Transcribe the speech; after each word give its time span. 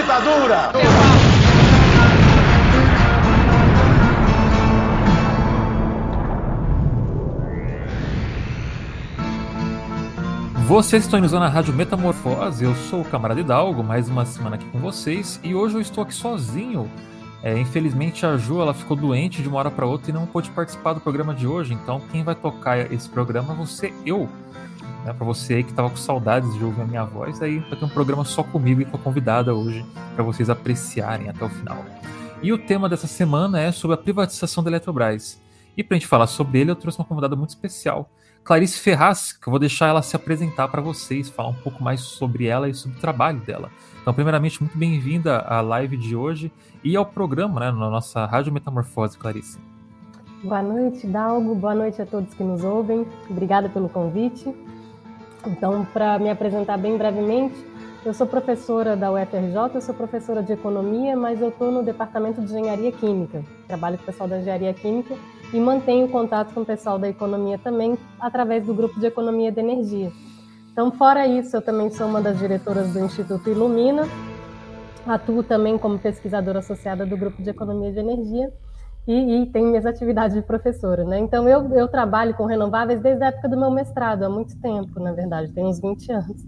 ditadura! 0.00 0.72
Vocês 10.66 11.04
estão 11.04 11.20
usando 11.20 11.42
a 11.42 11.48
Rádio 11.48 11.74
Metamorfose, 11.74 12.62
eu 12.62 12.74
sou 12.74 13.00
o 13.00 13.04
Camarada 13.04 13.40
Hidalgo, 13.40 13.82
mais 13.82 14.08
uma 14.08 14.24
semana 14.24 14.56
aqui 14.56 14.66
com 14.66 14.78
vocês, 14.78 15.40
e 15.42 15.54
hoje 15.54 15.74
eu 15.76 15.80
estou 15.80 16.04
aqui 16.04 16.14
sozinho. 16.14 16.88
É, 17.42 17.58
infelizmente 17.58 18.26
a 18.26 18.36
Ju 18.36 18.60
ela 18.60 18.74
ficou 18.74 18.96
doente 18.96 19.42
de 19.42 19.48
uma 19.48 19.58
hora 19.58 19.70
para 19.70 19.86
outra 19.86 20.10
e 20.10 20.14
não 20.14 20.26
pôde 20.26 20.50
participar 20.50 20.92
do 20.92 21.00
programa 21.00 21.34
de 21.34 21.46
hoje, 21.46 21.72
então 21.72 22.00
quem 22.12 22.22
vai 22.22 22.34
tocar 22.34 22.92
esse 22.92 23.08
programa 23.08 23.54
você 23.54 23.92
eu. 24.04 24.28
Né, 25.08 25.14
para 25.14 25.24
você 25.24 25.62
que 25.62 25.70
estava 25.70 25.88
com 25.88 25.96
saudades 25.96 26.52
de 26.54 26.62
ouvir 26.62 26.82
a 26.82 26.84
minha 26.84 27.04
voz, 27.04 27.40
aí 27.40 27.60
vai 27.60 27.78
ter 27.78 27.84
um 27.84 27.88
programa 27.88 28.26
só 28.26 28.42
comigo 28.42 28.82
e 28.82 28.84
com 28.84 28.98
a 28.98 29.00
convidada 29.00 29.54
hoje, 29.54 29.82
para 30.14 30.22
vocês 30.22 30.50
apreciarem 30.50 31.30
até 31.30 31.42
o 31.42 31.48
final. 31.48 31.82
E 32.42 32.52
o 32.52 32.58
tema 32.58 32.90
dessa 32.90 33.06
semana 33.06 33.58
é 33.58 33.72
sobre 33.72 33.94
a 33.94 33.96
privatização 33.96 34.62
da 34.62 34.68
Eletrobras. 34.68 35.40
E 35.74 35.82
para 35.82 35.96
a 35.96 35.98
gente 35.98 36.06
falar 36.06 36.26
sobre 36.26 36.60
ele, 36.60 36.70
eu 36.70 36.76
trouxe 36.76 36.98
uma 36.98 37.06
convidada 37.06 37.34
muito 37.34 37.48
especial, 37.50 38.10
Clarice 38.44 38.78
Ferraz, 38.80 39.32
que 39.32 39.48
eu 39.48 39.50
vou 39.50 39.58
deixar 39.58 39.88
ela 39.88 40.02
se 40.02 40.14
apresentar 40.14 40.68
para 40.68 40.82
vocês, 40.82 41.30
falar 41.30 41.48
um 41.48 41.54
pouco 41.54 41.82
mais 41.82 42.00
sobre 42.00 42.46
ela 42.46 42.68
e 42.68 42.74
sobre 42.74 42.98
o 42.98 43.00
trabalho 43.00 43.40
dela. 43.40 43.70
Então, 44.02 44.12
primeiramente, 44.12 44.62
muito 44.62 44.76
bem-vinda 44.76 45.38
à 45.38 45.62
live 45.62 45.96
de 45.96 46.14
hoje 46.14 46.52
e 46.84 46.94
ao 46.96 47.06
programa, 47.06 47.60
né, 47.60 47.70
na 47.70 47.90
nossa 47.90 48.26
Rádio 48.26 48.52
Metamorfose, 48.52 49.16
Clarice. 49.16 49.58
Boa 50.44 50.62
noite, 50.62 51.06
Dalgo. 51.06 51.54
Boa 51.54 51.74
noite 51.74 52.00
a 52.00 52.06
todos 52.06 52.32
que 52.34 52.42
nos 52.42 52.62
ouvem. 52.62 53.06
Obrigada 53.28 53.68
pelo 53.70 53.88
convite. 53.88 54.54
Então, 55.48 55.82
para 55.94 56.18
me 56.18 56.28
apresentar 56.28 56.76
bem 56.76 56.98
brevemente, 56.98 57.56
eu 58.04 58.12
sou 58.12 58.26
professora 58.26 58.94
da 58.94 59.10
UFRJ, 59.10 59.74
eu 59.74 59.80
sou 59.80 59.94
professora 59.94 60.42
de 60.42 60.52
economia, 60.52 61.16
mas 61.16 61.40
eu 61.40 61.48
estou 61.48 61.72
no 61.72 61.82
departamento 61.82 62.40
de 62.42 62.46
engenharia 62.46 62.92
química. 62.92 63.42
Trabalho 63.66 63.96
com 63.96 64.02
o 64.02 64.06
pessoal 64.06 64.28
da 64.28 64.38
engenharia 64.38 64.74
química 64.74 65.16
e 65.52 65.58
mantenho 65.58 66.06
contato 66.08 66.52
com 66.52 66.60
o 66.60 66.66
pessoal 66.66 66.98
da 66.98 67.08
economia 67.08 67.58
também 67.58 67.98
através 68.20 68.66
do 68.66 68.74
grupo 68.74 69.00
de 69.00 69.06
economia 69.06 69.50
de 69.50 69.58
energia. 69.58 70.12
Então, 70.70 70.92
fora 70.92 71.26
isso, 71.26 71.56
eu 71.56 71.62
também 71.62 71.90
sou 71.90 72.06
uma 72.06 72.20
das 72.20 72.38
diretoras 72.38 72.92
do 72.92 73.00
Instituto 73.00 73.48
Ilumina, 73.48 74.06
atuo 75.06 75.42
também 75.42 75.78
como 75.78 75.98
pesquisadora 75.98 76.58
associada 76.58 77.06
do 77.06 77.16
grupo 77.16 77.42
de 77.42 77.48
economia 77.48 77.90
de 77.90 77.98
energia 77.98 78.52
e, 79.08 79.42
e 79.42 79.46
tenho 79.46 79.68
minhas 79.68 79.86
atividades 79.86 80.36
de 80.36 80.42
professora, 80.42 81.02
né? 81.02 81.18
Então 81.18 81.48
eu, 81.48 81.66
eu 81.74 81.88
trabalho 81.88 82.34
com 82.34 82.44
renováveis 82.44 83.00
desde 83.00 83.24
a 83.24 83.28
época 83.28 83.48
do 83.48 83.56
meu 83.56 83.70
mestrado, 83.70 84.22
há 84.22 84.28
muito 84.28 84.54
tempo, 84.60 85.00
na 85.00 85.12
verdade, 85.12 85.50
tem 85.50 85.64
uns 85.64 85.80
20 85.80 86.12
anos. 86.12 86.44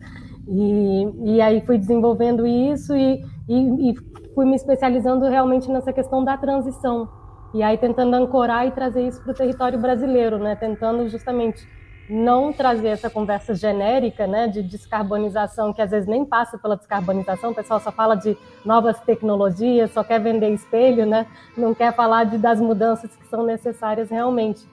E, 0.46 1.36
e 1.36 1.40
aí 1.40 1.62
fui 1.62 1.78
desenvolvendo 1.78 2.46
isso 2.46 2.94
e, 2.94 3.24
e, 3.48 3.90
e 3.90 3.94
fui 4.34 4.44
me 4.44 4.56
especializando 4.56 5.26
realmente 5.26 5.70
nessa 5.70 5.90
questão 5.90 6.22
da 6.22 6.36
transição. 6.36 7.08
E 7.54 7.62
aí 7.62 7.78
tentando 7.78 8.14
ancorar 8.14 8.66
e 8.66 8.72
trazer 8.72 9.08
isso 9.08 9.22
para 9.22 9.32
o 9.32 9.34
território 9.34 9.78
brasileiro, 9.78 10.38
né? 10.38 10.54
Tentando 10.54 11.08
justamente 11.08 11.66
não 12.10 12.52
trazer 12.52 12.88
essa 12.88 13.08
conversa 13.08 13.54
genérica, 13.54 14.26
né, 14.26 14.48
de 14.48 14.62
descarbonização, 14.62 15.72
que 15.72 15.80
às 15.80 15.90
vezes 15.90 16.08
nem 16.08 16.24
passa 16.24 16.58
pela 16.58 16.76
descarbonização, 16.76 17.52
o 17.52 17.54
pessoal 17.54 17.78
só 17.78 17.92
fala 17.92 18.16
de 18.16 18.36
novas 18.64 18.98
tecnologias, 19.00 19.92
só 19.92 20.02
quer 20.02 20.20
vender 20.20 20.50
espelho, 20.50 21.06
né, 21.06 21.26
não 21.56 21.72
quer 21.72 21.94
falar 21.94 22.24
de, 22.24 22.36
das 22.36 22.60
mudanças 22.60 23.14
que 23.14 23.26
são 23.28 23.44
necessárias 23.44 24.10
realmente. 24.10 24.66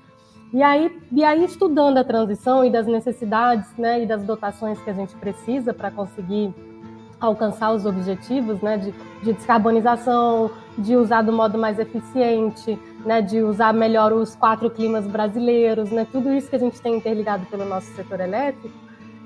E 0.52 0.64
aí, 0.64 0.98
e 1.12 1.24
aí 1.24 1.44
estudando 1.44 1.98
a 1.98 2.04
transição 2.04 2.66
e 2.66 2.72
das 2.72 2.88
necessidades, 2.88 3.70
né, 3.78 4.02
e 4.04 4.06
das 4.06 4.24
dotações 4.24 4.82
que 4.82 4.90
a 4.90 4.94
gente 4.94 5.16
precisa 5.16 5.74
para 5.74 5.92
conseguir 5.92 6.54
alcançar 7.20 7.72
os 7.72 7.86
objetivos, 7.86 8.62
né, 8.62 8.78
de, 8.78 8.92
de 9.24 9.34
descarbonização, 9.34 10.52
de 10.78 10.96
usar 10.96 11.22
do 11.22 11.34
modo 11.34 11.58
mais 11.58 11.80
eficiente, 11.80 12.80
né, 13.08 13.22
de 13.22 13.42
usar 13.42 13.74
melhor 13.74 14.12
os 14.12 14.36
quatro 14.36 14.70
climas 14.70 15.08
brasileiros, 15.08 15.90
né, 15.90 16.06
tudo 16.12 16.34
isso 16.34 16.50
que 16.50 16.58
a 16.58 16.60
gente 16.60 16.82
tem 16.82 16.98
interligado 16.98 17.46
pelo 17.46 17.64
nosso 17.64 17.88
setor 17.96 18.20
elétrico, 18.20 18.70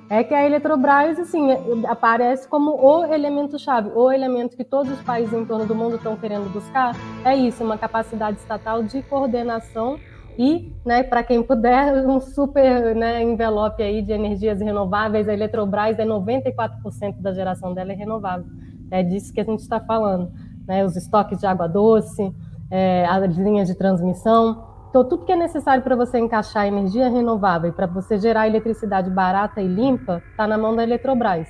é 0.07 0.23
que 0.23 0.33
a 0.33 0.45
Eletrobras 0.45 1.17
assim 1.17 1.51
aparece 1.87 2.47
como 2.47 2.71
o 2.71 3.05
elemento 3.05 3.57
chave, 3.57 3.89
o 3.95 4.11
elemento 4.11 4.55
que 4.55 4.63
todos 4.63 4.91
os 4.91 5.01
países 5.01 5.33
em 5.33 5.45
torno 5.45 5.65
do 5.65 5.73
mundo 5.73 5.95
estão 5.95 6.15
querendo 6.17 6.51
buscar. 6.51 6.93
É 7.25 7.35
isso, 7.35 7.63
uma 7.63 7.77
capacidade 7.77 8.37
estatal 8.37 8.83
de 8.83 9.01
coordenação 9.03 9.97
e, 10.37 10.71
né, 10.85 11.01
para 11.01 11.23
quem 11.23 11.41
puder, 11.41 11.93
um 12.05 12.19
super 12.19 12.93
né, 12.95 13.23
envelope 13.23 13.81
aí 13.81 14.01
de 14.01 14.11
energias 14.11 14.59
renováveis. 14.59 15.27
A 15.27 15.33
Eletrobras 15.33 15.97
é 15.97 16.05
94% 16.05 17.21
da 17.21 17.33
geração 17.33 17.73
dela 17.73 17.93
é 17.93 17.95
renovável. 17.95 18.45
É 18.91 19.01
disso 19.01 19.33
que 19.33 19.39
a 19.39 19.45
gente 19.45 19.61
está 19.61 19.79
falando. 19.79 20.29
Né, 20.67 20.85
os 20.85 20.95
estoques 20.95 21.39
de 21.39 21.45
água 21.47 21.67
doce, 21.67 22.31
é, 22.71 23.05
as 23.05 23.35
linhas 23.35 23.67
de 23.67 23.75
transmissão. 23.75 24.71
Então, 24.89 25.07
tudo 25.07 25.25
que 25.25 25.31
é 25.31 25.35
necessário 25.35 25.83
para 25.83 25.95
você 25.95 26.19
encaixar 26.19 26.65
energia 26.65 27.09
renovável, 27.09 27.71
para 27.71 27.85
você 27.85 28.17
gerar 28.17 28.47
eletricidade 28.47 29.09
barata 29.09 29.61
e 29.61 29.67
limpa, 29.67 30.23
está 30.31 30.47
na 30.47 30.57
mão 30.57 30.75
da 30.75 30.83
Eletrobras. 30.83 31.47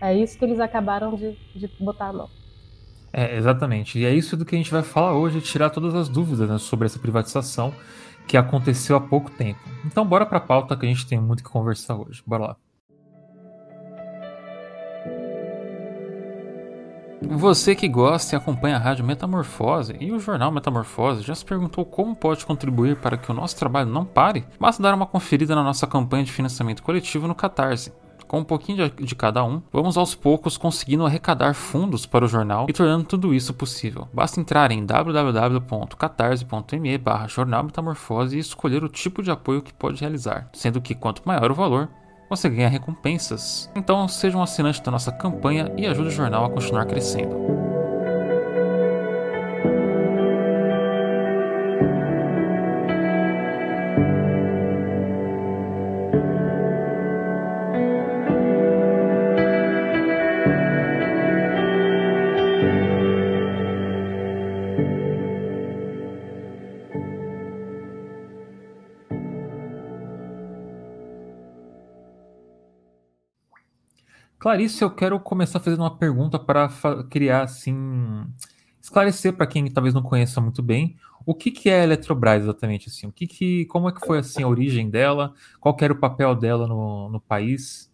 É 0.00 0.14
isso 0.14 0.38
que 0.38 0.44
eles 0.44 0.60
acabaram 0.60 1.14
de, 1.16 1.36
de 1.56 1.68
botar 1.80 2.08
a 2.08 2.12
mão. 2.12 2.28
É, 3.12 3.36
exatamente. 3.36 3.98
E 3.98 4.04
é 4.04 4.14
isso 4.14 4.36
do 4.36 4.44
que 4.44 4.54
a 4.54 4.58
gente 4.58 4.70
vai 4.70 4.82
falar 4.82 5.14
hoje, 5.14 5.40
tirar 5.40 5.70
todas 5.70 5.94
as 5.94 6.08
dúvidas 6.08 6.48
né, 6.48 6.58
sobre 6.58 6.86
essa 6.86 6.98
privatização 6.98 7.74
que 8.26 8.36
aconteceu 8.36 8.94
há 8.96 9.00
pouco 9.00 9.30
tempo. 9.30 9.60
Então, 9.84 10.06
bora 10.06 10.26
para 10.26 10.38
a 10.38 10.40
pauta 10.40 10.76
que 10.76 10.84
a 10.84 10.88
gente 10.88 11.06
tem 11.06 11.18
muito 11.18 11.42
que 11.42 11.50
conversar 11.50 11.96
hoje. 11.96 12.22
Bora 12.26 12.48
lá. 12.48 12.56
Você 17.20 17.74
que 17.74 17.88
gosta 17.88 18.34
e 18.34 18.38
acompanha 18.38 18.76
a 18.76 18.78
Rádio 18.78 19.04
Metamorfose 19.04 19.96
e 20.00 20.12
o 20.12 20.20
jornal 20.20 20.52
Metamorfose 20.52 21.22
já 21.22 21.34
se 21.34 21.44
perguntou 21.44 21.84
como 21.84 22.14
pode 22.14 22.46
contribuir 22.46 22.96
para 22.96 23.16
que 23.16 23.30
o 23.30 23.34
nosso 23.34 23.56
trabalho 23.56 23.90
não 23.90 24.04
pare? 24.04 24.46
Basta 24.58 24.82
dar 24.82 24.94
uma 24.94 25.06
conferida 25.06 25.54
na 25.54 25.64
nossa 25.64 25.86
campanha 25.86 26.24
de 26.24 26.32
financiamento 26.32 26.82
coletivo 26.82 27.26
no 27.26 27.34
Catarse. 27.34 27.92
Com 28.28 28.38
um 28.40 28.44
pouquinho 28.44 28.90
de, 28.90 29.14
cada 29.16 29.42
um, 29.42 29.62
vamos 29.72 29.96
aos 29.96 30.14
poucos 30.14 30.58
conseguindo 30.58 31.06
arrecadar 31.06 31.54
fundos 31.54 32.04
para 32.04 32.26
o 32.26 32.28
jornal 32.28 32.66
e 32.68 32.74
tornando 32.74 33.04
tudo 33.04 33.32
isso 33.32 33.54
possível. 33.54 34.06
Basta 34.12 34.38
entrar 34.38 34.70
em 34.70 34.84
www.catarse.me 34.84 36.98
barra 36.98 37.26
jornal 37.26 37.64
metamorfose 37.64 38.36
e 38.36 38.40
escolher 38.40 38.84
o 38.84 38.88
tipo 38.88 39.22
de 39.22 39.30
apoio 39.30 39.62
que 39.62 39.72
pode 39.72 40.02
realizar, 40.02 40.50
sendo 40.52 40.78
que 40.78 40.94
quanto 40.94 41.22
maior 41.24 41.50
o 41.50 41.54
valor, 41.54 41.88
você 42.28 42.48
ganha 42.48 42.68
recompensas. 42.68 43.70
Então 43.74 44.06
seja 44.08 44.36
um 44.36 44.42
assinante 44.42 44.82
da 44.82 44.90
nossa 44.90 45.12
campanha 45.12 45.72
e 45.76 45.86
ajude 45.86 46.08
o 46.08 46.12
jornal 46.12 46.44
a 46.44 46.50
continuar 46.50 46.86
crescendo. 46.86 47.77
Clarice, 74.38 74.82
eu 74.82 74.90
quero 74.90 75.18
começar 75.18 75.60
fazendo 75.60 75.80
uma 75.80 75.96
pergunta 75.96 76.38
para 76.38 76.68
criar, 77.10 77.42
assim, 77.42 78.24
esclarecer 78.80 79.32
para 79.32 79.46
quem 79.46 79.70
talvez 79.70 79.94
não 79.94 80.02
conheça 80.02 80.40
muito 80.40 80.62
bem 80.62 80.96
o 81.28 81.34
que, 81.34 81.50
que 81.50 81.68
é 81.68 81.80
a 81.80 81.84
Eletrobras 81.84 82.42
exatamente, 82.42 82.88
assim, 82.88 83.06
o 83.06 83.12
que, 83.12 83.26
que 83.26 83.66
como 83.66 83.86
é 83.86 83.92
que 83.92 84.00
foi 84.00 84.18
assim 84.18 84.42
a 84.42 84.48
origem 84.48 84.88
dela, 84.88 85.34
qual 85.60 85.76
era 85.78 85.92
o 85.92 86.00
papel 86.00 86.34
dela 86.34 86.66
no, 86.66 87.10
no 87.10 87.20
país? 87.20 87.92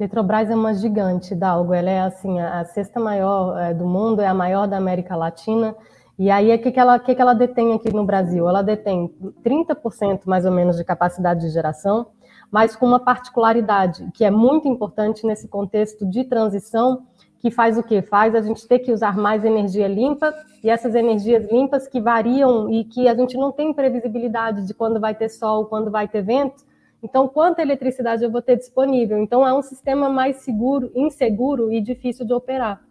Eletrobras 0.00 0.50
é 0.50 0.54
uma 0.56 0.74
gigante, 0.74 1.32
Dalgo. 1.32 1.72
Ela 1.72 1.90
é 1.90 2.00
assim 2.00 2.40
a 2.40 2.64
sexta 2.64 2.98
maior 2.98 3.56
é, 3.56 3.72
do 3.72 3.86
mundo, 3.86 4.20
é 4.20 4.26
a 4.26 4.34
maior 4.34 4.66
da 4.66 4.76
América 4.76 5.14
Latina. 5.14 5.76
E 6.18 6.28
aí, 6.28 6.52
o 6.52 6.58
que, 6.60 6.72
que, 6.72 6.80
ela, 6.80 6.98
que, 6.98 7.14
que 7.14 7.22
ela 7.22 7.34
detém 7.34 7.72
aqui 7.72 7.92
no 7.92 8.04
Brasil? 8.04 8.48
Ela 8.48 8.62
detém 8.62 9.14
30% 9.44 10.22
mais 10.26 10.44
ou 10.44 10.50
menos 10.50 10.76
de 10.76 10.82
capacidade 10.82 11.40
de 11.42 11.50
geração, 11.50 12.08
mas 12.54 12.76
com 12.76 12.86
uma 12.86 13.00
particularidade 13.00 14.08
que 14.14 14.24
é 14.24 14.30
muito 14.30 14.68
importante 14.68 15.26
nesse 15.26 15.48
contexto 15.48 16.06
de 16.06 16.22
transição, 16.22 17.02
que 17.40 17.50
faz 17.50 17.76
o 17.76 17.82
quê? 17.82 18.00
Faz 18.00 18.32
a 18.32 18.40
gente 18.40 18.64
ter 18.68 18.78
que 18.78 18.92
usar 18.92 19.16
mais 19.16 19.44
energia 19.44 19.88
limpa 19.88 20.32
e 20.62 20.70
essas 20.70 20.94
energias 20.94 21.50
limpas 21.50 21.88
que 21.88 22.00
variam 22.00 22.70
e 22.70 22.84
que 22.84 23.08
a 23.08 23.14
gente 23.16 23.36
não 23.36 23.50
tem 23.50 23.74
previsibilidade 23.74 24.68
de 24.68 24.72
quando 24.72 25.00
vai 25.00 25.16
ter 25.16 25.30
sol, 25.30 25.66
quando 25.66 25.90
vai 25.90 26.06
ter 26.06 26.22
vento. 26.22 26.64
Então, 27.02 27.26
quanta 27.26 27.60
eletricidade 27.60 28.22
eu 28.22 28.30
vou 28.30 28.40
ter 28.40 28.54
disponível? 28.54 29.18
Então, 29.18 29.44
é 29.44 29.52
um 29.52 29.60
sistema 29.60 30.08
mais 30.08 30.36
seguro, 30.36 30.92
inseguro 30.94 31.72
e 31.72 31.80
difícil 31.80 32.24
de 32.24 32.34
operar. 32.34 32.84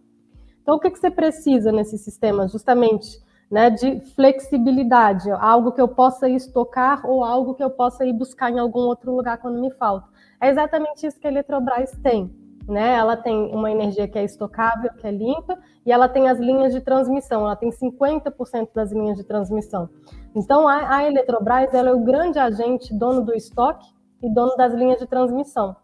Então, 0.62 0.75
o 0.75 0.80
que, 0.80 0.92
que 0.92 1.00
você 1.00 1.09
precisa 1.09 1.71
nesse 1.71 1.98
sistema? 1.98 2.50
Justamente 2.50 3.18
né, 3.50 3.69
de 3.69 4.00
flexibilidade, 4.16 5.30
algo 5.31 5.72
que 5.72 5.81
eu 5.81 5.88
possa 5.88 6.28
estocar 6.28 7.06
ou 7.06 7.24
algo 7.24 7.54
que 7.54 7.63
eu 7.63 7.69
possa 7.69 8.06
ir 8.06 8.13
buscar 8.13 8.51
em 8.51 8.60
algum 8.60 8.81
outro 8.81 9.16
lugar 9.16 9.38
quando 9.38 9.60
me 9.60 9.72
falta. 9.72 10.07
É 10.42 10.50
exatamente 10.50 11.06
isso 11.06 11.19
que 11.19 11.28
a 11.28 11.31
Eletrobras 11.31 11.92
tem. 12.04 12.34
né? 12.68 12.95
Ela 12.95 13.16
tem 13.16 13.54
uma 13.54 13.72
energia 13.72 14.07
que 14.07 14.18
é 14.18 14.24
estocável, 14.24 14.90
que 14.94 15.06
é 15.06 15.12
limpa, 15.12 15.57
e 15.86 15.92
ela 15.92 16.07
tem 16.07 16.30
as 16.30 16.40
linhas 16.40 16.74
de 16.74 16.81
transmissão, 16.81 17.42
ela 17.42 17.56
tem 17.56 17.69
50% 17.69 18.69
das 18.74 18.92
linhas 18.92 19.18
de 19.18 19.24
transmissão. 19.24 19.90
Então, 20.36 20.68
a, 20.68 20.98
a 20.98 21.04
Eletrobras 21.07 21.74
ela 21.74 21.90
é 21.90 21.94
o 21.94 22.00
grande 22.00 22.40
agente, 22.40 22.94
dono 22.94 23.22
do 23.22 23.34
estoque 23.34 23.86
e 24.22 24.30
dono 24.30 24.56
das 24.56 24.74
linhas 24.74 24.98
de 25.00 25.06
transmissão, 25.06 25.75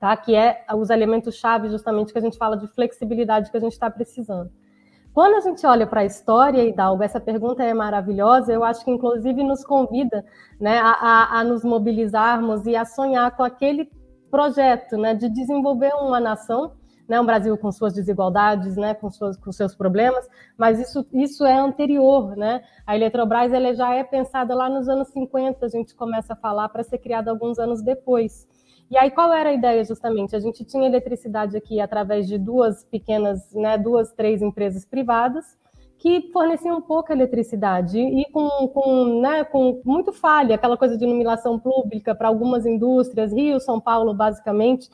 tá? 0.00 0.16
que 0.16 0.34
é 0.34 0.64
os 0.74 0.88
elementos-chave 0.90 1.68
justamente 1.68 2.12
que 2.12 2.18
a 2.18 2.22
gente 2.22 2.38
fala 2.38 2.56
de 2.56 2.66
flexibilidade 2.68 3.50
que 3.50 3.56
a 3.56 3.60
gente 3.60 3.72
está 3.72 3.90
precisando. 3.90 4.50
Quando 5.18 5.34
a 5.34 5.40
gente 5.40 5.66
olha 5.66 5.84
para 5.84 6.02
a 6.02 6.04
história, 6.04 6.62
Hidalgo, 6.62 7.02
essa 7.02 7.18
pergunta 7.18 7.64
é 7.64 7.74
maravilhosa, 7.74 8.52
eu 8.52 8.62
acho 8.62 8.84
que 8.84 8.90
inclusive 8.92 9.42
nos 9.42 9.64
convida 9.64 10.24
né, 10.60 10.78
a, 10.78 10.92
a, 10.92 11.40
a 11.40 11.42
nos 11.42 11.64
mobilizarmos 11.64 12.64
e 12.66 12.76
a 12.76 12.84
sonhar 12.84 13.36
com 13.36 13.42
aquele 13.42 13.90
projeto 14.30 14.96
né, 14.96 15.14
de 15.14 15.28
desenvolver 15.28 15.92
uma 15.94 16.20
nação, 16.20 16.70
né, 17.08 17.20
um 17.20 17.26
Brasil 17.26 17.58
com 17.58 17.72
suas 17.72 17.94
desigualdades, 17.94 18.76
né, 18.76 18.94
com, 18.94 19.10
suas, 19.10 19.36
com 19.36 19.50
seus 19.50 19.74
problemas, 19.74 20.24
mas 20.56 20.78
isso, 20.78 21.04
isso 21.12 21.44
é 21.44 21.58
anterior. 21.58 22.36
Né? 22.36 22.62
A 22.86 22.94
Eletrobras 22.94 23.52
ela 23.52 23.74
já 23.74 23.92
é 23.92 24.04
pensada 24.04 24.54
lá 24.54 24.70
nos 24.70 24.88
anos 24.88 25.08
50, 25.08 25.66
a 25.66 25.68
gente 25.68 25.96
começa 25.96 26.34
a 26.34 26.36
falar, 26.36 26.68
para 26.68 26.84
ser 26.84 26.98
criada 26.98 27.28
alguns 27.28 27.58
anos 27.58 27.82
depois. 27.82 28.46
E 28.90 28.96
aí, 28.96 29.10
qual 29.10 29.32
era 29.32 29.50
a 29.50 29.52
ideia, 29.52 29.84
justamente? 29.84 30.34
A 30.34 30.40
gente 30.40 30.64
tinha 30.64 30.86
eletricidade 30.86 31.56
aqui 31.56 31.78
através 31.80 32.26
de 32.26 32.38
duas 32.38 32.84
pequenas, 32.84 33.52
né, 33.52 33.76
duas, 33.76 34.12
três 34.12 34.40
empresas 34.40 34.84
privadas, 34.84 35.44
que 35.98 36.30
forneciam 36.32 36.80
pouca 36.80 37.12
eletricidade 37.12 37.98
e 37.98 38.24
com, 38.30 38.68
com, 38.68 39.20
né, 39.20 39.44
com 39.44 39.82
muito 39.84 40.12
falha, 40.12 40.54
aquela 40.54 40.76
coisa 40.76 40.96
de 40.96 41.04
iluminação 41.04 41.58
pública 41.58 42.14
para 42.14 42.28
algumas 42.28 42.64
indústrias, 42.64 43.32
Rio, 43.32 43.60
São 43.60 43.80
Paulo, 43.80 44.14
basicamente. 44.14 44.88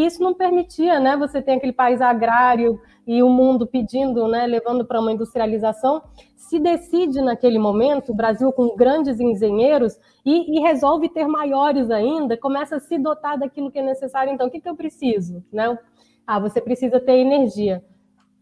E 0.00 0.06
isso 0.06 0.22
não 0.22 0.32
permitia, 0.32 0.98
né? 0.98 1.14
Você 1.18 1.42
tem 1.42 1.56
aquele 1.58 1.74
país 1.74 2.00
agrário 2.00 2.80
e 3.06 3.22
o 3.22 3.28
mundo 3.28 3.66
pedindo, 3.66 4.26
né, 4.28 4.46
levando 4.46 4.82
para 4.82 4.98
uma 4.98 5.12
industrialização. 5.12 6.00
Se 6.36 6.58
decide 6.58 7.20
naquele 7.20 7.58
momento, 7.58 8.10
o 8.10 8.14
Brasil 8.14 8.50
com 8.50 8.74
grandes 8.74 9.20
engenheiros 9.20 9.98
e, 10.24 10.56
e, 10.56 10.60
resolve 10.60 11.10
ter 11.10 11.26
maiores 11.26 11.90
ainda, 11.90 12.34
começa 12.34 12.76
a 12.76 12.80
se 12.80 12.98
dotar 12.98 13.38
daquilo 13.38 13.70
que 13.70 13.78
é 13.78 13.82
necessário. 13.82 14.32
Então, 14.32 14.46
o 14.46 14.50
que, 14.50 14.58
que 14.58 14.68
eu 14.70 14.74
preciso, 14.74 15.44
né? 15.52 15.78
Ah, 16.26 16.40
você 16.40 16.62
precisa 16.62 16.98
ter 16.98 17.18
energia. 17.18 17.84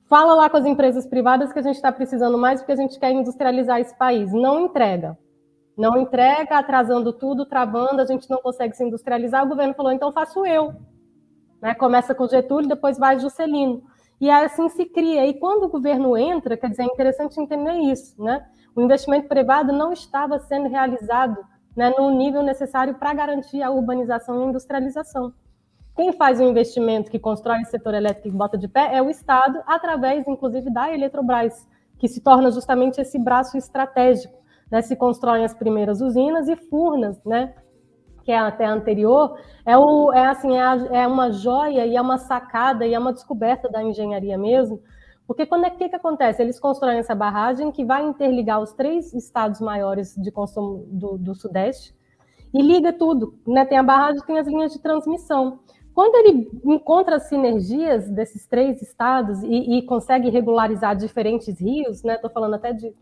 Fala 0.07 0.35
lá 0.35 0.49
com 0.49 0.59
as 0.59 0.65
empresas 0.65 1.09
privadas 1.09 1.53
que 1.53 1.59
a 1.59 1.63
gente 1.63 1.75
está 1.75 1.91
precisando 1.91 2.39
mais 2.39 2.61
porque 2.61 2.73
a 2.73 2.77
gente 2.77 3.01
quer 3.01 3.11
industrializar 3.11 3.81
esse 3.81 3.99
país. 3.99 4.33
Não 4.33 4.61
entrega. 4.61 5.19
Não 5.77 5.99
entrega, 5.99 6.57
atrasando 6.57 7.13
tudo, 7.13 7.45
travando, 7.45 8.01
a 8.01 8.05
gente 8.05 8.31
não 8.31 8.39
consegue 8.39 8.77
se 8.77 8.85
industrializar. 8.85 9.45
O 9.45 9.49
governo 9.49 9.75
falou, 9.75 9.91
então 9.91 10.13
faço 10.13 10.47
eu. 10.47 10.73
Né? 11.61 11.75
Começa 11.75 12.15
com 12.15 12.27
Getúlio, 12.27 12.69
depois 12.69 12.99
vai 12.99 13.19
Juscelino. 13.19 13.83
E 14.21 14.31
assim 14.31 14.69
se 14.69 14.85
cria. 14.85 15.27
E 15.27 15.35
quando 15.35 15.65
o 15.65 15.69
governo 15.69 16.17
entra, 16.17 16.57
quer 16.57 16.71
dizer, 16.71 16.83
é 16.83 16.87
interessante 16.87 17.41
entender 17.41 17.75
isso. 17.75 18.23
Né? 18.23 18.45
O 18.75 18.83
investimento 18.83 19.29
privado 19.29 19.73
não 19.73 19.93
estava 19.93 20.39
sendo 20.39 20.69
realizado 20.69 21.37
né, 21.77 21.91
no 21.97 22.11
nível 22.11 22.43
necessário 22.43 22.95
para 22.95 23.15
garantir 23.15 23.63
a 23.63 23.71
urbanização 23.71 24.41
e 24.41 24.45
a 24.45 24.49
industrialização. 24.49 25.33
Quem 25.95 26.13
faz 26.13 26.41
o 26.41 26.45
investimento 26.45 27.11
que 27.11 27.19
constrói 27.19 27.63
o 27.63 27.67
setor 27.67 27.95
elétrico 27.95 28.29
e 28.29 28.39
bota 28.39 28.57
de 28.57 28.69
pé 28.69 28.97
é 28.97 29.03
o 29.03 29.11
Estado, 29.11 29.61
através, 29.67 30.27
inclusive, 30.27 30.73
da 30.73 30.93
Eletrobras, 30.93 31.67
que 31.99 32.07
se 32.07 32.21
torna 32.21 32.51
justamente 32.51 33.01
esse 33.01 33.19
braço 33.19 33.57
estratégico. 33.57 34.39
Né? 34.71 34.83
Se 34.83 34.95
constroem 34.95 35.45
as 35.45 35.55
primeiras 35.55 36.01
usinas 36.01 36.49
e 36.49 36.55
Furnas, 36.55 37.21
né? 37.25 37.55
Que 38.29 38.33
é 38.33 38.39
até 38.39 38.67
anterior, 38.67 39.39
é, 39.65 39.75
o, 39.79 40.13
é, 40.13 40.27
assim, 40.27 40.55
é, 40.55 40.61
a, 40.61 40.75
é 40.93 41.07
uma 41.07 41.33
joia 41.33 41.87
e 41.87 41.97
é 41.97 42.01
uma 42.01 42.19
sacada 42.19 42.87
e 42.87 42.93
é 42.93 42.99
uma 42.99 43.11
descoberta 43.11 43.71
da 43.71 43.83
engenharia 43.83 44.37
mesmo, 44.37 44.83
porque 45.27 45.47
quando 45.47 45.65
é 45.65 45.71
que, 45.71 45.89
que 45.89 45.97
acontece? 45.97 46.43
Eles 46.43 46.61
constroem 46.61 46.99
essa 46.99 47.15
barragem 47.15 47.73
que 47.73 47.87
vai 47.87 48.05
interligar 48.05 48.61
os 48.61 48.75
três 48.75 49.15
estados 49.15 49.63
maiores 49.63 50.15
de 50.15 50.31
consumo 50.31 50.85
do, 50.91 51.17
do 51.17 51.35
Sudeste 51.35 51.95
e 52.53 52.61
liga 52.61 52.93
tudo. 52.93 53.35
Né? 53.47 53.65
Tem 53.65 53.79
a 53.79 53.83
barragem, 53.83 54.23
tem 54.27 54.39
as 54.39 54.47
linhas 54.47 54.75
de 54.75 54.79
transmissão. 54.79 55.61
Quando 55.95 56.15
ele 56.17 56.51
encontra 56.67 57.17
as 57.17 57.31
sinergias 57.31 58.11
desses 58.11 58.47
três 58.47 58.83
estados 58.83 59.43
e, 59.43 59.79
e 59.79 59.83
consegue 59.87 60.29
regularizar 60.29 60.95
diferentes 60.95 61.59
rios, 61.59 62.03
né? 62.03 62.17
Estou 62.17 62.31
falando 62.31 62.55
até 62.55 62.75
de, 62.75 62.93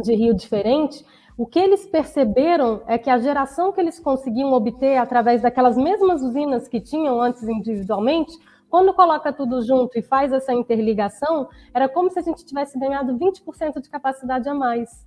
de 0.00 0.14
rio 0.14 0.32
diferente. 0.32 1.04
O 1.36 1.46
que 1.46 1.58
eles 1.58 1.86
perceberam 1.86 2.82
é 2.86 2.98
que 2.98 3.08
a 3.08 3.18
geração 3.18 3.72
que 3.72 3.80
eles 3.80 3.98
conseguiam 3.98 4.52
obter 4.52 4.96
através 4.96 5.40
daquelas 5.40 5.76
mesmas 5.76 6.22
usinas 6.22 6.68
que 6.68 6.80
tinham 6.80 7.20
antes 7.20 7.42
individualmente, 7.42 8.32
quando 8.68 8.92
coloca 8.94 9.32
tudo 9.32 9.62
junto 9.62 9.98
e 9.98 10.02
faz 10.02 10.32
essa 10.32 10.52
interligação, 10.52 11.48
era 11.74 11.88
como 11.88 12.10
se 12.10 12.18
a 12.18 12.22
gente 12.22 12.44
tivesse 12.44 12.78
ganhado 12.78 13.18
20% 13.18 13.80
de 13.80 13.90
capacidade 13.90 14.48
a 14.48 14.54
mais. 14.54 15.06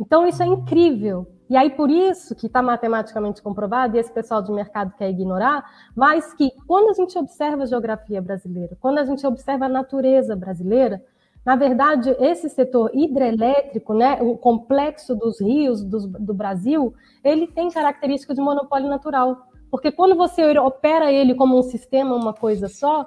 Então, 0.00 0.26
isso 0.26 0.42
é 0.42 0.46
incrível. 0.46 1.26
E 1.50 1.56
aí, 1.56 1.70
por 1.70 1.90
isso 1.90 2.34
que 2.36 2.46
está 2.46 2.62
matematicamente 2.62 3.42
comprovado, 3.42 3.96
e 3.96 4.00
esse 4.00 4.12
pessoal 4.12 4.42
de 4.42 4.52
mercado 4.52 4.94
quer 4.96 5.10
ignorar, 5.10 5.64
mas 5.94 6.32
que 6.34 6.50
quando 6.66 6.90
a 6.90 6.92
gente 6.92 7.18
observa 7.18 7.64
a 7.64 7.66
geografia 7.66 8.22
brasileira, 8.22 8.76
quando 8.80 8.98
a 8.98 9.04
gente 9.04 9.26
observa 9.26 9.64
a 9.64 9.68
natureza 9.68 10.36
brasileira, 10.36 11.02
na 11.44 11.56
verdade, 11.56 12.14
esse 12.20 12.48
setor 12.48 12.90
hidrelétrico, 12.94 13.94
né, 13.94 14.18
o 14.20 14.36
complexo 14.36 15.14
dos 15.14 15.40
rios 15.40 15.82
do, 15.82 16.06
do 16.06 16.34
Brasil, 16.34 16.94
ele 17.24 17.46
tem 17.46 17.70
características 17.70 18.36
de 18.36 18.42
monopólio 18.42 18.88
natural. 18.88 19.48
Porque 19.70 19.90
quando 19.90 20.14
você 20.14 20.58
opera 20.58 21.12
ele 21.12 21.34
como 21.34 21.58
um 21.58 21.62
sistema, 21.62 22.14
uma 22.14 22.34
coisa 22.34 22.68
só, 22.68 23.06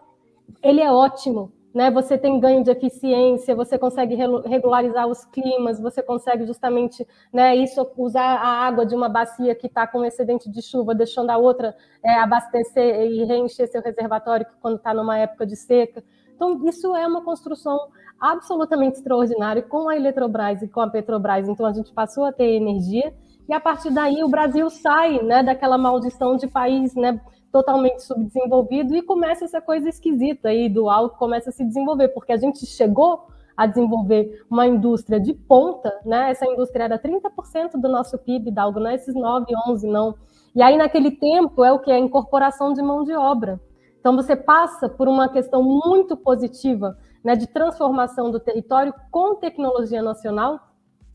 ele 0.64 0.82
é 0.82 0.92
ótimo 0.92 1.52
né? 1.74 1.90
Você 1.92 2.18
tem 2.18 2.40
ganho 2.40 2.64
de 2.64 2.72
eficiência, 2.72 3.56
você 3.56 3.78
consegue 3.78 4.16
regularizar 4.16 5.08
os 5.08 5.24
climas, 5.26 5.80
você 5.80 6.04
consegue 6.04 6.46
justamente, 6.46 7.08
né, 7.32 7.56
isso 7.56 7.90
usar 7.98 8.22
a 8.38 8.66
água 8.66 8.86
de 8.86 8.96
uma 8.96 9.08
bacia 9.08 9.56
que 9.56 9.68
está 9.68 9.88
com 9.88 10.04
excedente 10.04 10.50
de 10.50 10.62
chuva, 10.62 10.94
deixando 10.94 11.30
a 11.30 11.38
outra 11.38 11.76
é, 12.04 12.16
abastecer 12.16 13.06
e 13.10 13.24
reencher 13.24 13.68
seu 13.68 13.82
reservatório 13.82 14.46
quando 14.62 14.78
está 14.78 14.94
numa 14.94 15.18
época 15.18 15.46
de 15.46 15.56
seca. 15.56 16.04
Então, 16.42 16.60
isso 16.68 16.96
é 16.96 17.06
uma 17.06 17.22
construção 17.22 17.80
absolutamente 18.20 18.98
extraordinária 18.98 19.62
com 19.62 19.88
a 19.88 19.96
Eletrobras 19.96 20.60
e 20.64 20.68
com 20.68 20.82
a 20.82 20.90
Petrobras. 20.90 21.48
Então, 21.48 21.68
a 21.68 21.72
gente 21.72 21.94
passou 21.94 22.26
a 22.26 22.32
ter 22.32 22.56
energia 22.56 23.14
e 23.48 23.54
a 23.54 23.60
partir 23.60 23.92
daí 23.92 24.24
o 24.24 24.28
Brasil 24.28 24.68
sai, 24.72 25.22
né, 25.22 25.44
daquela 25.44 25.78
maldição 25.78 26.36
de 26.36 26.48
país, 26.48 26.96
né, 26.96 27.22
totalmente 27.52 28.02
subdesenvolvido 28.02 28.96
e 28.96 29.04
começa 29.04 29.46
essa 29.46 29.62
coisa 29.62 29.88
esquisita 29.88 30.50
aí 30.50 30.68
do 30.68 30.90
alto 30.90 31.16
começa 31.16 31.52
a 31.52 31.54
se 31.54 31.64
desenvolver, 31.64 32.08
porque 32.08 32.32
a 32.32 32.38
gente 32.38 32.66
chegou 32.66 33.28
a 33.56 33.68
desenvolver 33.68 34.44
uma 34.50 34.66
indústria 34.66 35.20
de 35.20 35.36
ponta, 35.36 35.94
né? 36.04 36.32
Essa 36.32 36.48
indústria 36.48 36.86
era 36.86 36.98
30% 36.98 37.74
do 37.80 37.88
nosso 37.88 38.18
PIB, 38.18 38.50
da 38.50 38.64
algo, 38.64 38.80
não 38.80 38.90
é 38.90 38.96
esses 38.96 39.14
9, 39.14 39.46
11 39.68 39.86
não. 39.86 40.16
E 40.56 40.64
aí 40.64 40.76
naquele 40.76 41.12
tempo 41.12 41.64
é 41.64 41.72
o 41.72 41.78
que 41.78 41.92
a 41.92 42.00
incorporação 42.00 42.74
de 42.74 42.82
mão 42.82 43.04
de 43.04 43.14
obra. 43.14 43.60
Então 44.02 44.16
você 44.16 44.36
passa 44.36 44.90
por 44.90 45.08
uma 45.08 45.30
questão 45.30 45.62
muito 45.62 46.18
positiva, 46.18 46.98
né, 47.24 47.36
de 47.36 47.46
transformação 47.46 48.32
do 48.32 48.40
território 48.40 48.94
com 49.12 49.36
tecnologia 49.36 50.02
nacional. 50.02 50.60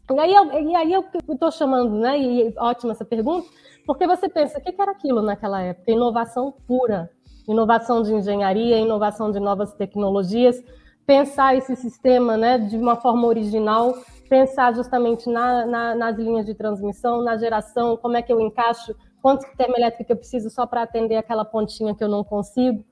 E 0.08 0.20
aí, 0.20 0.32
e 0.64 0.74
aí 0.76 0.92
eu 0.92 1.04
estou 1.28 1.50
chamando, 1.50 1.96
né? 1.96 2.16
E 2.16 2.54
ótima 2.56 2.92
essa 2.92 3.04
pergunta, 3.04 3.48
porque 3.84 4.06
você 4.06 4.28
pensa, 4.28 4.58
o 4.58 4.62
que 4.62 4.80
era 4.80 4.92
aquilo 4.92 5.20
naquela 5.20 5.60
época? 5.60 5.90
Inovação 5.90 6.54
pura. 6.64 7.10
Inovação 7.48 8.02
de 8.02 8.14
engenharia, 8.14 8.78
inovação 8.78 9.32
de 9.32 9.40
novas 9.40 9.72
tecnologias, 9.74 10.62
pensar 11.04 11.56
esse 11.56 11.74
sistema 11.76 12.36
né, 12.36 12.58
de 12.58 12.76
uma 12.76 12.96
forma 12.96 13.26
original, 13.26 13.94
pensar 14.28 14.74
justamente 14.74 15.28
na, 15.28 15.64
na, 15.66 15.94
nas 15.94 16.16
linhas 16.16 16.44
de 16.46 16.54
transmissão, 16.54 17.22
na 17.22 17.36
geração, 17.36 17.96
como 17.96 18.16
é 18.16 18.22
que 18.22 18.32
eu 18.32 18.40
encaixo, 18.40 18.94
quanto 19.26 19.44
termoelétrica 19.56 20.12
eu 20.12 20.16
preciso 20.16 20.48
só 20.48 20.64
para 20.68 20.82
atender 20.82 21.16
aquela 21.16 21.44
pontinha 21.44 21.92
que 21.96 22.04
eu 22.04 22.06
não 22.06 22.22
consigo. 22.22 22.84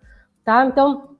Tá? 0.44 0.66
Então, 0.66 1.10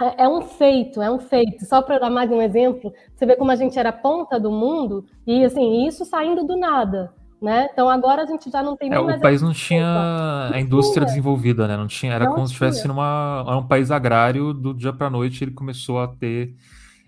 é, 0.00 0.22
é 0.22 0.28
um 0.28 0.42
feito, 0.42 1.02
é 1.02 1.10
um 1.10 1.18
feito. 1.18 1.64
Só 1.64 1.82
para 1.82 1.98
dar 1.98 2.10
mais 2.10 2.30
um 2.30 2.40
exemplo, 2.40 2.92
você 3.12 3.26
vê 3.26 3.34
como 3.34 3.50
a 3.50 3.56
gente 3.56 3.76
era 3.76 3.90
ponta 3.90 4.38
do 4.38 4.52
mundo, 4.52 5.04
e 5.26 5.44
assim, 5.44 5.84
isso 5.84 6.04
saindo 6.04 6.44
do 6.44 6.56
nada. 6.56 7.12
Né? 7.40 7.70
Então 7.72 7.88
agora 7.88 8.22
a 8.22 8.24
gente 8.24 8.48
já 8.52 8.62
não 8.62 8.76
tem 8.76 8.94
é, 8.94 9.00
O 9.00 9.20
país 9.20 9.42
não 9.42 9.52
tinha 9.52 10.52
a 10.54 10.60
indústria 10.60 11.04
desenvolvida, 11.04 11.66
né? 11.66 11.76
Não 11.76 11.88
tinha, 11.88 12.12
era 12.12 12.26
não 12.26 12.34
como 12.34 12.46
se 12.46 12.52
estivesse 12.52 12.86
numa 12.86 13.58
um 13.58 13.66
país 13.66 13.90
agrário 13.90 14.54
do 14.54 14.72
dia 14.72 14.92
para 14.92 15.10
noite 15.10 15.42
ele 15.42 15.50
começou 15.50 15.98
a 15.98 16.06
ter 16.06 16.54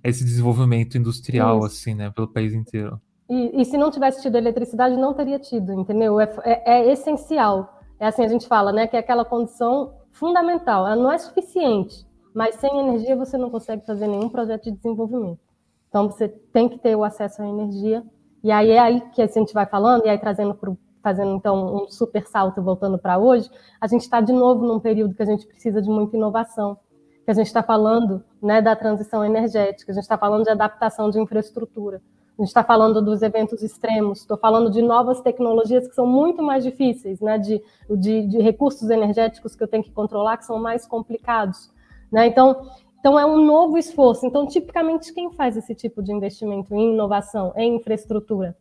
esse 0.02 0.24
desenvolvimento 0.24 0.98
industrial 0.98 1.58
Isso. 1.58 1.66
assim, 1.66 1.94
né, 1.94 2.10
pelo 2.10 2.26
país 2.26 2.52
inteiro. 2.52 3.00
E, 3.34 3.62
e, 3.62 3.64
se 3.64 3.76
não 3.76 3.90
tivesse 3.90 4.22
tido 4.22 4.36
eletricidade, 4.36 4.96
não 4.96 5.12
teria 5.12 5.40
tido, 5.40 5.72
entendeu? 5.72 6.20
É, 6.20 6.32
é, 6.44 6.62
é, 6.72 6.92
essencial. 6.92 7.80
É 7.98 8.06
assim 8.06 8.24
a 8.24 8.28
gente 8.28 8.46
fala, 8.46 8.72
né? 8.72 8.86
Que 8.86 8.96
é 8.96 9.00
aquela 9.00 9.24
condição 9.24 9.92
fundamental. 10.12 10.86
Ela 10.86 10.94
não 10.94 11.10
é 11.10 11.18
suficiente, 11.18 12.06
mas 12.32 12.54
sem 12.54 12.78
energia 12.78 13.16
você 13.16 13.36
não 13.36 13.50
consegue 13.50 13.84
fazer 13.84 14.06
nenhum 14.06 14.28
projeto 14.28 14.62
de 14.62 14.70
desenvolvimento. 14.70 15.40
Então 15.88 16.08
você 16.08 16.28
tem 16.28 16.68
que 16.68 16.78
ter 16.78 16.94
o 16.94 17.02
acesso 17.02 17.42
à 17.42 17.48
energia 17.48 18.04
e 18.44 18.52
aí 18.52 18.70
é 18.70 18.78
aí 18.78 19.00
que 19.12 19.20
a 19.20 19.26
gente 19.26 19.52
vai 19.52 19.66
falando, 19.66 20.06
e 20.06 20.08
aí 20.08 20.18
trazendo 20.18 20.54
para 20.54 20.72
fazendo 21.02 21.34
então 21.34 21.84
um 21.84 21.90
super 21.90 22.26
salto 22.26 22.62
voltando 22.62 22.98
para 22.98 23.18
hoje, 23.18 23.50
a 23.78 23.86
gente 23.86 24.02
está 24.02 24.22
de 24.22 24.32
novo 24.32 24.64
num 24.64 24.80
período 24.80 25.14
que 25.14 25.22
a 25.22 25.26
gente 25.26 25.46
precisa 25.46 25.82
de 25.82 25.88
muita 25.88 26.16
inovação, 26.16 26.78
que 27.24 27.30
a 27.30 27.34
gente 27.34 27.46
está 27.46 27.62
falando 27.62 28.24
né, 28.40 28.62
da 28.62 28.74
transição 28.74 29.22
energética, 29.22 29.92
a 29.92 29.94
gente 29.94 30.04
está 30.04 30.16
falando 30.16 30.44
de 30.44 30.50
adaptação 30.50 31.10
de 31.10 31.20
infraestrutura, 31.20 32.00
a 32.38 32.42
gente 32.42 32.48
está 32.48 32.64
falando 32.64 33.00
dos 33.00 33.22
eventos 33.22 33.62
extremos, 33.62 34.20
estou 34.20 34.36
falando 34.36 34.70
de 34.70 34.82
novas 34.82 35.20
tecnologias 35.20 35.86
que 35.86 35.94
são 35.94 36.06
muito 36.06 36.42
mais 36.42 36.64
difíceis, 36.64 37.20
né, 37.20 37.38
de, 37.38 37.62
de, 37.88 38.26
de 38.26 38.38
recursos 38.38 38.90
energéticos 38.90 39.54
que 39.54 39.62
eu 39.62 39.68
tenho 39.68 39.84
que 39.84 39.92
controlar, 39.92 40.36
que 40.36 40.44
são 40.44 40.58
mais 40.58 40.84
complicados. 40.84 41.70
Né? 42.10 42.26
Então, 42.26 42.66
então, 42.98 43.18
é 43.18 43.26
um 43.26 43.36
novo 43.36 43.76
esforço. 43.76 44.24
Então, 44.24 44.46
tipicamente, 44.46 45.12
quem 45.12 45.30
faz 45.30 45.58
esse 45.58 45.74
tipo 45.74 46.02
de 46.02 46.10
investimento 46.10 46.74
em 46.74 46.94
inovação, 46.94 47.52
em 47.54 47.76
infraestrutura? 47.76 48.56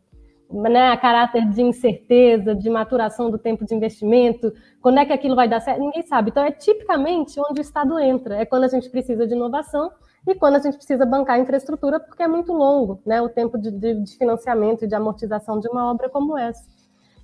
Né, 0.50 0.90
a 0.90 0.96
caráter 0.98 1.48
de 1.48 1.62
incerteza, 1.62 2.54
de 2.54 2.68
maturação 2.68 3.30
do 3.30 3.38
tempo 3.38 3.64
de 3.64 3.74
investimento, 3.74 4.52
quando 4.82 4.98
é 4.98 5.06
que 5.06 5.14
aquilo 5.14 5.34
vai 5.34 5.48
dar 5.48 5.60
certo, 5.60 5.80
ninguém 5.80 6.02
sabe. 6.02 6.30
Então, 6.30 6.44
é 6.44 6.52
tipicamente 6.52 7.40
onde 7.40 7.58
o 7.58 7.62
Estado 7.62 7.98
entra, 7.98 8.36
é 8.36 8.44
quando 8.44 8.64
a 8.64 8.68
gente 8.68 8.90
precisa 8.90 9.26
de 9.26 9.32
inovação 9.32 9.90
e 10.26 10.34
quando 10.34 10.56
a 10.56 10.58
gente 10.58 10.76
precisa 10.76 11.04
bancar 11.04 11.36
a 11.36 11.38
infraestrutura, 11.38 12.00
porque 12.00 12.22
é 12.22 12.28
muito 12.28 12.52
longo 12.52 13.00
né, 13.04 13.20
o 13.20 13.28
tempo 13.28 13.58
de, 13.58 13.70
de, 13.70 14.02
de 14.02 14.16
financiamento 14.16 14.84
e 14.84 14.88
de 14.88 14.94
amortização 14.94 15.60
de 15.60 15.68
uma 15.68 15.90
obra 15.90 16.08
como 16.08 16.36
essa. 16.36 16.64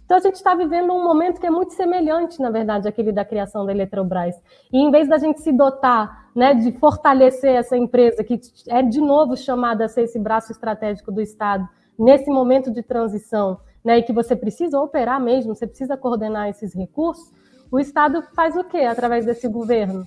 Então, 0.04 0.18
a 0.18 0.20
gente 0.20 0.34
está 0.34 0.56
vivendo 0.56 0.92
um 0.92 1.04
momento 1.04 1.40
que 1.40 1.46
é 1.46 1.50
muito 1.50 1.72
semelhante, 1.72 2.42
na 2.42 2.50
verdade, 2.50 2.88
àquele 2.88 3.12
da 3.12 3.24
criação 3.24 3.64
da 3.64 3.70
Eletrobras. 3.70 4.34
E 4.72 4.78
em 4.78 4.90
vez 4.90 5.08
da 5.08 5.18
gente 5.18 5.40
se 5.40 5.52
dotar 5.52 6.28
né, 6.34 6.52
de 6.52 6.72
fortalecer 6.72 7.54
essa 7.54 7.76
empresa, 7.76 8.24
que 8.24 8.40
é 8.68 8.82
de 8.82 9.00
novo 9.00 9.36
chamada 9.36 9.84
a 9.84 9.88
ser 9.88 10.02
esse 10.02 10.18
braço 10.18 10.50
estratégico 10.50 11.12
do 11.12 11.20
Estado, 11.20 11.64
nesse 11.96 12.28
momento 12.28 12.72
de 12.72 12.82
transição, 12.82 13.60
né, 13.84 13.98
e 13.98 14.02
que 14.02 14.12
você 14.12 14.34
precisa 14.34 14.80
operar 14.80 15.20
mesmo, 15.20 15.54
você 15.54 15.66
precisa 15.66 15.96
coordenar 15.96 16.48
esses 16.48 16.74
recursos, 16.74 17.32
o 17.70 17.78
Estado 17.78 18.20
faz 18.34 18.56
o 18.56 18.64
quê 18.64 18.78
através 18.78 19.24
desse 19.24 19.46
governo? 19.46 20.04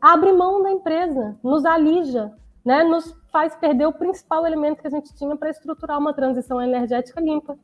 Abre 0.00 0.32
mão 0.32 0.62
da 0.62 0.70
empresa, 0.70 1.36
nos 1.42 1.64
alija, 1.64 2.32
né, 2.64 2.82
nos 2.82 3.14
faz 3.30 3.54
perder 3.54 3.86
o 3.86 3.92
principal 3.92 4.46
elemento 4.46 4.80
que 4.80 4.86
a 4.88 4.90
gente 4.90 5.14
tinha 5.14 5.36
para 5.36 5.50
estruturar 5.50 5.98
uma 5.98 6.12
transição 6.12 6.60
energética 6.60 7.20
limpa, 7.20 7.56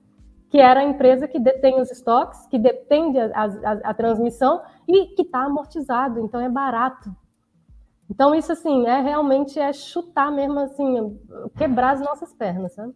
que 0.48 0.58
era 0.58 0.80
a 0.80 0.84
empresa 0.84 1.26
que 1.26 1.40
detém 1.40 1.80
os 1.80 1.90
estoques, 1.90 2.46
que 2.46 2.58
depende 2.58 3.18
a, 3.18 3.30
a, 3.34 3.72
a 3.84 3.94
transmissão 3.94 4.62
e 4.86 5.06
que 5.06 5.22
está 5.22 5.44
amortizado, 5.44 6.20
então 6.20 6.40
é 6.40 6.48
barato. 6.48 7.10
Então 8.08 8.34
isso 8.34 8.52
assim 8.52 8.86
é 8.86 9.00
realmente 9.00 9.58
é 9.58 9.72
chutar 9.72 10.30
mesmo 10.30 10.60
assim, 10.60 11.18
quebrar 11.56 11.92
as 11.92 12.00
nossas 12.00 12.32
pernas, 12.34 12.74
sabe? 12.74 12.94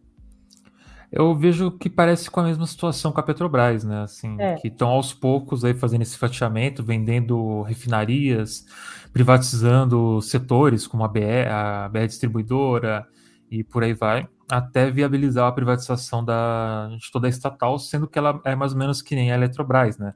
Eu 1.10 1.34
vejo 1.34 1.70
que 1.70 1.88
parece 1.88 2.30
com 2.30 2.40
a 2.40 2.44
mesma 2.44 2.66
situação 2.66 3.12
com 3.12 3.20
a 3.20 3.22
Petrobras, 3.22 3.84
né? 3.84 4.02
Assim, 4.02 4.36
é. 4.40 4.54
que 4.56 4.68
estão 4.68 4.88
aos 4.88 5.14
poucos 5.14 5.64
aí 5.64 5.72
fazendo 5.74 6.02
esse 6.02 6.18
fatiamento, 6.18 6.82
vendendo 6.82 7.62
refinarias, 7.62 8.66
privatizando 9.12 10.20
setores 10.20 10.86
como 10.86 11.04
a 11.04 11.08
BR, 11.08 11.48
a 11.50 11.88
BR 11.88 12.06
distribuidora 12.06 13.06
e 13.50 13.62
por 13.62 13.82
aí 13.82 13.94
vai 13.94 14.28
até 14.50 14.90
viabilizar 14.90 15.46
a 15.46 15.52
privatização 15.52 16.24
da, 16.24 16.88
de 17.00 17.10
toda 17.10 17.26
a 17.26 17.30
estatal, 17.30 17.78
sendo 17.78 18.06
que 18.06 18.18
ela 18.18 18.40
é 18.44 18.54
mais 18.54 18.72
ou 18.72 18.78
menos 18.78 19.02
que 19.02 19.14
nem 19.14 19.32
a 19.32 19.34
Eletrobras, 19.34 19.98
né? 19.98 20.14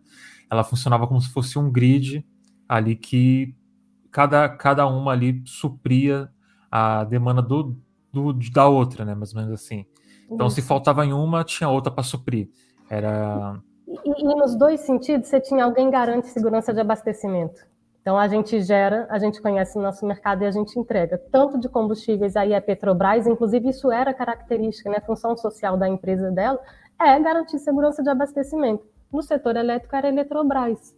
Ela 0.50 0.64
funcionava 0.64 1.06
como 1.06 1.20
se 1.20 1.30
fosse 1.30 1.59
um 1.59 1.70
grid 1.70 2.25
ali 2.68 2.94
que 2.97 3.54
cada, 4.11 4.49
cada 4.49 4.87
uma 4.87 5.12
ali 5.12 5.42
supria 5.47 6.30
a 6.70 7.04
demanda 7.04 7.42
do, 7.42 7.76
do, 8.12 8.32
da 8.32 8.68
outra, 8.68 9.04
né? 9.04 9.14
Mais 9.14 9.35
ou 9.35 9.40
menos 9.40 9.54
assim. 9.54 9.85
Então, 10.30 10.46
Isso. 10.46 10.56
se 10.56 10.62
faltava 10.62 11.04
em 11.04 11.12
uma, 11.12 11.42
tinha 11.42 11.68
outra 11.68 11.90
para 11.90 12.04
suprir. 12.04 12.49
Era. 12.88 13.60
E, 13.87 14.22
e, 14.22 14.25
nos 14.25 14.54
dois 14.54 14.80
sentidos, 14.80 15.28
você 15.28 15.40
tinha 15.40 15.64
alguém 15.64 15.90
garante 15.90 16.28
segurança 16.28 16.72
de 16.72 16.80
abastecimento. 16.80 17.68
Então 18.00 18.18
a 18.18 18.26
gente 18.26 18.62
gera, 18.62 19.06
a 19.10 19.18
gente 19.18 19.42
conhece 19.42 19.78
o 19.78 19.82
nosso 19.82 20.06
mercado 20.06 20.42
e 20.42 20.46
a 20.46 20.50
gente 20.50 20.78
entrega 20.78 21.18
tanto 21.30 21.58
de 21.58 21.68
combustíveis 21.68 22.34
aí 22.34 22.54
a 22.54 22.60
Petrobras, 22.60 23.26
inclusive 23.26 23.68
isso 23.68 23.92
era 23.92 24.14
característica, 24.14 24.88
né, 24.88 25.00
função 25.00 25.37
social 25.37 25.76
da 25.76 25.87
empresa 25.87 26.30
dela, 26.30 26.58
é 26.99 27.18
garantir 27.20 27.58
segurança 27.58 28.02
de 28.02 28.08
abastecimento. 28.08 28.84
No 29.12 29.22
setor 29.22 29.56
elétrico 29.56 29.94
era 29.94 30.08
a 30.08 30.10
Eletrobras. 30.10 30.96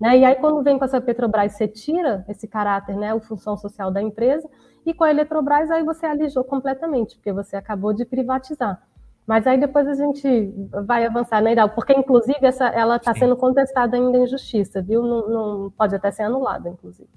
Né? 0.00 0.18
E 0.18 0.24
aí 0.24 0.34
quando 0.34 0.62
vem 0.64 0.78
com 0.78 0.84
essa 0.84 1.00
Petrobras, 1.00 1.52
você 1.52 1.68
tira 1.68 2.24
esse 2.28 2.48
caráter, 2.48 2.96
né, 2.96 3.12
a 3.12 3.20
função 3.20 3.56
social 3.56 3.92
da 3.92 4.02
empresa, 4.02 4.48
e 4.86 4.94
com 4.94 5.04
a 5.04 5.10
Eletrobras 5.10 5.70
aí 5.70 5.82
você 5.84 6.06
alijou 6.06 6.44
completamente, 6.44 7.16
porque 7.16 7.32
você 7.32 7.56
acabou 7.56 7.92
de 7.92 8.04
privatizar. 8.04 8.80
Mas 9.26 9.44
aí 9.46 9.58
depois 9.58 9.88
a 9.88 9.94
gente 9.94 10.54
vai 10.86 11.04
avançar, 11.04 11.42
né, 11.42 11.52
Idal? 11.52 11.70
Porque, 11.70 11.92
inclusive, 11.92 12.38
essa, 12.42 12.66
ela 12.68 12.96
está 12.96 13.12
sendo 13.12 13.36
contestada 13.36 13.96
ainda 13.96 14.18
em 14.18 14.26
justiça, 14.26 14.80
viu? 14.80 15.02
Não, 15.02 15.28
não, 15.28 15.70
pode 15.76 15.96
até 15.96 16.12
ser 16.12 16.22
anulada, 16.22 16.68
inclusive. 16.68 17.08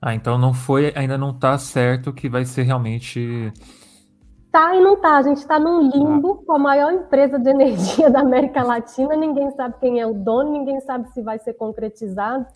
Ah, 0.00 0.14
então 0.14 0.38
não 0.38 0.54
foi, 0.54 0.92
ainda 0.96 1.18
não 1.18 1.30
está 1.30 1.58
certo 1.58 2.12
que 2.12 2.28
vai 2.28 2.46
ser 2.46 2.62
realmente. 2.62 3.52
Tá 4.50 4.74
e 4.74 4.80
não 4.80 4.98
tá. 4.98 5.18
A 5.18 5.22
gente 5.22 5.38
está 5.38 5.58
num 5.58 5.90
limbo 5.90 6.40
ah. 6.40 6.46
com 6.46 6.52
a 6.54 6.58
maior 6.58 6.90
empresa 6.90 7.38
de 7.38 7.50
energia 7.50 8.08
da 8.10 8.20
América 8.20 8.62
Latina. 8.62 9.14
Ninguém 9.14 9.50
sabe 9.50 9.74
quem 9.80 10.00
é 10.00 10.06
o 10.06 10.14
dono, 10.14 10.52
ninguém 10.52 10.80
sabe 10.80 11.06
se 11.10 11.20
vai 11.20 11.38
ser 11.38 11.52
concretizado 11.52 12.46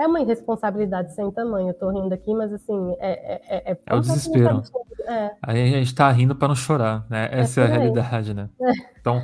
é 0.00 0.06
uma 0.06 0.20
irresponsabilidade 0.20 1.14
sem 1.14 1.30
tamanho. 1.30 1.68
Eu 1.68 1.74
tô 1.74 1.90
rindo 1.90 2.12
aqui, 2.12 2.32
mas 2.32 2.50
assim, 2.52 2.96
é. 2.98 3.34
É, 3.34 3.72
é, 3.72 3.78
é 3.86 3.94
o 3.94 4.00
desespero. 4.00 4.62
É. 5.06 5.30
Aí 5.42 5.74
a 5.74 5.78
gente 5.78 5.94
tá 5.94 6.10
rindo 6.10 6.34
para 6.34 6.48
não 6.48 6.54
chorar, 6.54 7.06
né? 7.10 7.28
É 7.30 7.40
Essa 7.40 7.60
é, 7.60 7.64
a 7.64 7.66
realidade, 7.66 8.32
né? 8.32 8.48
É. 8.60 8.72
Então. 8.98 9.22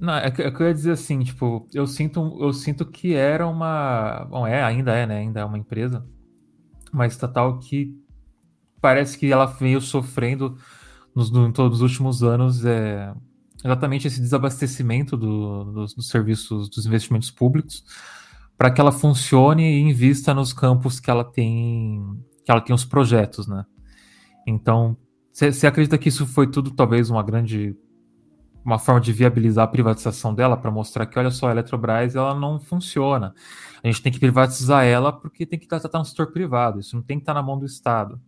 Não, 0.00 0.14
é 0.14 0.30
que, 0.30 0.42
é 0.42 0.50
que 0.50 0.62
eu 0.62 0.66
ia 0.66 0.74
dizer 0.74 0.92
assim, 0.92 1.20
tipo, 1.20 1.68
eu 1.74 1.86
sinto, 1.86 2.38
eu 2.40 2.52
sinto 2.52 2.84
que 2.84 3.14
era 3.14 3.46
uma. 3.46 4.26
Bom, 4.28 4.46
é, 4.46 4.62
ainda 4.62 4.92
é, 4.92 5.06
né? 5.06 5.18
Ainda 5.18 5.40
é 5.40 5.44
uma 5.44 5.58
empresa, 5.58 6.04
uma 6.92 7.06
estatal 7.06 7.58
que 7.58 7.94
parece 8.80 9.16
que 9.16 9.30
ela 9.30 9.46
veio 9.46 9.80
sofrendo 9.80 10.56
nos, 11.14 11.30
no, 11.30 11.52
todos 11.52 11.80
os 11.80 11.82
últimos 11.82 12.24
anos 12.24 12.64
é, 12.64 13.12
exatamente 13.62 14.08
esse 14.08 14.20
desabastecimento 14.20 15.16
do, 15.16 15.64
dos, 15.64 15.94
dos 15.94 16.08
serviços, 16.08 16.68
dos 16.70 16.86
investimentos 16.86 17.30
públicos 17.30 17.84
para 18.60 18.70
que 18.70 18.78
ela 18.78 18.92
funcione 18.92 19.62
e 19.62 19.80
invista 19.80 20.34
nos 20.34 20.52
campos 20.52 21.00
que 21.00 21.10
ela 21.10 21.24
tem 21.24 22.22
que 22.44 22.52
ela 22.52 22.60
tem 22.60 22.74
os 22.74 22.84
projetos, 22.84 23.48
né? 23.48 23.64
Então, 24.46 24.98
você 25.32 25.66
acredita 25.66 25.96
que 25.96 26.10
isso 26.10 26.26
foi 26.26 26.46
tudo 26.46 26.70
talvez 26.70 27.08
uma 27.08 27.22
grande 27.22 27.74
uma 28.62 28.78
forma 28.78 29.00
de 29.00 29.14
viabilizar 29.14 29.64
a 29.64 29.68
privatização 29.68 30.34
dela 30.34 30.58
para 30.58 30.70
mostrar 30.70 31.06
que 31.06 31.18
olha 31.18 31.30
só 31.30 31.48
a 31.48 31.52
Eletrobras 31.52 32.14
ela 32.14 32.34
não 32.34 32.60
funciona. 32.60 33.32
A 33.82 33.86
gente 33.86 34.02
tem 34.02 34.12
que 34.12 34.20
privatizar 34.20 34.84
ela 34.84 35.10
porque 35.10 35.46
tem 35.46 35.58
que 35.58 35.64
estar 35.64 35.98
no 35.98 36.04
setor 36.04 36.30
privado. 36.30 36.80
Isso 36.80 36.94
não 36.94 37.02
tem 37.02 37.16
que 37.16 37.22
estar 37.22 37.32
na 37.32 37.42
mão 37.42 37.58
do 37.58 37.64
Estado. 37.64 38.20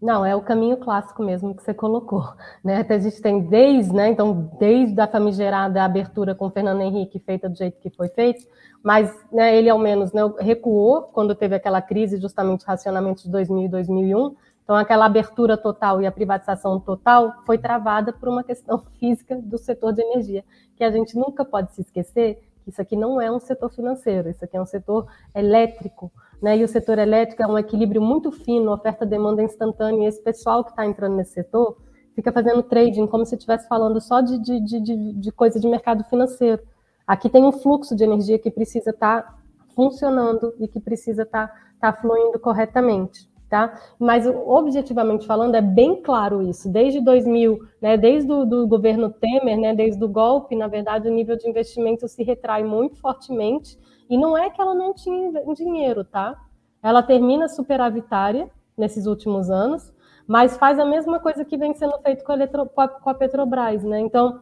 Não, 0.00 0.26
é 0.26 0.36
o 0.36 0.42
caminho 0.42 0.76
clássico 0.76 1.24
mesmo 1.24 1.54
que 1.56 1.62
você 1.62 1.72
colocou. 1.72 2.28
Né? 2.62 2.80
Até 2.80 2.96
a 2.96 2.98
gente 2.98 3.20
tem 3.22 3.40
desde, 3.40 3.92
né, 3.94 4.10
então, 4.10 4.50
desde 4.58 5.00
a 5.00 5.08
famigerada 5.08 5.82
abertura 5.82 6.34
com 6.34 6.50
Fernando 6.50 6.82
Henrique, 6.82 7.18
feita 7.18 7.48
do 7.48 7.56
jeito 7.56 7.80
que 7.80 7.88
foi 7.88 8.08
feito, 8.08 8.46
mas 8.86 9.12
né, 9.32 9.56
ele 9.56 9.68
ao 9.68 9.80
menos 9.80 10.12
né, 10.12 10.22
recuou 10.38 11.02
quando 11.12 11.34
teve 11.34 11.56
aquela 11.56 11.82
crise, 11.82 12.20
justamente 12.20 12.64
racionamento 12.64 13.24
de 13.24 13.28
2000 13.32 13.64
e 13.64 13.68
2001. 13.68 14.36
Então, 14.62 14.76
aquela 14.76 15.06
abertura 15.06 15.56
total 15.56 16.00
e 16.00 16.06
a 16.06 16.12
privatização 16.12 16.78
total 16.78 17.34
foi 17.44 17.58
travada 17.58 18.12
por 18.12 18.28
uma 18.28 18.44
questão 18.44 18.78
física 19.00 19.34
do 19.42 19.58
setor 19.58 19.92
de 19.92 20.02
energia, 20.02 20.44
que 20.76 20.84
a 20.84 20.90
gente 20.92 21.16
nunca 21.16 21.44
pode 21.44 21.74
se 21.74 21.80
esquecer 21.80 22.40
que 22.62 22.70
isso 22.70 22.80
aqui 22.80 22.94
não 22.94 23.20
é 23.20 23.28
um 23.28 23.40
setor 23.40 23.70
financeiro, 23.70 24.30
isso 24.30 24.44
aqui 24.44 24.56
é 24.56 24.62
um 24.62 24.66
setor 24.66 25.08
elétrico, 25.34 26.12
né? 26.40 26.56
E 26.56 26.62
o 26.62 26.68
setor 26.68 26.96
elétrico 27.00 27.42
é 27.42 27.46
um 27.48 27.58
equilíbrio 27.58 28.00
muito 28.00 28.30
fino, 28.30 28.72
oferta-demanda 28.72 29.42
instantânea, 29.42 30.04
e 30.04 30.06
esse 30.06 30.22
pessoal 30.22 30.62
que 30.62 30.70
está 30.70 30.86
entrando 30.86 31.16
nesse 31.16 31.32
setor 31.32 31.76
fica 32.14 32.30
fazendo 32.30 32.62
trading 32.62 33.08
como 33.08 33.26
se 33.26 33.34
estivesse 33.34 33.66
falando 33.66 34.00
só 34.00 34.20
de, 34.20 34.38
de, 34.38 34.60
de, 34.60 35.12
de, 35.12 35.32
coisa 35.32 35.58
de 35.58 35.66
mercado 35.66 36.04
financeiro. 36.04 36.62
Aqui 37.06 37.28
tem 37.28 37.44
um 37.44 37.52
fluxo 37.52 37.94
de 37.94 38.02
energia 38.02 38.38
que 38.38 38.50
precisa 38.50 38.90
estar 38.90 39.22
tá 39.22 39.38
funcionando 39.74 40.54
e 40.58 40.66
que 40.66 40.80
precisa 40.80 41.22
estar 41.22 41.48
tá, 41.48 41.92
tá 41.92 41.92
fluindo 41.92 42.38
corretamente. 42.38 43.28
Tá? 43.48 43.78
Mas 43.96 44.26
objetivamente 44.26 45.24
falando, 45.24 45.54
é 45.54 45.60
bem 45.60 46.02
claro 46.02 46.42
isso. 46.42 46.68
Desde 46.68 47.00
2000, 47.00 47.60
né, 47.80 47.96
desde 47.96 48.32
o 48.32 48.44
do 48.44 48.66
governo 48.66 49.08
Temer, 49.08 49.56
né, 49.56 49.72
desde 49.72 50.02
o 50.02 50.08
golpe, 50.08 50.56
na 50.56 50.66
verdade, 50.66 51.08
o 51.08 51.12
nível 51.12 51.36
de 51.36 51.48
investimento 51.48 52.08
se 52.08 52.24
retrai 52.24 52.64
muito 52.64 52.96
fortemente. 53.00 53.78
E 54.10 54.18
não 54.18 54.36
é 54.36 54.50
que 54.50 54.60
ela 54.60 54.74
não 54.74 54.92
tinha 54.92 55.30
dinheiro, 55.54 56.04
tá? 56.04 56.36
Ela 56.82 57.04
termina 57.04 57.48
superavitária 57.48 58.50
nesses 58.76 59.06
últimos 59.06 59.48
anos, 59.48 59.94
mas 60.26 60.56
faz 60.56 60.78
a 60.80 60.84
mesma 60.84 61.20
coisa 61.20 61.44
que 61.44 61.56
vem 61.56 61.72
sendo 61.72 61.98
feito 62.00 62.24
com 62.24 62.32
a, 62.32 62.34
Eletro, 62.34 62.66
com 62.66 63.10
a 63.10 63.14
Petrobras, 63.14 63.84
né? 63.84 64.00
Então, 64.00 64.40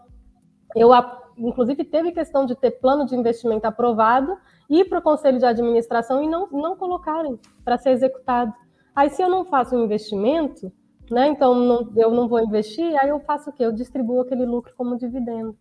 eu 0.75 0.92
inclusive 1.38 1.85
teve 1.85 2.12
questão 2.12 2.47
de 2.47 2.55
ter 2.55 2.73
plano 2.73 3.07
de 3.07 3.14
investimento 3.14 3.67
aprovado, 3.67 4.37
ir 4.69 4.85
para 4.88 4.99
o 4.99 5.03
conselho 5.03 5.38
de 5.38 5.45
administração 5.45 6.23
e 6.23 6.29
não, 6.29 6.49
não 6.50 6.76
colocarem 6.76 7.38
para 7.64 7.79
ser 7.79 7.91
executado. 7.91 8.53
Aí, 8.95 9.11
se 9.11 9.23
eu 9.23 9.29
não 9.29 9.45
faço 9.45 9.76
um 9.76 9.85
investimento, 9.85 10.73
né, 11.11 11.29
então 11.29 11.55
não, 11.55 11.93
eu 11.97 12.11
não 12.11 12.29
vou 12.29 12.41
investir, 12.41 12.97
aí 13.00 13.09
eu 13.09 13.21
faço 13.21 13.50
o 13.50 13.53
quê? 13.53 13.64
Eu 13.64 13.73
distribuo 13.73 14.21
aquele 14.21 14.47
lucro 14.47 14.73
como 14.76 14.97
dividendo. 14.97 15.57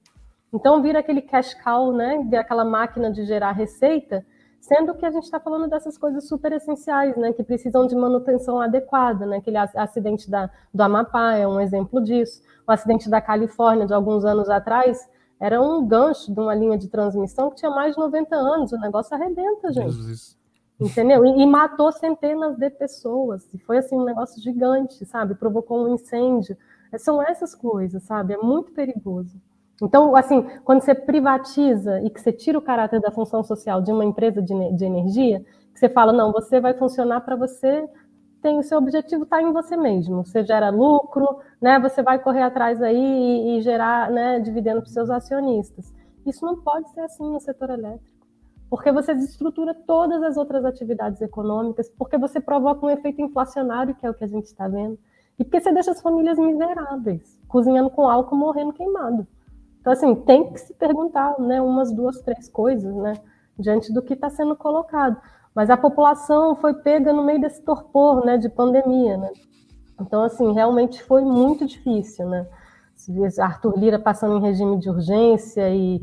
Então 0.54 0.82
vira 0.84 1.00
aquele 1.00 1.22
cash 1.22 1.56
cow, 1.56 1.92
né? 1.92 2.24
Vira 2.30 2.42
aquela 2.42 2.64
máquina 2.64 3.12
de 3.12 3.26
gerar 3.26 3.54
receita, 3.54 4.24
sendo 4.62 4.94
que 4.94 5.06
a 5.06 5.10
gente 5.10 5.24
está 5.24 5.40
falando 5.40 5.68
dessas 5.68 5.98
coisas 5.98 6.28
super 6.28 6.52
essenciais, 6.52 7.18
né? 7.18 7.34
Que 7.34 7.44
precisam 7.44 7.88
de 7.88 7.96
manutenção 7.96 8.62
adequada, 8.62 9.26
né? 9.26 9.38
Aquele 9.38 9.58
acidente 9.58 10.30
da, 10.30 10.52
do 10.72 10.84
Amapá 10.84 11.34
é 11.34 11.48
um 11.48 11.60
exemplo 11.60 12.00
disso. 12.02 12.40
O 12.68 12.72
acidente 12.72 13.10
da 13.10 13.20
Califórnia 13.20 13.88
de 13.88 13.94
alguns 13.96 14.24
anos 14.24 14.48
atrás 14.48 15.10
era 15.44 15.62
um 15.62 15.86
gancho 15.86 16.34
de 16.34 16.40
uma 16.40 16.56
linha 16.56 16.78
de 16.78 16.88
transmissão 16.88 17.50
que 17.50 17.58
tinha 17.58 17.70
mais 17.70 17.96
de 17.96 18.00
90 18.00 18.34
anos. 18.34 18.72
O 18.72 18.80
negócio 18.80 19.14
arrebenta, 19.14 19.74
gente. 19.74 19.92
Jesus. 19.92 20.38
Entendeu? 20.80 21.26
E, 21.26 21.42
e, 21.42 21.46
matou 21.46 21.92
centenas 21.92 22.56
de 22.56 22.70
pessoas. 22.70 23.54
E 23.54 23.58
foi 23.58 23.80
assim 23.80 23.98
um 23.98 24.06
negócio 24.06 24.42
gigante, 24.42 25.06
sabe? 25.06 25.36
Provocou 25.36 25.84
um 25.84 25.96
incêndio. 25.96 26.56
São 26.98 27.22
essas 27.22 27.54
coisas, 27.54 28.04
sabe? 28.04 28.36
É 28.36 28.38
muito 28.38 28.72
perigoso. 28.72 29.36
Então, 29.82 30.16
assim, 30.16 30.44
quando 30.64 30.80
você 30.80 30.96
privatiza 30.96 32.00
e 32.00 32.10
que 32.10 32.22
você 32.22 32.32
tira 32.32 32.58
o 32.58 32.62
caráter 32.62 33.02
da 33.02 33.12
função 33.12 33.44
social 33.44 33.82
de 33.82 33.92
uma 33.92 34.06
empresa 34.06 34.42
de, 34.42 34.54
de 34.72 34.86
energia, 34.86 35.44
que 35.74 35.80
você 35.80 35.90
fala, 35.90 36.14
não, 36.14 36.32
você 36.32 36.62
vai 36.62 36.74
funcionar 36.74 37.20
para 37.20 37.36
você, 37.36 37.86
tem 38.44 38.60
o 38.60 38.64
seu 38.64 38.78
objetivo 38.78 39.24
está 39.24 39.42
em 39.42 39.52
você 39.52 39.76
mesmo. 39.76 40.24
Você 40.24 40.44
gera 40.44 40.70
lucro, 40.70 41.40
né? 41.60 41.80
Você 41.80 42.04
vai 42.04 42.20
correr 42.20 42.44
atrás 42.44 42.82
aí 42.82 42.96
e, 42.96 43.58
e 43.58 43.62
gerar, 43.62 44.12
né, 44.12 44.40
dividendo 44.40 44.82
para 44.82 44.92
seus 44.92 45.10
acionistas. 45.10 45.92
Isso 46.26 46.46
não 46.46 46.62
pode 46.62 46.90
ser 46.92 47.02
assim 47.02 47.28
no 47.32 47.40
setor 47.40 47.72
elétrico 47.72 48.14
porque 48.74 48.92
você 48.92 49.14
desestrutura 49.14 49.72
todas 49.76 50.24
as 50.24 50.36
outras 50.36 50.66
atividades 50.66 51.22
econômicas, 51.22 51.92
porque 51.92 52.18
você 52.18 52.42
provoca 52.42 52.84
um 52.84 52.90
efeito 52.90 53.22
inflacionário, 53.22 53.94
que 53.94 54.04
é 54.04 54.10
o 54.10 54.16
que 54.16 54.24
a 54.24 54.28
gente 54.28 54.46
está 54.46 54.68
vendo, 54.68 54.98
e 55.38 55.44
porque 55.44 55.62
você 55.62 55.72
deixa 55.72 55.92
as 55.92 56.02
famílias 56.02 56.40
miseráveis, 56.40 57.40
cozinhando 57.48 57.92
com 57.92 58.10
álcool, 58.10 58.36
morrendo 58.36 58.74
queimado. 58.74 59.28
Então, 59.80 59.94
assim, 59.94 60.16
tem 60.16 60.52
que 60.52 60.60
se 60.60 60.74
perguntar, 60.74 61.40
né, 61.40 61.62
umas 61.62 61.92
duas, 61.92 62.20
três 62.22 62.50
coisas, 62.50 62.96
né, 62.96 63.14
diante 63.60 63.94
do 63.94 64.02
que 64.02 64.14
está 64.16 64.32
sendo 64.32 64.56
colocado. 64.56 65.22
Mas 65.56 65.70
a 65.70 65.78
população 65.78 66.56
foi 66.56 66.74
pega 66.74 67.14
no 67.14 67.24
meio 67.24 67.40
desse 67.40 67.62
torpor, 67.64 68.26
né, 68.26 68.38
de 68.38 68.50
pandemia, 68.50 69.18
né. 69.18 69.32
Então, 70.02 70.24
assim, 70.24 70.52
realmente 70.54 71.04
foi 71.04 71.22
muito 71.22 71.66
difícil, 71.66 72.28
né. 72.28 72.48
Arthur 73.40 73.78
Lira 73.78 74.00
passando 74.00 74.38
em 74.38 74.42
regime 74.42 74.80
de 74.80 74.90
urgência 74.90 75.70
e, 75.70 76.02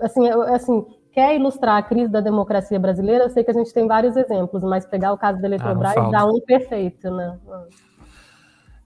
assim, 0.00 0.28
assim 0.28 0.86
quer 1.12 1.36
ilustrar 1.36 1.76
a 1.76 1.82
crise 1.82 2.10
da 2.10 2.20
democracia 2.20 2.78
brasileira, 2.80 3.24
eu 3.24 3.30
sei 3.30 3.44
que 3.44 3.50
a 3.50 3.54
gente 3.54 3.72
tem 3.72 3.86
vários 3.86 4.16
exemplos, 4.16 4.62
mas 4.62 4.86
pegar 4.86 5.12
o 5.12 5.18
caso 5.18 5.40
da 5.40 5.46
Eletrobras 5.46 5.94
ah, 5.96 6.10
dá 6.10 6.24
um 6.24 6.40
perfeito, 6.40 7.10
né? 7.10 7.38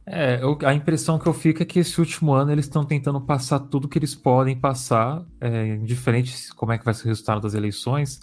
É, 0.05 0.41
eu, 0.43 0.59
a 0.65 0.75
impressão 0.75 1.19
que 1.19 1.27
eu 1.27 1.33
fico 1.33 1.63
é 1.63 1.67
que 1.67 1.81
esse 1.81 1.99
último 2.01 2.33
ano 2.33 2.53
eles 2.53 2.67
estão 2.67 2.85
tentando 2.85 3.21
passar 3.21 3.61
tudo 3.61 3.89
que 3.89 3.99
eles 3.99 4.15
podem 4.15 4.59
passar, 4.59 5.25
é, 5.41 5.75
indiferente 5.75 6.53
como 6.55 6.73
é 6.73 6.79
que 6.79 6.85
vai 6.85 6.95
ser 6.95 7.05
o 7.05 7.09
resultado 7.09 7.41
das 7.41 7.55
eleições, 7.55 8.21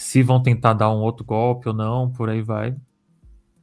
se 0.00 0.22
vão 0.22 0.42
tentar 0.42 0.72
dar 0.72 0.90
um 0.90 1.02
outro 1.02 1.26
golpe 1.26 1.68
ou 1.68 1.74
não, 1.74 2.10
por 2.10 2.30
aí 2.30 2.40
vai. 2.40 2.74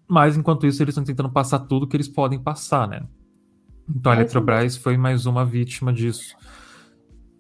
Mas 0.08 0.38
enquanto 0.38 0.67
isso, 0.67 0.84
eles 0.84 0.94
estão 0.94 1.03
tentando 1.03 1.32
passar 1.32 1.60
tudo 1.60 1.88
que 1.88 1.98
eles 1.98 2.08
podem 2.08 2.39
passar, 2.39 2.88
né? 2.88 3.01
Então 3.89 4.12
a 4.12 4.15
Eletrobras 4.15 4.77
foi 4.77 4.98
mais 4.98 5.25
uma 5.25 5.44
vítima 5.44 5.91
disso. 5.91 6.38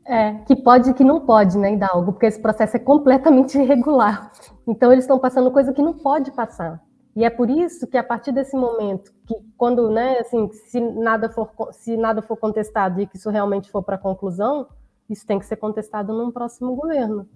É, 0.03 0.33
que 0.45 0.55
pode 0.55 0.89
e 0.89 0.93
que 0.95 1.03
não 1.03 1.19
pode, 1.19 1.59
né, 1.59 1.73
Hidalgo? 1.73 2.13
Porque 2.13 2.25
esse 2.25 2.41
processo 2.41 2.75
é 2.75 2.79
completamente 2.79 3.55
irregular. 3.59 4.31
Então, 4.67 4.91
eles 4.91 5.03
estão 5.03 5.19
passando 5.19 5.51
coisa 5.51 5.71
que 5.71 5.81
não 5.81 5.93
pode 5.93 6.31
passar. 6.31 6.81
E 7.15 7.23
é 7.23 7.29
por 7.29 7.49
isso 7.51 7.85
que, 7.85 7.97
a 7.97 8.03
partir 8.03 8.31
desse 8.31 8.55
momento, 8.55 9.11
que 9.27 9.35
quando, 9.55 9.91
né, 9.91 10.17
assim, 10.19 10.49
se 10.51 10.79
nada 10.79 11.29
for, 11.29 11.51
se 11.71 11.95
nada 11.95 12.21
for 12.21 12.37
contestado 12.37 12.99
e 12.99 13.05
que 13.05 13.17
isso 13.17 13.29
realmente 13.29 13.69
for 13.69 13.83
para 13.83 13.97
conclusão, 13.97 14.67
isso 15.07 15.25
tem 15.25 15.37
que 15.37 15.45
ser 15.45 15.57
contestado 15.57 16.13
num 16.13 16.31
próximo 16.31 16.75
governo. 16.75 17.27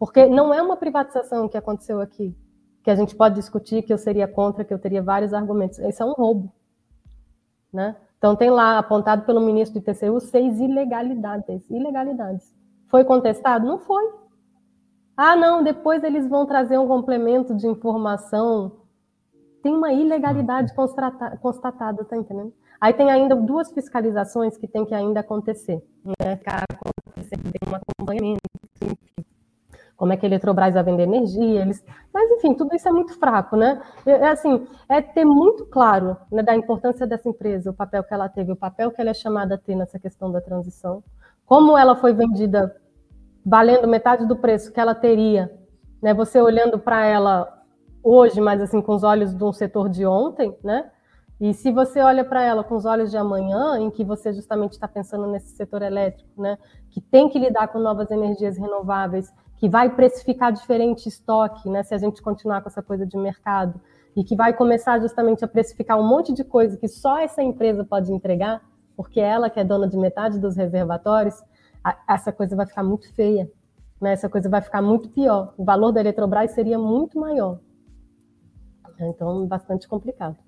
Porque 0.00 0.24
não 0.24 0.52
é 0.52 0.62
uma 0.62 0.78
privatização 0.78 1.46
que 1.46 1.58
aconteceu 1.58 2.00
aqui, 2.00 2.34
que 2.82 2.90
a 2.90 2.96
gente 2.96 3.14
pode 3.14 3.34
discutir, 3.34 3.82
que 3.82 3.92
eu 3.92 3.98
seria 3.98 4.26
contra, 4.26 4.64
que 4.64 4.72
eu 4.72 4.78
teria 4.78 5.02
vários 5.02 5.34
argumentos. 5.34 5.78
Isso 5.78 6.02
é 6.02 6.06
um 6.06 6.14
roubo, 6.14 6.50
né? 7.70 7.94
Então, 8.16 8.34
tem 8.34 8.48
lá, 8.48 8.78
apontado 8.78 9.26
pelo 9.26 9.42
ministro 9.42 9.78
do 9.78 9.84
TCU, 9.84 10.18
seis 10.18 10.58
ilegalidades. 10.58 11.68
Ilegalidades. 11.68 12.54
Foi 12.88 13.04
contestado? 13.04 13.66
Não 13.66 13.78
foi. 13.78 14.10
Ah, 15.14 15.36
não, 15.36 15.62
depois 15.62 16.02
eles 16.02 16.26
vão 16.26 16.46
trazer 16.46 16.78
um 16.78 16.88
complemento 16.88 17.54
de 17.54 17.66
informação. 17.66 18.80
Tem 19.62 19.74
uma 19.74 19.92
ilegalidade 19.92 20.72
constatada, 21.42 22.04
tá 22.06 22.16
entendendo? 22.16 22.54
Aí 22.80 22.94
tem 22.94 23.10
ainda 23.10 23.36
duas 23.36 23.70
fiscalizações 23.70 24.56
que 24.56 24.66
tem 24.66 24.86
que 24.86 24.94
ainda 24.94 25.20
acontecer. 25.20 25.86
Né? 26.02 26.36
Tem 26.36 27.68
um 27.70 27.74
acompanhamento, 27.74 28.40
como 30.00 30.14
é 30.14 30.16
que 30.16 30.24
a 30.24 30.28
Eletrobras 30.30 30.72
vai 30.72 30.82
vender 30.82 31.02
energia, 31.02 31.60
eles... 31.60 31.84
mas 32.10 32.30
enfim, 32.30 32.54
tudo 32.54 32.74
isso 32.74 32.88
é 32.88 32.90
muito 32.90 33.18
fraco, 33.18 33.54
né? 33.54 33.82
É, 34.06 34.12
é 34.12 34.28
assim, 34.30 34.66
é 34.88 35.02
ter 35.02 35.26
muito 35.26 35.66
claro 35.66 36.16
né, 36.32 36.42
da 36.42 36.56
importância 36.56 37.06
dessa 37.06 37.28
empresa, 37.28 37.70
o 37.70 37.74
papel 37.74 38.02
que 38.02 38.14
ela 38.14 38.26
teve, 38.26 38.50
o 38.50 38.56
papel 38.56 38.90
que 38.90 38.98
ela 38.98 39.10
é 39.10 39.14
chamada 39.14 39.56
a 39.56 39.58
ter 39.58 39.74
nessa 39.74 39.98
questão 39.98 40.32
da 40.32 40.40
transição, 40.40 41.04
como 41.44 41.76
ela 41.76 41.94
foi 41.94 42.14
vendida 42.14 42.74
valendo 43.44 43.86
metade 43.86 44.24
do 44.24 44.36
preço 44.36 44.72
que 44.72 44.80
ela 44.80 44.94
teria, 44.94 45.52
né? 46.02 46.14
Você 46.14 46.40
olhando 46.40 46.78
para 46.78 47.04
ela 47.04 47.62
hoje, 48.02 48.40
mas 48.40 48.62
assim 48.62 48.80
com 48.80 48.94
os 48.94 49.02
olhos 49.02 49.34
de 49.34 49.44
um 49.44 49.52
setor 49.52 49.90
de 49.90 50.06
ontem, 50.06 50.56
né? 50.64 50.90
E 51.38 51.52
se 51.52 51.70
você 51.70 52.00
olha 52.00 52.24
para 52.24 52.42
ela 52.42 52.64
com 52.64 52.74
os 52.74 52.86
olhos 52.86 53.10
de 53.10 53.18
amanhã, 53.18 53.78
em 53.78 53.90
que 53.90 54.02
você 54.02 54.32
justamente 54.32 54.72
está 54.72 54.88
pensando 54.88 55.26
nesse 55.26 55.56
setor 55.56 55.82
elétrico, 55.82 56.40
né, 56.40 56.58
que 56.90 57.00
tem 57.00 57.30
que 57.30 57.38
lidar 57.38 57.68
com 57.68 57.78
novas 57.78 58.10
energias 58.10 58.58
renováveis, 58.58 59.32
que 59.60 59.68
vai 59.68 59.94
precificar 59.94 60.50
diferente 60.50 61.06
estoque, 61.06 61.68
né, 61.68 61.82
se 61.82 61.94
a 61.94 61.98
gente 61.98 62.22
continuar 62.22 62.62
com 62.62 62.70
essa 62.70 62.82
coisa 62.82 63.06
de 63.06 63.14
mercado, 63.18 63.78
e 64.16 64.24
que 64.24 64.34
vai 64.34 64.54
começar 64.54 64.98
justamente 64.98 65.44
a 65.44 65.48
precificar 65.48 66.00
um 66.00 66.08
monte 66.08 66.32
de 66.32 66.42
coisa 66.42 66.78
que 66.78 66.88
só 66.88 67.18
essa 67.18 67.42
empresa 67.42 67.84
pode 67.84 68.10
entregar, 68.10 68.62
porque 68.96 69.20
ela 69.20 69.50
que 69.50 69.60
é 69.60 69.64
dona 69.64 69.86
de 69.86 69.98
metade 69.98 70.38
dos 70.40 70.56
reservatórios, 70.56 71.34
a, 71.84 71.94
essa 72.08 72.32
coisa 72.32 72.56
vai 72.56 72.66
ficar 72.66 72.82
muito 72.82 73.14
feia, 73.14 73.50
né, 74.00 74.14
essa 74.14 74.30
coisa 74.30 74.48
vai 74.48 74.62
ficar 74.62 74.80
muito 74.80 75.10
pior. 75.10 75.52
O 75.58 75.64
valor 75.64 75.92
da 75.92 76.00
Eletrobras 76.00 76.52
seria 76.52 76.78
muito 76.78 77.20
maior. 77.20 77.60
Então, 78.98 79.46
bastante 79.46 79.86
complicado. 79.86 80.38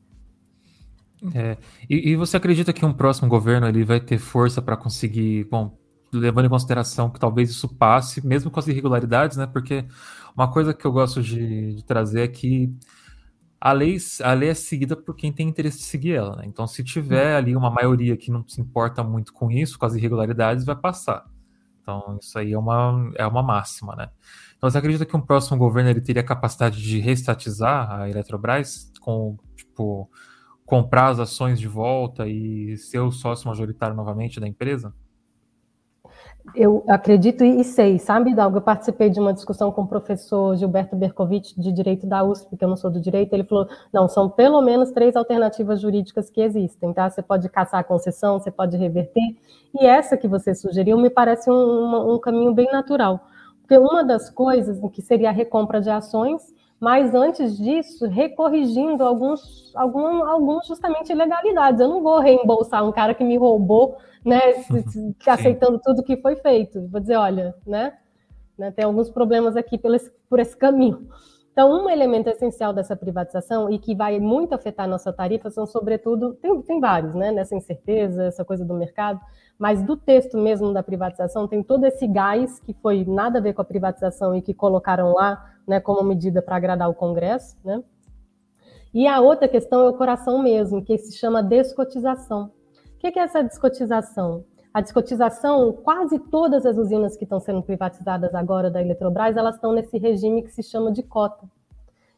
É, 1.35 1.59
e, 1.88 2.12
e, 2.12 2.16
você 2.16 2.37
acredita 2.37 2.72
que 2.72 2.85
um 2.85 2.92
próximo 2.92 3.29
governo 3.29 3.68
ele 3.68 3.85
vai 3.85 4.01
ter 4.01 4.18
força 4.18 4.61
para 4.61 4.77
conseguir, 4.77 5.44
bom, 5.44 5.79
levando 6.12 6.46
em 6.46 6.51
consideração 6.51 7.11
que 7.11 7.18
talvez 7.18 7.51
isso 7.51 7.68
passe, 7.68 8.25
mesmo 8.27 8.51
com 8.51 8.61
as 8.61 8.68
irregularidades, 8.68 9.37
né? 9.37 9.46
Porque 9.46 9.85
uma 10.37 10.51
coisa 10.51 10.75
que 10.75 10.85
eu 10.85 10.92
gosto 10.92 11.22
de, 11.22 11.77
de 11.77 11.85
trazer 11.85 12.22
é 12.22 12.29
que 12.29 12.75
a 13.61 13.72
lei, 13.72 13.96
a 14.22 14.33
lei 14.33 14.48
é 14.48 14.55
seguida 14.55 14.96
por 14.96 15.14
quem 15.14 15.33
tem 15.33 15.48
interesse 15.48 15.79
de 15.79 15.85
seguir 15.85 16.14
ela. 16.14 16.37
Né? 16.37 16.44
Então, 16.46 16.66
se 16.66 16.83
tiver 16.83 17.37
ali 17.37 17.55
uma 17.55 17.70
maioria 17.70 18.16
que 18.16 18.31
não 18.31 18.46
se 18.48 18.61
importa 18.61 19.05
muito 19.05 19.33
com 19.33 19.53
isso, 19.53 19.79
com 19.79 19.87
as 19.87 19.94
irregularidades, 19.94 20.64
vai 20.64 20.75
passar. 20.75 21.25
Então, 21.81 22.18
isso 22.20 22.37
aí 22.38 22.53
é 22.53 22.59
uma, 22.59 23.12
é 23.14 23.27
uma 23.27 23.42
máxima, 23.42 23.94
né? 23.94 24.11
Então, 24.57 24.68
você 24.68 24.79
acredita 24.79 25.07
que 25.07 25.16
um 25.16 25.20
próximo 25.20 25.57
governo 25.59 25.90
ele 25.90 26.01
teria 26.01 26.22
capacidade 26.22 26.81
de 26.83 26.98
reestatizar 26.98 27.90
a 27.90 28.09
Eletrobras 28.09 28.90
com, 29.01 29.37
tipo, 29.57 30.11
comprar 30.64 31.09
as 31.09 31.20
ações 31.20 31.61
de 31.61 31.68
volta 31.68 32.27
e 32.27 32.77
ser 32.77 33.01
o 33.01 33.12
sócio 33.12 33.48
majoritário 33.48 33.94
novamente 33.94 34.40
da 34.40 34.48
empresa? 34.48 34.92
Eu 36.55 36.85
acredito 36.88 37.44
e 37.44 37.62
sei, 37.62 37.98
sabe, 37.98 38.35
Dalgo? 38.35 38.59
Eu 38.59 38.62
participei 38.62 39.09
de 39.09 39.20
uma 39.20 39.33
discussão 39.33 39.70
com 39.70 39.83
o 39.83 39.87
professor 39.87 40.57
Gilberto 40.57 40.96
Bercovitch, 40.96 41.55
de 41.57 41.72
Direito 41.72 42.05
da 42.07 42.24
USP, 42.24 42.50
porque 42.50 42.64
eu 42.64 42.68
não 42.68 42.76
sou 42.76 42.90
do 42.90 43.00
Direito. 43.00 43.33
Ele 43.33 43.44
falou: 43.44 43.68
não, 43.92 44.09
são 44.09 44.28
pelo 44.28 44.61
menos 44.61 44.90
três 44.90 45.14
alternativas 45.14 45.81
jurídicas 45.81 46.28
que 46.28 46.40
existem, 46.40 46.92
tá? 46.92 47.09
Você 47.09 47.22
pode 47.22 47.48
caçar 47.48 47.81
a 47.81 47.85
concessão, 47.85 48.40
você 48.40 48.50
pode 48.50 48.76
reverter. 48.76 49.37
E 49.81 49.87
essa 49.87 50.16
que 50.16 50.26
você 50.26 50.55
sugeriu 50.55 50.98
me 50.98 51.09
parece 51.09 51.48
um, 51.48 52.14
um 52.14 52.18
caminho 52.18 52.52
bem 52.52 52.70
natural. 52.72 53.20
Porque 53.61 53.78
uma 53.78 54.05
das 54.05 54.28
coisas 54.28 54.81
que 54.92 55.00
seria 55.00 55.28
a 55.28 55.33
recompra 55.33 55.81
de 55.81 55.90
ações, 55.90 56.42
mas 56.82 57.14
antes 57.14 57.56
disso, 57.56 58.08
recorrigindo 58.08 59.04
alguns, 59.04 59.72
algum, 59.76 60.24
alguns 60.24 60.66
justamente 60.66 61.12
ilegalidades. 61.12 61.80
Eu 61.80 61.88
não 61.88 62.02
vou 62.02 62.18
reembolsar 62.18 62.84
um 62.84 62.90
cara 62.90 63.14
que 63.14 63.22
me 63.22 63.36
roubou 63.36 63.98
né, 64.24 64.40
aceitando 65.24 65.78
tudo 65.78 66.02
que 66.02 66.16
foi 66.16 66.34
feito. 66.34 66.88
Vou 66.88 67.00
dizer, 67.00 67.14
olha, 67.14 67.54
né, 67.64 67.92
né 68.58 68.72
tem 68.72 68.84
alguns 68.84 69.08
problemas 69.08 69.56
aqui 69.56 69.78
por 69.78 69.94
esse, 69.94 70.10
por 70.28 70.40
esse 70.40 70.56
caminho. 70.56 71.06
Então, 71.52 71.70
um 71.70 71.88
elemento 71.88 72.28
essencial 72.28 72.72
dessa 72.72 72.96
privatização 72.96 73.70
e 73.70 73.78
que 73.78 73.94
vai 73.94 74.18
muito 74.18 74.52
afetar 74.52 74.86
a 74.86 74.88
nossa 74.88 75.12
tarifa 75.12 75.50
são, 75.50 75.64
sobretudo, 75.64 76.34
tem, 76.34 76.62
tem 76.62 76.80
vários, 76.80 77.14
né, 77.14 77.30
nessa 77.30 77.54
incerteza, 77.54 78.24
essa 78.24 78.44
coisa 78.44 78.64
do 78.64 78.74
mercado, 78.74 79.20
mas 79.62 79.81
do 79.81 79.96
texto 79.96 80.37
mesmo 80.37 80.72
da 80.72 80.83
privatização 80.83 81.46
tem 81.46 81.62
todo 81.62 81.85
esse 81.85 82.05
gás 82.09 82.59
que 82.59 82.75
foi 82.83 83.05
nada 83.05 83.38
a 83.38 83.40
ver 83.40 83.53
com 83.53 83.62
a 83.62 83.64
privatização 83.64 84.35
e 84.35 84.42
que 84.42 84.53
colocaram 84.53 85.12
lá, 85.12 85.55
né, 85.64 85.79
como 85.79 86.03
medida 86.03 86.42
para 86.42 86.57
agradar 86.57 86.90
o 86.90 86.94
Congresso, 86.94 87.57
né? 87.64 87.81
E 88.92 89.07
a 89.07 89.20
outra 89.20 89.46
questão 89.46 89.87
é 89.87 89.88
o 89.88 89.94
coração 89.94 90.42
mesmo, 90.42 90.85
que 90.85 90.98
se 90.98 91.16
chama 91.16 91.44
descotização 91.44 92.51
que 92.98 93.07
é 93.07 93.22
essa 93.22 93.40
descotização? 93.42 94.44
a 94.75 94.81
descotização, 94.81 95.72
quase 95.72 96.18
todas 96.18 96.66
as 96.66 96.77
usinas 96.77 97.16
que 97.16 97.22
estão 97.22 97.38
sendo 97.38 97.62
privatizadas 97.62 98.35
agora 98.35 98.70
da 98.70 98.81
Eletrobras, 98.81 99.37
elas 99.37 99.57
estão 99.57 99.72
nesse 99.72 99.98
regime 99.98 100.42
que 100.42 100.51
se 100.51 100.62
chama 100.62 100.90
de 100.90 101.03
cota. 101.03 101.46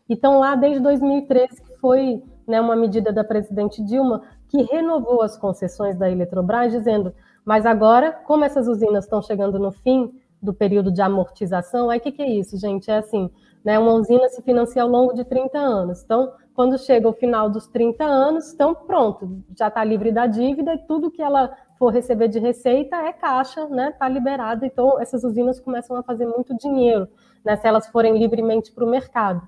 E 0.08 0.14
estão 0.14 0.38
lá 0.38 0.54
desde 0.54 0.80
2013, 0.80 1.62
que 1.62 1.74
foi 1.78 2.22
né, 2.46 2.60
uma 2.60 2.76
medida 2.76 3.12
da 3.12 3.24
presidente 3.24 3.82
Dilma 3.82 4.22
que 4.48 4.62
renovou 4.62 5.22
as 5.22 5.36
concessões 5.36 5.98
da 5.98 6.08
Eletrobras, 6.08 6.70
dizendo, 6.70 7.12
mas 7.44 7.66
agora, 7.66 8.12
como 8.12 8.44
essas 8.44 8.66
usinas 8.68 9.04
estão 9.04 9.20
chegando 9.20 9.58
no 9.58 9.70
fim 9.70 10.12
do 10.40 10.52
período 10.52 10.92
de 10.92 11.00
amortização, 11.00 11.90
aí 11.90 11.98
o 11.98 12.02
que, 12.02 12.12
que 12.12 12.22
é 12.22 12.30
isso, 12.30 12.58
gente? 12.58 12.90
É 12.90 12.98
assim, 12.98 13.30
né, 13.64 13.78
uma 13.78 13.92
usina 13.92 14.28
se 14.28 14.42
financia 14.42 14.82
ao 14.82 14.88
longo 14.88 15.14
de 15.14 15.24
30 15.24 15.58
anos. 15.58 16.02
Então, 16.02 16.32
quando 16.54 16.78
chega 16.78 17.08
o 17.08 17.12
final 17.12 17.50
dos 17.50 17.66
30 17.66 18.04
anos, 18.04 18.52
então 18.52 18.74
pronto, 18.74 19.42
já 19.58 19.68
está 19.68 19.82
livre 19.82 20.12
da 20.12 20.26
dívida 20.26 20.74
e 20.74 20.78
tudo 20.86 21.10
que 21.10 21.20
ela 21.20 21.50
for 21.78 21.92
receber 21.92 22.28
de 22.28 22.38
receita 22.38 22.96
é 22.96 23.12
caixa, 23.12 23.66
né? 23.68 23.90
Está 23.90 24.08
liberado. 24.08 24.64
Então 24.64 25.00
essas 25.00 25.24
usinas 25.24 25.58
começam 25.58 25.96
a 25.96 26.02
fazer 26.02 26.26
muito 26.26 26.56
dinheiro, 26.56 27.08
né? 27.44 27.56
Se 27.56 27.66
elas 27.66 27.88
forem 27.88 28.16
livremente 28.16 28.70
para 28.72 28.84
o 28.84 28.88
mercado. 28.88 29.42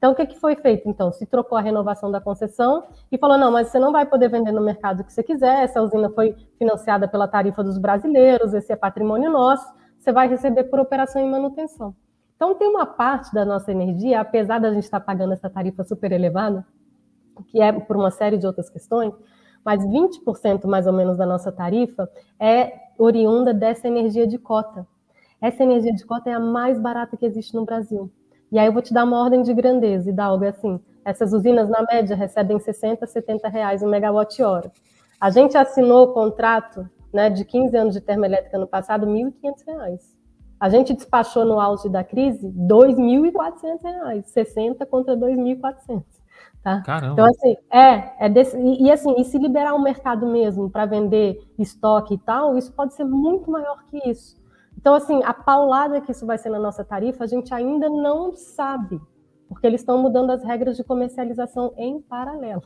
Então 0.00 0.12
o 0.12 0.14
que, 0.14 0.24
que 0.24 0.40
foi 0.40 0.56
feito? 0.56 0.88
Então 0.88 1.12
se 1.12 1.26
trocou 1.26 1.58
a 1.58 1.60
renovação 1.60 2.10
da 2.10 2.22
concessão 2.22 2.86
e 3.12 3.18
falou 3.18 3.36
não, 3.36 3.52
mas 3.52 3.68
você 3.68 3.78
não 3.78 3.92
vai 3.92 4.06
poder 4.06 4.30
vender 4.30 4.50
no 4.50 4.62
mercado 4.62 5.00
o 5.00 5.04
que 5.04 5.12
você 5.12 5.22
quiser. 5.22 5.62
Essa 5.62 5.82
usina 5.82 6.08
foi 6.08 6.34
financiada 6.58 7.06
pela 7.06 7.28
tarifa 7.28 7.62
dos 7.62 7.76
brasileiros, 7.76 8.54
esse 8.54 8.72
é 8.72 8.76
patrimônio 8.76 9.30
nosso. 9.30 9.66
Você 9.98 10.10
vai 10.10 10.26
receber 10.26 10.64
por 10.64 10.80
operação 10.80 11.20
e 11.20 11.30
manutenção. 11.30 11.94
Então, 12.34 12.54
tem 12.54 12.68
uma 12.68 12.86
parte 12.86 13.34
da 13.34 13.44
nossa 13.44 13.70
energia, 13.70 14.18
apesar 14.18 14.58
da 14.58 14.72
gente 14.72 14.84
estar 14.84 15.00
pagando 15.00 15.34
essa 15.34 15.50
tarifa 15.50 15.84
super 15.84 16.10
elevada, 16.10 16.66
que 17.48 17.60
é 17.60 17.70
por 17.70 17.96
uma 17.98 18.10
série 18.10 18.38
de 18.38 18.46
outras 18.46 18.70
questões, 18.70 19.12
mas 19.62 19.84
20% 19.84 20.66
mais 20.66 20.86
ou 20.86 20.92
menos 20.94 21.18
da 21.18 21.26
nossa 21.26 21.52
tarifa 21.52 22.10
é 22.38 22.72
oriunda 22.96 23.52
dessa 23.52 23.86
energia 23.86 24.26
de 24.26 24.38
cota. 24.38 24.86
Essa 25.38 25.64
energia 25.64 25.92
de 25.92 26.02
cota 26.06 26.30
é 26.30 26.32
a 26.32 26.40
mais 26.40 26.80
barata 26.80 27.14
que 27.14 27.26
existe 27.26 27.54
no 27.54 27.66
Brasil. 27.66 28.10
E 28.50 28.58
aí 28.58 28.66
eu 28.66 28.72
vou 28.72 28.82
te 28.82 28.92
dar 28.92 29.04
uma 29.04 29.22
ordem 29.22 29.42
de 29.42 29.54
grandeza 29.54 30.10
e 30.10 30.12
dar 30.12 30.26
algo 30.26 30.44
assim. 30.44 30.80
Essas 31.04 31.32
usinas, 31.32 31.68
na 31.68 31.82
média, 31.82 32.16
recebem 32.16 32.58
60, 32.58 33.06
70 33.06 33.48
reais 33.48 33.82
o 33.82 33.88
megawatt-hora. 33.88 34.70
A 35.20 35.30
gente 35.30 35.56
assinou 35.56 36.08
o 36.08 36.12
contrato 36.12 36.88
né, 37.12 37.30
de 37.30 37.44
15 37.44 37.76
anos 37.76 37.94
de 37.94 38.00
termoelétrica 38.00 38.58
no 38.58 38.66
passado, 38.66 39.06
R$ 39.06 39.12
1.500. 39.42 40.00
A 40.58 40.68
gente 40.68 40.92
despachou 40.92 41.44
no 41.44 41.58
auge 41.58 41.88
da 41.88 42.04
crise 42.04 42.46
R$ 42.46 42.52
2.400, 42.52 44.24
60 44.24 44.84
contra 44.86 45.16
2.400. 45.16 46.02
Tá? 46.62 46.82
Caramba. 46.82 47.12
Então, 47.14 47.24
assim, 47.24 47.56
é, 47.70 48.26
é 48.26 48.28
desse, 48.28 48.56
e, 48.58 48.84
e, 48.84 48.90
assim, 48.90 49.14
e 49.18 49.24
se 49.24 49.38
liberar 49.38 49.74
o 49.74 49.82
mercado 49.82 50.26
mesmo 50.26 50.68
para 50.68 50.84
vender 50.84 51.38
estoque 51.58 52.14
e 52.14 52.18
tal, 52.18 52.58
isso 52.58 52.72
pode 52.72 52.94
ser 52.94 53.04
muito 53.04 53.50
maior 53.50 53.82
que 53.86 53.96
isso. 54.08 54.39
Então, 54.80 54.94
assim, 54.94 55.22
a 55.24 55.34
paulada 55.34 56.00
que 56.00 56.10
isso 56.10 56.24
vai 56.24 56.38
ser 56.38 56.48
na 56.48 56.58
nossa 56.58 56.82
tarifa, 56.82 57.24
a 57.24 57.26
gente 57.26 57.52
ainda 57.52 57.88
não 57.88 58.32
sabe, 58.32 59.00
porque 59.46 59.66
eles 59.66 59.82
estão 59.82 59.98
mudando 59.98 60.30
as 60.30 60.42
regras 60.42 60.76
de 60.76 60.82
comercialização 60.82 61.74
em 61.76 62.00
paralelo. 62.00 62.62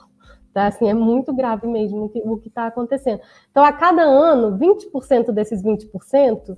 Tá? 0.52 0.68
Assim, 0.68 0.88
é 0.88 0.94
muito 0.94 1.34
grave 1.34 1.66
mesmo 1.66 2.04
o 2.24 2.38
que 2.38 2.48
está 2.48 2.68
acontecendo. 2.68 3.20
Então, 3.50 3.64
a 3.64 3.72
cada 3.72 4.02
ano, 4.02 4.56
20% 4.56 5.32
desses 5.32 5.60
20% 5.60 6.56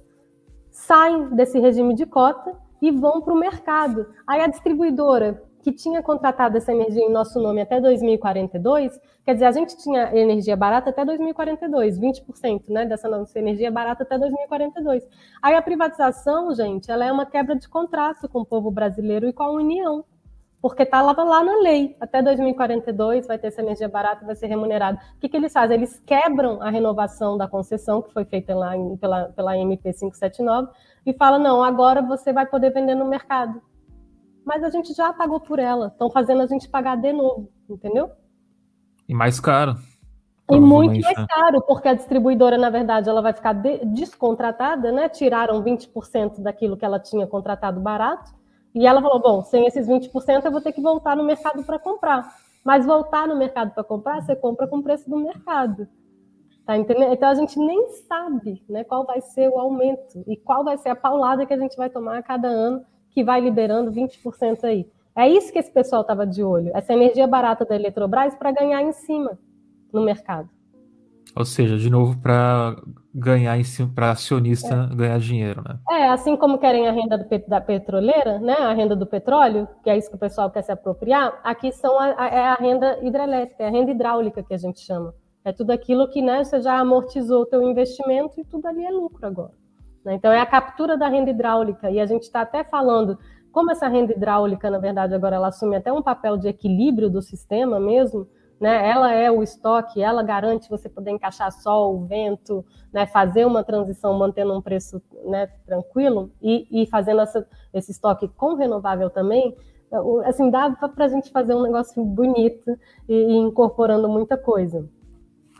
saem 0.70 1.30
desse 1.30 1.58
regime 1.58 1.94
de 1.94 2.04
cota 2.04 2.54
e 2.82 2.90
vão 2.90 3.22
para 3.22 3.32
o 3.32 3.38
mercado. 3.38 4.06
Aí 4.26 4.42
a 4.42 4.46
distribuidora 4.46 5.42
que 5.66 5.72
tinha 5.72 6.00
contratado 6.00 6.56
essa 6.56 6.70
energia 6.70 7.02
em 7.02 7.10
nosso 7.10 7.40
nome 7.40 7.60
até 7.60 7.80
2042, 7.80 9.00
quer 9.24 9.32
dizer, 9.32 9.46
a 9.46 9.50
gente 9.50 9.76
tinha 9.76 10.16
energia 10.16 10.56
barata 10.56 10.90
até 10.90 11.04
2042, 11.04 11.98
20% 11.98 12.68
né, 12.68 12.86
dessa 12.86 13.08
nossa 13.08 13.36
energia 13.36 13.68
barata 13.68 14.04
até 14.04 14.16
2042. 14.16 15.02
Aí 15.42 15.56
a 15.56 15.60
privatização, 15.60 16.54
gente, 16.54 16.88
ela 16.88 17.04
é 17.04 17.10
uma 17.10 17.26
quebra 17.26 17.56
de 17.56 17.68
contrato 17.68 18.28
com 18.28 18.42
o 18.42 18.46
povo 18.46 18.70
brasileiro 18.70 19.28
e 19.28 19.32
com 19.32 19.42
a 19.42 19.50
União 19.50 20.04
porque 20.62 20.84
está 20.84 21.02
lá, 21.02 21.12
lá 21.12 21.44
na 21.44 21.60
lei. 21.60 21.96
Até 22.00 22.22
2042 22.22 23.26
vai 23.26 23.36
ter 23.36 23.48
essa 23.48 23.60
energia 23.60 23.88
barata, 23.88 24.24
vai 24.24 24.36
ser 24.36 24.46
remunerada. 24.46 25.00
O 25.16 25.20
que, 25.20 25.28
que 25.28 25.36
eles 25.36 25.52
fazem? 25.52 25.76
Eles 25.76 26.00
quebram 26.06 26.62
a 26.62 26.70
renovação 26.70 27.36
da 27.36 27.46
concessão, 27.46 28.02
que 28.02 28.12
foi 28.12 28.24
feita 28.24 28.54
lá 28.54 28.76
em, 28.76 28.96
pela, 28.96 29.26
pela 29.26 29.56
MP 29.56 29.92
579, 29.92 30.68
e 31.04 31.12
falam: 31.12 31.40
não, 31.40 31.62
agora 31.62 32.02
você 32.02 32.32
vai 32.32 32.46
poder 32.46 32.70
vender 32.70 32.94
no 32.94 33.04
mercado. 33.04 33.60
Mas 34.46 34.62
a 34.62 34.70
gente 34.70 34.94
já 34.94 35.12
pagou 35.12 35.40
por 35.40 35.58
ela, 35.58 35.88
estão 35.88 36.08
fazendo 36.08 36.40
a 36.40 36.46
gente 36.46 36.68
pagar 36.68 36.96
de 36.96 37.12
novo, 37.12 37.50
entendeu? 37.68 38.08
E 39.08 39.12
mais 39.12 39.40
caro. 39.40 39.74
E 40.48 40.60
muito 40.60 41.02
mais 41.02 41.18
né? 41.18 41.26
caro, 41.28 41.60
porque 41.62 41.88
a 41.88 41.94
distribuidora, 41.94 42.56
na 42.56 42.70
verdade, 42.70 43.08
ela 43.08 43.20
vai 43.20 43.32
ficar 43.32 43.52
de, 43.54 43.84
descontratada, 43.86 44.92
né? 44.92 45.08
Tiraram 45.08 45.64
20% 45.64 46.40
daquilo 46.40 46.76
que 46.76 46.84
ela 46.84 47.00
tinha 47.00 47.26
contratado 47.26 47.80
barato 47.80 48.32
e 48.72 48.86
ela 48.86 49.02
falou: 49.02 49.20
bom, 49.20 49.42
sem 49.42 49.66
esses 49.66 49.88
20% 49.88 50.44
eu 50.44 50.52
vou 50.52 50.60
ter 50.60 50.70
que 50.70 50.80
voltar 50.80 51.16
no 51.16 51.24
mercado 51.24 51.64
para 51.64 51.80
comprar. 51.80 52.32
Mas 52.64 52.86
voltar 52.86 53.26
no 53.26 53.36
mercado 53.36 53.72
para 53.72 53.82
comprar, 53.82 54.22
você 54.22 54.36
compra 54.36 54.68
com 54.68 54.78
o 54.78 54.82
preço 54.82 55.10
do 55.10 55.16
mercado. 55.16 55.88
Tá 56.64 56.76
entendendo? 56.76 57.12
Então 57.12 57.28
a 57.28 57.34
gente 57.34 57.58
nem 57.58 57.88
sabe 58.08 58.62
né, 58.68 58.84
qual 58.84 59.04
vai 59.04 59.20
ser 59.20 59.48
o 59.48 59.58
aumento 59.58 60.22
e 60.26 60.36
qual 60.36 60.62
vai 60.62 60.78
ser 60.78 60.90
a 60.90 60.96
paulada 60.96 61.44
que 61.44 61.54
a 61.54 61.58
gente 61.58 61.76
vai 61.76 61.90
tomar 61.90 62.18
a 62.18 62.22
cada 62.22 62.48
ano 62.48 62.84
que 63.16 63.24
vai 63.24 63.40
liberando 63.40 63.90
20% 63.90 64.64
aí. 64.64 64.86
É 65.16 65.26
isso 65.26 65.50
que 65.50 65.58
esse 65.58 65.72
pessoal 65.72 66.02
estava 66.02 66.26
de 66.26 66.44
olho, 66.44 66.70
essa 66.74 66.92
energia 66.92 67.26
barata 67.26 67.64
da 67.64 67.74
Eletrobras 67.74 68.34
para 68.34 68.52
ganhar 68.52 68.82
em 68.82 68.92
cima 68.92 69.38
no 69.90 70.04
mercado. 70.04 70.50
Ou 71.34 71.46
seja, 71.46 71.78
de 71.78 71.88
novo, 71.88 72.20
para 72.20 72.76
ganhar 73.14 73.56
em 73.58 73.64
cima, 73.64 73.90
para 73.94 74.10
acionista 74.10 74.90
é. 74.92 74.94
ganhar 74.94 75.18
dinheiro, 75.18 75.62
né? 75.66 75.78
É, 75.88 76.08
assim 76.08 76.36
como 76.36 76.58
querem 76.58 76.86
a 76.86 76.92
renda 76.92 77.16
do, 77.16 77.26
da 77.48 77.58
petroleira, 77.58 78.38
né? 78.38 78.52
A 78.52 78.74
renda 78.74 78.94
do 78.94 79.06
petróleo, 79.06 79.66
que 79.82 79.88
é 79.88 79.96
isso 79.96 80.10
que 80.10 80.16
o 80.16 80.20
pessoal 80.20 80.50
quer 80.50 80.60
se 80.60 80.72
apropriar, 80.72 81.40
aqui 81.42 81.72
são 81.72 81.98
a, 81.98 82.14
a, 82.18 82.26
é 82.26 82.48
a 82.48 82.54
renda 82.54 82.98
hidrelétrica, 83.02 83.62
é 83.62 83.68
a 83.68 83.70
renda 83.70 83.92
hidráulica 83.92 84.42
que 84.42 84.52
a 84.52 84.58
gente 84.58 84.80
chama. 84.80 85.14
É 85.42 85.52
tudo 85.52 85.70
aquilo 85.70 86.10
que 86.10 86.20
né, 86.20 86.44
você 86.44 86.60
já 86.60 86.78
amortizou 86.78 87.44
o 87.44 87.46
teu 87.46 87.62
investimento 87.62 88.38
e 88.38 88.44
tudo 88.44 88.66
ali 88.66 88.84
é 88.84 88.90
lucro 88.90 89.26
agora. 89.26 89.52
Né? 90.06 90.14
Então 90.14 90.30
é 90.32 90.38
a 90.38 90.46
captura 90.46 90.96
da 90.96 91.08
renda 91.08 91.30
hidráulica, 91.30 91.90
e 91.90 91.98
a 91.98 92.06
gente 92.06 92.22
está 92.22 92.42
até 92.42 92.62
falando 92.62 93.18
como 93.50 93.72
essa 93.72 93.88
renda 93.88 94.12
hidráulica, 94.12 94.70
na 94.70 94.78
verdade, 94.78 95.14
agora 95.14 95.34
ela 95.34 95.48
assume 95.48 95.74
até 95.76 95.92
um 95.92 96.02
papel 96.02 96.36
de 96.36 96.46
equilíbrio 96.46 97.10
do 97.10 97.20
sistema 97.20 97.80
mesmo, 97.80 98.28
né? 98.60 98.88
Ela 98.88 99.12
é 99.12 99.30
o 99.30 99.42
estoque, 99.42 100.00
ela 100.00 100.22
garante 100.22 100.70
você 100.70 100.88
poder 100.88 101.10
encaixar 101.10 101.50
sol, 101.50 102.06
vento, 102.06 102.64
né? 102.92 103.06
fazer 103.06 103.44
uma 103.46 103.64
transição 103.64 104.16
mantendo 104.16 104.54
um 104.54 104.62
preço 104.62 105.02
né, 105.24 105.46
tranquilo 105.66 106.30
e, 106.40 106.66
e 106.70 106.86
fazendo 106.86 107.20
essa, 107.20 107.46
esse 107.74 107.90
estoque 107.90 108.28
com 108.28 108.54
renovável 108.54 109.10
também. 109.10 109.56
Assim, 110.24 110.50
dá 110.50 110.70
para 110.70 111.04
a 111.04 111.08
gente 111.08 111.30
fazer 111.30 111.54
um 111.54 111.62
negócio 111.62 112.02
bonito 112.04 112.78
e, 113.08 113.14
e 113.14 113.36
incorporando 113.36 114.08
muita 114.08 114.38
coisa. 114.38 114.88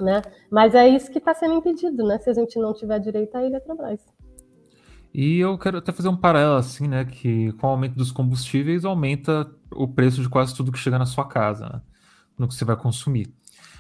Né? 0.01 0.23
Mas 0.51 0.75
é 0.75 0.87
isso 0.89 1.11
que 1.11 1.19
está 1.19 1.35
sendo 1.35 1.55
impedido, 1.55 2.05
né? 2.05 2.19
Se 2.19 2.31
a 2.31 2.35
gente 2.35 2.59
não 2.59 2.73
tiver 2.73 2.99
direito 2.99 3.35
a 3.37 3.45
Eletrobras. 3.45 4.17
E 5.19 5.39
eu 5.39 5.57
quero 5.57 5.79
até 5.79 5.93
fazer 5.93 6.09
um 6.09 6.17
paralelo 6.17 6.57
assim, 6.57 6.87
né? 6.87 7.05
Que 7.07 7.53
com 7.55 7.67
o 7.67 7.71
aumento 7.71 7.95
dos 7.95 8.13
combustíveis 8.13 8.85
aumenta 8.85 9.51
o 9.73 9.89
preço 9.89 10.21
de 10.21 10.29
quase 10.29 10.55
tudo 10.55 10.71
que 10.71 10.79
chega 10.79 10.99
na 10.99 11.07
sua 11.07 11.27
casa. 11.27 11.67
Né? 11.69 11.81
no 12.39 12.47
que 12.47 12.55
você 12.55 12.65
vai 12.65 12.77
consumir. 12.77 13.33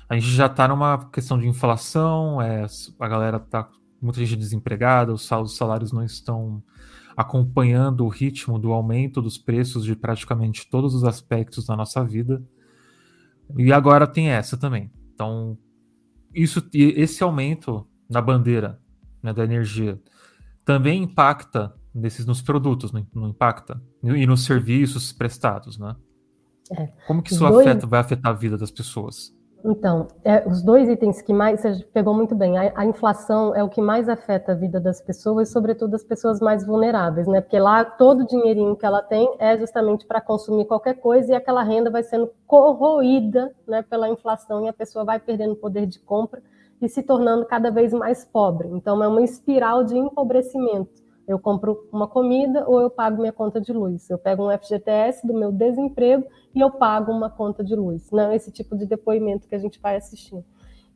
A 0.09 0.15
gente 0.15 0.29
já 0.29 0.47
está 0.47 0.69
numa 0.69 1.11
questão 1.11 1.39
de 1.39 1.49
inflação, 1.49 2.41
é, 2.41 2.65
a 2.99 3.09
galera 3.09 3.37
está 3.39 3.69
muita 4.01 4.25
gente 4.25 4.39
desempregada, 4.39 5.13
os 5.13 5.27
salários 5.57 5.93
não 5.93 6.05
estão 6.05 6.63
acompanhando 7.17 8.05
o 8.05 8.09
ritmo 8.09 8.59
do 8.59 8.73
aumento 8.73 9.23
dos 9.23 9.39
preços 9.39 9.85
de 9.85 9.97
praticamente 9.97 10.69
todos 10.69 10.95
os 10.95 11.03
aspectos 11.03 11.67
da 11.67 11.77
nossa 11.77 12.05
vida. 12.05 12.43
E 13.57 13.73
agora 13.73 14.07
tem 14.07 14.29
essa 14.29 14.57
também. 14.57 14.91
Então, 15.15 15.59
isso, 16.33 16.69
esse 16.73 17.23
aumento 17.23 17.87
na 18.09 18.21
bandeira 18.21 18.79
né, 19.23 19.33
da 19.33 19.45
energia 19.45 20.01
também 20.67 21.05
impacta 21.05 21.73
nesses, 21.95 22.27
nos 22.27 22.43
produtos, 22.43 22.93
não, 22.93 23.07
não 23.15 23.29
impacta? 23.29 23.81
E 24.03 24.27
nos 24.27 24.45
serviços 24.45 25.13
prestados, 25.13 25.79
né? 25.79 25.95
É. 26.73 26.89
Como 27.07 27.23
que 27.23 27.33
isso 27.33 27.49
dois... 27.49 27.65
afeta, 27.65 27.87
vai 27.87 28.01
afetar 28.01 28.33
a 28.33 28.35
vida 28.35 28.59
das 28.59 28.73
pessoas? 28.73 29.33
Então, 29.65 30.09
é, 30.25 30.47
os 30.47 30.63
dois 30.63 30.89
itens 30.89 31.23
que 31.23 31.33
mais, 31.33 31.61
você 31.61 31.85
pegou 31.93 32.13
muito 32.15 32.35
bem, 32.35 32.59
a, 32.59 32.73
a, 32.77 32.85
inflação 32.85 33.55
é 33.55 33.63
o 33.65 33.69
que 33.69 33.81
mais 33.81 34.09
afeta 34.09 34.53
a 34.53 34.55
vida 34.55 34.79
das 34.79 35.01
pessoas, 35.01 35.51
sobretudo 35.51 35.95
as 35.95 36.05
pessoas 36.05 36.41
mais 36.41 36.65
vulneráveis, 36.67 37.27
né? 37.27 37.41
Porque 37.41 37.59
lá 37.59 37.85
todo 37.85 38.23
o 38.23 38.27
dinheirinho 38.27 38.77
que 38.77 38.87
ela 38.87 39.03
tem 39.03 39.29
é 39.39 39.57
justamente 39.57 40.05
para 40.05 40.21
consumir 40.21 40.67
qualquer 40.67 40.95
coisa 40.95 41.33
e 41.33 41.35
aquela 41.35 41.63
renda 41.63 41.91
vai 41.91 42.03
sendo 42.03 42.31
corroída 42.47 43.55
né, 43.67 43.83
pela 43.83 44.09
inflação 44.09 44.65
e 44.65 44.69
a 44.69 44.73
pessoa 44.73 45.05
vai 45.05 45.19
perdendo 45.19 45.57
poder 45.57 45.87
de 45.87 46.01
compra 46.01 46.43
e 46.81 46.89
se 46.89 47.03
tornando 47.03 47.47
cada 47.47 47.71
vez 47.71 47.93
mais 47.93 48.25
pobre. 48.25 48.69
Então, 48.69 49.03
é 49.03 49.09
uma 49.09 49.23
espiral 49.23 49.85
de 49.85 49.97
empobrecimento. 49.97 51.05
Eu 51.27 51.39
compro 51.39 51.89
uma 51.93 52.07
comida 52.07 52.65
ou 52.69 52.81
eu 52.81 52.89
pago 52.89 53.21
minha 53.21 53.33
conta 53.33 53.61
de 53.61 53.73
luz. 53.73 54.09
Eu 54.09 54.19
pego 54.19 54.47
um 54.47 54.57
FGTS 54.57 55.27
do 55.27 55.35
meu 55.35 55.51
desemprego 55.51 56.25
e 56.55 56.61
eu 56.61 56.71
pago 56.71 57.11
uma 57.11 57.29
conta 57.29 57.65
de 57.65 57.75
luz. 57.75 58.11
Não 58.13 58.33
esse 58.33 58.53
tipo 58.53 58.77
de 58.77 58.87
depoimento 58.87 59.49
que 59.49 59.55
a 59.55 59.59
gente 59.59 59.81
vai 59.81 59.97
assistir. 59.97 60.45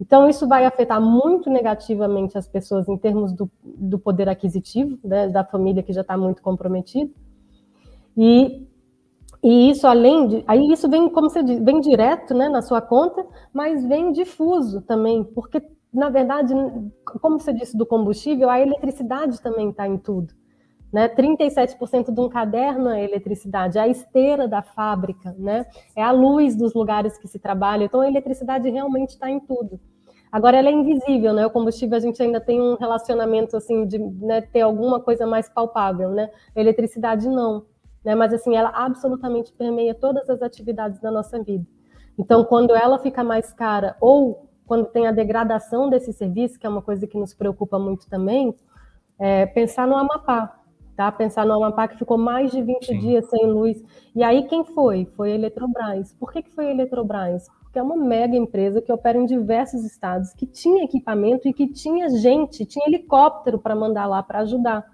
Então, 0.00 0.28
isso 0.28 0.48
vai 0.48 0.64
afetar 0.64 1.00
muito 1.00 1.50
negativamente 1.50 2.38
as 2.38 2.48
pessoas 2.48 2.88
em 2.88 2.96
termos 2.96 3.32
do, 3.32 3.50
do 3.62 3.98
poder 3.98 4.28
aquisitivo, 4.28 4.98
né, 5.04 5.28
da 5.28 5.44
família 5.44 5.82
que 5.82 5.92
já 5.92 6.00
está 6.00 6.16
muito 6.16 6.40
comprometida. 6.40 7.10
E, 8.16 8.66
e 9.42 9.70
isso, 9.70 9.86
além 9.86 10.26
de. 10.28 10.44
Aí, 10.46 10.70
isso 10.70 10.88
vem, 10.88 11.08
como 11.08 11.30
você 11.30 11.42
diz, 11.42 11.58
vem 11.62 11.80
direto 11.80 12.34
né, 12.34 12.48
na 12.48 12.60
sua 12.60 12.80
conta, 12.80 13.24
mas 13.52 13.84
vem 13.86 14.12
difuso 14.12 14.82
também, 14.82 15.24
porque, 15.24 15.62
na 15.92 16.10
verdade, 16.10 16.54
como 17.20 17.40
você 17.40 17.52
disse 17.52 17.76
do 17.76 17.86
combustível, 17.86 18.50
a 18.50 18.60
eletricidade 18.60 19.40
também 19.40 19.70
está 19.70 19.88
em 19.88 19.96
tudo. 19.96 20.34
Né? 20.92 21.08
37% 21.08 22.12
de 22.12 22.20
um 22.20 22.28
caderno 22.28 22.90
é 22.90 23.04
eletricidade, 23.04 23.78
é 23.78 23.82
a 23.82 23.88
esteira 23.88 24.48
da 24.48 24.60
fábrica, 24.60 25.34
né? 25.38 25.64
é 25.96 26.02
a 26.02 26.10
luz 26.10 26.56
dos 26.56 26.74
lugares 26.74 27.16
que 27.16 27.28
se 27.28 27.38
trabalha. 27.38 27.84
Então, 27.84 28.00
a 28.00 28.08
eletricidade 28.08 28.68
realmente 28.68 29.10
está 29.10 29.30
em 29.30 29.40
tudo. 29.40 29.80
Agora, 30.32 30.56
ela 30.56 30.68
é 30.68 30.72
invisível, 30.72 31.32
né? 31.32 31.44
O 31.44 31.50
combustível 31.50 31.96
a 31.96 32.00
gente 32.00 32.22
ainda 32.22 32.40
tem 32.40 32.60
um 32.60 32.76
relacionamento 32.76 33.56
assim 33.56 33.84
de 33.84 33.98
né, 33.98 34.40
ter 34.40 34.60
alguma 34.60 35.00
coisa 35.00 35.26
mais 35.26 35.48
palpável, 35.48 36.10
né? 36.10 36.30
A 36.54 36.60
eletricidade 36.60 37.28
não, 37.28 37.64
né? 38.04 38.14
Mas 38.14 38.32
assim, 38.32 38.56
ela 38.56 38.70
absolutamente 38.70 39.52
permeia 39.52 39.94
todas 39.94 40.28
as 40.28 40.42
atividades 40.42 41.00
da 41.00 41.10
nossa 41.10 41.42
vida. 41.42 41.64
Então, 42.18 42.44
quando 42.44 42.74
ela 42.74 42.98
fica 42.98 43.24
mais 43.24 43.52
cara 43.52 43.96
ou 44.00 44.50
quando 44.66 44.86
tem 44.86 45.06
a 45.06 45.12
degradação 45.12 45.88
desse 45.88 46.12
serviço, 46.12 46.58
que 46.58 46.66
é 46.66 46.70
uma 46.70 46.82
coisa 46.82 47.06
que 47.06 47.18
nos 47.18 47.34
preocupa 47.34 47.78
muito 47.78 48.08
também, 48.08 48.54
é 49.18 49.44
pensar 49.46 49.86
no 49.86 49.96
Amapá, 49.96 50.60
tá? 50.96 51.10
Pensar 51.10 51.44
no 51.44 51.52
Amapá 51.54 51.88
que 51.88 51.98
ficou 51.98 52.16
mais 52.16 52.50
de 52.50 52.62
20 52.62 52.86
Sim. 52.86 52.98
dias 52.98 53.28
sem 53.28 53.46
luz. 53.46 53.82
E 54.14 54.22
aí 54.22 54.44
quem 54.44 54.64
foi? 54.64 55.06
Foi 55.16 55.32
a 55.32 55.34
Eletrobras. 55.34 56.14
Por 56.14 56.32
que, 56.32 56.42
que 56.42 56.50
foi 56.54 56.66
a 56.66 56.70
Eletrobras? 56.70 57.48
Porque 57.62 57.78
é 57.78 57.82
uma 57.82 57.96
mega 57.96 58.36
empresa 58.36 58.82
que 58.82 58.92
opera 58.92 59.18
em 59.18 59.26
diversos 59.26 59.84
estados, 59.84 60.32
que 60.34 60.46
tinha 60.46 60.84
equipamento 60.84 61.48
e 61.48 61.52
que 61.52 61.66
tinha 61.66 62.08
gente, 62.08 62.64
tinha 62.64 62.86
helicóptero 62.86 63.58
para 63.58 63.74
mandar 63.74 64.06
lá 64.06 64.22
para 64.22 64.40
ajudar. 64.40 64.84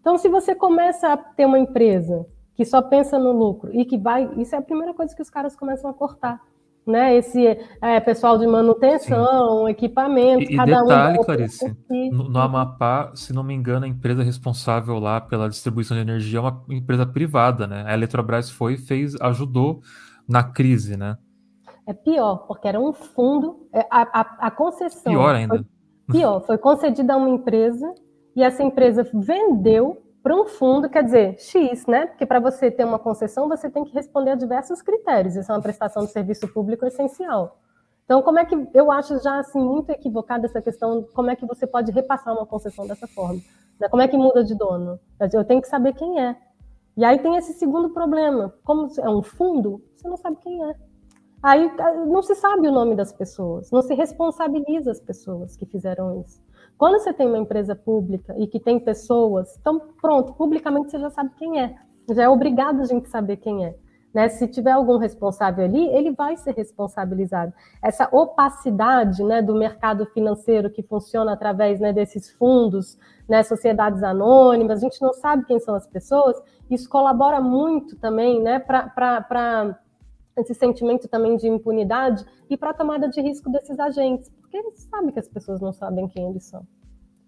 Então, 0.00 0.18
se 0.18 0.28
você 0.28 0.54
começa 0.54 1.12
a 1.12 1.16
ter 1.16 1.46
uma 1.46 1.58
empresa 1.58 2.26
que 2.54 2.64
só 2.64 2.80
pensa 2.82 3.18
no 3.18 3.32
lucro 3.32 3.70
e 3.72 3.84
que 3.84 3.98
vai, 3.98 4.30
isso 4.36 4.54
é 4.54 4.58
a 4.58 4.62
primeira 4.62 4.94
coisa 4.94 5.14
que 5.14 5.22
os 5.22 5.30
caras 5.30 5.56
começam 5.56 5.90
a 5.90 5.94
cortar 5.94 6.40
né? 6.86 7.16
Esse 7.16 7.58
é, 7.80 7.98
pessoal 8.00 8.38
de 8.38 8.46
manutenção, 8.46 9.64
Sim. 9.64 9.70
equipamento, 9.70 10.52
e, 10.52 10.56
cada 10.56 10.82
detalhe, 10.82 11.18
um. 11.18 11.22
Clarice, 11.22 11.76
no, 11.88 12.28
no, 12.28 12.38
Amapá, 12.38 13.12
se 13.14 13.32
não 13.32 13.42
me 13.42 13.54
engano, 13.54 13.86
a 13.86 13.88
empresa 13.88 14.22
responsável 14.22 14.98
lá 14.98 15.20
pela 15.20 15.48
distribuição 15.48 15.96
de 15.96 16.02
energia 16.02 16.38
é 16.38 16.42
uma 16.42 16.64
empresa 16.70 17.06
privada, 17.06 17.66
né? 17.66 17.84
A 17.86 17.94
Eletrobras 17.94 18.50
foi 18.50 18.74
e 18.74 18.78
fez, 18.78 19.14
ajudou 19.20 19.80
na 20.28 20.42
crise, 20.42 20.96
né? 20.96 21.16
É 21.86 21.92
pior, 21.92 22.46
porque 22.46 22.68
era 22.68 22.80
um 22.80 22.92
fundo, 22.92 23.66
é, 23.72 23.80
a, 23.90 24.20
a, 24.20 24.46
a 24.46 24.50
concessão. 24.50 25.12
Pior 25.12 25.34
ainda. 25.34 25.56
Foi, 25.56 25.66
pior, 26.12 26.40
foi 26.40 26.58
concedida 26.58 27.14
a 27.14 27.16
uma 27.16 27.30
empresa 27.30 27.92
e 28.36 28.42
essa 28.42 28.62
empresa 28.62 29.08
vendeu 29.12 30.02
para 30.24 30.34
um 30.34 30.46
fundo, 30.46 30.88
quer 30.88 31.04
dizer, 31.04 31.38
X, 31.38 31.86
né? 31.86 32.06
Porque 32.06 32.24
para 32.24 32.40
você 32.40 32.70
ter 32.70 32.82
uma 32.82 32.98
concessão, 32.98 33.46
você 33.46 33.68
tem 33.68 33.84
que 33.84 33.92
responder 33.92 34.30
a 34.30 34.34
diversos 34.34 34.80
critérios. 34.80 35.36
Isso 35.36 35.52
é 35.52 35.54
uma 35.54 35.60
prestação 35.60 36.06
de 36.06 36.12
serviço 36.12 36.48
público 36.48 36.86
essencial. 36.86 37.60
Então, 38.06 38.22
como 38.22 38.38
é 38.38 38.46
que 38.46 38.56
eu 38.72 38.90
acho 38.90 39.22
já 39.22 39.38
assim 39.38 39.60
muito 39.60 39.90
equivocada 39.90 40.46
essa 40.46 40.62
questão? 40.62 41.06
Como 41.14 41.30
é 41.30 41.36
que 41.36 41.44
você 41.44 41.66
pode 41.66 41.92
repassar 41.92 42.32
uma 42.32 42.46
concessão 42.46 42.86
dessa 42.86 43.06
forma? 43.06 43.38
Né? 43.78 43.86
Como 43.90 44.00
é 44.00 44.08
que 44.08 44.16
muda 44.16 44.42
de 44.42 44.54
dono? 44.54 44.98
Eu 45.30 45.44
tenho 45.44 45.60
que 45.60 45.68
saber 45.68 45.92
quem 45.92 46.18
é. 46.18 46.34
E 46.96 47.04
aí 47.04 47.18
tem 47.18 47.36
esse 47.36 47.52
segundo 47.52 47.90
problema. 47.90 48.54
Como 48.64 48.88
é 48.98 49.10
um 49.10 49.22
fundo, 49.22 49.84
você 49.94 50.08
não 50.08 50.16
sabe 50.16 50.38
quem 50.38 50.64
é. 50.64 50.74
Aí 51.42 51.70
não 52.06 52.22
se 52.22 52.34
sabe 52.34 52.66
o 52.66 52.72
nome 52.72 52.96
das 52.96 53.12
pessoas, 53.12 53.70
não 53.70 53.82
se 53.82 53.92
responsabiliza 53.92 54.90
as 54.90 55.00
pessoas 55.00 55.54
que 55.54 55.66
fizeram 55.66 56.22
isso. 56.22 56.42
Quando 56.76 56.98
você 56.98 57.12
tem 57.12 57.26
uma 57.26 57.38
empresa 57.38 57.74
pública 57.74 58.34
e 58.38 58.46
que 58.46 58.58
tem 58.58 58.78
pessoas, 58.80 59.56
então 59.58 59.80
pronto, 60.00 60.34
publicamente 60.34 60.90
você 60.90 60.98
já 60.98 61.10
sabe 61.10 61.30
quem 61.36 61.60
é. 61.60 61.76
Já 62.12 62.24
é 62.24 62.28
obrigado 62.28 62.80
a 62.80 62.84
gente 62.84 63.08
saber 63.08 63.36
quem 63.38 63.64
é. 63.64 63.76
Né? 64.14 64.28
Se 64.28 64.46
tiver 64.46 64.70
algum 64.70 64.96
responsável 64.96 65.64
ali, 65.64 65.88
ele 65.88 66.12
vai 66.12 66.36
ser 66.36 66.54
responsabilizado. 66.54 67.52
Essa 67.82 68.08
opacidade 68.12 69.24
né, 69.24 69.42
do 69.42 69.56
mercado 69.56 70.06
financeiro 70.06 70.70
que 70.70 70.84
funciona 70.84 71.32
através 71.32 71.80
né, 71.80 71.92
desses 71.92 72.30
fundos, 72.30 72.96
né, 73.28 73.42
sociedades 73.42 74.04
anônimas, 74.04 74.78
a 74.78 74.80
gente 74.80 75.02
não 75.02 75.12
sabe 75.12 75.44
quem 75.46 75.58
são 75.58 75.74
as 75.74 75.86
pessoas, 75.86 76.40
isso 76.70 76.88
colabora 76.88 77.40
muito 77.40 77.96
também 77.96 78.40
né, 78.40 78.60
para 78.60 79.80
esse 80.36 80.54
sentimento 80.54 81.08
também 81.08 81.36
de 81.36 81.48
impunidade 81.48 82.24
e 82.48 82.56
para 82.56 82.70
a 82.70 82.74
tomada 82.74 83.08
de 83.08 83.20
risco 83.20 83.50
desses 83.50 83.78
agentes, 83.80 84.30
porque 84.54 84.58
eles 84.58 84.88
sabem 84.88 85.10
que 85.10 85.18
as 85.18 85.28
pessoas 85.28 85.60
não 85.60 85.72
sabem 85.72 86.06
quem 86.06 86.30
eles 86.30 86.44
são. 86.44 86.64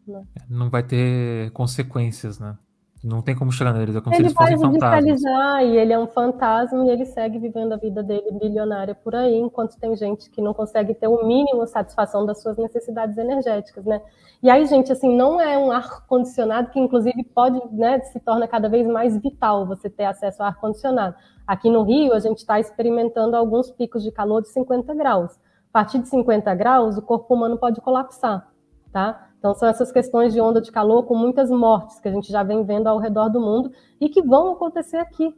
Né? 0.07 0.23
Não 0.49 0.71
vai 0.71 0.85
ter 0.85 1.51
consequências, 1.51 2.39
né? 2.39 2.57
Não 3.03 3.21
tem 3.21 3.37
como 3.37 3.53
chegar 3.53 3.73
neles, 3.73 3.95
é 3.95 4.01
como 4.01 4.15
ele 4.15 4.23
se 4.23 4.27
eles 4.29 4.33
fossem 4.33 4.59
fantasmas. 4.59 5.23
e 5.23 5.77
ele 5.77 5.93
é 5.93 5.99
um 5.99 6.07
fantasma 6.07 6.85
e 6.87 6.91
ele 6.91 7.05
segue 7.05 7.39
vivendo 7.39 7.73
a 7.73 7.77
vida 7.77 8.03
dele 8.03 8.33
bilionária 8.33 8.95
por 8.95 9.15
aí, 9.15 9.37
enquanto 9.37 9.79
tem 9.79 9.95
gente 9.97 10.31
que 10.31 10.41
não 10.41 10.55
consegue 10.55 10.95
ter 10.95 11.07
o 11.07 11.25
mínimo 11.27 11.67
satisfação 11.67 12.25
das 12.25 12.41
suas 12.41 12.57
necessidades 12.57 13.17
energéticas, 13.19 13.85
né? 13.85 14.01
E 14.43 14.49
aí, 14.49 14.67
gente, 14.67 14.91
assim, 14.91 15.15
não 15.15 15.41
é 15.41 15.59
um 15.59 15.71
ar-condicionado 15.71 16.71
que, 16.71 16.81
inclusive, 16.81 17.23
pode, 17.25 17.61
né, 17.73 18.01
se 18.01 18.19
torna 18.21 18.49
cada 18.49 18.69
vez 18.69 18.87
mais 18.87 19.17
vital 19.21 19.67
você 19.67 19.91
ter 19.91 20.05
acesso 20.05 20.43
ao 20.43 20.49
ar-condicionado. 20.49 21.15
Aqui 21.47 21.71
no 21.71 21.83
Rio, 21.83 22.12
a 22.12 22.19
gente 22.19 22.39
está 22.39 22.59
experimentando 22.59 23.37
alguns 23.37 23.71
picos 23.71 24.03
de 24.03 24.11
calor 24.11 24.43
de 24.43 24.49
50 24.49 24.95
graus. 24.95 25.39
A 25.77 25.81
partir 25.81 25.99
de 25.99 26.09
50 26.09 26.55
graus, 26.55 26.97
o 26.97 27.03
corpo 27.03 27.35
humano 27.35 27.59
pode 27.59 27.83
colapsar, 27.83 28.51
tá? 28.91 29.29
Então, 29.39 29.55
são 29.55 29.69
essas 29.69 29.93
questões 29.93 30.33
de 30.33 30.41
onda 30.41 30.59
de 30.59 30.73
calor 30.73 31.03
com 31.03 31.15
muitas 31.15 31.51
mortes 31.51 32.01
que 32.01 32.09
a 32.09 32.11
gente 32.11 32.33
já 32.33 32.43
vem 32.43 32.65
vendo 32.65 32.87
ao 32.87 32.97
redor 32.97 33.29
do 33.29 33.39
mundo 33.39 33.71
e 34.01 34.09
que 34.09 34.23
vão 34.23 34.53
acontecer 34.53 34.97
aqui. 34.97 35.35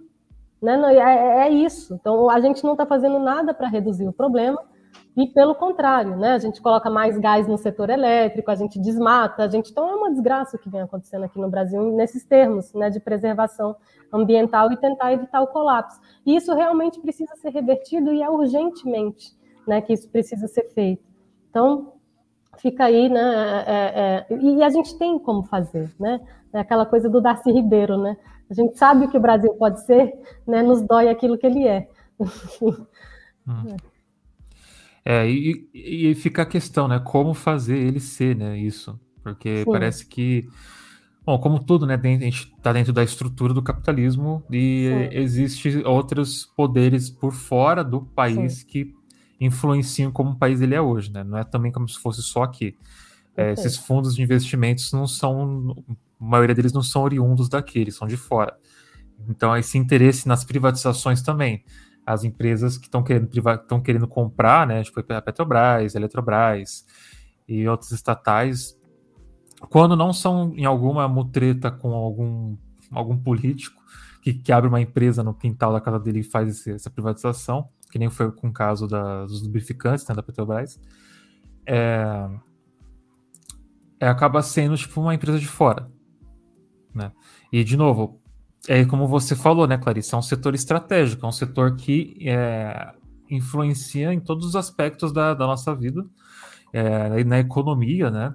Né? 0.62 0.80
É, 0.94 1.48
é 1.48 1.50
isso. 1.50 1.92
Então, 1.92 2.30
a 2.30 2.38
gente 2.38 2.62
não 2.62 2.74
está 2.74 2.86
fazendo 2.86 3.18
nada 3.18 3.52
para 3.52 3.66
reduzir 3.66 4.06
o 4.06 4.12
problema, 4.12 4.62
e 5.16 5.26
pelo 5.26 5.56
contrário, 5.56 6.16
né? 6.16 6.34
A 6.34 6.38
gente 6.38 6.62
coloca 6.62 6.88
mais 6.88 7.18
gás 7.18 7.48
no 7.48 7.58
setor 7.58 7.90
elétrico, 7.90 8.52
a 8.52 8.54
gente 8.54 8.78
desmata, 8.78 9.42
a 9.42 9.48
gente 9.48 9.72
então 9.72 9.90
é 9.90 9.94
uma 9.96 10.10
desgraça 10.12 10.56
o 10.56 10.60
que 10.60 10.70
vem 10.70 10.82
acontecendo 10.82 11.24
aqui 11.24 11.40
no 11.40 11.50
Brasil 11.50 11.82
nesses 11.96 12.24
termos, 12.24 12.72
né, 12.72 12.88
de 12.88 13.00
preservação 13.00 13.74
ambiental 14.12 14.70
e 14.70 14.76
tentar 14.76 15.12
evitar 15.12 15.40
o 15.40 15.48
colapso. 15.48 16.00
E 16.24 16.36
isso 16.36 16.54
realmente 16.54 17.00
precisa 17.00 17.34
ser 17.34 17.50
revertido 17.50 18.12
e 18.12 18.22
é 18.22 18.30
urgentemente, 18.30 19.36
né, 19.68 19.80
que 19.80 19.92
isso 19.92 20.08
precisa 20.08 20.48
ser 20.48 20.64
feito. 20.70 21.02
Então 21.50 21.92
fica 22.58 22.84
aí, 22.84 23.08
né? 23.08 23.20
É, 23.66 24.26
é, 24.30 24.34
é 24.34 24.38
e 24.40 24.62
a 24.62 24.68
gente 24.68 24.98
tem 24.98 25.18
como 25.18 25.44
fazer, 25.44 25.90
né? 25.98 26.20
É 26.52 26.60
aquela 26.60 26.86
coisa 26.86 27.08
do 27.08 27.20
Darcy 27.20 27.52
Ribeiro, 27.52 27.98
né? 27.98 28.16
A 28.50 28.54
gente 28.54 28.78
sabe 28.78 29.04
o 29.04 29.10
que 29.10 29.16
o 29.16 29.20
Brasil 29.20 29.52
pode 29.54 29.84
ser, 29.84 30.14
né? 30.46 30.62
Nos 30.62 30.82
dói 30.82 31.08
aquilo 31.08 31.38
que 31.38 31.46
ele 31.46 31.66
é. 31.66 31.88
Hum. 33.50 33.78
É, 35.02 35.26
e, 35.26 35.70
e 35.72 36.14
fica 36.14 36.42
a 36.42 36.46
questão, 36.46 36.86
né? 36.86 36.98
Como 36.98 37.32
fazer 37.32 37.78
ele 37.78 37.98
ser, 37.98 38.36
né? 38.36 38.58
Isso. 38.58 39.00
Porque 39.22 39.64
Sim. 39.64 39.72
parece 39.72 40.04
que. 40.04 40.46
Bom, 41.24 41.38
como 41.38 41.58
tudo, 41.58 41.86
né? 41.86 41.94
A 41.94 42.06
gente 42.06 42.52
está 42.54 42.74
dentro 42.74 42.92
da 42.92 43.02
estrutura 43.02 43.54
do 43.54 43.62
capitalismo 43.62 44.44
e 44.50 45.08
existem 45.12 45.82
outros 45.86 46.44
poderes 46.44 47.08
por 47.08 47.32
fora 47.32 47.82
do 47.82 48.02
país 48.02 48.58
Sim. 48.58 48.66
que 48.66 48.97
influenciam 49.40 50.10
como 50.10 50.30
o 50.30 50.36
país 50.36 50.60
ele 50.60 50.74
é 50.74 50.80
hoje, 50.80 51.12
né? 51.12 51.22
Não 51.22 51.38
é 51.38 51.44
também 51.44 51.70
como 51.70 51.88
se 51.88 51.98
fosse 51.98 52.22
só 52.22 52.42
aqui. 52.42 52.76
É, 53.36 53.52
esses 53.52 53.76
fundos 53.76 54.14
de 54.14 54.22
investimentos 54.22 54.92
não 54.92 55.06
são. 55.06 55.84
A 56.20 56.24
maioria 56.24 56.54
deles 56.54 56.72
não 56.72 56.82
são 56.82 57.02
oriundos 57.02 57.48
daqui, 57.48 57.78
eles 57.78 57.94
são 57.94 58.08
de 58.08 58.16
fora. 58.16 58.56
Então, 59.28 59.56
esse 59.56 59.78
interesse 59.78 60.26
nas 60.26 60.44
privatizações 60.44 61.22
também 61.22 61.64
as 62.08 62.24
empresas 62.24 62.78
que 62.78 62.86
estão 62.86 63.02
querendo, 63.02 63.28
estão 63.28 63.82
querendo 63.82 64.08
comprar, 64.08 64.66
né, 64.66 64.82
tipo 64.82 64.98
a 65.12 65.20
Petrobras, 65.20 65.94
a 65.94 65.98
Eletrobras 65.98 66.86
e 67.46 67.68
outros 67.68 67.92
estatais, 67.92 68.78
quando 69.68 69.94
não 69.94 70.10
são 70.10 70.54
em 70.56 70.64
alguma 70.64 71.06
mutreta 71.06 71.70
com 71.70 71.92
algum, 71.92 72.56
algum 72.90 73.16
político 73.16 73.82
que, 74.22 74.32
que 74.32 74.50
abre 74.50 74.68
uma 74.68 74.80
empresa 74.80 75.22
no 75.22 75.34
quintal 75.34 75.70
da 75.70 75.82
casa 75.82 76.00
dele 76.00 76.20
e 76.20 76.22
faz 76.22 76.48
esse, 76.48 76.72
essa 76.72 76.88
privatização, 76.88 77.68
que 77.90 77.98
nem 77.98 78.10
foi 78.10 78.30
com 78.32 78.48
o 78.48 78.52
caso 78.52 78.86
da, 78.86 79.24
dos 79.24 79.42
lubrificantes 79.42 80.06
né, 80.06 80.14
da 80.14 80.22
Petrobras, 80.22 80.78
é, 81.66 82.28
é, 84.00 84.08
acaba 84.08 84.42
sendo 84.42 84.76
tipo 84.76 85.00
uma 85.00 85.14
empresa 85.14 85.38
de 85.38 85.46
fora. 85.46 85.90
Né? 86.94 87.12
E, 87.52 87.64
de 87.64 87.76
novo, 87.76 88.20
é 88.66 88.84
como 88.84 89.06
você 89.06 89.34
falou, 89.34 89.66
né, 89.66 89.78
Clarice? 89.78 90.14
É 90.14 90.18
um 90.18 90.22
setor 90.22 90.54
estratégico, 90.54 91.24
é 91.24 91.28
um 91.28 91.32
setor 91.32 91.76
que 91.76 92.16
é, 92.28 92.92
influencia 93.30 94.12
em 94.12 94.20
todos 94.20 94.46
os 94.46 94.56
aspectos 94.56 95.12
da, 95.12 95.34
da 95.34 95.46
nossa 95.46 95.74
vida, 95.74 96.04
é, 96.72 97.24
na 97.24 97.38
economia, 97.38 98.10
né? 98.10 98.34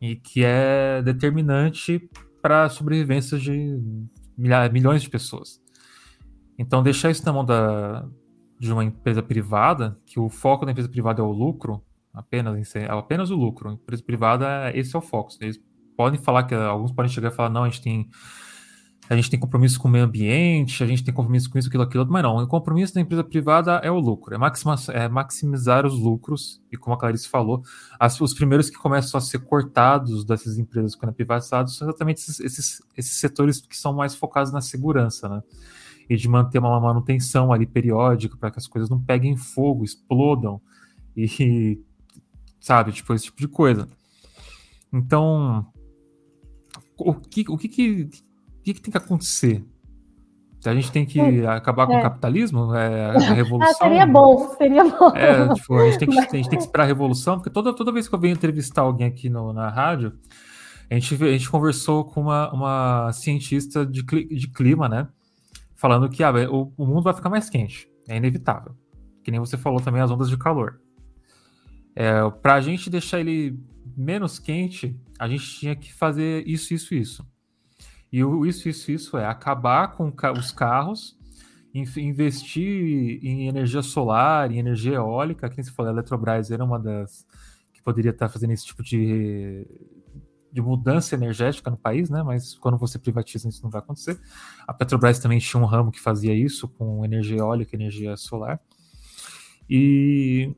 E 0.00 0.14
que 0.14 0.44
é 0.44 1.02
determinante 1.02 2.08
para 2.40 2.64
a 2.64 2.68
sobrevivência 2.68 3.36
de 3.36 3.80
milhares, 4.36 4.72
milhões 4.72 5.02
de 5.02 5.10
pessoas. 5.10 5.60
Então, 6.56 6.82
deixar 6.82 7.10
isso 7.10 7.24
na 7.24 7.32
mão 7.32 7.44
da, 7.44 8.06
de 8.58 8.72
uma 8.72 8.84
empresa 8.84 9.22
privada, 9.22 9.98
que 10.04 10.18
o 10.18 10.28
foco 10.28 10.64
da 10.64 10.72
empresa 10.72 10.88
privada 10.88 11.20
é 11.20 11.24
o 11.24 11.30
lucro, 11.30 11.82
Apenas, 12.18 12.74
apenas 12.88 13.30
o 13.30 13.36
lucro. 13.36 13.72
Empresa 13.72 14.02
privada, 14.02 14.72
esse 14.74 14.94
é 14.96 14.98
o 14.98 15.02
foco. 15.02 15.32
Eles 15.40 15.60
podem 15.96 16.18
falar 16.18 16.44
que 16.44 16.54
alguns 16.54 16.90
podem 16.90 17.10
chegar 17.10 17.28
e 17.28 17.34
falar, 17.34 17.48
não, 17.48 17.62
a 17.62 17.68
gente 17.68 17.82
tem 17.82 18.08
a 19.10 19.16
gente 19.16 19.30
tem 19.30 19.40
compromisso 19.40 19.80
com 19.80 19.88
o 19.88 19.90
meio 19.90 20.04
ambiente, 20.04 20.84
a 20.84 20.86
gente 20.86 21.02
tem 21.02 21.14
compromisso 21.14 21.48
com 21.48 21.58
isso, 21.58 21.68
aquilo, 21.68 21.82
aquilo, 21.82 22.06
mas 22.10 22.22
não. 22.22 22.36
O 22.36 22.46
compromisso 22.46 22.92
da 22.92 23.00
empresa 23.00 23.24
privada 23.24 23.76
é 23.82 23.90
o 23.90 23.98
lucro, 23.98 24.34
é, 24.34 24.38
maxima, 24.38 24.74
é 24.88 25.08
maximizar 25.08 25.86
os 25.86 25.98
lucros, 25.98 26.60
e 26.70 26.76
como 26.76 26.94
a 26.94 26.98
Clarice 26.98 27.26
falou, 27.26 27.62
as, 27.98 28.20
os 28.20 28.34
primeiros 28.34 28.68
que 28.68 28.76
começam 28.76 29.16
a 29.16 29.20
ser 29.22 29.38
cortados 29.38 30.26
dessas 30.26 30.58
empresas 30.58 30.94
quando 30.94 31.12
é 31.12 31.14
privatizado 31.14 31.70
são 31.70 31.88
exatamente 31.88 32.18
esses, 32.18 32.38
esses, 32.38 32.82
esses 32.94 33.18
setores 33.18 33.62
que 33.62 33.78
são 33.78 33.94
mais 33.94 34.14
focados 34.14 34.52
na 34.52 34.60
segurança, 34.60 35.26
né? 35.26 35.42
E 36.08 36.16
de 36.16 36.28
manter 36.28 36.58
uma 36.58 36.80
manutenção 36.80 37.52
ali 37.52 37.66
periódica 37.66 38.36
para 38.36 38.50
que 38.50 38.58
as 38.58 38.66
coisas 38.66 38.88
não 38.88 39.00
peguem 39.00 39.36
fogo, 39.36 39.84
explodam, 39.84 40.60
e, 41.16 41.80
sabe, 42.60 42.92
tipo, 42.92 43.12
esse 43.12 43.26
tipo 43.26 43.40
de 43.40 43.48
coisa. 43.48 43.88
Então, 44.92 45.66
o 46.96 47.14
que, 47.14 47.44
o 47.48 47.58
que, 47.58 47.68
que 47.68 48.08
que, 48.72 48.74
que 48.74 48.80
tem 48.82 48.92
que 48.92 48.98
acontecer? 48.98 49.64
A 50.64 50.74
gente 50.74 50.90
tem 50.90 51.06
que 51.06 51.20
é, 51.20 51.46
acabar 51.46 51.86
com 51.86 51.94
é. 51.94 52.00
o 52.00 52.02
capitalismo? 52.02 52.74
É, 52.74 53.16
a 53.16 53.32
revolução? 53.32 53.70
Ah, 53.70 53.74
seria 53.74 54.06
bom, 54.06 54.54
seria 54.56 54.84
bom. 54.84 55.08
É, 55.16 55.54
tipo, 55.54 55.74
a, 55.74 55.90
gente 55.90 55.98
tem 55.98 56.08
que, 56.08 56.18
a 56.18 56.22
gente 56.22 56.50
tem 56.50 56.58
que 56.58 56.64
esperar 56.64 56.84
a 56.84 56.86
revolução, 56.86 57.36
porque 57.36 57.48
toda, 57.48 57.72
toda 57.72 57.92
vez 57.92 58.08
que 58.08 58.14
eu 58.14 58.18
venho 58.18 58.34
entrevistar 58.34 58.82
alguém 58.82 59.06
aqui 59.06 59.30
no, 59.30 59.52
na 59.52 59.70
rádio, 59.70 60.12
a 60.90 60.94
gente, 60.94 61.14
a 61.14 61.28
gente 61.28 61.48
conversou 61.48 62.04
com 62.04 62.22
uma, 62.22 62.52
uma 62.52 63.12
cientista 63.12 63.86
de, 63.86 64.02
de 64.02 64.48
clima, 64.48 64.88
né? 64.88 65.08
Falando 65.78 66.10
que 66.10 66.24
ah, 66.24 66.32
o, 66.50 66.72
o 66.76 66.84
mundo 66.84 67.04
vai 67.04 67.14
ficar 67.14 67.30
mais 67.30 67.48
quente, 67.48 67.88
é 68.08 68.16
inevitável. 68.16 68.76
Que 69.22 69.30
nem 69.30 69.38
você 69.38 69.56
falou 69.56 69.80
também, 69.80 70.02
as 70.02 70.10
ondas 70.10 70.28
de 70.28 70.36
calor. 70.36 70.80
É, 71.94 72.28
Para 72.42 72.54
a 72.54 72.60
gente 72.60 72.90
deixar 72.90 73.20
ele 73.20 73.56
menos 73.96 74.40
quente, 74.40 75.00
a 75.16 75.28
gente 75.28 75.56
tinha 75.56 75.76
que 75.76 75.94
fazer 75.94 76.44
isso, 76.48 76.74
isso, 76.74 76.96
isso. 76.96 77.24
E 78.10 78.24
o 78.24 78.44
isso, 78.44 78.68
isso, 78.68 78.90
isso 78.90 79.16
é 79.16 79.24
acabar 79.24 79.92
com 79.92 80.12
os 80.36 80.50
carros, 80.50 81.16
investir 81.72 83.24
em 83.24 83.46
energia 83.46 83.80
solar, 83.82 84.50
em 84.50 84.58
energia 84.58 84.94
eólica. 84.94 85.48
Quem 85.48 85.62
se 85.62 85.70
falou, 85.70 85.90
a 85.90 85.94
Eletrobras 85.94 86.50
era 86.50 86.64
uma 86.64 86.80
das 86.80 87.24
que 87.72 87.80
poderia 87.80 88.10
estar 88.10 88.28
fazendo 88.28 88.50
esse 88.50 88.66
tipo 88.66 88.82
de, 88.82 89.64
de 90.52 90.62
mudança 90.62 91.14
energética 91.14 91.70
no 91.70 91.76
país, 91.76 92.08
né? 92.08 92.22
Mas 92.22 92.54
quando 92.54 92.78
você 92.78 92.98
privatiza, 92.98 93.48
isso 93.48 93.62
não 93.62 93.70
vai 93.70 93.80
acontecer. 93.80 94.18
A 94.66 94.72
Petrobras 94.72 95.18
também 95.18 95.38
tinha 95.38 95.62
um 95.62 95.66
ramo 95.66 95.90
que 95.90 96.00
fazia 96.00 96.34
isso 96.34 96.68
com 96.68 97.04
energia 97.04 97.38
eólica, 97.38 97.76
energia 97.76 98.16
solar. 98.16 98.60
E 99.68 100.54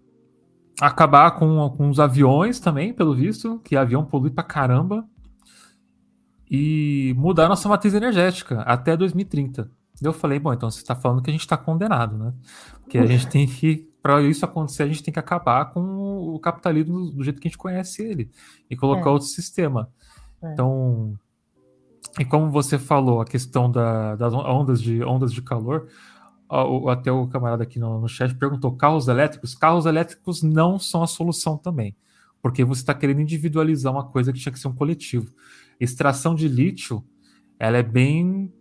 acabar 0.80 1.32
com, 1.32 1.70
com 1.76 1.90
os 1.90 2.00
aviões 2.00 2.60
também, 2.60 2.92
pelo 2.92 3.14
visto, 3.14 3.58
que 3.64 3.76
avião 3.76 4.04
polui 4.04 4.30
pra 4.30 4.44
caramba 4.44 5.06
e 6.50 7.14
mudar 7.16 7.48
nossa 7.48 7.68
matriz 7.68 7.94
energética 7.94 8.60
até 8.62 8.96
2030. 8.96 9.70
Eu 10.02 10.12
falei, 10.12 10.38
bom, 10.38 10.52
então 10.52 10.70
você 10.70 10.80
está 10.80 10.94
falando 10.94 11.22
que 11.22 11.30
a 11.30 11.32
gente 11.32 11.42
está 11.42 11.56
condenado, 11.56 12.16
né? 12.16 12.32
Porque 12.80 12.96
a 12.96 13.04
gente 13.04 13.28
tem 13.28 13.46
que, 13.46 13.89
para 14.02 14.22
isso 14.22 14.44
acontecer, 14.44 14.82
a 14.82 14.86
gente 14.86 15.02
tem 15.02 15.12
que 15.12 15.18
acabar 15.18 15.66
com 15.72 15.82
o 16.34 16.38
capitalismo 16.38 17.10
do 17.10 17.22
jeito 17.22 17.40
que 17.40 17.48
a 17.48 17.50
gente 17.50 17.58
conhece 17.58 18.02
ele 18.02 18.30
e 18.68 18.76
colocar 18.76 19.10
é. 19.10 19.12
outro 19.12 19.28
sistema. 19.28 19.90
É. 20.42 20.52
Então, 20.52 21.18
e 22.18 22.24
como 22.24 22.50
você 22.50 22.78
falou, 22.78 23.20
a 23.20 23.24
questão 23.24 23.70
da, 23.70 24.16
das 24.16 24.32
ondas 24.32 24.80
de, 24.80 25.02
ondas 25.02 25.32
de 25.32 25.42
calor, 25.42 25.88
até 26.88 27.12
o 27.12 27.26
camarada 27.28 27.62
aqui 27.62 27.78
no, 27.78 28.00
no 28.00 28.08
chat 28.08 28.34
perguntou: 28.34 28.72
carros 28.72 29.08
elétricos? 29.08 29.54
Carros 29.54 29.86
elétricos 29.86 30.42
não 30.42 30.78
são 30.78 31.02
a 31.02 31.06
solução 31.06 31.56
também, 31.56 31.94
porque 32.42 32.64
você 32.64 32.80
está 32.80 32.94
querendo 32.94 33.20
individualizar 33.20 33.92
uma 33.92 34.04
coisa 34.04 34.32
que 34.32 34.40
tinha 34.40 34.52
que 34.52 34.58
ser 34.58 34.68
um 34.68 34.74
coletivo 34.74 35.32
extração 35.80 36.34
de 36.34 36.46
lítio, 36.46 37.02
ela 37.58 37.78
é 37.78 37.82
bem 37.82 38.52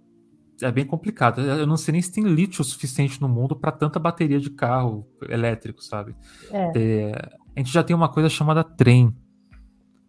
é 0.61 0.71
bem 0.71 0.85
complicada. 0.85 1.41
Eu 1.41 1.67
não 1.67 1.77
sei 1.77 1.93
nem 1.93 2.01
se 2.01 2.11
tem 2.11 2.23
lítio 2.23 2.63
suficiente 2.63 3.21
no 3.21 3.29
mundo 3.29 3.55
para 3.55 3.71
tanta 3.71 3.99
bateria 3.99 4.39
de 4.39 4.49
carro 4.49 5.07
elétrico, 5.27 5.83
sabe? 5.83 6.15
É. 6.51 6.71
É, 6.75 7.11
a 7.55 7.59
gente 7.59 7.71
já 7.71 7.83
tem 7.83 7.95
uma 7.95 8.09
coisa 8.09 8.29
chamada 8.29 8.63
trem. 8.63 9.15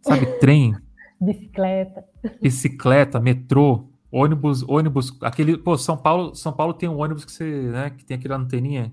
Sabe, 0.02 0.26
trem? 0.40 0.74
Bicicleta. 1.20 2.04
Bicicleta, 2.40 3.20
metrô, 3.20 3.90
ônibus, 4.10 4.62
ônibus, 4.68 5.16
aquele, 5.22 5.58
pô, 5.58 5.76
São 5.76 5.96
Paulo, 5.96 6.34
São 6.34 6.52
Paulo 6.52 6.74
tem 6.74 6.88
um 6.88 6.98
ônibus 6.98 7.24
que 7.24 7.32
você, 7.32 7.44
né, 7.44 7.90
que 7.90 8.04
tem 8.04 8.16
aquela 8.16 8.36
anteninha, 8.36 8.92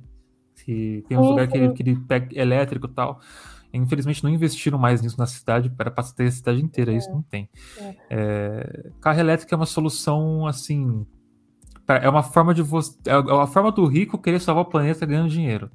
que 0.64 1.04
tem 1.08 1.18
um 1.18 1.22
lugar 1.22 1.48
que 1.48 1.58
ele, 1.58 1.74
que 1.74 1.84
ele 1.84 1.96
pega 1.96 2.40
elétrico 2.40 2.88
e 2.88 2.94
tal. 2.94 3.20
Infelizmente 3.74 4.24
não 4.24 4.30
investiram 4.30 4.78
mais 4.78 5.02
nisso 5.02 5.18
na 5.18 5.26
cidade, 5.26 5.70
para 5.70 5.92
ter 5.92 6.28
a 6.28 6.32
cidade 6.32 6.62
inteira, 6.62 6.94
é. 6.94 6.98
isso 6.98 7.12
não 7.12 7.22
tem. 7.22 7.50
É. 7.78 7.96
É, 8.10 8.90
carro 9.02 9.20
elétrico 9.20 9.54
é 9.54 9.58
uma 9.58 9.66
solução 9.66 10.48
assim. 10.48 11.06
É 11.88 12.10
uma 12.10 12.24
forma 12.24 12.54
de 12.54 12.62
você. 12.62 12.98
É 13.06 13.18
uma 13.18 13.48
forma 13.48 13.72
do 13.72 13.86
rico 13.86 14.18
querer 14.18 14.40
salvar 14.40 14.64
o 14.64 14.70
planeta 14.70 15.06
ganhando 15.06 15.30
dinheiro. 15.30 15.72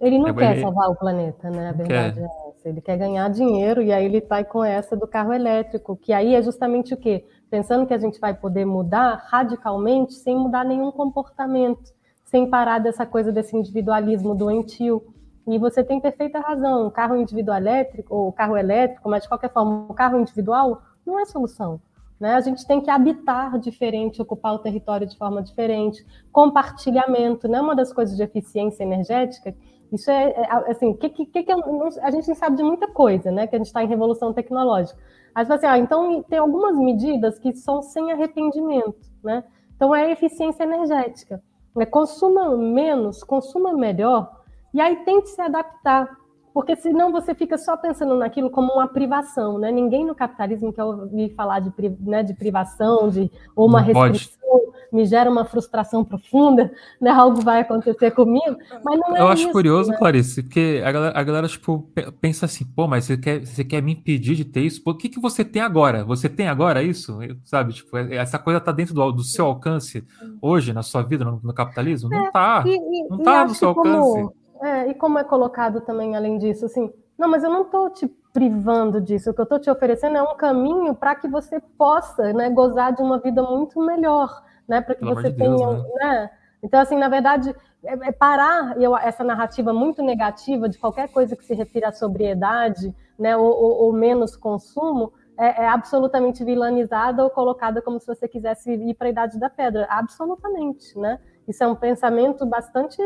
Ele 0.00 0.18
não 0.18 0.28
é, 0.28 0.34
quer 0.34 0.52
ele... 0.52 0.60
salvar 0.62 0.90
o 0.90 0.96
planeta, 0.96 1.48
né? 1.48 1.68
A 1.68 1.72
verdade 1.72 2.14
quer. 2.14 2.22
é 2.22 2.24
essa. 2.24 2.68
Ele 2.68 2.80
quer 2.80 2.96
ganhar 2.96 3.28
dinheiro 3.28 3.80
e 3.80 3.92
aí 3.92 4.04
ele 4.04 4.20
vai 4.20 4.44
com 4.44 4.64
essa 4.64 4.96
do 4.96 5.06
carro 5.06 5.32
elétrico, 5.32 5.96
que 5.96 6.12
aí 6.12 6.34
é 6.34 6.42
justamente 6.42 6.92
o 6.92 6.96
quê? 6.96 7.24
Pensando 7.48 7.86
que 7.86 7.94
a 7.94 7.98
gente 7.98 8.18
vai 8.18 8.34
poder 8.34 8.64
mudar 8.64 9.24
radicalmente 9.28 10.14
sem 10.14 10.36
mudar 10.36 10.64
nenhum 10.64 10.90
comportamento, 10.90 11.92
sem 12.24 12.50
parar 12.50 12.80
dessa 12.80 13.06
coisa 13.06 13.30
desse 13.30 13.56
individualismo 13.56 14.34
doentio. 14.34 15.02
E 15.46 15.58
você 15.58 15.84
tem 15.84 16.00
perfeita 16.00 16.40
razão. 16.40 16.86
O 16.86 16.90
carro 16.90 17.16
individual 17.16 17.58
elétrico, 17.58 18.14
ou 18.14 18.32
carro 18.32 18.56
elétrico, 18.56 19.08
mas 19.08 19.22
de 19.22 19.28
qualquer 19.28 19.52
forma, 19.52 19.86
o 19.88 19.94
carro 19.94 20.18
individual 20.18 20.82
não 21.06 21.20
é 21.20 21.24
solução. 21.26 21.80
Né? 22.20 22.34
A 22.34 22.40
gente 22.40 22.66
tem 22.66 22.80
que 22.80 22.90
habitar 22.90 23.58
diferente, 23.58 24.22
ocupar 24.22 24.54
o 24.54 24.58
território 24.58 25.06
de 25.06 25.16
forma 25.16 25.42
diferente, 25.42 26.04
compartilhamento, 26.30 27.48
né? 27.48 27.60
Uma 27.60 27.74
das 27.74 27.92
coisas 27.92 28.16
de 28.16 28.22
eficiência 28.22 28.82
energética, 28.84 29.54
isso 29.92 30.10
é, 30.10 30.30
é 30.30 30.70
assim, 30.70 30.94
que, 30.94 31.08
que, 31.10 31.26
que, 31.26 31.52
a 31.52 32.10
gente 32.10 32.28
não 32.28 32.34
sabe 32.34 32.56
de 32.56 32.62
muita 32.62 32.88
coisa, 32.88 33.30
né? 33.30 33.46
Que 33.46 33.56
a 33.56 33.58
gente 33.58 33.66
está 33.66 33.82
em 33.82 33.88
revolução 33.88 34.32
tecnológica. 34.32 34.98
Aí 35.34 35.44
você 35.44 35.52
assim, 35.52 35.66
ah, 35.66 35.78
então 35.78 36.22
tem 36.22 36.38
algumas 36.38 36.76
medidas 36.76 37.38
que 37.38 37.54
são 37.54 37.82
sem 37.82 38.12
arrependimento, 38.12 39.10
né? 39.22 39.44
Então 39.74 39.94
é 39.94 40.10
eficiência 40.10 40.62
energética. 40.62 41.42
É, 41.78 41.86
consuma 41.86 42.56
menos, 42.56 43.22
consuma 43.24 43.72
melhor, 43.72 44.42
e 44.74 44.80
aí 44.80 44.96
tente 45.04 45.30
se 45.30 45.40
adaptar, 45.40 46.08
porque 46.52 46.76
senão 46.76 47.10
você 47.10 47.34
fica 47.34 47.56
só 47.56 47.76
pensando 47.76 48.16
naquilo 48.16 48.50
como 48.50 48.72
uma 48.72 48.86
privação, 48.86 49.58
né? 49.58 49.70
Ninguém 49.70 50.04
no 50.04 50.14
capitalismo 50.14 50.72
quer 50.72 50.84
ouvir 50.84 51.34
falar 51.34 51.60
de, 51.60 51.72
né, 52.00 52.22
de 52.22 52.34
privação, 52.34 53.08
de 53.08 53.30
ou 53.56 53.66
uma 53.66 53.80
não 53.80 53.86
restrição, 53.86 54.38
pode. 54.50 54.76
me 54.92 55.06
gera 55.06 55.30
uma 55.30 55.44
frustração 55.44 56.04
profunda, 56.04 56.70
né? 57.00 57.10
Algo 57.10 57.40
vai 57.40 57.60
acontecer 57.60 58.10
comigo, 58.10 58.56
mas 58.84 59.00
não 59.00 59.16
é 59.16 59.20
Eu 59.20 59.28
acho 59.28 59.44
isso, 59.44 59.52
curioso, 59.52 59.90
né? 59.90 59.96
Clarice, 59.96 60.42
porque 60.42 60.82
a 60.84 60.92
galera, 60.92 61.18
a 61.18 61.22
galera, 61.22 61.48
tipo, 61.48 61.90
pensa 62.20 62.44
assim, 62.44 62.64
pô, 62.64 62.86
mas 62.86 63.06
você 63.06 63.16
quer, 63.16 63.46
você 63.46 63.64
quer 63.64 63.82
me 63.82 63.92
impedir 63.92 64.34
de 64.34 64.44
ter 64.44 64.60
isso? 64.60 64.82
O 64.84 64.94
que, 64.94 65.08
que 65.08 65.20
você 65.20 65.44
tem 65.44 65.62
agora? 65.62 66.04
Você 66.04 66.28
tem 66.28 66.48
agora 66.48 66.82
isso? 66.82 67.18
Sabe, 67.44 67.72
tipo, 67.72 67.96
é, 67.96 68.16
essa 68.16 68.38
coisa 68.38 68.60
tá 68.60 68.72
dentro 68.72 68.94
do, 68.94 69.12
do 69.12 69.24
seu 69.24 69.46
alcance 69.46 70.04
hoje, 70.40 70.72
na 70.74 70.82
sua 70.82 71.02
vida, 71.02 71.24
no, 71.24 71.40
no 71.42 71.54
capitalismo? 71.54 72.10
Não 72.10 72.26
é, 72.26 72.30
tá. 72.30 72.62
E, 72.66 73.08
não 73.08 73.18
tá 73.18 73.44
no 73.46 73.54
seu 73.54 73.68
alcance. 73.68 74.20
Como 74.20 74.41
é, 74.62 74.88
e 74.88 74.94
como 74.94 75.18
é 75.18 75.24
colocado 75.24 75.80
também, 75.80 76.16
além 76.16 76.38
disso, 76.38 76.66
assim, 76.66 76.92
não, 77.18 77.28
mas 77.28 77.44
eu 77.44 77.50
não 77.50 77.62
estou 77.62 77.90
te 77.90 78.06
privando 78.32 79.00
disso, 79.00 79.30
o 79.30 79.34
que 79.34 79.40
eu 79.40 79.44
estou 79.44 79.58
te 79.58 79.70
oferecendo 79.70 80.16
é 80.16 80.22
um 80.22 80.36
caminho 80.36 80.94
para 80.94 81.14
que 81.14 81.28
você 81.28 81.60
possa 81.60 82.32
né, 82.32 82.48
gozar 82.48 82.92
de 82.92 83.02
uma 83.02 83.18
vida 83.18 83.42
muito 83.42 83.80
melhor, 83.80 84.42
né, 84.66 84.80
para 84.80 84.94
que 84.94 85.00
Pelo 85.00 85.14
você 85.14 85.30
de 85.30 85.36
tenha. 85.36 85.56
Deus, 85.56 85.82
né? 85.82 85.90
né? 86.00 86.30
Então, 86.62 86.80
assim, 86.80 86.96
na 86.96 87.08
verdade, 87.08 87.54
é, 87.84 88.08
é 88.08 88.12
parar 88.12 88.80
eu, 88.80 88.96
essa 88.96 89.24
narrativa 89.24 89.72
muito 89.72 90.02
negativa 90.02 90.68
de 90.68 90.78
qualquer 90.78 91.08
coisa 91.08 91.36
que 91.36 91.44
se 91.44 91.54
refira 91.54 91.88
à 91.88 91.92
sobriedade 91.92 92.94
né, 93.18 93.36
ou, 93.36 93.44
ou, 93.44 93.84
ou 93.84 93.92
menos 93.92 94.36
consumo, 94.36 95.12
é, 95.38 95.62
é, 95.62 95.68
absolutamente 95.68 96.44
vilanizada 96.44 97.24
ou 97.24 97.30
colocada 97.30 97.82
como 97.82 97.98
se 97.98 98.06
você 98.06 98.28
quisesse 98.28 98.72
ir 98.72 98.94
para 98.94 99.08
a 99.08 99.10
idade 99.10 99.38
da 99.38 99.50
pedra. 99.50 99.86
Absolutamente, 99.90 100.96
né? 100.98 101.18
Isso 101.46 101.62
é 101.62 101.66
um 101.66 101.74
pensamento 101.74 102.46
bastante 102.46 103.00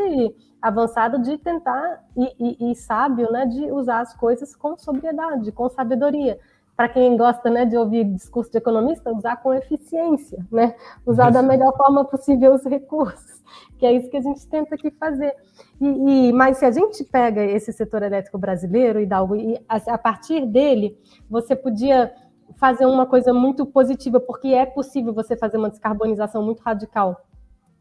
avançado 0.61 1.19
de 1.21 1.37
tentar 1.37 2.03
e, 2.15 2.35
e, 2.39 2.71
e 2.71 2.75
sábio, 2.75 3.31
né, 3.31 3.45
de 3.45 3.71
usar 3.71 4.01
as 4.01 4.15
coisas 4.15 4.55
com 4.55 4.77
sobriedade, 4.77 5.51
com 5.51 5.69
sabedoria. 5.69 6.39
Para 6.75 6.89
quem 6.89 7.17
gosta, 7.17 7.49
né, 7.49 7.65
de 7.65 7.75
ouvir 7.75 8.03
discurso 8.03 8.51
de 8.51 8.59
economista, 8.59 9.11
usar 9.11 9.37
com 9.37 9.53
eficiência, 9.53 10.45
né, 10.51 10.75
usar 11.05 11.31
da 11.31 11.41
melhor 11.41 11.75
forma 11.75 12.05
possível 12.05 12.53
os 12.53 12.63
recursos, 12.63 13.43
que 13.79 13.85
é 13.85 13.93
isso 13.93 14.09
que 14.09 14.17
a 14.17 14.21
gente 14.21 14.47
tenta 14.47 14.75
aqui 14.75 14.91
fazer. 14.91 15.33
E, 15.81 16.29
e 16.29 16.33
mas 16.33 16.57
se 16.57 16.65
a 16.65 16.71
gente 16.71 17.03
pega 17.03 17.43
esse 17.43 17.73
setor 17.73 18.03
elétrico 18.03 18.37
brasileiro 18.37 18.99
e 18.99 19.05
dá 19.05 19.17
algo, 19.17 19.35
e 19.35 19.59
a, 19.67 19.77
a 19.93 19.97
partir 19.97 20.45
dele, 20.45 20.97
você 21.29 21.55
podia 21.55 22.13
fazer 22.57 22.85
uma 22.85 23.05
coisa 23.05 23.33
muito 23.33 23.65
positiva, 23.65 24.19
porque 24.19 24.49
é 24.49 24.65
possível 24.65 25.13
você 25.13 25.35
fazer 25.35 25.57
uma 25.57 25.69
descarbonização 25.69 26.43
muito 26.43 26.61
radical 26.61 27.26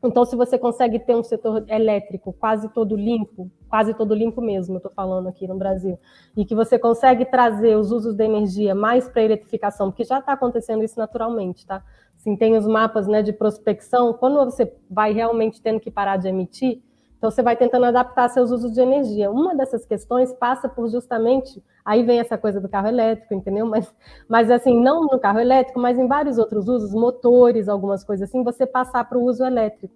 Então, 0.06 0.24
se 0.24 0.36
você 0.36 0.58
consegue 0.58 0.98
ter 0.98 1.14
um 1.14 1.22
setor 1.22 1.64
elétrico 1.68 2.32
quase 2.32 2.68
todo 2.68 2.96
limpo, 2.96 3.50
quase 3.68 3.92
todo 3.94 4.14
limpo 4.14 4.40
mesmo, 4.40 4.76
estou 4.76 4.92
falando 4.92 5.28
aqui 5.28 5.46
no 5.46 5.56
Brasil, 5.56 5.98
e 6.36 6.44
que 6.44 6.54
você 6.54 6.78
consegue 6.78 7.24
trazer 7.24 7.76
os 7.76 7.90
usos 7.90 8.14
da 8.14 8.24
energia 8.24 8.74
mais 8.74 9.08
para 9.08 9.22
a 9.22 9.24
eletrificação, 9.24 9.90
porque 9.90 10.04
já 10.04 10.18
está 10.18 10.32
acontecendo 10.32 10.84
isso 10.84 10.98
naturalmente, 10.98 11.66
tá? 11.66 11.82
Assim, 12.16 12.36
tem 12.36 12.56
os 12.56 12.66
mapas 12.66 13.06
né, 13.06 13.22
de 13.22 13.32
prospecção, 13.32 14.14
quando 14.14 14.36
você 14.44 14.72
vai 14.90 15.12
realmente 15.12 15.60
tendo 15.60 15.80
que 15.80 15.90
parar 15.90 16.16
de 16.16 16.28
emitir, 16.28 16.82
então 17.16 17.30
você 17.30 17.42
vai 17.42 17.56
tentando 17.56 17.86
adaptar 17.86 18.28
seus 18.28 18.50
usos 18.50 18.72
de 18.72 18.80
energia. 18.80 19.30
Uma 19.30 19.54
dessas 19.54 19.86
questões 19.86 20.32
passa 20.34 20.68
por 20.68 20.88
justamente, 20.88 21.62
aí 21.84 22.02
vem 22.02 22.20
essa 22.20 22.36
coisa 22.36 22.60
do 22.60 22.68
carro 22.68 22.88
elétrico, 22.88 23.34
entendeu? 23.34 23.66
Mas, 23.66 23.94
mas 24.28 24.50
assim, 24.50 24.78
não 24.78 25.02
no 25.06 25.18
carro 25.18 25.38
elétrico, 25.38 25.80
mas 25.80 25.98
em 25.98 26.06
vários 26.06 26.38
outros 26.38 26.68
usos, 26.68 26.92
motores, 26.92 27.68
algumas 27.68 28.04
coisas 28.04 28.28
assim, 28.28 28.42
você 28.42 28.66
passar 28.66 29.04
para 29.08 29.18
o 29.18 29.24
uso 29.24 29.44
elétrico. 29.44 29.94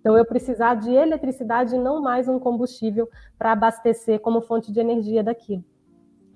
Então 0.00 0.16
eu 0.16 0.24
precisar 0.24 0.74
de 0.74 0.92
eletricidade 0.92 1.74
e 1.74 1.78
não 1.78 2.00
mais 2.00 2.28
um 2.28 2.38
combustível 2.38 3.08
para 3.38 3.52
abastecer 3.52 4.20
como 4.20 4.40
fonte 4.40 4.70
de 4.72 4.80
energia 4.80 5.22
daquilo. 5.22 5.64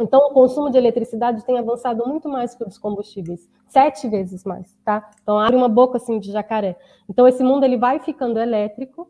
Então, 0.00 0.20
o 0.28 0.32
consumo 0.32 0.70
de 0.70 0.78
eletricidade 0.78 1.44
tem 1.44 1.58
avançado 1.58 2.04
muito 2.06 2.28
mais 2.28 2.54
que 2.54 2.64
os 2.64 2.78
combustíveis, 2.78 3.48
sete 3.68 4.08
vezes 4.08 4.42
mais, 4.42 4.76
tá? 4.84 5.08
Então, 5.22 5.38
abre 5.38 5.54
uma 5.54 5.68
boca 5.68 5.98
assim 5.98 6.18
de 6.18 6.32
jacaré. 6.32 6.76
Então, 7.08 7.28
esse 7.28 7.42
mundo 7.44 7.64
ele 7.64 7.76
vai 7.76 8.00
ficando 8.00 8.40
elétrico, 8.40 9.08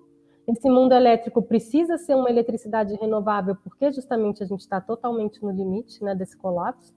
esse 0.52 0.70
mundo 0.70 0.92
elétrico 0.92 1.42
precisa 1.42 1.96
ser 1.98 2.14
uma 2.14 2.30
eletricidade 2.30 2.94
renovável, 2.94 3.56
porque 3.56 3.90
justamente 3.90 4.42
a 4.42 4.46
gente 4.46 4.60
está 4.60 4.80
totalmente 4.80 5.42
no 5.42 5.50
limite 5.50 6.02
né, 6.04 6.14
desse 6.14 6.36
colapso. 6.36 6.94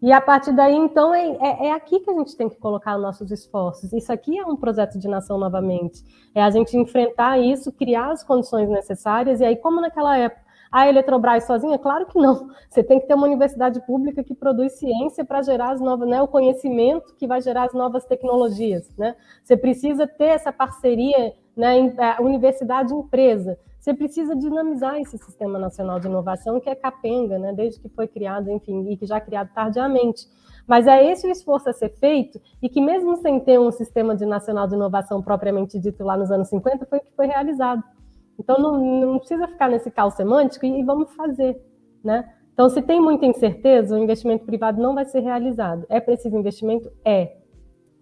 E 0.00 0.12
a 0.12 0.20
partir 0.20 0.52
daí, 0.52 0.76
então, 0.76 1.12
é, 1.12 1.36
é, 1.40 1.66
é, 1.66 1.72
aqui 1.72 1.98
que 2.00 2.10
a 2.10 2.14
gente 2.14 2.36
tem 2.36 2.48
que 2.48 2.56
colocar 2.56 2.96
nossos 2.98 3.32
esforços. 3.32 3.92
Isso 3.92 4.12
aqui 4.12 4.38
é 4.38 4.46
um 4.46 4.54
projeto 4.54 4.96
de 4.96 5.08
nação 5.08 5.38
novamente. 5.38 6.04
É 6.34 6.42
a 6.42 6.50
gente 6.50 6.76
enfrentar 6.76 7.38
isso, 7.38 7.72
criar 7.72 8.12
as 8.12 8.22
condições 8.22 8.68
necessárias, 8.68 9.40
e 9.40 9.44
aí, 9.44 9.56
como 9.56 9.80
naquela 9.80 10.16
época, 10.16 10.48
a 10.70 10.88
Eletrobras 10.88 11.46
sozinha? 11.46 11.78
Claro 11.78 12.06
que 12.06 12.18
não. 12.18 12.50
Você 12.68 12.82
tem 12.82 13.00
que 13.00 13.06
ter 13.06 13.14
uma 13.14 13.26
universidade 13.26 13.80
pública 13.86 14.22
que 14.22 14.34
produz 14.34 14.72
ciência 14.74 15.24
para 15.24 15.42
gerar 15.42 15.70
as 15.70 15.80
novas, 15.80 16.08
né, 16.08 16.20
o 16.22 16.28
conhecimento 16.28 17.14
que 17.16 17.26
vai 17.26 17.40
gerar 17.40 17.64
as 17.64 17.72
novas 17.72 18.04
tecnologias. 18.04 18.90
Né? 18.96 19.16
Você 19.42 19.56
precisa 19.56 20.06
ter 20.06 20.26
essa 20.26 20.52
parceria 20.52 21.32
né, 21.58 21.92
universidade-empresa. 22.20 23.58
Você 23.80 23.92
precisa 23.92 24.36
dinamizar 24.36 25.00
esse 25.00 25.18
Sistema 25.18 25.58
Nacional 25.58 25.98
de 25.98 26.06
Inovação, 26.06 26.60
que 26.60 26.70
é 26.70 26.74
capenga, 26.74 27.38
né, 27.38 27.52
desde 27.52 27.80
que 27.80 27.88
foi 27.88 28.06
criado, 28.06 28.50
enfim, 28.50 28.88
e 28.90 28.96
que 28.96 29.06
já 29.06 29.16
é 29.16 29.20
criado 29.20 29.50
tardiamente. 29.52 30.26
Mas 30.66 30.86
é 30.86 31.10
esse 31.10 31.26
o 31.26 31.30
esforço 31.30 31.68
a 31.68 31.72
ser 31.72 31.88
feito, 31.90 32.40
e 32.62 32.68
que 32.68 32.80
mesmo 32.80 33.16
sem 33.16 33.40
ter 33.40 33.58
um 33.58 33.72
Sistema 33.72 34.14
de 34.14 34.24
Nacional 34.24 34.68
de 34.68 34.74
Inovação 34.74 35.20
propriamente 35.20 35.78
dito 35.78 36.04
lá 36.04 36.16
nos 36.16 36.30
anos 36.30 36.48
50, 36.48 36.86
foi 36.86 36.98
o 36.98 37.02
que 37.02 37.12
foi 37.16 37.26
realizado. 37.26 37.82
Então 38.38 38.56
não, 38.58 39.00
não 39.00 39.18
precisa 39.18 39.48
ficar 39.48 39.68
nesse 39.68 39.90
caos 39.90 40.14
semântico 40.14 40.64
e, 40.64 40.80
e 40.80 40.84
vamos 40.84 41.12
fazer, 41.14 41.60
né? 42.04 42.32
Então, 42.52 42.68
se 42.68 42.82
tem 42.82 43.00
muita 43.00 43.24
incerteza, 43.24 43.94
o 43.94 44.02
investimento 44.02 44.44
privado 44.44 44.82
não 44.82 44.92
vai 44.92 45.04
ser 45.04 45.20
realizado. 45.20 45.86
É 45.88 46.00
preciso 46.00 46.36
investimento? 46.36 46.90
É. 47.04 47.36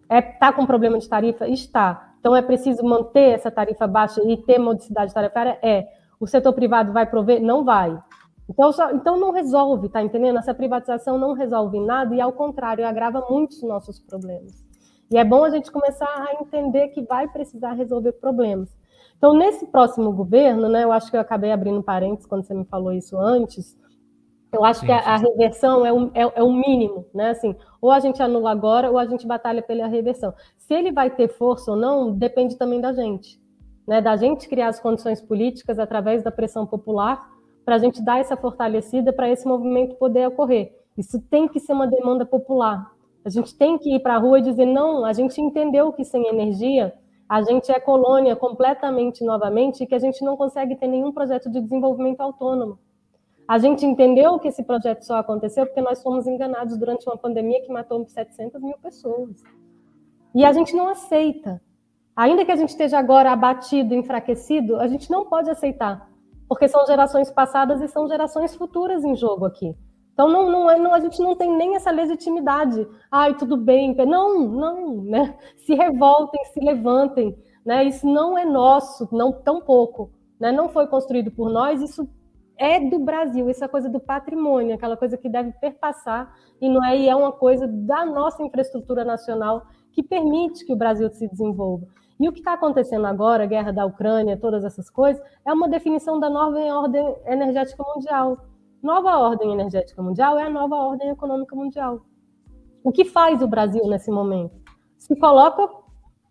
Está 0.05 0.17
é, 0.17 0.23
tá 0.23 0.51
com 0.51 0.65
problema 0.65 0.99
de 0.99 1.07
tarifa? 1.07 1.47
Está. 1.47 2.06
Então, 2.27 2.35
é 2.35 2.43
preciso 2.43 2.83
manter 2.85 3.35
essa 3.35 3.53
tarifa 3.53 3.87
baixa 3.87 4.21
e 4.25 4.37
ter 4.37 4.59
modicidade 4.59 5.15
tarifária? 5.15 5.61
É. 5.63 5.87
O 6.19 6.27
setor 6.27 6.53
privado 6.55 6.93
vai 6.93 7.07
prover? 7.07 7.41
Não 7.41 7.65
vai. 7.65 7.97
Então, 8.51 8.73
só, 8.73 8.91
então 8.91 9.17
não 9.17 9.31
resolve, 9.31 9.89
tá 9.89 10.03
entendendo? 10.03 10.41
Essa 10.41 10.53
privatização 10.53 11.19
não 11.19 11.35
resolve 11.35 11.79
nada 11.79 12.13
e, 12.17 12.21
ao 12.21 12.33
contrário, 12.33 12.85
agrava 12.85 13.25
muitos 13.31 13.63
nossos 13.63 14.01
problemas. 14.01 14.67
E 15.09 15.17
é 15.17 15.25
bom 15.25 15.45
a 15.45 15.51
gente 15.51 15.71
começar 15.71 16.05
a 16.05 16.43
entender 16.43 16.89
que 16.89 17.01
vai 17.03 17.29
precisar 17.29 17.75
resolver 17.75 18.11
problemas. 18.15 18.77
Então, 19.17 19.33
nesse 19.33 19.65
próximo 19.65 20.11
governo, 20.11 20.69
né, 20.69 20.83
eu 20.83 20.91
acho 20.91 21.09
que 21.09 21.17
eu 21.17 21.21
acabei 21.21 21.53
abrindo 21.53 21.81
parênteses 21.81 22.27
quando 22.27 22.43
você 22.43 22.55
me 22.55 22.65
falou 22.65 22.93
isso 22.93 23.17
antes, 23.17 23.79
eu 24.53 24.65
acho 24.65 24.81
sim, 24.81 24.87
que 24.87 24.93
a, 24.93 24.99
a 24.99 25.17
reversão 25.17 25.85
é 25.85 25.93
o, 25.93 26.11
é, 26.15 26.23
é 26.37 26.43
o, 26.43 26.53
mínimo, 26.53 27.07
né? 27.15 27.31
Assim, 27.31 27.55
ou 27.81 27.91
a 27.91 28.01
gente 28.01 28.23
anula 28.23 28.51
agora, 28.51 28.91
ou 28.91 28.99
a 28.99 29.07
gente 29.07 29.27
batalha 29.27 29.63
pela 29.63 29.87
reversão. 29.87 30.33
Se 30.57 30.75
ele 30.75 30.93
vai 30.93 31.11
ter 31.11 31.29
força 31.29 31.73
ou 31.73 31.77
não, 31.77 32.13
depende 32.13 32.57
também 32.57 32.81
da 32.81 32.93
gente, 32.93 33.41
né? 33.87 34.01
Da 34.01 34.17
gente 34.17 34.49
criar 34.49 34.69
as 34.69 34.81
condições 34.81 35.21
políticas 35.21 35.79
através 35.79 36.23
da 36.23 36.31
pressão 36.31 36.67
popular 36.67 37.29
para 37.65 37.75
a 37.75 37.79
gente 37.79 38.03
dar 38.03 38.21
essa 38.21 38.37
fortalecida 38.37 39.13
para 39.13 39.29
esse 39.29 39.47
movimento 39.47 39.97
poder 39.97 40.29
ocorrer. 40.29 40.73
Isso 40.97 41.21
tem 41.29 41.49
que 41.49 41.61
ser 41.61 41.73
uma 41.73 41.87
demanda 41.87 42.25
popular. 42.25 42.91
A 43.25 43.29
gente 43.29 43.57
tem 43.57 43.77
que 43.77 43.97
ir 43.97 44.01
para 44.01 44.15
a 44.15 44.19
rua 44.19 44.39
e 44.39 44.43
dizer 44.43 44.67
não. 44.67 45.05
A 45.05 45.13
gente 45.13 45.41
entendeu 45.41 45.93
que 45.93 46.05
sem 46.05 46.29
energia 46.29 46.95
a 47.29 47.43
gente 47.43 47.73
é 47.73 47.81
colônia 47.81 48.37
completamente 48.37 49.25
novamente 49.25 49.83
e 49.83 49.87
que 49.87 49.97
a 49.97 49.99
gente 49.99 50.25
não 50.25 50.37
consegue 50.37 50.77
ter 50.77 50.87
nenhum 50.87 51.13
projeto 51.13 51.51
de 51.51 51.61
desenvolvimento 51.61 52.21
autônomo. 52.21 52.79
A 53.49 53.59
gente 53.59 53.87
entendeu 53.87 54.39
que 54.39 54.49
esse 54.49 54.65
projeto 54.65 55.03
só 55.03 55.17
aconteceu 55.19 55.67
porque 55.67 55.81
nós 55.81 56.03
fomos 56.03 56.27
enganados 56.27 56.77
durante 56.77 57.07
uma 57.09 57.17
pandemia 57.17 57.63
que 57.63 57.73
matou 57.73 58.05
700 58.05 58.61
mil 58.61 58.77
pessoas. 58.79 59.43
E 60.35 60.45
a 60.45 60.53
gente 60.53 60.75
não 60.75 60.89
aceita. 60.89 61.63
Ainda 62.17 62.45
que 62.45 62.51
a 62.51 62.57
gente 62.57 62.71
esteja 62.71 62.99
agora 62.99 63.31
abatido, 63.31 63.95
enfraquecido, 63.95 64.81
a 64.81 64.89
gente 64.89 65.11
não 65.11 65.27
pode 65.27 65.51
aceitar, 65.51 66.11
porque 66.49 66.67
são 66.67 66.85
gerações 66.87 67.31
passadas 67.31 67.81
e 67.81 67.89
são 67.89 68.09
gerações 68.09 68.55
futuras 68.55 69.05
em 69.05 69.15
jogo 69.15 69.45
aqui. 69.45 69.77
Então 70.13 70.29
não, 70.29 70.51
não, 70.51 70.71
é, 70.71 70.79
não, 70.79 70.95
a 70.95 70.99
gente 70.99 71.21
não 71.21 71.37
tem 71.37 71.55
nem 71.55 71.77
essa 71.77 71.91
legitimidade. 71.91 72.89
Ai, 73.13 73.37
tudo 73.37 73.57
bem. 73.57 73.95
Não, 73.95 74.49
não, 74.49 75.03
né? 75.03 75.37
Se 75.59 75.75
revoltem, 75.75 76.43
se 76.47 76.59
levantem. 76.59 77.37
Né? 77.65 77.85
Isso 77.85 78.07
não 78.07 78.37
é 78.37 78.45
nosso, 78.45 79.07
não 79.13 79.31
tão 79.31 79.61
pouco. 79.61 80.11
Né? 80.41 80.51
Não 80.51 80.71
foi 80.71 80.87
construído 80.87 81.31
por 81.31 81.51
nós, 81.51 81.83
isso 81.83 82.09
é 82.59 82.81
do 82.81 82.99
Brasil, 82.99 83.49
isso 83.51 83.65
é 83.65 83.69
coisa 83.69 83.89
do 83.89 84.01
patrimônio, 84.01 84.75
aquela 84.75 84.97
coisa 84.97 85.17
que 85.17 85.29
deve 85.29 85.53
perpassar, 85.53 86.35
e 86.61 86.69
não 86.69 86.85
é, 86.85 86.97
e 86.97 87.09
é 87.09 87.15
uma 87.15 87.33
coisa 87.33 87.67
da 87.67 88.05
nossa 88.05 88.43
infraestrutura 88.43 89.05
nacional 89.05 89.67
que 89.93 90.03
permite 90.03 90.65
que 90.65 90.73
o 90.73 90.77
Brasil 90.77 91.11
se 91.11 91.29
desenvolva. 91.29 91.87
E 92.19 92.29
o 92.29 92.33
que 92.33 92.39
está 92.39 92.55
acontecendo 92.55 93.07
agora, 93.07 93.45
a 93.45 93.47
guerra 93.47 93.73
da 93.73 93.85
Ucrânia, 93.85 94.39
todas 94.39 94.65
essas 94.65 94.89
coisas, 94.89 95.23
é 95.45 95.53
uma 95.53 95.69
definição 95.69 96.19
da 96.19 96.31
nova 96.31 96.59
ordem 96.59 97.17
energética 97.27 97.85
mundial. 97.95 98.39
Nova 98.83 99.19
ordem 99.19 99.53
energética 99.53 100.03
mundial 100.03 100.39
é 100.39 100.45
a 100.45 100.51
nova 100.51 100.77
ordem 100.77 101.11
econômica 101.11 101.55
mundial. 101.55 102.01
O 102.83 102.91
que 102.91 103.05
faz 103.05 103.43
o 103.43 103.49
Brasil 103.49 103.87
nesse 103.87 104.11
momento? 104.11 104.55
Se 104.97 105.15
coloca 105.19 105.69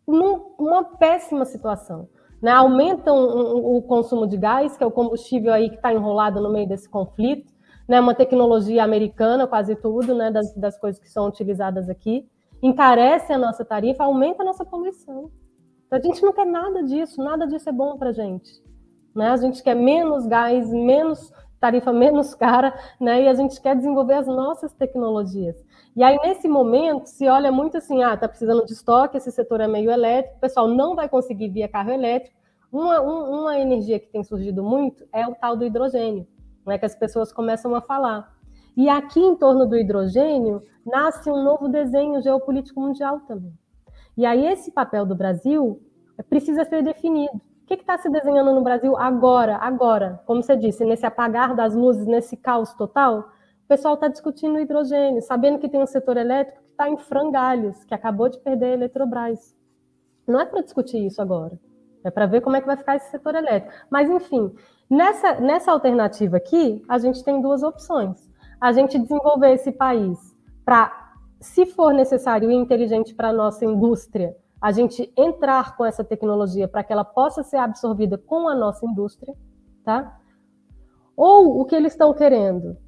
numa 0.07 0.83
péssima 0.97 1.45
situação 1.45 2.07
né, 2.45 2.51
aumentam 2.51 3.17
o, 3.17 3.81
consumo 3.81 4.27
de 4.27 4.37
gás, 4.37 4.77
que 4.77 4.83
é 4.83 4.85
o 4.85 4.91
combustível 4.91 5.51
aí 5.51 5.67
que 5.67 5.77
está 5.77 5.91
enrolado 5.91 6.39
no 6.39 6.53
meio 6.53 6.67
desse 6.67 6.87
conflito, 6.87 7.51
né, 7.87 7.99
uma 7.99 8.13
tecnologia 8.13 8.83
americana, 8.83 9.47
quase 9.47 9.75
tudo, 9.75 10.13
né, 10.13 10.29
das, 10.29 10.53
das 10.53 10.77
coisas 10.77 11.01
que 11.01 11.09
são 11.09 11.27
utilizadas 11.27 11.89
aqui, 11.89 12.23
encarece 12.61 13.33
a 13.33 13.37
nossa 13.39 13.65
tarifa, 13.65 14.03
aumenta 14.03 14.43
a 14.43 14.45
nossa 14.45 14.63
poluição. 14.63 15.31
A 15.89 15.99
gente 15.99 16.21
não 16.21 16.33
quer 16.33 16.45
nada 16.45 16.83
disso, 16.83 17.19
nada 17.19 17.47
disso 17.47 17.67
é 17.67 17.71
bom 17.71 17.97
para 17.97 18.09
a 18.09 18.13
gente. 18.13 18.63
Né? 19.15 19.27
A 19.27 19.37
gente 19.37 19.63
quer 19.63 19.75
menos 19.75 20.27
gás, 20.27 20.71
menos 20.71 21.33
tarifa 21.59 21.91
menos 21.91 22.35
cara, 22.35 22.77
né? 23.01 23.23
E 23.23 23.27
a 23.27 23.33
gente 23.33 23.59
quer 23.59 23.75
desenvolver 23.75 24.13
as 24.13 24.27
nossas 24.27 24.71
tecnologias. 24.73 25.55
E 25.95 26.03
aí, 26.03 26.17
nesse 26.21 26.47
momento, 26.47 27.07
se 27.07 27.25
olha 27.27 27.51
muito 27.51 27.77
assim, 27.77 28.03
ah, 28.03 28.17
tá 28.17 28.27
precisando 28.27 28.65
de 28.65 28.73
estoque, 28.73 29.15
esse 29.15 29.31
setor 29.31 29.61
é 29.61 29.67
meio 29.67 29.89
elétrico, 29.89 30.37
o 30.37 30.41
pessoal 30.41 30.67
não 30.67 30.93
vai 30.93 31.07
conseguir 31.07 31.49
via 31.49 31.69
carro 31.69 31.89
elétrico. 31.89 32.35
Uma, 32.69 32.99
um, 32.99 33.41
uma 33.41 33.57
energia 33.57 33.97
que 33.97 34.07
tem 34.07 34.21
surgido 34.21 34.61
muito 34.61 35.05
é 35.13 35.25
o 35.25 35.33
tal 35.33 35.55
do 35.55 35.63
hidrogênio, 35.63 36.27
né? 36.65 36.77
Que 36.77 36.85
as 36.85 36.95
pessoas 36.95 37.31
começam 37.31 37.73
a 37.73 37.81
falar. 37.81 38.35
E 38.75 38.89
aqui, 38.89 39.21
em 39.21 39.37
torno 39.37 39.65
do 39.65 39.77
hidrogênio, 39.77 40.61
nasce 40.85 41.31
um 41.31 41.41
novo 41.41 41.69
desenho 41.69 42.21
geopolítico 42.21 42.81
mundial 42.81 43.21
também. 43.21 43.53
E 44.17 44.25
aí, 44.25 44.45
esse 44.47 44.71
papel 44.71 45.05
do 45.05 45.15
Brasil 45.15 45.81
precisa 46.29 46.65
ser 46.65 46.83
definido. 46.83 47.35
O 47.63 47.67
que 47.67 47.75
está 47.75 47.97
se 47.97 48.09
desenhando 48.09 48.53
no 48.53 48.61
Brasil 48.61 48.97
agora, 48.97 49.55
agora? 49.55 50.21
Como 50.25 50.43
você 50.43 50.57
disse, 50.57 50.83
nesse 50.83 51.05
apagar 51.05 51.55
das 51.55 51.73
luzes, 51.73 52.05
nesse 52.05 52.35
caos 52.35 52.73
total, 52.73 53.29
o 53.65 53.67
pessoal 53.67 53.95
está 53.95 54.07
discutindo 54.07 54.59
hidrogênio, 54.59 55.23
sabendo 55.23 55.57
que 55.57 55.67
tem 55.67 55.81
um 55.81 55.87
setor 55.87 56.17
elétrico 56.17 56.61
que 56.61 56.69
está 56.69 56.87
em 56.87 56.97
frangalhos, 56.97 57.83
que 57.83 57.95
acabou 57.95 58.29
de 58.29 58.37
perder 58.37 58.65
a 58.65 58.73
Eletrobras. 58.73 59.55
Não 60.27 60.39
é 60.39 60.45
para 60.45 60.61
discutir 60.61 61.03
isso 61.03 61.19
agora, 61.19 61.59
é 62.03 62.11
para 62.11 62.27
ver 62.27 62.41
como 62.41 62.55
é 62.55 62.61
que 62.61 62.67
vai 62.67 62.77
ficar 62.77 62.95
esse 62.95 63.09
setor 63.09 63.33
elétrico. 63.33 63.75
Mas, 63.89 64.07
enfim, 64.07 64.53
nessa, 64.87 65.39
nessa 65.39 65.71
alternativa 65.71 66.37
aqui, 66.37 66.85
a 66.87 66.99
gente 66.99 67.23
tem 67.23 67.41
duas 67.41 67.63
opções. 67.63 68.31
A 68.61 68.71
gente 68.71 68.99
desenvolver 68.99 69.53
esse 69.53 69.71
país 69.71 70.19
para, 70.63 71.15
se 71.39 71.65
for 71.65 71.91
necessário 71.91 72.51
e 72.51 72.53
inteligente 72.53 73.15
para 73.15 73.29
a 73.29 73.33
nossa 73.33 73.65
indústria, 73.65 74.37
a 74.61 74.71
gente 74.71 75.11
entrar 75.17 75.75
com 75.75 75.83
essa 75.83 76.03
tecnologia 76.03 76.67
para 76.67 76.83
que 76.83 76.93
ela 76.93 77.03
possa 77.03 77.41
ser 77.41 77.57
absorvida 77.57 78.15
com 78.15 78.47
a 78.47 78.53
nossa 78.53 78.85
indústria, 78.85 79.35
tá? 79.83 80.19
Ou 81.17 81.59
o 81.59 81.65
que 81.65 81.75
eles 81.75 81.93
estão 81.93 82.13
querendo? 82.13 82.84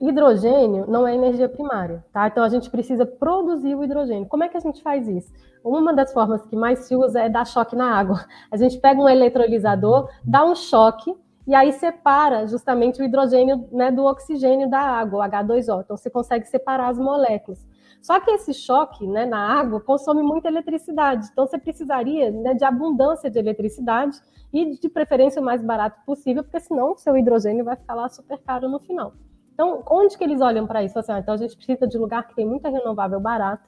Hidrogênio 0.00 0.86
não 0.88 1.06
é 1.06 1.14
energia 1.14 1.48
primária, 1.48 2.04
tá? 2.12 2.26
Então 2.26 2.42
a 2.42 2.48
gente 2.48 2.70
precisa 2.70 3.06
produzir 3.06 3.74
o 3.74 3.84
hidrogênio. 3.84 4.28
Como 4.28 4.44
é 4.44 4.48
que 4.48 4.56
a 4.56 4.60
gente 4.60 4.82
faz 4.82 5.08
isso? 5.08 5.32
Uma 5.62 5.94
das 5.94 6.12
formas 6.12 6.44
que 6.46 6.56
mais 6.56 6.80
se 6.80 6.94
usa 6.94 7.20
é 7.20 7.28
dar 7.28 7.46
choque 7.46 7.74
na 7.74 7.96
água. 7.96 8.24
A 8.50 8.56
gente 8.56 8.78
pega 8.78 9.00
um 9.00 9.08
eletrolisador, 9.08 10.10
dá 10.24 10.44
um 10.44 10.54
choque 10.54 11.14
e 11.46 11.54
aí 11.54 11.72
separa 11.72 12.46
justamente 12.46 13.00
o 13.00 13.04
hidrogênio 13.04 13.68
né, 13.70 13.90
do 13.90 14.04
oxigênio 14.04 14.68
da 14.68 14.80
água, 14.80 15.24
o 15.24 15.30
H2O. 15.30 15.82
Então 15.82 15.96
você 15.96 16.10
consegue 16.10 16.46
separar 16.46 16.88
as 16.88 16.98
moléculas. 16.98 17.66
Só 18.00 18.20
que 18.20 18.30
esse 18.30 18.52
choque 18.52 19.06
né, 19.06 19.24
na 19.24 19.38
água 19.38 19.80
consome 19.80 20.22
muita 20.22 20.48
eletricidade. 20.48 21.28
Então 21.32 21.46
você 21.46 21.58
precisaria 21.58 22.30
né, 22.30 22.52
de 22.52 22.64
abundância 22.64 23.30
de 23.30 23.38
eletricidade 23.38 24.20
e 24.52 24.78
de 24.78 24.88
preferência 24.88 25.40
o 25.40 25.44
mais 25.44 25.62
barato 25.62 26.00
possível, 26.04 26.42
porque 26.44 26.60
senão 26.60 26.92
o 26.92 26.96
seu 26.96 27.16
hidrogênio 27.16 27.64
vai 27.64 27.76
ficar 27.76 27.94
lá 27.94 28.08
super 28.08 28.38
caro 28.38 28.68
no 28.68 28.78
final. 28.78 29.14
Então, 29.54 29.82
onde 29.88 30.18
que 30.18 30.24
eles 30.24 30.40
olham 30.40 30.66
para 30.66 30.82
isso? 30.82 30.98
Assim, 30.98 31.12
ah, 31.12 31.20
então 31.20 31.34
a 31.34 31.36
gente 31.36 31.56
precisa 31.56 31.86
de 31.86 31.96
lugar 31.96 32.26
que 32.26 32.34
tem 32.34 32.44
muita 32.44 32.68
renovável 32.68 33.20
barata. 33.20 33.64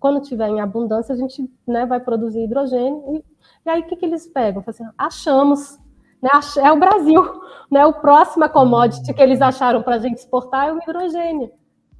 Quando 0.00 0.22
tiver 0.22 0.48
em 0.48 0.60
abundância, 0.60 1.14
a 1.14 1.18
gente 1.18 1.48
né, 1.66 1.84
vai 1.84 2.00
produzir 2.00 2.44
hidrogênio. 2.44 3.02
E, 3.14 3.24
e 3.66 3.70
aí, 3.70 3.80
o 3.80 3.86
que, 3.86 3.96
que 3.96 4.06
eles 4.06 4.26
pegam? 4.26 4.64
Assim, 4.66 4.84
achamos. 4.96 5.78
Né, 6.22 6.30
é 6.62 6.72
o 6.72 6.78
Brasil. 6.78 7.22
Né, 7.70 7.84
o 7.84 7.92
próximo 7.92 8.48
commodity 8.48 9.12
que 9.12 9.20
eles 9.20 9.42
acharam 9.42 9.82
para 9.82 9.96
a 9.96 9.98
gente 9.98 10.16
exportar 10.16 10.68
é 10.68 10.72
o 10.72 10.78
hidrogênio. 10.78 11.50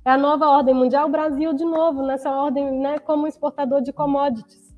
É 0.02 0.10
a 0.10 0.16
nova 0.16 0.48
ordem 0.48 0.74
mundial, 0.74 1.06
o 1.06 1.10
Brasil 1.10 1.52
de 1.52 1.62
novo, 1.62 2.02
nessa 2.02 2.30
ordem 2.30 2.80
né, 2.80 2.98
como 2.98 3.26
exportador 3.26 3.82
de 3.82 3.92
commodities. 3.92 4.74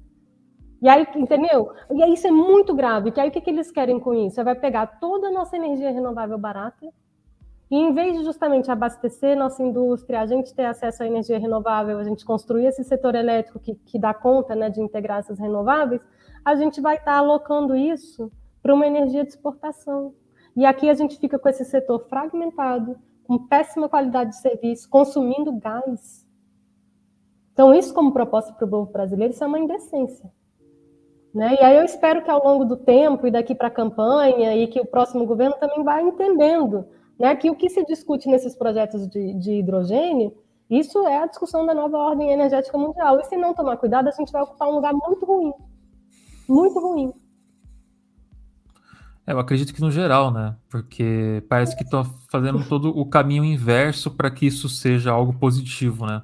E 0.82 0.88
aí, 0.88 1.06
entendeu? 1.14 1.70
E 1.92 2.02
aí 2.02 2.14
isso 2.14 2.26
é 2.26 2.32
muito 2.32 2.74
grave, 2.74 3.12
que 3.12 3.20
aí 3.20 3.28
o 3.28 3.30
que, 3.30 3.40
que 3.40 3.50
eles 3.50 3.70
querem 3.70 4.00
com 4.00 4.12
isso? 4.12 4.34
Você 4.34 4.42
vai 4.42 4.56
pegar 4.56 4.98
toda 4.98 5.28
a 5.28 5.30
nossa 5.30 5.54
energia 5.54 5.92
renovável 5.92 6.36
barata 6.36 6.92
e 7.70 7.76
em 7.76 7.92
vez 7.94 8.18
de 8.18 8.24
justamente 8.24 8.68
abastecer 8.68 9.36
nossa 9.36 9.62
indústria, 9.62 10.20
a 10.20 10.26
gente 10.26 10.52
ter 10.52 10.64
acesso 10.64 11.04
à 11.04 11.06
energia 11.06 11.38
renovável, 11.38 11.98
a 11.98 12.04
gente 12.04 12.24
construir 12.24 12.66
esse 12.66 12.82
setor 12.82 13.14
elétrico 13.14 13.60
que, 13.60 13.76
que 13.76 13.96
dá 13.96 14.12
conta 14.12 14.56
né, 14.56 14.68
de 14.68 14.80
integrar 14.80 15.20
essas 15.20 15.38
renováveis, 15.38 16.00
a 16.44 16.56
gente 16.56 16.80
vai 16.80 16.96
estar 16.96 17.16
alocando 17.16 17.76
isso 17.76 18.32
para 18.60 18.74
uma 18.74 18.86
energia 18.86 19.22
de 19.22 19.30
exportação. 19.30 20.14
E 20.56 20.66
aqui 20.66 20.90
a 20.90 20.94
gente 20.94 21.16
fica 21.16 21.38
com 21.38 21.48
esse 21.48 21.64
setor 21.64 22.08
fragmentado, 22.08 22.98
com 23.22 23.46
péssima 23.46 23.88
qualidade 23.88 24.30
de 24.30 24.40
serviço, 24.40 24.90
consumindo 24.90 25.52
gás. 25.52 26.26
Então, 27.52 27.72
isso 27.72 27.94
como 27.94 28.12
proposta 28.12 28.52
para 28.52 28.66
o 28.66 28.70
povo 28.70 28.90
brasileiro, 28.90 29.32
isso 29.32 29.44
é 29.44 29.46
uma 29.46 29.60
indecência. 29.60 30.28
Né? 31.32 31.54
E 31.60 31.62
aí 31.62 31.76
eu 31.76 31.84
espero 31.84 32.22
que 32.24 32.30
ao 32.30 32.44
longo 32.44 32.64
do 32.64 32.76
tempo 32.76 33.28
e 33.28 33.30
daqui 33.30 33.54
para 33.54 33.68
a 33.68 33.70
campanha 33.70 34.56
e 34.56 34.66
que 34.66 34.80
o 34.80 34.86
próximo 34.86 35.24
governo 35.24 35.54
também 35.60 35.84
vá 35.84 36.02
entendendo 36.02 36.88
né, 37.20 37.36
que 37.36 37.50
o 37.50 37.54
que 37.54 37.68
se 37.68 37.84
discute 37.84 38.26
nesses 38.28 38.56
projetos 38.56 39.06
de, 39.06 39.34
de 39.34 39.52
hidrogênio, 39.58 40.34
isso 40.70 41.06
é 41.06 41.22
a 41.22 41.26
discussão 41.26 41.66
da 41.66 41.74
nova 41.74 41.98
ordem 41.98 42.32
energética 42.32 42.78
mundial. 42.78 43.20
E 43.20 43.24
se 43.24 43.36
não 43.36 43.52
tomar 43.52 43.76
cuidado, 43.76 44.08
a 44.08 44.12
gente 44.12 44.32
vai 44.32 44.40
ocupar 44.40 44.68
um 44.68 44.76
lugar 44.76 44.94
muito 44.94 45.26
ruim. 45.26 45.52
Muito 46.48 46.80
ruim. 46.80 47.12
É, 49.26 49.32
eu 49.32 49.38
acredito 49.38 49.74
que 49.74 49.80
no 49.82 49.90
geral, 49.90 50.32
né? 50.32 50.56
Porque 50.70 51.44
parece 51.46 51.76
que 51.76 51.82
estão 51.82 52.04
fazendo 52.30 52.66
todo 52.66 52.88
o 52.88 53.04
caminho 53.04 53.44
inverso 53.44 54.10
para 54.10 54.30
que 54.30 54.46
isso 54.46 54.68
seja 54.68 55.10
algo 55.10 55.34
positivo, 55.34 56.06
né? 56.06 56.22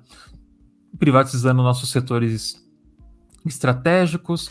Privatizando 0.99 1.62
nossos 1.62 1.90
setores 1.90 2.64
estratégicos, 3.44 4.51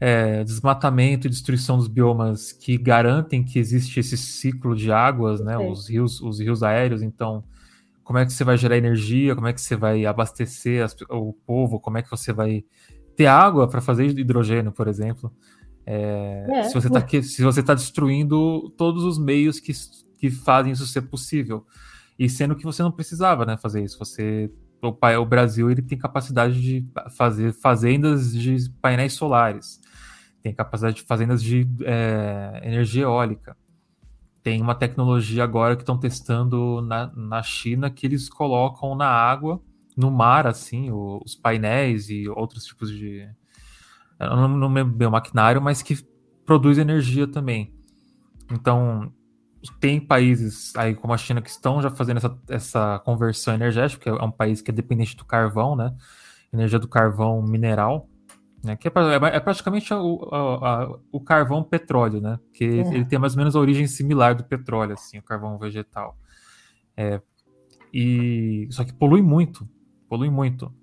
é, 0.00 0.44
desmatamento 0.44 1.26
e 1.26 1.30
destruição 1.30 1.78
dos 1.78 1.88
biomas 1.88 2.52
que 2.52 2.76
garantem 2.76 3.42
que 3.42 3.58
existe 3.58 4.00
esse 4.00 4.16
ciclo 4.16 4.74
de 4.74 4.92
águas, 4.92 5.40
né? 5.40 5.56
Os 5.56 5.88
rios, 5.88 6.20
os 6.20 6.40
rios 6.40 6.62
aéreos, 6.62 7.02
então 7.02 7.44
como 8.04 8.20
é 8.20 8.24
que 8.24 8.32
você 8.32 8.44
vai 8.44 8.56
gerar 8.56 8.76
energia, 8.76 9.34
como 9.34 9.48
é 9.48 9.52
que 9.52 9.60
você 9.60 9.74
vai 9.74 10.06
abastecer 10.06 10.84
as, 10.84 10.94
o 11.10 11.32
povo, 11.32 11.80
como 11.80 11.98
é 11.98 12.02
que 12.02 12.10
você 12.10 12.32
vai 12.32 12.64
ter 13.16 13.26
água 13.26 13.66
para 13.66 13.80
fazer 13.80 14.06
hidrogênio, 14.06 14.70
por 14.70 14.86
exemplo. 14.86 15.32
É, 15.84 16.46
é. 16.48 16.62
Se 16.64 16.74
você 16.74 16.88
está 16.88 17.22
se 17.22 17.42
você 17.42 17.62
tá 17.62 17.74
destruindo 17.74 18.70
todos 18.76 19.02
os 19.02 19.18
meios 19.18 19.58
que, 19.58 19.72
que 20.18 20.30
fazem 20.30 20.72
isso 20.72 20.86
ser 20.86 21.02
possível. 21.02 21.66
E 22.18 22.28
sendo 22.28 22.54
que 22.54 22.64
você 22.64 22.82
não 22.82 22.92
precisava 22.92 23.44
né, 23.44 23.56
fazer 23.56 23.82
isso. 23.82 23.98
Você 23.98 24.50
o, 24.82 24.88
o 24.88 25.26
Brasil 25.26 25.70
ele 25.70 25.82
tem 25.82 25.98
capacidade 25.98 26.60
de 26.60 26.86
fazer 27.10 27.52
fazendas 27.52 28.32
de 28.32 28.70
painéis 28.80 29.14
solares 29.14 29.80
tem 30.46 30.54
capacidade 30.54 30.96
de 30.96 31.02
fazendas 31.02 31.42
de 31.42 31.66
é, 31.84 32.60
energia 32.62 33.02
eólica. 33.02 33.56
Tem 34.44 34.62
uma 34.62 34.76
tecnologia 34.76 35.42
agora 35.42 35.74
que 35.74 35.82
estão 35.82 35.98
testando 35.98 36.80
na, 36.82 37.10
na 37.16 37.42
China 37.42 37.90
que 37.90 38.06
eles 38.06 38.28
colocam 38.28 38.94
na 38.94 39.08
água, 39.08 39.60
no 39.96 40.08
mar, 40.08 40.46
assim, 40.46 40.88
os 40.92 41.34
painéis 41.34 42.08
e 42.10 42.28
outros 42.28 42.64
tipos 42.64 42.92
de. 42.92 43.28
Não, 44.20 44.46
não 44.46 44.72
lembro 44.72 45.10
maquinário, 45.10 45.60
mas 45.60 45.82
que 45.82 45.96
produz 46.44 46.78
energia 46.78 47.26
também. 47.26 47.74
Então, 48.52 49.12
tem 49.80 50.00
países 50.00 50.74
aí 50.76 50.94
como 50.94 51.12
a 51.12 51.18
China 51.18 51.40
que 51.42 51.50
estão 51.50 51.80
já 51.82 51.90
fazendo 51.90 52.18
essa, 52.18 52.38
essa 52.48 52.98
conversão 53.04 53.54
energética, 53.54 54.02
que 54.02 54.08
é 54.08 54.24
um 54.24 54.30
país 54.30 54.60
que 54.60 54.70
é 54.70 54.74
dependente 54.74 55.16
do 55.16 55.24
carvão, 55.24 55.76
né? 55.76 55.94
Energia 56.52 56.78
do 56.78 56.88
carvão 56.88 57.42
mineral 57.42 58.08
né? 58.66 58.76
Que 58.76 58.88
é, 58.88 58.90
é, 58.90 59.36
é 59.36 59.40
praticamente 59.40 59.94
o, 59.94 60.28
a, 60.34 60.98
o 61.12 61.20
carvão 61.20 61.62
petróleo, 61.62 62.20
né? 62.20 62.38
Que 62.52 62.64
é. 62.64 62.94
ele 62.94 63.04
tem 63.04 63.18
mais 63.18 63.34
ou 63.34 63.38
menos 63.38 63.54
a 63.54 63.60
origem 63.60 63.86
similar 63.86 64.34
do 64.34 64.44
petróleo, 64.44 64.94
assim, 64.94 65.18
o 65.18 65.22
carvão 65.22 65.56
vegetal. 65.56 66.18
É, 66.96 67.20
e 67.94 68.66
só 68.70 68.84
que 68.84 68.92
polui 68.92 69.22
muito, 69.22 69.68
polui 70.08 70.28
muito. 70.28 70.74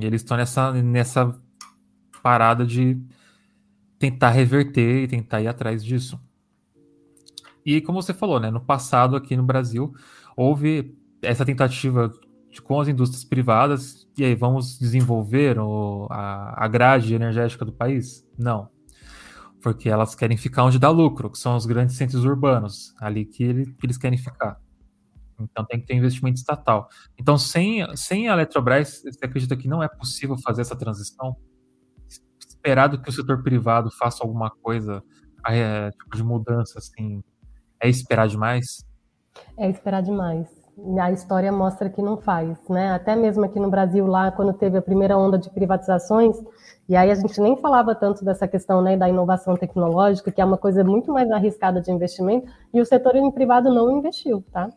E 0.00 0.04
eles 0.04 0.22
estão 0.22 0.36
nessa 0.36 0.72
nessa 0.82 1.40
parada 2.22 2.66
de 2.66 3.00
tentar 3.98 4.30
reverter 4.30 5.04
e 5.04 5.08
tentar 5.08 5.40
ir 5.40 5.46
atrás 5.46 5.84
disso. 5.84 6.20
E 7.66 7.80
como 7.80 8.00
você 8.00 8.14
falou, 8.14 8.38
né, 8.38 8.48
no 8.48 8.60
passado 8.60 9.16
aqui 9.16 9.36
no 9.36 9.42
Brasil 9.42 9.92
houve 10.36 10.96
essa 11.20 11.44
tentativa 11.44 12.12
com 12.62 12.80
as 12.80 12.88
indústrias 12.88 13.24
privadas, 13.24 14.08
e 14.16 14.24
aí 14.24 14.34
vamos 14.34 14.78
desenvolver 14.78 15.58
o, 15.58 16.06
a, 16.10 16.64
a 16.64 16.68
grade 16.68 17.14
energética 17.14 17.64
do 17.64 17.72
país? 17.72 18.26
Não. 18.38 18.70
Porque 19.60 19.90
elas 19.90 20.14
querem 20.14 20.36
ficar 20.36 20.64
onde 20.64 20.78
dá 20.78 20.88
lucro, 20.88 21.28
que 21.28 21.38
são 21.38 21.56
os 21.56 21.66
grandes 21.66 21.96
centros 21.96 22.24
urbanos, 22.24 22.94
ali 22.98 23.26
que, 23.26 23.42
ele, 23.42 23.66
que 23.66 23.84
eles 23.84 23.98
querem 23.98 24.16
ficar. 24.16 24.58
Então 25.38 25.64
tem 25.66 25.80
que 25.80 25.86
ter 25.86 25.94
investimento 25.94 26.38
estatal. 26.38 26.88
Então, 27.18 27.36
sem, 27.36 27.84
sem 27.94 28.28
a 28.28 28.32
Eletrobras, 28.32 29.02
você 29.02 29.24
acredita 29.24 29.56
que 29.56 29.68
não 29.68 29.82
é 29.82 29.88
possível 29.88 30.38
fazer 30.38 30.62
essa 30.62 30.76
transição? 30.76 31.36
Esperado 32.38 33.02
que 33.02 33.10
o 33.10 33.12
setor 33.12 33.42
privado 33.42 33.90
faça 33.90 34.24
alguma 34.24 34.50
coisa, 34.50 35.02
é, 35.46 35.90
tipo 35.90 36.16
de 36.16 36.24
mudança, 36.24 36.78
assim, 36.78 37.22
é 37.80 37.88
esperar 37.88 38.28
demais? 38.28 38.84
É 39.58 39.68
esperar 39.68 40.02
demais 40.02 40.66
a 41.00 41.10
história 41.10 41.50
mostra 41.50 41.88
que 41.88 42.02
não 42.02 42.18
faz, 42.18 42.58
né? 42.68 42.92
Até 42.92 43.16
mesmo 43.16 43.44
aqui 43.44 43.58
no 43.58 43.70
Brasil, 43.70 44.06
lá 44.06 44.30
quando 44.30 44.52
teve 44.52 44.76
a 44.76 44.82
primeira 44.82 45.16
onda 45.16 45.38
de 45.38 45.48
privatizações, 45.50 46.36
e 46.88 46.94
aí 46.94 47.10
a 47.10 47.14
gente 47.14 47.40
nem 47.40 47.56
falava 47.56 47.94
tanto 47.94 48.24
dessa 48.24 48.46
questão 48.46 48.82
né, 48.82 48.96
da 48.96 49.08
inovação 49.08 49.56
tecnológica, 49.56 50.30
que 50.30 50.40
é 50.40 50.44
uma 50.44 50.58
coisa 50.58 50.84
muito 50.84 51.12
mais 51.12 51.30
arriscada 51.30 51.80
de 51.80 51.90
investimento, 51.90 52.46
e 52.74 52.80
o 52.80 52.84
setor 52.84 53.14
privado 53.32 53.72
não 53.72 53.90
investiu, 53.98 54.44
tá? 54.52 54.68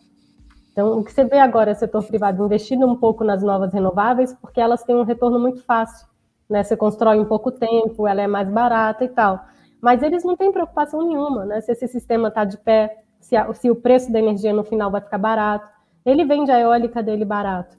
Então, 0.72 1.00
o 1.00 1.04
que 1.04 1.12
você 1.12 1.26
vê 1.26 1.39
agora 1.39 1.72
é 1.72 1.74
o 1.74 1.78
setor 1.78 2.04
privado 2.06 2.45
investindo 2.45 2.88
um 2.88 2.95
pouco 2.95 3.24
nas 3.24 3.43
novas 3.43 3.74
renováveis, 3.74 4.34
porque 4.41 4.62
elas 4.62 4.84
têm 4.84 4.95
um 4.95 5.04
retorno 5.04 5.38
muito 5.38 5.62
fácil, 5.66 6.08
né? 6.50 6.64
Você 6.64 6.78
constrói 6.78 7.18
em 7.18 7.26
pouco 7.26 7.52
tempo, 7.52 8.08
ela 8.08 8.22
é 8.22 8.28
mais 8.28 8.50
barata 8.50 9.04
e 9.04 9.10
tal. 9.10 9.41
Mas 9.82 10.03
eles 10.03 10.23
não 10.23 10.36
têm 10.36 10.51
preocupação 10.51 11.07
nenhuma, 11.07 11.45
né? 11.45 11.61
Se 11.61 11.71
esse 11.71 11.88
sistema 11.88 12.27
está 12.27 12.43
de 12.43 12.57
pé, 12.57 13.03
se, 13.19 13.36
a, 13.36 13.53
se 13.53 13.69
o 13.69 13.75
preço 13.75 14.11
da 14.11 14.19
energia 14.19 14.53
no 14.53 14.63
final 14.63 14.91
vai 14.91 15.01
ficar 15.01 15.17
barato. 15.17 15.69
Ele 16.05 16.25
vende 16.25 16.51
a 16.51 16.59
eólica 16.59 17.03
dele 17.03 17.25
barato. 17.25 17.77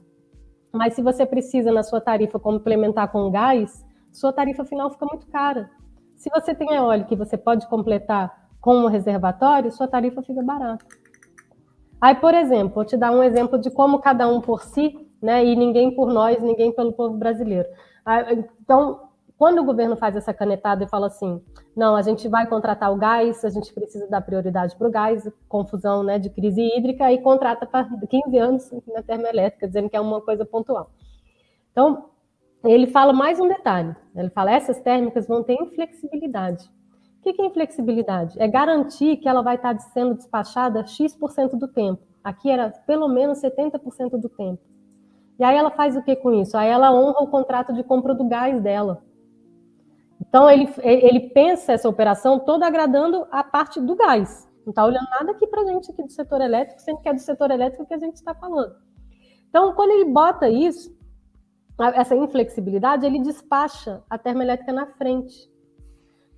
Mas 0.71 0.93
se 0.93 1.01
você 1.01 1.25
precisa 1.25 1.71
na 1.71 1.83
sua 1.83 1.99
tarifa 1.99 2.39
complementar 2.39 3.11
com 3.11 3.29
gás, 3.29 3.85
sua 4.11 4.31
tarifa 4.31 4.63
final 4.63 4.89
fica 4.89 5.05
muito 5.05 5.27
cara. 5.27 5.69
Se 6.15 6.29
você 6.29 6.53
tem 6.55 6.73
eólica 6.73 7.13
e 7.13 7.17
você 7.17 7.37
pode 7.37 7.67
completar 7.67 8.49
com 8.59 8.75
um 8.75 8.87
reservatório, 8.87 9.71
sua 9.71 9.87
tarifa 9.87 10.21
fica 10.21 10.41
barata. 10.41 10.85
Aí, 11.99 12.15
por 12.15 12.33
exemplo, 12.33 12.75
vou 12.75 12.85
te 12.85 12.95
dar 12.95 13.11
um 13.11 13.23
exemplo 13.23 13.59
de 13.59 13.69
como 13.69 13.99
cada 13.99 14.27
um 14.27 14.39
por 14.39 14.63
si, 14.63 15.07
né, 15.21 15.43
e 15.45 15.55
ninguém 15.55 15.93
por 15.93 16.11
nós, 16.11 16.41
ninguém 16.41 16.71
pelo 16.71 16.93
povo 16.93 17.17
brasileiro. 17.17 17.67
Então, 18.61 19.09
quando 19.41 19.57
o 19.57 19.63
governo 19.63 19.95
faz 19.95 20.15
essa 20.15 20.31
canetada 20.31 20.83
e 20.83 20.87
fala 20.87 21.07
assim, 21.07 21.41
não, 21.75 21.95
a 21.95 22.03
gente 22.03 22.27
vai 22.27 22.45
contratar 22.45 22.93
o 22.93 22.95
gás, 22.95 23.43
a 23.43 23.49
gente 23.49 23.73
precisa 23.73 24.07
dar 24.07 24.21
prioridade 24.21 24.75
para 24.75 24.87
o 24.87 24.91
gás, 24.91 25.27
confusão 25.49 26.03
né, 26.03 26.19
de 26.19 26.29
crise 26.29 26.61
hídrica, 26.61 27.11
e 27.11 27.19
contrata 27.19 27.65
para 27.65 27.89
15 28.07 28.37
anos 28.37 28.71
na 28.85 29.01
termoelétrica, 29.01 29.65
dizendo 29.65 29.89
que 29.89 29.97
é 29.97 29.99
uma 29.99 30.21
coisa 30.21 30.45
pontual. 30.45 30.91
Então, 31.71 32.11
ele 32.63 32.85
fala 32.85 33.13
mais 33.13 33.39
um 33.39 33.47
detalhe, 33.47 33.95
ele 34.15 34.29
fala, 34.29 34.51
essas 34.51 34.79
térmicas 34.79 35.27
vão 35.27 35.41
ter 35.41 35.55
inflexibilidade. 35.59 36.69
O 37.17 37.23
que 37.23 37.41
é 37.41 37.45
inflexibilidade? 37.47 38.39
É 38.39 38.47
garantir 38.47 39.17
que 39.17 39.27
ela 39.27 39.41
vai 39.41 39.55
estar 39.55 39.75
sendo 39.79 40.13
despachada 40.13 40.85
X% 40.85 41.57
do 41.57 41.67
tempo. 41.67 42.03
Aqui 42.23 42.51
era 42.51 42.69
pelo 42.85 43.07
menos 43.07 43.41
70% 43.41 44.19
do 44.19 44.29
tempo. 44.29 44.61
E 45.39 45.43
aí 45.43 45.57
ela 45.57 45.71
faz 45.71 45.97
o 45.97 46.03
que 46.03 46.15
com 46.15 46.31
isso? 46.31 46.55
Aí 46.55 46.69
ela 46.69 46.93
honra 46.93 47.23
o 47.23 47.27
contrato 47.27 47.73
de 47.73 47.83
compra 47.83 48.13
do 48.13 48.29
gás 48.29 48.61
dela. 48.61 49.01
Então 50.21 50.49
ele, 50.49 50.69
ele 50.83 51.29
pensa 51.31 51.73
essa 51.73 51.89
operação 51.89 52.39
toda 52.39 52.65
agradando 52.65 53.27
a 53.31 53.43
parte 53.43 53.81
do 53.81 53.95
gás. 53.95 54.47
Não 54.65 54.71
está 54.71 54.85
olhando 54.85 55.09
nada 55.09 55.31
aqui 55.31 55.47
para 55.47 55.63
a 55.63 55.65
gente 55.65 55.91
aqui 55.91 56.03
do 56.03 56.11
setor 56.11 56.39
elétrico, 56.41 56.79
sendo 56.79 57.01
que 57.01 57.09
é 57.09 57.13
do 57.13 57.19
setor 57.19 57.49
elétrico 57.49 57.85
que 57.85 57.93
a 57.93 57.99
gente 57.99 58.15
está 58.15 58.33
falando. 58.35 58.75
Então, 59.49 59.73
quando 59.73 59.91
ele 59.91 60.05
bota 60.05 60.47
isso, 60.47 60.95
essa 61.95 62.15
inflexibilidade, 62.15 63.05
ele 63.05 63.19
despacha 63.19 64.03
a 64.09 64.17
termoelétrica 64.17 64.71
na 64.71 64.85
frente. 64.85 65.51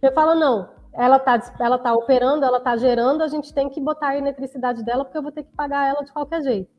Ele 0.01 0.11
fala, 0.13 0.35
não, 0.35 0.69
ela 0.93 1.17
está 1.17 1.53
ela 1.59 1.77
tá 1.77 1.93
operando, 1.93 2.45
ela 2.45 2.59
está 2.59 2.77
gerando, 2.77 3.21
a 3.21 3.27
gente 3.27 3.53
tem 3.53 3.69
que 3.69 3.81
botar 3.81 4.09
a 4.09 4.17
eletricidade 4.17 4.83
dela, 4.83 5.03
porque 5.03 5.17
eu 5.17 5.23
vou 5.23 5.31
ter 5.31 5.43
que 5.43 5.53
pagar 5.55 5.87
ela 5.87 6.03
de 6.03 6.11
qualquer 6.11 6.41
jeito. 6.41 6.71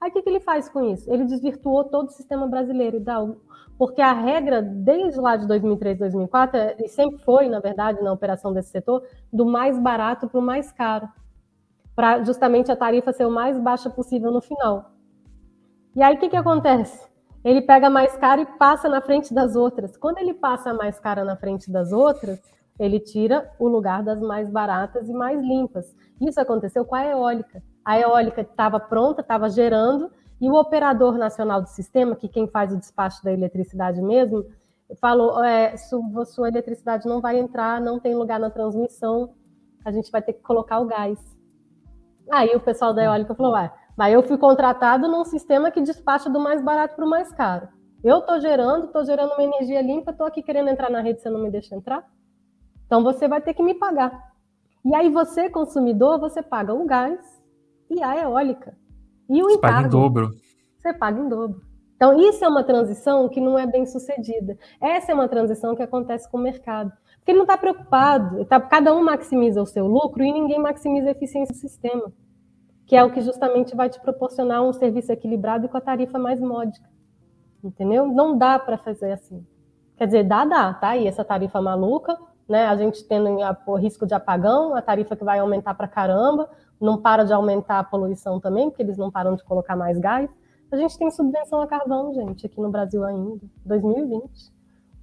Aí 0.00 0.10
o 0.10 0.12
que, 0.12 0.22
que 0.22 0.30
ele 0.30 0.40
faz 0.40 0.68
com 0.68 0.82
isso? 0.92 1.10
Ele 1.12 1.24
desvirtuou 1.24 1.84
todo 1.84 2.08
o 2.08 2.12
sistema 2.12 2.46
brasileiro, 2.46 2.96
Hidalgo, 2.96 3.40
porque 3.80 4.02
a 4.02 4.12
regra, 4.12 4.60
desde 4.60 5.18
lá 5.18 5.36
de 5.36 5.46
2003, 5.46 5.98
2004, 5.98 6.84
e 6.84 6.88
sempre 6.88 7.16
foi, 7.24 7.48
na 7.48 7.60
verdade, 7.60 8.02
na 8.02 8.12
operação 8.12 8.52
desse 8.52 8.68
setor, 8.68 9.02
do 9.32 9.46
mais 9.46 9.78
barato 9.78 10.28
para 10.28 10.38
o 10.38 10.42
mais 10.42 10.70
caro, 10.70 11.08
para 11.96 12.22
justamente 12.22 12.70
a 12.70 12.76
tarifa 12.76 13.10
ser 13.10 13.24
o 13.24 13.30
mais 13.30 13.58
baixa 13.58 13.88
possível 13.88 14.30
no 14.30 14.42
final. 14.42 14.90
E 15.96 16.02
aí 16.02 16.14
o 16.14 16.18
que, 16.18 16.28
que 16.28 16.36
acontece? 16.36 17.08
Ele 17.42 17.62
pega 17.62 17.88
mais 17.88 18.14
caro 18.18 18.42
e 18.42 18.46
passa 18.58 18.86
na 18.86 19.00
frente 19.00 19.32
das 19.32 19.56
outras. 19.56 19.96
Quando 19.96 20.18
ele 20.18 20.34
passa 20.34 20.74
mais 20.74 21.00
cara 21.00 21.24
na 21.24 21.34
frente 21.34 21.72
das 21.72 21.90
outras, 21.90 22.38
ele 22.78 23.00
tira 23.00 23.50
o 23.58 23.66
lugar 23.66 24.02
das 24.02 24.20
mais 24.20 24.50
baratas 24.50 25.08
e 25.08 25.12
mais 25.14 25.40
limpas. 25.40 25.96
Isso 26.20 26.38
aconteceu 26.38 26.84
com 26.84 26.96
a 26.96 27.06
eólica. 27.06 27.62
A 27.82 27.98
eólica 27.98 28.42
estava 28.42 28.78
pronta, 28.78 29.22
estava 29.22 29.48
gerando, 29.48 30.10
e 30.40 30.48
o 30.48 30.54
operador 30.54 31.18
nacional 31.18 31.60
do 31.60 31.68
sistema, 31.68 32.16
que 32.16 32.28
quem 32.28 32.48
faz 32.48 32.72
o 32.72 32.78
despacho 32.78 33.22
da 33.22 33.32
eletricidade 33.32 34.00
mesmo, 34.00 34.44
falou: 35.00 35.42
é, 35.44 35.76
sua, 35.76 36.24
sua 36.24 36.48
eletricidade 36.48 37.06
não 37.06 37.20
vai 37.20 37.38
entrar, 37.38 37.80
não 37.80 38.00
tem 38.00 38.14
lugar 38.14 38.40
na 38.40 38.50
transmissão, 38.50 39.34
a 39.84 39.92
gente 39.92 40.10
vai 40.10 40.22
ter 40.22 40.32
que 40.32 40.42
colocar 40.42 40.80
o 40.80 40.86
gás. 40.86 41.18
Aí 42.30 42.54
o 42.54 42.60
pessoal 42.60 42.94
da 42.94 43.04
eólica 43.04 43.34
falou: 43.34 43.52
ué, 43.52 43.70
mas 43.96 44.14
eu 44.14 44.22
fui 44.22 44.38
contratado 44.38 45.08
num 45.08 45.24
sistema 45.24 45.70
que 45.70 45.80
despacha 45.80 46.30
do 46.30 46.40
mais 46.40 46.62
barato 46.62 46.96
para 46.96 47.04
o 47.04 47.10
mais 47.10 47.30
caro. 47.32 47.68
Eu 48.02 48.20
estou 48.20 48.40
gerando, 48.40 48.86
estou 48.86 49.04
gerando 49.04 49.34
uma 49.34 49.42
energia 49.42 49.82
limpa, 49.82 50.10
estou 50.10 50.26
aqui 50.26 50.42
querendo 50.42 50.70
entrar 50.70 50.90
na 50.90 51.02
rede, 51.02 51.20
você 51.20 51.28
não 51.28 51.42
me 51.42 51.50
deixa 51.50 51.76
entrar? 51.76 52.02
Então 52.86 53.02
você 53.02 53.28
vai 53.28 53.42
ter 53.42 53.52
que 53.52 53.62
me 53.62 53.74
pagar. 53.74 54.32
E 54.82 54.94
aí 54.94 55.10
você, 55.10 55.50
consumidor, 55.50 56.18
você 56.18 56.42
paga 56.42 56.72
o 56.72 56.86
gás 56.86 57.20
e 57.90 58.02
a 58.02 58.16
eólica. 58.16 58.74
E 59.30 59.42
o 59.42 59.46
você 59.46 59.56
encargo. 59.56 59.76
Paga 59.76 59.86
em 59.86 59.90
dobro. 59.90 60.30
Você 60.76 60.92
paga 60.92 61.20
em 61.20 61.28
dobro. 61.28 61.62
Então, 61.94 62.18
isso 62.18 62.44
é 62.44 62.48
uma 62.48 62.64
transição 62.64 63.28
que 63.28 63.40
não 63.40 63.58
é 63.58 63.66
bem 63.66 63.86
sucedida. 63.86 64.58
Essa 64.80 65.12
é 65.12 65.14
uma 65.14 65.28
transição 65.28 65.76
que 65.76 65.82
acontece 65.82 66.28
com 66.30 66.38
o 66.38 66.40
mercado. 66.40 66.90
Porque 67.18 67.30
ele 67.30 67.38
não 67.38 67.44
está 67.44 67.58
preocupado. 67.58 68.44
Tá, 68.46 68.58
cada 68.58 68.94
um 68.94 69.04
maximiza 69.04 69.62
o 69.62 69.66
seu 69.66 69.86
lucro 69.86 70.22
e 70.22 70.32
ninguém 70.32 70.58
maximiza 70.58 71.08
a 71.08 71.12
eficiência 71.12 71.54
do 71.54 71.58
sistema. 71.58 72.10
Que 72.86 72.96
é 72.96 73.04
o 73.04 73.12
que 73.12 73.20
justamente 73.20 73.76
vai 73.76 73.88
te 73.88 74.00
proporcionar 74.00 74.62
um 74.62 74.72
serviço 74.72 75.12
equilibrado 75.12 75.66
e 75.66 75.68
com 75.68 75.76
a 75.76 75.80
tarifa 75.80 76.18
mais 76.18 76.40
módica. 76.40 76.88
Entendeu? 77.62 78.06
Não 78.06 78.36
dá 78.36 78.58
para 78.58 78.78
fazer 78.78 79.12
assim. 79.12 79.46
Quer 79.96 80.06
dizer, 80.06 80.24
dá, 80.24 80.46
dá, 80.46 80.72
tá 80.72 80.88
aí 80.88 81.06
essa 81.06 81.22
tarifa 81.22 81.60
maluca, 81.60 82.18
né? 82.48 82.64
A 82.66 82.74
gente 82.76 83.06
tendo 83.06 83.28
o 83.66 83.76
risco 83.76 84.06
de 84.06 84.14
apagão, 84.14 84.74
a 84.74 84.80
tarifa 84.80 85.14
que 85.14 85.22
vai 85.22 85.38
aumentar 85.38 85.74
para 85.74 85.86
caramba, 85.86 86.48
não 86.80 87.00
para 87.00 87.24
de 87.24 87.32
aumentar 87.32 87.78
a 87.78 87.84
poluição 87.84 88.40
também, 88.40 88.70
porque 88.70 88.82
eles 88.82 88.96
não 88.96 89.10
param 89.10 89.36
de 89.36 89.44
colocar 89.44 89.76
mais 89.76 89.98
gás. 89.98 90.30
A 90.72 90.76
gente 90.76 90.96
tem 90.96 91.10
subvenção 91.10 91.60
a 91.60 91.66
carvão, 91.66 92.14
gente, 92.14 92.46
aqui 92.46 92.60
no 92.60 92.70
Brasil 92.70 93.04
ainda, 93.04 93.40
2020. 93.66 94.52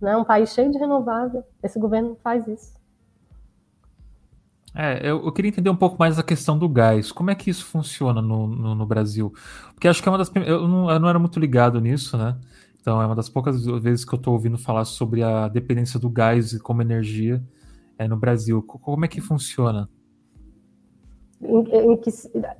Né? 0.01 0.15
Um 0.15 0.23
país 0.23 0.53
cheio 0.53 0.71
de 0.71 0.77
renovável. 0.77 1.43
Esse 1.61 1.79
governo 1.79 2.17
faz 2.23 2.47
isso. 2.47 2.77
É, 4.73 4.99
eu, 5.01 5.25
eu, 5.25 5.31
queria 5.31 5.49
entender 5.49 5.69
um 5.69 5.75
pouco 5.75 5.97
mais 5.97 6.19
a 6.19 6.23
questão 6.23 6.57
do 6.57 6.69
gás. 6.69 7.11
Como 7.11 7.31
é 7.31 7.35
que 7.35 7.49
isso 7.49 7.65
funciona 7.65 8.21
no, 8.21 8.47
no, 8.47 8.75
no 8.75 8.85
Brasil? 8.85 9.33
Porque 9.73 9.87
acho 9.87 10.01
que 10.01 10.07
é 10.07 10.11
uma 10.11 10.19
das. 10.19 10.31
Eu 10.35 10.67
não, 10.67 10.91
eu 10.91 10.99
não 10.99 11.09
era 11.09 11.17
muito 11.17 11.39
ligado 11.39 11.81
nisso, 11.81 12.17
né? 12.17 12.37
Então, 12.79 13.01
é 13.01 13.05
uma 13.05 13.15
das 13.15 13.27
poucas 13.27 13.65
vezes 13.65 14.05
que 14.05 14.13
eu 14.13 14.17
estou 14.17 14.33
ouvindo 14.33 14.57
falar 14.57 14.85
sobre 14.85 15.23
a 15.23 15.47
dependência 15.47 15.99
do 15.99 16.09
gás 16.09 16.57
como 16.61 16.81
energia 16.81 17.43
é, 17.97 18.07
no 18.07 18.15
Brasil. 18.15 18.61
Como 18.61 19.03
é 19.03 19.07
que 19.07 19.19
funciona? 19.19 19.89
Em, 21.41 21.91
em 21.91 21.97
que, 21.97 22.09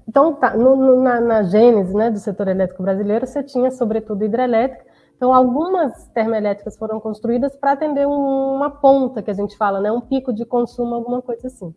então, 0.08 0.36
tá, 0.36 0.56
no, 0.56 1.02
na, 1.02 1.20
na 1.20 1.44
gênese 1.44 1.94
né, 1.96 2.12
do 2.12 2.20
setor 2.20 2.48
elétrico 2.48 2.84
brasileiro, 2.84 3.26
você 3.26 3.42
tinha, 3.42 3.72
sobretudo, 3.72 4.24
hidrelétrica. 4.24 4.86
Então, 5.16 5.34
algumas 5.34 6.08
termoelétricas 6.10 6.78
foram 6.78 7.00
construídas 7.00 7.56
para 7.56 7.72
atender 7.72 8.08
um, 8.08 8.56
uma 8.56 8.70
ponta, 8.70 9.22
que 9.24 9.32
a 9.32 9.34
gente 9.34 9.58
fala, 9.58 9.82
né, 9.82 9.92
um 9.92 10.00
pico 10.00 10.32
de 10.32 10.46
consumo, 10.46 10.94
alguma 10.94 11.24
coisa 11.24 11.48
assim. 11.48 11.74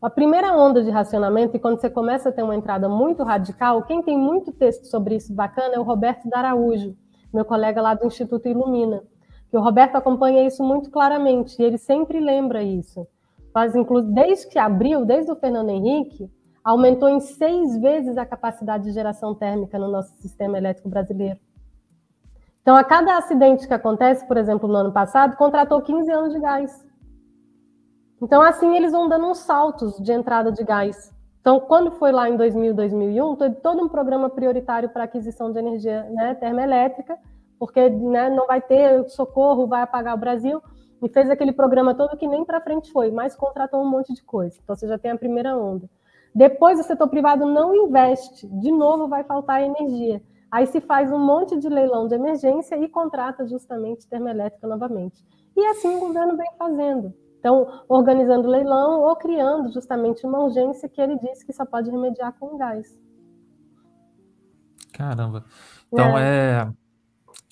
A 0.00 0.08
primeira 0.08 0.52
onda 0.52 0.82
de 0.82 0.90
racionamento, 0.90 1.56
e 1.56 1.60
quando 1.60 1.78
você 1.78 1.90
começa 1.90 2.30
a 2.30 2.32
ter 2.32 2.42
uma 2.42 2.56
entrada 2.56 2.88
muito 2.88 3.22
radical, 3.22 3.82
quem 3.82 4.02
tem 4.02 4.16
muito 4.16 4.52
texto 4.52 4.86
sobre 4.86 5.16
isso 5.16 5.34
bacana 5.34 5.74
é 5.74 5.78
o 5.78 5.82
Roberto 5.82 6.28
Daraújo, 6.28 6.96
meu 7.32 7.44
colega 7.44 7.82
lá 7.82 7.92
do 7.92 8.06
Instituto 8.06 8.48
Ilumina. 8.48 9.02
Que 9.50 9.56
o 9.56 9.60
Roberto 9.60 9.96
acompanha 9.96 10.46
isso 10.46 10.62
muito 10.62 10.90
claramente, 10.90 11.60
e 11.60 11.64
ele 11.64 11.76
sempre 11.76 12.18
lembra 12.18 12.62
isso. 12.62 13.06
Mas, 13.56 13.74
inclusive, 13.74 14.12
desde 14.12 14.48
que 14.48 14.58
abriu, 14.58 15.06
desde 15.06 15.32
o 15.32 15.34
Fernando 15.34 15.70
Henrique, 15.70 16.30
aumentou 16.62 17.08
em 17.08 17.20
seis 17.20 17.74
vezes 17.80 18.18
a 18.18 18.26
capacidade 18.26 18.84
de 18.84 18.92
geração 18.92 19.34
térmica 19.34 19.78
no 19.78 19.90
nosso 19.90 20.14
sistema 20.18 20.58
elétrico 20.58 20.90
brasileiro. 20.90 21.40
Então, 22.60 22.76
a 22.76 22.84
cada 22.84 23.16
acidente 23.16 23.66
que 23.66 23.72
acontece, 23.72 24.28
por 24.28 24.36
exemplo, 24.36 24.68
no 24.68 24.76
ano 24.76 24.92
passado, 24.92 25.38
contratou 25.38 25.80
15 25.80 26.12
anos 26.12 26.34
de 26.34 26.38
gás. 26.38 26.86
Então, 28.20 28.42
assim, 28.42 28.76
eles 28.76 28.92
vão 28.92 29.08
dando 29.08 29.26
uns 29.26 29.38
saltos 29.38 29.96
de 30.04 30.12
entrada 30.12 30.52
de 30.52 30.62
gás. 30.62 31.10
Então, 31.40 31.58
quando 31.58 31.92
foi 31.92 32.12
lá 32.12 32.28
em 32.28 32.36
2000, 32.36 32.74
2001, 32.74 33.36
teve 33.36 33.54
todo 33.62 33.82
um 33.82 33.88
programa 33.88 34.28
prioritário 34.28 34.90
para 34.90 35.04
aquisição 35.04 35.50
de 35.50 35.58
energia 35.58 36.02
né, 36.10 36.34
termoelétrica, 36.34 37.16
porque 37.58 37.88
né, 37.88 38.28
não 38.28 38.46
vai 38.46 38.60
ter 38.60 39.08
socorro, 39.08 39.66
vai 39.66 39.80
apagar 39.80 40.14
o 40.14 40.20
Brasil, 40.20 40.62
e 41.02 41.08
fez 41.08 41.30
aquele 41.30 41.52
programa 41.52 41.94
todo 41.94 42.16
que 42.16 42.26
nem 42.26 42.44
para 42.44 42.60
frente 42.60 42.90
foi, 42.90 43.10
mas 43.10 43.36
contratou 43.36 43.82
um 43.82 43.88
monte 43.88 44.12
de 44.14 44.22
coisa. 44.22 44.58
Então, 44.62 44.74
você 44.74 44.86
já 44.86 44.98
tem 44.98 45.10
a 45.10 45.18
primeira 45.18 45.56
onda. 45.56 45.88
Depois, 46.34 46.78
o 46.78 46.82
setor 46.82 47.08
privado 47.08 47.46
não 47.46 47.74
investe, 47.74 48.46
de 48.46 48.70
novo 48.70 49.08
vai 49.08 49.24
faltar 49.24 49.62
energia. 49.62 50.22
Aí 50.50 50.66
se 50.66 50.80
faz 50.80 51.10
um 51.10 51.18
monte 51.18 51.58
de 51.58 51.68
leilão 51.68 52.06
de 52.06 52.14
emergência 52.14 52.76
e 52.76 52.88
contrata 52.88 53.46
justamente 53.46 54.06
termoelétrica 54.06 54.66
novamente. 54.66 55.24
E 55.56 55.66
assim 55.66 55.96
o 55.96 56.00
governo 56.00 56.36
vem 56.36 56.50
fazendo. 56.58 57.12
Então, 57.38 57.84
organizando 57.88 58.48
leilão 58.48 59.02
ou 59.02 59.16
criando 59.16 59.72
justamente 59.72 60.26
uma 60.26 60.40
urgência 60.40 60.88
que 60.88 61.00
ele 61.00 61.18
disse 61.18 61.44
que 61.44 61.52
só 61.52 61.64
pode 61.64 61.90
remediar 61.90 62.34
com 62.38 62.56
gás. 62.56 62.86
Caramba. 64.92 65.44
Então 65.92 66.18
é, 66.18 66.72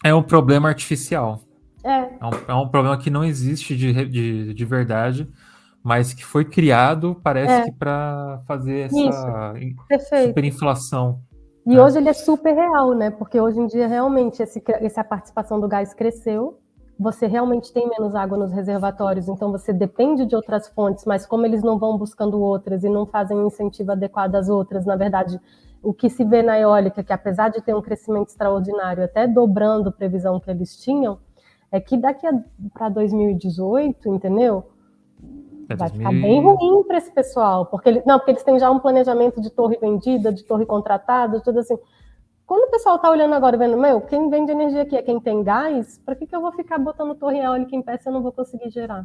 é, 0.05 0.11
é 0.11 0.15
um 0.15 0.23
problema 0.23 0.69
artificial. 0.69 1.41
É. 1.85 2.01
É 2.21 2.25
um, 2.25 2.31
é 2.49 2.55
um, 2.55 2.69
problema 2.69 2.97
que 2.99 3.11
não 3.11 3.23
existe 3.23 3.77
de, 3.77 4.07
de, 4.07 4.55
de 4.55 4.65
verdade, 4.65 5.31
mas 5.83 6.15
que 6.15 6.25
foi 6.25 6.45
criado, 6.45 7.21
parece 7.23 7.53
é. 7.53 7.65
que 7.65 7.73
para 7.73 8.41
fazer 8.47 8.91
essa 8.91 9.55
superinflação. 10.27 11.21
E 11.67 11.75
né? 11.75 11.83
hoje 11.83 11.99
ele 11.99 12.09
é 12.09 12.15
super 12.15 12.55
real, 12.55 12.95
né? 12.95 13.11
Porque 13.11 13.39
hoje 13.39 13.61
em 13.61 13.67
dia 13.67 13.87
realmente 13.87 14.43
esse, 14.43 14.63
essa 14.67 15.05
participação 15.05 15.61
do 15.61 15.69
gás 15.69 15.93
cresceu 15.95 16.59
você 16.99 17.27
realmente 17.27 17.73
tem 17.73 17.89
menos 17.89 18.15
água 18.15 18.39
nos 18.39 18.53
reservatórios, 18.53 19.29
então 19.29 19.51
você 19.51 19.73
depende 19.73 20.25
de 20.25 20.37
outras 20.37 20.69
fontes, 20.69 21.05
mas 21.05 21.27
como 21.27 21.45
eles 21.45 21.63
não 21.63 21.79
vão 21.79 21.99
buscando 21.99 22.41
outras 22.41 22.85
e 22.85 22.89
não 22.89 23.05
fazem 23.07 23.37
um 23.37 23.47
incentivo 23.47 23.93
adequado 23.93 24.37
às 24.37 24.49
outras, 24.49 24.87
na 24.87 24.95
verdade, 24.95 25.41
o 25.83 25.93
que 25.93 26.09
se 26.09 26.25
vê 26.25 26.43
na 26.43 26.59
eólica, 26.59 27.03
que 27.03 27.13
apesar 27.13 27.49
de 27.51 27.61
ter 27.61 27.75
um 27.75 27.83
crescimento 27.83 28.29
extraordinário, 28.29 29.05
até 29.05 29.27
dobrando 29.27 29.89
a 29.89 29.93
previsão 29.93 30.39
que 30.39 30.51
eles 30.51 30.77
tinham, 30.77 31.19
é 31.75 31.81
que 31.81 31.97
daqui 31.97 32.25
para 32.73 32.89
2018, 32.89 34.09
entendeu? 34.09 34.71
É 35.69 35.75
vai 35.75 35.89
ficar 35.89 36.11
bem 36.11 36.41
ruim 36.41 36.85
para 36.85 36.99
esse 36.99 37.11
pessoal, 37.11 37.67
porque 37.67 38.01
não, 38.07 38.19
porque 38.19 38.31
eles 38.31 38.45
têm 38.45 38.61
já 38.61 38.71
um 38.71 38.79
planejamento 38.79 39.41
de 39.41 39.51
torre 39.51 39.77
vendida, 39.79 40.33
de 40.33 40.45
torre 40.45 40.65
contratada, 40.65 41.41
tudo 41.41 41.59
assim. 41.59 41.77
Quando 42.47 42.69
o 42.69 42.71
pessoal 42.71 42.97
está 42.97 43.11
olhando 43.11 43.35
agora 43.35 43.57
vendo, 43.57 43.77
meu, 43.77 44.01
quem 44.03 44.31
vende 44.31 44.53
energia 44.53 44.83
aqui 44.83 44.95
é 44.95 45.03
quem 45.03 45.19
tem 45.19 45.43
gás, 45.43 46.01
para 46.07 46.15
que, 46.15 46.29
que 46.29 46.37
eu 46.37 46.41
vou 46.41 46.53
ficar 46.53 46.79
botando 46.79 47.17
torre 47.17 47.41
eólica 47.41 47.75
em 47.75 47.83
pé 47.83 47.99
se 47.99 48.09
eu 48.09 48.13
não 48.13 48.23
vou 48.23 48.31
conseguir 48.31 48.71
gerar? 48.71 49.05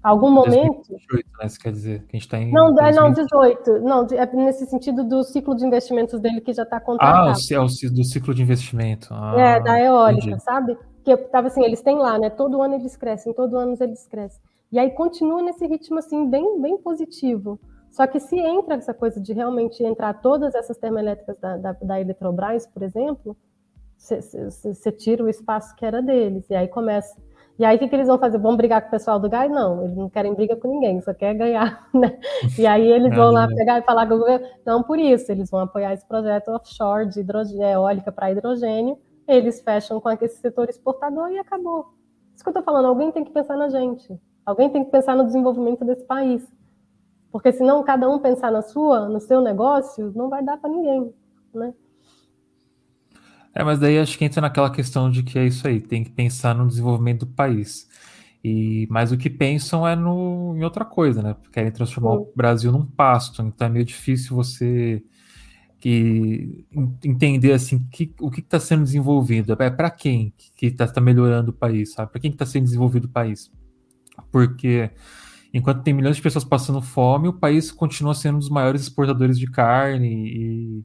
Algum 0.00 0.30
momento. 0.30 0.86
2018, 0.88 1.26
né? 1.40 1.46
Isso 1.46 1.58
quer 1.58 1.72
dizer 1.72 1.98
que 2.00 2.16
a 2.16 2.16
gente 2.16 2.26
está 2.26 2.38
em. 2.38 2.52
Não, 2.52 2.72
2018. 2.74 3.00
não, 3.00 4.04
18. 4.06 4.12
Não, 4.12 4.18
é 4.20 4.36
nesse 4.36 4.66
sentido 4.66 5.02
do 5.02 5.24
ciclo 5.24 5.56
de 5.56 5.66
investimentos 5.66 6.20
dele 6.20 6.40
que 6.40 6.52
já 6.52 6.62
está 6.62 6.78
contratado. 6.78 7.30
Ah, 7.30 7.54
é 7.54 7.58
o, 7.58 7.64
do 7.64 8.04
ciclo 8.04 8.32
de 8.34 8.42
investimento. 8.42 9.08
Ah, 9.10 9.34
é, 9.36 9.60
da 9.60 9.80
eólica, 9.80 10.26
entendi. 10.26 10.42
sabe? 10.44 10.78
Que 11.04 11.16
tava 11.16 11.48
assim, 11.48 11.62
eles 11.62 11.82
têm 11.82 11.98
lá, 11.98 12.18
né? 12.18 12.30
Todo 12.30 12.62
ano 12.62 12.74
eles 12.74 12.96
crescem, 12.96 13.32
todo 13.32 13.56
ano 13.58 13.76
eles 13.78 14.06
crescem. 14.06 14.40
E 14.72 14.78
aí 14.78 14.90
continua 14.90 15.42
nesse 15.42 15.66
ritmo 15.66 15.98
assim, 15.98 16.28
bem, 16.28 16.60
bem 16.60 16.76
positivo. 16.78 17.60
Só 17.90 18.08
que 18.08 18.18
se 18.18 18.36
entra 18.36 18.74
essa 18.74 18.92
coisa 18.92 19.20
de 19.20 19.32
realmente 19.32 19.84
entrar 19.84 20.14
todas 20.14 20.52
essas 20.54 20.76
termoelétricas 20.76 21.38
da, 21.38 21.56
da, 21.56 21.72
da 21.72 22.00
Eletrobras, 22.00 22.66
por 22.66 22.82
exemplo, 22.82 23.36
você 23.96 24.90
tira 24.90 25.22
o 25.22 25.28
espaço 25.28 25.74
que 25.76 25.86
era 25.86 26.02
deles, 26.02 26.50
e 26.50 26.54
aí 26.56 26.66
começa. 26.66 27.16
E 27.56 27.64
aí 27.64 27.76
o 27.76 27.78
que, 27.78 27.86
que 27.86 27.94
eles 27.94 28.08
vão 28.08 28.18
fazer? 28.18 28.36
Vão 28.38 28.56
brigar 28.56 28.82
com 28.82 28.88
o 28.88 28.90
pessoal 28.90 29.20
do 29.20 29.30
gás? 29.30 29.48
Não, 29.48 29.84
eles 29.84 29.96
não 29.96 30.10
querem 30.10 30.34
briga 30.34 30.56
com 30.56 30.66
ninguém, 30.66 31.00
só 31.00 31.14
quer 31.14 31.34
ganhar, 31.34 31.88
né? 31.94 32.18
E 32.58 32.66
aí 32.66 32.84
eles 32.84 33.14
vão 33.14 33.30
lá 33.30 33.46
pegar 33.46 33.78
e 33.78 33.82
falar 33.82 34.08
com 34.08 34.14
o 34.14 34.18
governo. 34.18 34.44
Não 34.66 34.82
por 34.82 34.98
isso, 34.98 35.30
eles 35.30 35.48
vão 35.48 35.60
apoiar 35.60 35.94
esse 35.94 36.04
projeto 36.04 36.48
offshore 36.48 37.08
de 37.08 37.20
hidrogênio, 37.20 37.64
eólica 37.64 38.10
para 38.10 38.32
hidrogênio, 38.32 38.98
eles 39.26 39.60
fecham 39.60 40.00
com 40.00 40.10
esse 40.10 40.40
setor 40.40 40.68
exportador 40.68 41.30
e 41.30 41.38
acabou. 41.38 41.94
Isso 42.34 42.42
que 42.42 42.48
eu 42.48 42.52
estou 42.52 42.64
falando, 42.64 42.86
alguém 42.86 43.12
tem 43.12 43.24
que 43.24 43.30
pensar 43.30 43.56
na 43.56 43.68
gente. 43.68 44.18
Alguém 44.44 44.68
tem 44.68 44.84
que 44.84 44.90
pensar 44.90 45.16
no 45.16 45.24
desenvolvimento 45.24 45.84
desse 45.84 46.04
país. 46.04 46.46
Porque 47.32 47.52
senão 47.52 47.82
cada 47.82 48.08
um 48.08 48.18
pensar 48.18 48.52
na 48.52 48.62
sua, 48.62 49.08
no 49.08 49.20
seu 49.20 49.40
negócio, 49.40 50.12
não 50.14 50.28
vai 50.28 50.44
dar 50.44 50.56
para 50.56 50.70
ninguém, 50.70 51.12
né? 51.54 51.74
É, 53.54 53.62
mas 53.62 53.78
daí 53.78 53.98
acho 53.98 54.18
que 54.18 54.24
entra 54.24 54.40
naquela 54.40 54.70
questão 54.70 55.10
de 55.10 55.22
que 55.22 55.38
é 55.38 55.46
isso 55.46 55.66
aí, 55.66 55.80
tem 55.80 56.02
que 56.02 56.10
pensar 56.10 56.54
no 56.54 56.66
desenvolvimento 56.66 57.24
do 57.24 57.32
país. 57.32 57.88
E 58.42 58.86
mas 58.90 59.12
o 59.12 59.16
que 59.16 59.30
pensam 59.30 59.86
é 59.86 59.96
no, 59.96 60.54
em 60.56 60.64
outra 60.64 60.84
coisa, 60.84 61.22
né? 61.22 61.36
Querem 61.52 61.70
transformar 61.70 62.16
Sim. 62.16 62.16
o 62.18 62.32
Brasil 62.36 62.72
num 62.72 62.84
pasto, 62.84 63.42
então 63.42 63.66
é 63.66 63.70
meio 63.70 63.84
difícil 63.84 64.36
você 64.36 65.02
que 65.84 66.66
entender 67.04 67.52
assim 67.52 67.86
que, 67.90 68.14
o 68.18 68.30
que 68.30 68.40
está 68.40 68.58
sendo 68.58 68.84
desenvolvido, 68.84 69.52
é 69.52 69.70
para 69.70 69.90
quem 69.90 70.32
que 70.56 70.68
está 70.68 70.86
tá 70.86 70.98
melhorando 70.98 71.50
o 71.50 71.54
país, 71.54 71.92
sabe? 71.92 72.10
Para 72.10 72.22
quem 72.22 72.30
está 72.30 72.46
sendo 72.46 72.64
desenvolvido 72.64 73.04
o 73.04 73.10
país? 73.10 73.52
Porque 74.32 74.90
enquanto 75.52 75.82
tem 75.82 75.92
milhões 75.92 76.16
de 76.16 76.22
pessoas 76.22 76.42
passando 76.42 76.80
fome, 76.80 77.28
o 77.28 77.34
país 77.34 77.70
continua 77.70 78.14
sendo 78.14 78.36
um 78.36 78.38
dos 78.38 78.48
maiores 78.48 78.80
exportadores 78.80 79.38
de 79.38 79.46
carne 79.46 80.08
e, 80.08 80.84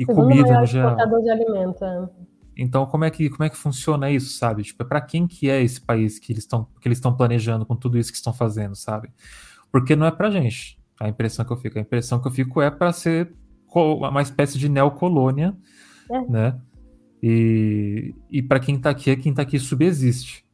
e 0.00 0.04
comida 0.04 0.58
no 0.58 0.66
geral. 0.66 0.96
Exportador 0.96 1.22
de 1.22 1.30
alimento. 1.30 1.84
É. 1.84 2.08
Então 2.56 2.86
como 2.86 3.04
é 3.04 3.10
que 3.10 3.30
como 3.30 3.44
é 3.44 3.48
que 3.48 3.56
funciona 3.56 4.10
isso, 4.10 4.36
sabe? 4.36 4.64
Tipo, 4.64 4.82
é 4.82 4.86
para 4.86 5.00
quem 5.00 5.28
que 5.28 5.48
é 5.48 5.62
esse 5.62 5.80
país 5.80 6.18
que 6.18 6.32
eles 6.32 6.42
estão 6.42 6.66
que 6.80 6.88
eles 6.88 6.98
estão 6.98 7.16
planejando 7.16 7.64
com 7.64 7.76
tudo 7.76 7.96
isso 7.96 8.10
que 8.10 8.16
estão 8.16 8.32
fazendo, 8.32 8.74
sabe? 8.74 9.12
Porque 9.70 9.94
não 9.94 10.06
é 10.06 10.10
para 10.10 10.28
gente. 10.28 10.76
A 10.98 11.08
impressão 11.08 11.44
que 11.44 11.52
eu 11.52 11.56
fico, 11.56 11.78
a 11.78 11.82
impressão 11.82 12.20
que 12.20 12.26
eu 12.26 12.32
fico 12.32 12.60
é 12.60 12.68
para 12.68 12.92
ser 12.92 13.32
uma 13.74 14.22
espécie 14.22 14.58
de 14.58 14.68
neocolônia, 14.68 15.56
é. 16.10 16.20
né? 16.22 16.60
E, 17.22 18.14
e 18.30 18.42
para 18.42 18.58
quem 18.58 18.76
está 18.76 18.90
aqui, 18.90 19.10
é 19.10 19.16
quem 19.16 19.30
está 19.30 19.42
aqui 19.42 19.58
subexiste. 19.58 20.44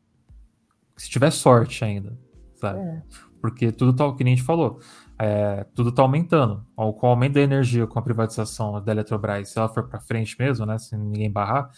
Se 0.97 1.09
tiver 1.09 1.31
sorte 1.31 1.85
ainda, 1.85 2.19
sabe? 2.55 2.81
É. 2.81 3.03
Porque 3.41 3.71
tudo 3.71 3.93
tá, 3.93 4.07
o 4.07 4.17
que 4.17 4.25
a 4.25 4.27
gente 4.27 4.43
falou, 4.43 4.81
é, 5.19 5.65
tudo 5.75 5.93
tá 5.93 6.03
aumentando. 6.03 6.67
Com 6.75 7.07
o 7.07 7.11
aumento 7.11 7.35
da 7.35 7.41
energia, 7.41 7.87
com 7.87 7.99
a 7.99 8.03
privatização 8.03 8.83
da 8.83 8.93
Eletrobras, 8.93 9.51
se 9.51 9.59
ela 9.59 9.69
for 9.69 9.87
para 9.89 10.01
frente 10.01 10.37
mesmo, 10.39 10.67
né? 10.67 10.79
Se 10.79 10.97
ninguém 10.97 11.31
barrar, 11.31 11.71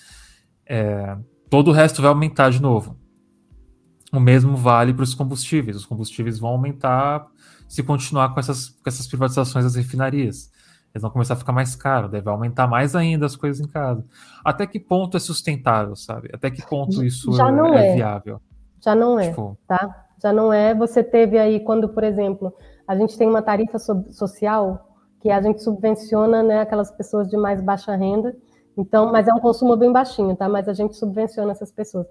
é, 0.64 1.16
todo 1.51 1.68
o 1.68 1.72
resto 1.72 2.01
vai 2.01 2.11
aumentar 2.11 2.51
de 2.51 2.62
novo. 2.62 2.97
O 4.11 4.18
mesmo 4.18 4.57
vale 4.57 4.95
para 4.95 5.03
os 5.03 5.14
combustíveis. 5.14 5.76
Os 5.76 5.84
combustíveis 5.84 6.39
vão 6.39 6.51
aumentar 6.51 7.26
se 7.68 7.82
continuar 7.82 8.32
com 8.32 8.41
essas, 8.41 8.70
com 8.70 8.89
essas 8.89 9.07
privatizações 9.07 9.64
das 9.66 9.74
refinarias 9.74 10.51
eles 10.95 11.03
vão 11.03 11.11
começar 11.11 11.34
a 11.34 11.36
ficar 11.36 11.53
mais 11.53 11.76
caro, 11.76 12.09
deve 12.09 12.28
aumentar 12.28 12.66
mais 12.66 12.97
ainda 12.97 13.26
as 13.26 13.36
coisas 13.36 13.64
em 13.64 13.68
casa. 13.68 14.05
Até 14.45 14.66
que 14.66 14.80
ponto 14.80 15.16
é 15.16 15.20
sustentável, 15.20 15.95
sabe? 15.95 16.30
Até 16.32 16.51
que 16.51 16.66
ponto 16.66 17.05
isso 17.05 17.32
Já 17.32 17.51
não 17.51 17.74
é, 17.74 17.91
é, 17.91 17.95
viável? 17.95 18.41
Já 18.80 18.95
não 18.95 19.18
é, 19.18 19.28
tipo... 19.28 19.59
tá? 19.66 20.07
Já 20.22 20.32
não 20.32 20.53
é. 20.53 20.74
Você 20.74 21.03
teve 21.03 21.39
aí 21.39 21.61
quando, 21.61 21.89
por 21.89 22.03
exemplo, 22.03 22.53
a 22.86 22.97
gente 22.97 23.16
tem 23.16 23.28
uma 23.28 23.43
tarifa 23.43 23.78
so 23.78 24.05
social 24.11 24.84
que 25.20 25.30
a 25.30 25.41
gente 25.43 25.62
subvenciona, 25.62 26.43
né, 26.43 26.61
aquelas 26.61 26.91
pessoas 26.91 27.28
de 27.28 27.36
mais 27.36 27.61
baixa 27.61 27.95
renda. 27.95 28.34
Então, 28.76 29.11
mas 29.11 29.26
é 29.26 29.34
um 29.34 29.41
consumo 29.41 29.76
bem 29.76 29.93
baixinho, 29.93 30.36
tá? 30.36 30.49
Mas 30.49 30.68
a 30.68 30.72
gente 30.72 30.97
subvenciona 30.97 31.51
essas 31.51 31.72
pessoas 31.72 32.07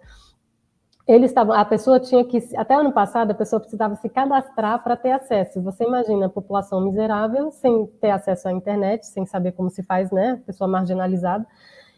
eles 1.08 1.32
estavam, 1.32 1.56
a 1.56 1.64
pessoa 1.64 2.02
tinha 2.02 2.24
que, 2.26 2.38
até 2.58 2.76
ano 2.76 2.92
passado, 2.92 3.32
a 3.32 3.34
pessoa 3.34 3.62
precisava 3.62 3.96
se 3.96 4.10
cadastrar 4.10 4.84
para 4.84 4.98
ter 4.98 5.12
acesso. 5.12 5.62
Você 5.62 5.86
imagina 5.86 6.26
a 6.26 6.30
população 6.30 6.82
miserável 6.82 7.50
sem 7.50 7.88
ter 8.02 8.10
acesso 8.10 8.50
à 8.50 8.52
internet, 8.52 9.06
sem 9.06 9.26
saber 9.26 9.54
como 9.54 9.70
se 9.70 9.82
faz, 9.84 10.12
né? 10.12 10.42
Pessoa 10.46 10.68
marginalizada. 10.68 11.48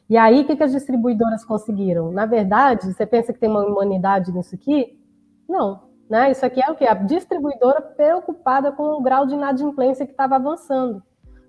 E 0.07 0.15
aí, 0.15 0.41
o 0.41 0.45
que, 0.45 0.55
que 0.55 0.63
as 0.63 0.71
distribuidoras 0.71 1.43
conseguiram? 1.43 2.11
Na 2.11 2.27
verdade, 2.27 2.93
você 2.93 3.05
pensa 3.05 3.33
que 3.33 3.39
tem 3.39 3.49
uma 3.49 3.65
humanidade 3.65 4.31
nisso 4.31 4.53
aqui? 4.53 4.99
Não. 5.47 5.89
Né? 6.07 6.29
Isso 6.29 6.45
aqui 6.45 6.61
é 6.61 6.71
o 6.71 6.75
que? 6.75 6.85
A 6.85 6.93
distribuidora 6.93 7.81
preocupada 7.81 8.71
com 8.71 8.83
o 8.83 9.01
grau 9.01 9.25
de 9.25 9.33
inadimplência 9.33 10.05
que 10.05 10.11
estava 10.11 10.35
avançando. 10.35 11.01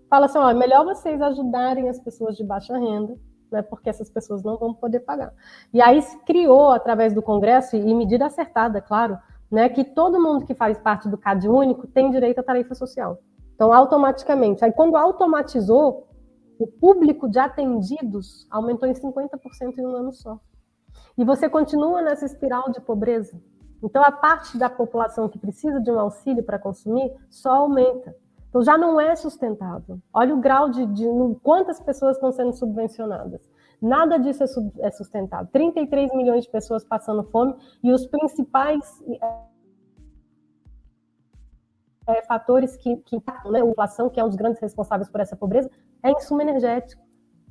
Fala 0.09 0.27
assim: 0.27 0.39
ó, 0.39 0.51
é 0.51 0.55
melhor 0.55 0.85
vocês 0.85 1.21
ajudarem 1.21 1.91
as 1.91 1.99
pessoas 1.99 2.37
de 2.37 2.45
baixa 2.45 2.77
renda 2.77 3.17
né, 3.51 3.63
porque 3.63 3.91
essas 3.91 4.11
pessoas 4.11 4.43
não 4.43 4.57
vão 4.57 4.73
poder 4.73 5.01
pagar. 5.01 5.33
E 5.73 5.81
aí 5.81 6.01
se 6.03 6.19
criou, 6.25 6.71
através 6.71 7.13
do 7.13 7.23
Congresso, 7.23 7.77
e 7.77 7.95
medida 7.95 8.27
acertada, 8.27 8.81
claro, 8.81 9.19
né, 9.51 9.69
que 9.69 9.85
todo 9.85 10.21
mundo 10.21 10.47
que 10.47 10.55
faz 10.55 10.79
parte 10.79 11.09
do 11.09 11.19
CAD 11.19 11.49
único 11.49 11.87
tem 11.87 12.11
direito 12.11 12.39
à 12.39 12.43
tarifa 12.43 12.75
social. 12.75 13.19
Então, 13.55 13.73
automaticamente. 13.73 14.65
Aí, 14.65 14.73
quando 14.73 14.97
automatizou, 14.97 16.09
o 16.59 16.67
público 16.67 17.29
de 17.29 17.39
atendidos 17.39 18.47
aumentou 18.51 18.89
em 18.89 18.93
50% 18.93 19.79
em 19.79 19.87
um 19.87 19.97
ano 19.97 20.13
só. 20.13 20.39
E 21.17 21.25
você 21.25 21.49
continua 21.49 22.01
nessa 22.01 22.25
espiral 22.25 22.71
de 22.71 22.81
pobreza. 22.81 23.41
Então, 23.83 24.03
a 24.03 24.13
parte 24.13 24.57
da 24.57 24.71
população 24.71 25.29
que 25.29 25.39
precisa 25.39 25.81
de 25.81 25.91
um 25.91 25.99
auxílio 25.99 26.43
para 26.43 26.59
consumir 26.59 27.13
só 27.29 27.51
aumenta. 27.51 28.15
Então 28.51 28.63
já 28.63 28.77
não 28.77 29.01
é 29.01 29.15
sustentável. 29.15 29.99
Olha 30.13 30.35
o 30.35 30.41
grau 30.41 30.69
de, 30.69 30.85
de 30.87 31.07
quantas 31.43 31.81
pessoas 31.81 32.17
estão 32.17 32.33
sendo 32.33 32.53
subvencionadas. 32.53 33.41
Nada 33.81 34.19
disso 34.19 34.43
é, 34.43 34.47
sub, 34.47 34.73
é, 34.81 34.91
sustentável. 34.91 35.49
33 35.53 36.13
milhões 36.15 36.45
de 36.45 36.51
pessoas 36.51 36.85
passando 36.85 37.23
fome 37.23 37.55
e 37.83 37.93
os 37.93 38.07
principais 38.07 39.03
é, 42.07 42.23
fatores 42.23 42.77
que, 42.77 42.97
que 42.99 43.17
impactam 43.17 43.53
né, 43.53 43.63
a 43.63 43.65
inflação, 43.65 44.11
que 44.11 44.19
é 44.19 44.25
um 44.25 44.29
dos 44.29 44.37
grandes 44.37 44.61
responsáveis 44.61 45.09
por 45.09 45.21
essa 45.21 45.37
pobreza, 45.37 45.71
é 46.03 46.11
insumo 46.11 46.43
energético. 46.43 47.03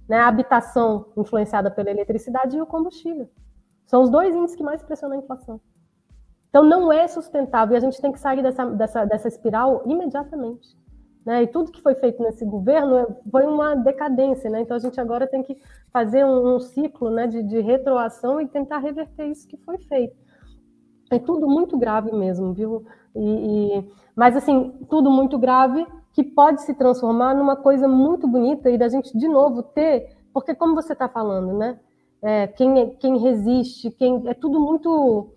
Né, 0.08 0.18
a 0.18 0.28
habitação 0.28 1.14
influenciada 1.16 1.72
pela 1.72 1.90
eletricidade 1.90 2.58
e 2.58 2.62
o 2.62 2.66
combustível. 2.66 3.30
São 3.86 4.02
os 4.02 4.10
dois 4.10 4.36
índices 4.36 4.58
que 4.58 4.64
mais 4.64 4.84
pressionam 4.84 5.16
a 5.16 5.20
inflação. 5.20 5.62
Então 6.50 6.64
não 6.64 6.92
é 6.92 7.08
sustentável 7.08 7.76
e 7.76 7.78
a 7.78 7.80
gente 7.80 8.02
tem 8.02 8.12
que 8.12 8.20
sair 8.20 8.44
dessa, 8.44 8.66
dessa, 8.66 9.06
dessa 9.06 9.28
espiral 9.28 9.84
imediatamente. 9.86 10.78
Né? 11.30 11.44
E 11.44 11.48
tudo 11.48 11.72
que 11.72 11.84
foi 11.84 11.94
feito 11.94 12.24
nesse 12.24 12.44
governo 12.44 13.06
foi 13.32 13.46
uma 13.46 13.76
decadência, 13.76 14.50
né? 14.50 14.62
Então 14.62 14.76
a 14.76 14.80
gente 14.80 15.00
agora 15.00 15.28
tem 15.28 15.44
que 15.44 15.56
fazer 15.94 16.26
um, 16.26 16.56
um 16.56 16.60
ciclo 16.60 17.12
né, 17.12 17.28
de, 17.28 17.44
de, 17.44 17.60
retroação 17.60 18.42
e 18.42 18.48
tentar 18.48 18.80
reverter 18.80 19.28
isso 19.28 19.48
que 19.48 19.56
foi 19.58 19.78
feito. 19.78 20.18
É 21.12 21.20
tudo 21.20 21.48
muito 21.48 21.78
grave 21.78 22.12
mesmo, 22.12 22.52
viu? 22.52 22.84
E, 23.16 23.22
e, 23.78 23.92
mas 24.16 24.36
assim, 24.36 24.74
tudo 24.90 25.12
muito 25.12 25.38
grave 25.38 25.86
que 26.14 26.24
pode 26.24 26.64
se 26.64 26.74
transformar 26.74 27.36
numa 27.36 27.56
coisa 27.56 27.88
muito 27.88 28.28
bonita 28.28 28.68
e 28.72 28.76
da 28.76 28.90
gente 28.90 29.16
de 29.16 29.28
novo 29.28 29.62
ter, 29.62 30.18
porque 30.34 30.56
como 30.56 30.74
você 30.74 30.94
está 30.94 31.08
falando, 31.08 31.54
né? 31.54 31.80
É, 32.24 32.48
quem, 32.48 32.96
quem 32.96 33.20
resiste, 33.20 33.92
quem 33.92 34.28
é 34.28 34.34
tudo 34.34 34.60
muito 34.60 35.32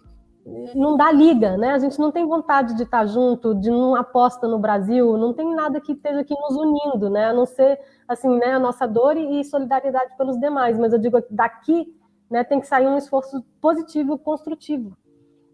não 0.74 0.96
dá 0.96 1.12
liga, 1.12 1.56
né? 1.56 1.70
A 1.70 1.78
gente 1.78 1.98
não 1.98 2.10
tem 2.10 2.26
vontade 2.26 2.74
de 2.74 2.82
estar 2.82 3.06
junto, 3.06 3.54
de 3.54 3.70
não 3.70 3.94
aposta 3.94 4.48
no 4.48 4.58
Brasil, 4.58 5.16
não 5.16 5.32
tem 5.32 5.54
nada 5.54 5.80
que 5.80 5.92
esteja 5.92 6.20
aqui 6.20 6.34
nos 6.34 6.56
unindo, 6.56 7.08
né? 7.08 7.26
A 7.26 7.32
não 7.32 7.46
ser 7.46 7.78
assim, 8.08 8.38
né, 8.38 8.52
a 8.52 8.58
nossa 8.58 8.86
dor 8.86 9.16
e 9.16 9.44
solidariedade 9.44 10.16
pelos 10.16 10.38
demais. 10.38 10.78
Mas 10.78 10.92
eu 10.92 10.98
digo 10.98 11.22
daqui, 11.30 11.94
né, 12.30 12.42
tem 12.42 12.60
que 12.60 12.66
sair 12.66 12.86
um 12.86 12.96
esforço 12.96 13.44
positivo, 13.60 14.18
construtivo. 14.18 14.96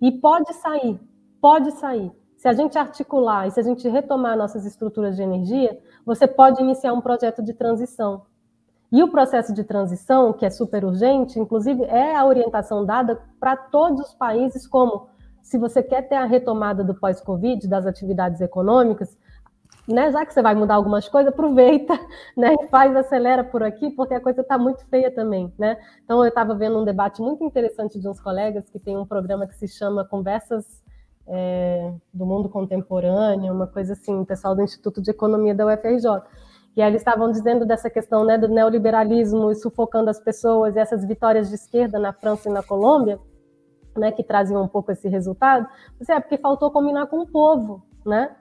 E 0.01 0.11
pode 0.11 0.53
sair, 0.55 0.99
pode 1.41 1.73
sair. 1.73 2.11
Se 2.37 2.49
a 2.49 2.53
gente 2.53 2.79
articular 2.79 3.49
e 3.49 3.51
se 3.51 3.59
a 3.61 3.63
gente 3.65 3.89
retomar 3.89 4.37
nossas 4.37 4.65
estruturas 4.65 5.17
de 5.17 5.23
energia, 5.23 5.79
você 6.07 6.27
pode 6.27 6.63
iniciar 6.63 6.93
um 6.93 7.01
projeto 7.01 7.43
de 7.43 7.53
transição. 7.53 8.23
E 8.91 9.03
o 9.03 9.09
processo 9.09 9.53
de 9.53 9.65
transição, 9.65 10.33
que 10.33 10.47
é 10.47 10.51
super 10.51 10.85
urgente, 10.85 11.39
inclusive 11.39 11.85
é 11.85 12.17
a 12.17 12.25
orientação 12.25 12.85
dada 12.85 13.21
para 13.39 13.57
todos 13.57 14.09
os 14.09 14.15
países, 14.15 14.67
como 14.67 15.09
se 15.43 15.59
você 15.59 15.83
quer 15.83 16.03
ter 16.09 16.15
a 16.15 16.25
retomada 16.25 16.83
do 16.83 16.95
pós-Covid, 16.95 17.67
das 17.69 17.87
atividades 17.87 18.41
econômicas, 18.41 19.17
né, 19.87 20.13
já 20.13 20.25
que 20.25 20.35
você 20.35 20.43
vai 20.43 20.55
mudar 20.55 20.75
algumas 20.75 21.09
coisas, 21.09 21.33
aproveita, 21.33 21.99
né, 22.37 22.55
faz, 22.71 22.95
acelera 22.95 23.43
por 23.43 23.63
aqui, 23.63 23.91
porque 23.91 24.15
a 24.15 24.21
coisa 24.21 24.43
está 24.43 24.59
muito 24.59 24.85
feia 24.87 25.11
também, 25.11 25.53
né? 25.59 25.79
Então 26.05 26.23
eu 26.23 26.29
estava 26.29 26.55
vendo 26.55 26.79
um 26.79 26.85
debate 26.85 27.23
muito 27.23 27.43
interessante 27.43 27.99
de 27.99 28.07
uns 28.07 28.21
colegas 28.21 28.69
que 28.69 28.79
tem 28.79 28.97
um 28.97 29.07
programa 29.07 29.47
que 29.47 29.55
se 29.55 29.67
chama 29.67 30.05
Conversas 30.05 30.83
é, 31.27 31.93
do 32.13 32.27
Mundo 32.27 32.51
Contemporâneo, 32.51 33.53
uma 33.53 33.67
coisa 33.67 33.95
assim, 33.95 34.19
o 34.21 34.27
pessoal 34.27 34.55
do 34.55 34.63
Instituto 34.63 35.01
de 35.01 35.11
Economia 35.11 35.55
da 35.55 35.67
UFRJ. 35.67 36.23
E 36.77 36.83
aí 36.83 36.91
eles 36.91 37.01
estavam 37.01 37.31
dizendo 37.31 37.67
dessa 37.67 37.91
questão 37.91 38.25
né, 38.25 38.39
do 38.39 38.49
neoliberalismo 38.49 39.51
e 39.51 39.55
sufocando 39.57 40.11
as 40.11 40.21
pessoas 40.21 40.77
e 40.77 40.79
essas 40.79 41.05
vitórias 41.05 41.49
de 41.49 41.57
esquerda 41.57 41.99
na 41.99 42.13
França 42.13 42.49
e 42.49 42.53
na 42.53 42.63
Colômbia, 42.63 43.19
né, 43.97 44.13
que 44.13 44.23
traziam 44.23 44.63
um 44.63 44.69
pouco 44.69 44.93
esse 44.93 45.09
resultado. 45.09 45.67
Você 45.99 46.13
é 46.13 46.21
porque 46.21 46.39
faltou 46.39 46.71
combinar 46.71 47.07
com 47.07 47.21
o 47.21 47.27
povo, 47.27 47.83
né? 48.07 48.35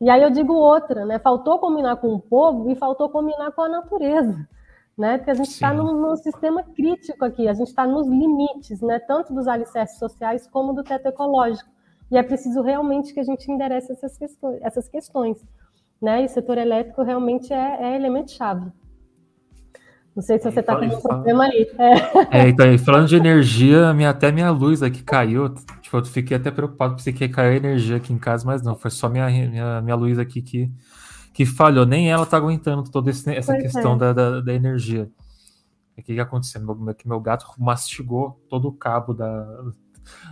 E 0.00 0.10
aí 0.10 0.20
eu 0.20 0.30
digo 0.30 0.52
outra, 0.52 1.06
né? 1.06 1.18
Faltou 1.20 1.60
combinar 1.60 1.96
com 1.96 2.08
o 2.08 2.18
povo 2.18 2.68
e 2.68 2.74
faltou 2.74 3.08
combinar 3.08 3.52
com 3.52 3.62
a 3.62 3.68
natureza, 3.68 4.48
né? 4.98 5.18
Porque 5.18 5.30
a 5.30 5.34
gente 5.34 5.50
está 5.50 5.72
num, 5.72 5.92
num, 5.92 6.16
sistema 6.16 6.64
crítico 6.64 7.24
aqui, 7.24 7.46
a 7.46 7.52
gente 7.52 7.68
está 7.68 7.86
nos 7.86 8.08
limites, 8.08 8.80
né? 8.80 8.98
Tanto 8.98 9.32
dos 9.32 9.46
alicerces 9.46 10.00
sociais 10.00 10.48
como 10.48 10.72
do 10.72 10.82
teto 10.82 11.06
ecológico. 11.06 11.70
E 12.10 12.18
é 12.18 12.22
preciso 12.22 12.62
realmente 12.62 13.14
que 13.14 13.20
a 13.20 13.22
gente 13.22 13.48
enderece 13.50 13.92
essas 13.92 14.18
questões, 14.18 14.60
essas 14.62 14.88
questões 14.88 15.46
né? 16.02 16.22
E 16.22 16.26
o 16.26 16.28
setor 16.28 16.58
elétrico 16.58 17.02
realmente 17.02 17.52
é, 17.52 17.78
é 17.80 17.96
elemento-chave. 17.96 18.72
Não 20.14 20.22
sei 20.22 20.38
se 20.38 20.50
você 20.50 20.60
está 20.60 20.76
com 20.76 20.84
um 20.84 21.00
problema 21.00 21.44
aí. 21.44 21.66
É. 21.78 22.40
é, 22.40 22.48
então, 22.48 22.78
falando 22.78 23.08
de 23.08 23.16
energia, 23.16 23.94
minha, 23.94 24.10
até 24.10 24.30
minha 24.30 24.50
luz 24.50 24.82
aqui 24.82 25.02
caiu. 25.02 25.48
Tipo, 25.80 25.96
eu 25.96 26.04
fiquei 26.04 26.36
até 26.36 26.50
preocupado 26.50 26.96
porque 26.96 27.12
que 27.12 27.28
caiu 27.28 27.54
energia 27.54 27.96
aqui 27.96 28.12
em 28.12 28.18
casa, 28.18 28.44
mas 28.44 28.62
não, 28.62 28.74
foi 28.74 28.90
só 28.90 29.08
minha, 29.08 29.26
minha, 29.28 29.80
minha 29.80 29.96
luz 29.96 30.18
aqui 30.18 30.42
que, 30.42 30.70
que 31.32 31.46
falhou. 31.46 31.86
Nem 31.86 32.10
ela 32.10 32.24
está 32.24 32.36
aguentando 32.36 32.82
toda 32.90 33.10
essa 33.10 33.32
pois 33.32 33.62
questão 33.62 33.94
é. 33.94 33.98
da, 33.98 34.12
da, 34.12 34.40
da, 34.42 34.52
energia. 34.52 35.10
O 35.96 36.02
que, 36.02 36.14
que 36.14 36.20
aconteceu? 36.20 36.60
Meu, 36.60 36.94
meu 37.06 37.20
gato 37.20 37.46
mastigou 37.58 38.38
todo 38.50 38.68
o 38.68 38.72
cabo 38.72 39.14
da, 39.14 39.46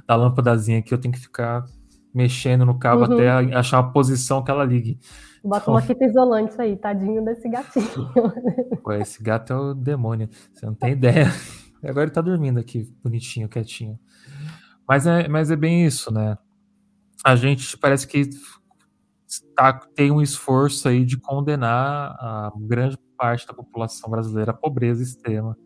da 0.07 0.15
lâmpadazinha 0.15 0.81
aqui. 0.81 0.93
Eu 0.93 0.99
tenho 0.99 1.15
que 1.15 1.21
ficar 1.21 1.65
mexendo 2.13 2.67
no 2.67 2.79
cabo 2.79 3.07
uhum. 3.07 3.15
até 3.15 3.31
achar 3.55 3.81
uma 3.81 3.93
posição 3.93 4.45
que 4.45 4.51
ela 4.51 4.65
ligue. 4.65 4.99
Bota 5.43 5.71
uma 5.71 5.81
fita 5.81 6.05
isolante 6.05 6.61
aí, 6.61 6.77
tadinho 6.77 7.25
desse 7.25 7.49
gatinho. 7.49 7.87
Pô, 8.83 8.93
esse 8.93 9.23
gato 9.23 9.53
é 9.53 9.57
o 9.57 9.75
demônio, 9.75 10.29
você 10.53 10.67
não 10.67 10.75
tem 10.75 10.93
ideia. 10.93 11.27
Agora 11.83 12.05
ele 12.05 12.13
tá 12.13 12.21
dormindo 12.21 12.61
aqui, 12.61 12.93
bonitinho, 13.03 13.49
quietinho. 13.49 13.99
Mas 14.87 15.07
é, 15.07 15.29
mas 15.29 15.51
é 15.51 15.57
bem 15.57 15.87
isso, 15.87 16.13
né? 16.13 16.37
A 17.25 17.37
gente 17.37 17.77
parece 17.79 18.07
que 18.07 18.29
tá, 19.55 19.73
tem 19.95 20.11
um 20.11 20.21
esforço 20.21 20.89
aí 20.89 21.05
de 21.05 21.17
condenar 21.17 22.17
a 22.19 22.53
grande 22.57 22.99
parte 23.17 23.47
da 23.47 23.55
população 23.55 24.11
brasileira 24.11 24.51
à 24.51 24.55
pobreza 24.55 25.03
extrema 25.03 25.57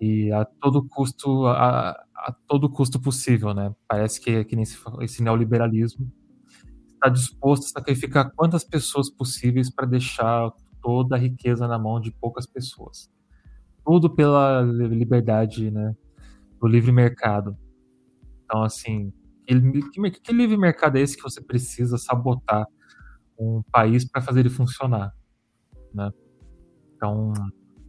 e 0.00 0.32
a 0.32 0.44
todo 0.44 0.86
custo 0.88 1.46
a, 1.46 1.90
a 1.90 2.32
todo 2.46 2.70
custo 2.70 3.00
possível, 3.00 3.54
né? 3.54 3.74
Parece 3.86 4.20
que, 4.20 4.44
que 4.44 4.56
nesse, 4.56 4.76
esse 5.02 5.22
neoliberalismo 5.22 6.10
está 6.98 7.08
disposto 7.08 7.64
a 7.64 7.68
sacrificar 7.68 8.32
quantas 8.34 8.64
pessoas 8.64 9.08
possíveis 9.08 9.70
para 9.70 9.86
deixar 9.86 10.50
toda 10.82 11.16
a 11.16 11.18
riqueza 11.18 11.66
na 11.66 11.78
mão 11.78 12.00
de 12.00 12.10
poucas 12.10 12.46
pessoas. 12.46 13.10
Tudo 13.84 14.10
pela 14.10 14.60
liberdade, 14.62 15.70
né? 15.70 15.94
Do 16.60 16.66
livre 16.66 16.92
mercado. 16.92 17.56
Então, 18.44 18.62
assim, 18.62 19.12
que, 19.46 20.10
que, 20.20 20.32
livre 20.32 20.56
mercado 20.56 20.98
é 20.98 21.00
esse 21.00 21.16
que 21.16 21.22
você 21.22 21.40
precisa 21.40 21.96
sabotar 21.96 22.66
um 23.38 23.62
país 23.70 24.04
para 24.04 24.20
fazer 24.20 24.40
ele 24.40 24.50
funcionar, 24.50 25.12
né? 25.94 26.10
Então, 26.96 27.32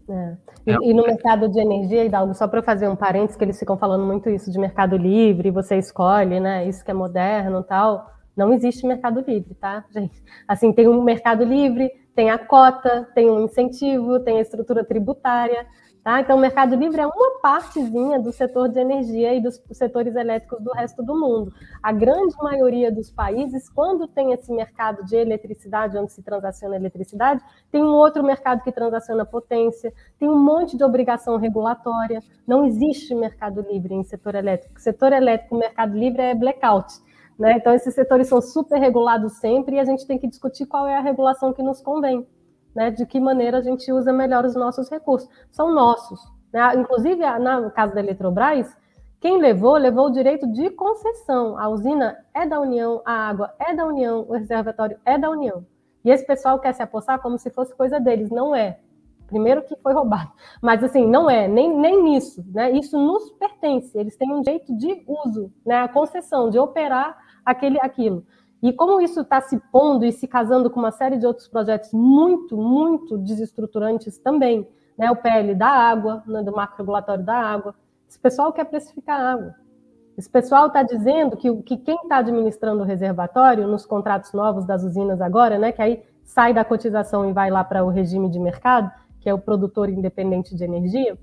é. 0.08 0.38
E, 0.66 0.72
é. 0.72 0.78
e, 0.82 0.94
no 0.94 1.04
mercado 1.04 1.50
de 1.50 1.60
energia, 1.60 2.06
Hidalgo, 2.06 2.34
só 2.34 2.48
para 2.48 2.62
fazer 2.62 2.88
um 2.88 2.96
parênteses, 2.96 3.36
que 3.36 3.44
eles 3.44 3.58
ficam 3.58 3.78
falando 3.78 4.06
muito 4.06 4.30
isso 4.30 4.52
de 4.52 4.60
mercado 4.60 4.96
livre, 4.96 5.52
você 5.52 5.78
escolhe, 5.78 6.40
né? 6.40 6.68
Isso 6.68 6.84
que 6.84 6.92
é 6.92 6.94
moderno 6.94 7.62
e 7.62 7.64
tal. 7.64 8.19
Não 8.40 8.54
existe 8.54 8.88
mercado 8.88 9.20
livre, 9.20 9.54
tá, 9.54 9.84
gente? 9.92 10.24
Assim, 10.48 10.72
tem 10.72 10.88
um 10.88 11.04
mercado 11.04 11.44
livre, 11.44 11.92
tem 12.16 12.30
a 12.30 12.38
cota, 12.38 13.06
tem 13.14 13.30
um 13.30 13.42
incentivo, 13.44 14.18
tem 14.22 14.38
a 14.38 14.42
estrutura 14.42 14.82
tributária, 14.82 15.68
tá? 16.02 16.22
Então, 16.22 16.38
o 16.38 16.40
mercado 16.40 16.74
livre 16.74 17.02
é 17.02 17.06
uma 17.06 17.42
partezinha 17.42 18.18
do 18.18 18.32
setor 18.32 18.70
de 18.70 18.80
energia 18.80 19.36
e 19.36 19.42
dos 19.42 19.62
setores 19.74 20.16
elétricos 20.16 20.64
do 20.64 20.72
resto 20.72 21.04
do 21.04 21.20
mundo. 21.20 21.52
A 21.84 21.92
grande 21.92 22.34
maioria 22.42 22.90
dos 22.90 23.12
países, 23.12 23.68
quando 23.68 24.08
tem 24.08 24.32
esse 24.32 24.54
mercado 24.54 25.04
de 25.04 25.18
eletricidade, 25.18 25.98
onde 25.98 26.14
se 26.14 26.24
transaciona 26.24 26.78
eletricidade, 26.78 27.44
tem 27.70 27.84
um 27.84 27.92
outro 27.92 28.24
mercado 28.24 28.64
que 28.64 28.72
transaciona 28.72 29.26
potência, 29.26 29.94
tem 30.18 30.30
um 30.30 30.40
monte 30.40 30.78
de 30.78 30.84
obrigação 30.86 31.36
regulatória. 31.36 32.24
Não 32.48 32.64
existe 32.64 33.14
mercado 33.14 33.60
livre 33.70 33.94
em 33.94 34.04
setor 34.06 34.36
elétrico. 34.36 34.80
Setor 34.80 35.12
elétrico, 35.12 35.58
mercado 35.58 35.94
livre 35.98 36.22
é 36.22 36.34
blackout. 36.34 37.09
Né? 37.40 37.54
Então, 37.54 37.74
esses 37.74 37.96
setores 37.96 38.28
são 38.28 38.42
super 38.42 38.78
regulados 38.78 39.38
sempre 39.38 39.78
e 39.78 39.80
a 39.80 39.86
gente 39.86 40.06
tem 40.06 40.20
que 40.20 40.28
discutir 40.28 40.66
qual 40.66 40.86
é 40.86 40.98
a 40.98 41.02
regulação 41.02 41.54
que 41.54 41.64
nos 41.64 41.82
convém, 41.82 42.28
né? 42.76 42.92
de 42.92 43.06
que 43.06 43.18
maneira 43.18 43.60
a 43.60 43.62
gente 43.62 43.90
usa 43.94 44.12
melhor 44.12 44.44
os 44.44 44.56
nossos 44.56 44.90
recursos. 44.90 45.30
São 45.50 45.74
nossos. 45.74 46.20
Né? 46.52 46.76
Inclusive, 46.76 47.24
no 47.40 47.72
caso 47.72 47.96
da 47.96 48.02
Eletrobras, 48.02 48.76
quem 49.22 49.38
levou, 49.38 49.78
levou 49.78 50.08
o 50.08 50.12
direito 50.12 50.52
de 50.52 50.70
concessão. 50.72 51.58
A 51.58 51.70
usina 51.70 52.18
é 52.34 52.46
da 52.46 52.60
União, 52.60 53.02
a 53.06 53.30
água 53.30 53.54
é 53.58 53.74
da 53.74 53.86
União, 53.86 54.26
o 54.28 54.34
reservatório 54.34 55.00
é 55.06 55.18
da 55.18 55.30
União. 55.30 55.66
E 56.04 56.12
esse 56.12 56.26
pessoal 56.26 56.60
quer 56.60 56.74
se 56.74 56.84
apossar 56.84 57.22
como 57.22 57.38
se 57.38 57.50
fosse 57.50 57.74
coisa 57.74 58.02
deles. 58.02 58.30
Não 58.30 58.54
é. 58.54 58.80
Primeiro 59.28 59.62
que 59.62 59.76
foi 59.78 59.94
roubado. 59.94 60.32
Mas 60.62 60.84
assim, 60.84 61.06
não 61.06 61.30
é, 61.30 61.48
nem, 61.48 61.78
nem 61.78 62.04
nisso. 62.04 62.44
Né? 62.52 62.72
Isso 62.72 62.98
nos 62.98 63.30
pertence. 63.32 63.98
Eles 63.98 64.18
têm 64.18 64.34
um 64.34 64.42
direito 64.42 64.76
de 64.76 65.04
uso, 65.08 65.54
né? 65.66 65.82
a 65.82 65.88
concessão, 65.88 66.50
de 66.50 66.58
operar 66.58 67.29
aquele, 67.52 67.80
aquilo. 67.82 68.26
E 68.62 68.74
como 68.74 69.00
isso 69.00 69.22
está 69.22 69.40
se 69.40 69.58
pondo 69.72 70.06
e 70.06 70.12
se 70.12 70.28
casando 70.28 70.70
com 70.70 70.80
uma 70.80 70.92
série 70.92 71.18
de 71.18 71.26
outros 71.26 71.48
projetos 71.48 71.94
muito, 71.94 72.58
muito 72.58 73.18
desestruturantes 73.18 74.18
também, 74.18 74.68
né? 74.98 75.10
o 75.10 75.16
PL 75.16 75.56
da 75.56 75.70
água, 75.70 76.24
né? 76.28 76.44
do 76.44 76.52
marco 76.52 76.78
regulatório 76.78 77.24
da 77.24 77.38
água, 77.38 77.74
esse 78.08 78.20
pessoal 78.20 78.52
quer 78.52 78.66
precificar 78.66 79.20
água. 79.20 79.56
Esse 80.18 80.30
pessoal 80.30 80.68
está 80.68 80.84
dizendo 80.84 81.38
que, 81.38 81.56
que 81.62 81.78
quem 81.78 81.96
está 82.04 82.18
administrando 82.18 82.82
o 82.82 82.86
reservatório 82.86 83.66
nos 83.66 83.86
contratos 83.86 84.34
novos 84.34 84.66
das 84.66 84.84
usinas 84.84 85.22
agora, 85.22 85.58
né, 85.58 85.72
que 85.72 85.82
aí 85.82 86.04
sai 86.26 86.54
da 86.54 86.66
cotização 86.66 87.30
e 87.30 87.32
vai 87.32 87.50
lá 87.50 87.64
para 87.64 87.86
o 87.86 87.90
regime 87.90 88.30
de 88.30 88.38
mercado, 88.38 88.92
que 89.22 89.30
é 89.30 89.34
o 89.34 89.40
produtor 89.40 89.90
independente 89.90 90.54
de 90.54 90.64
energia, 90.64 91.18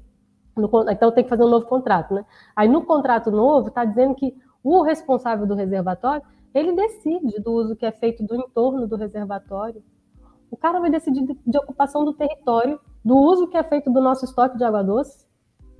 no, 0.57 0.71
então 0.91 1.13
tem 1.13 1.23
que 1.23 1.31
fazer 1.31 1.45
um 1.45 1.49
novo 1.51 1.67
contrato, 1.67 2.15
né? 2.15 2.25
Aí 2.55 2.69
no 2.69 2.83
contrato 2.83 3.31
novo 3.31 3.69
está 3.69 3.85
dizendo 3.85 4.15
que 4.15 4.35
o 4.67 4.83
responsável 4.83 5.47
do 5.47 5.55
reservatório, 5.55 6.23
ele 6.53 6.73
decide 6.73 7.41
do 7.41 7.53
uso 7.53 7.77
que 7.77 7.87
é 7.87 7.93
feito 7.93 8.25
do 8.25 8.35
entorno 8.35 8.87
do 8.89 8.97
reservatório. 8.97 9.81
O 10.51 10.57
cara 10.57 10.81
vai 10.81 10.91
decidir 10.91 11.25
de, 11.47 11.59
ocupação 11.59 12.05
do 12.05 12.13
território, 12.13 12.81
do 13.05 13.17
uso 13.17 13.47
que 13.47 13.57
é 13.57 13.63
feito 13.63 13.93
do 13.93 14.01
nosso 14.01 14.25
estoque 14.25 14.57
de 14.57 14.65
água 14.65 14.83
doce. 14.83 15.25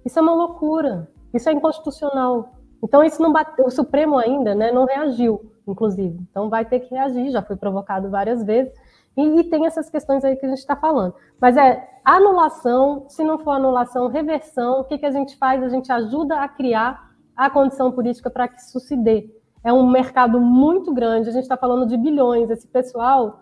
Isso 0.05 0.19
é 0.21 0.23
uma 0.23 0.35
loucura. 0.35 1.11
Isso 1.35 1.49
é 1.49 1.53
inconstitucional. 1.53 2.53
Então 2.81 3.03
isso 3.03 3.21
não 3.21 3.33
bateu, 3.33 3.67
o 3.67 3.71
Supremo 3.71 4.19
ainda, 4.19 4.55
né, 4.55 4.71
não 4.71 4.85
reagiu, 4.85 5.51
inclusive. 5.67 6.21
Então 6.31 6.49
vai 6.49 6.65
ter 6.65 6.79
que 6.81 6.95
reagir, 6.95 7.31
já 7.31 7.43
foi 7.43 7.57
provocado 7.57 8.09
várias 8.09 8.45
vezes. 8.45 8.73
E, 9.17 9.41
e 9.41 9.45
tem 9.45 9.67
essas 9.67 9.91
questões 9.91 10.25
aí 10.25 10.37
que 10.37 10.47
a 10.47 10.49
gente 10.49 10.59
está 10.59 10.77
falando. 10.77 11.15
Mas 11.41 11.57
é 11.57 11.89
anulação, 12.05 13.07
se 13.09 13.25
não 13.25 13.39
for 13.39 13.53
anulação, 13.53 14.07
reversão, 14.07 14.81
o 14.81 14.85
que, 14.85 14.99
que 14.99 15.07
a 15.07 15.11
gente 15.11 15.37
faz? 15.37 15.61
A 15.63 15.69
gente 15.69 15.91
ajuda 15.91 16.41
a 16.41 16.49
criar 16.49 17.16
a 17.37 17.51
condição 17.51 17.93
política 17.93 18.31
para 18.31 18.49
que 18.49 18.61
isso 18.61 18.81
se 18.81 18.97
dê. 18.97 19.31
É 19.63 19.73
um 19.73 19.89
mercado 19.91 20.41
muito 20.41 20.95
grande, 20.95 21.29
a 21.29 21.33
gente 21.33 21.43
está 21.43 21.57
falando 21.57 21.87
de 21.87 21.97
bilhões, 21.97 22.49
esse 22.51 22.67
pessoal 22.67 23.41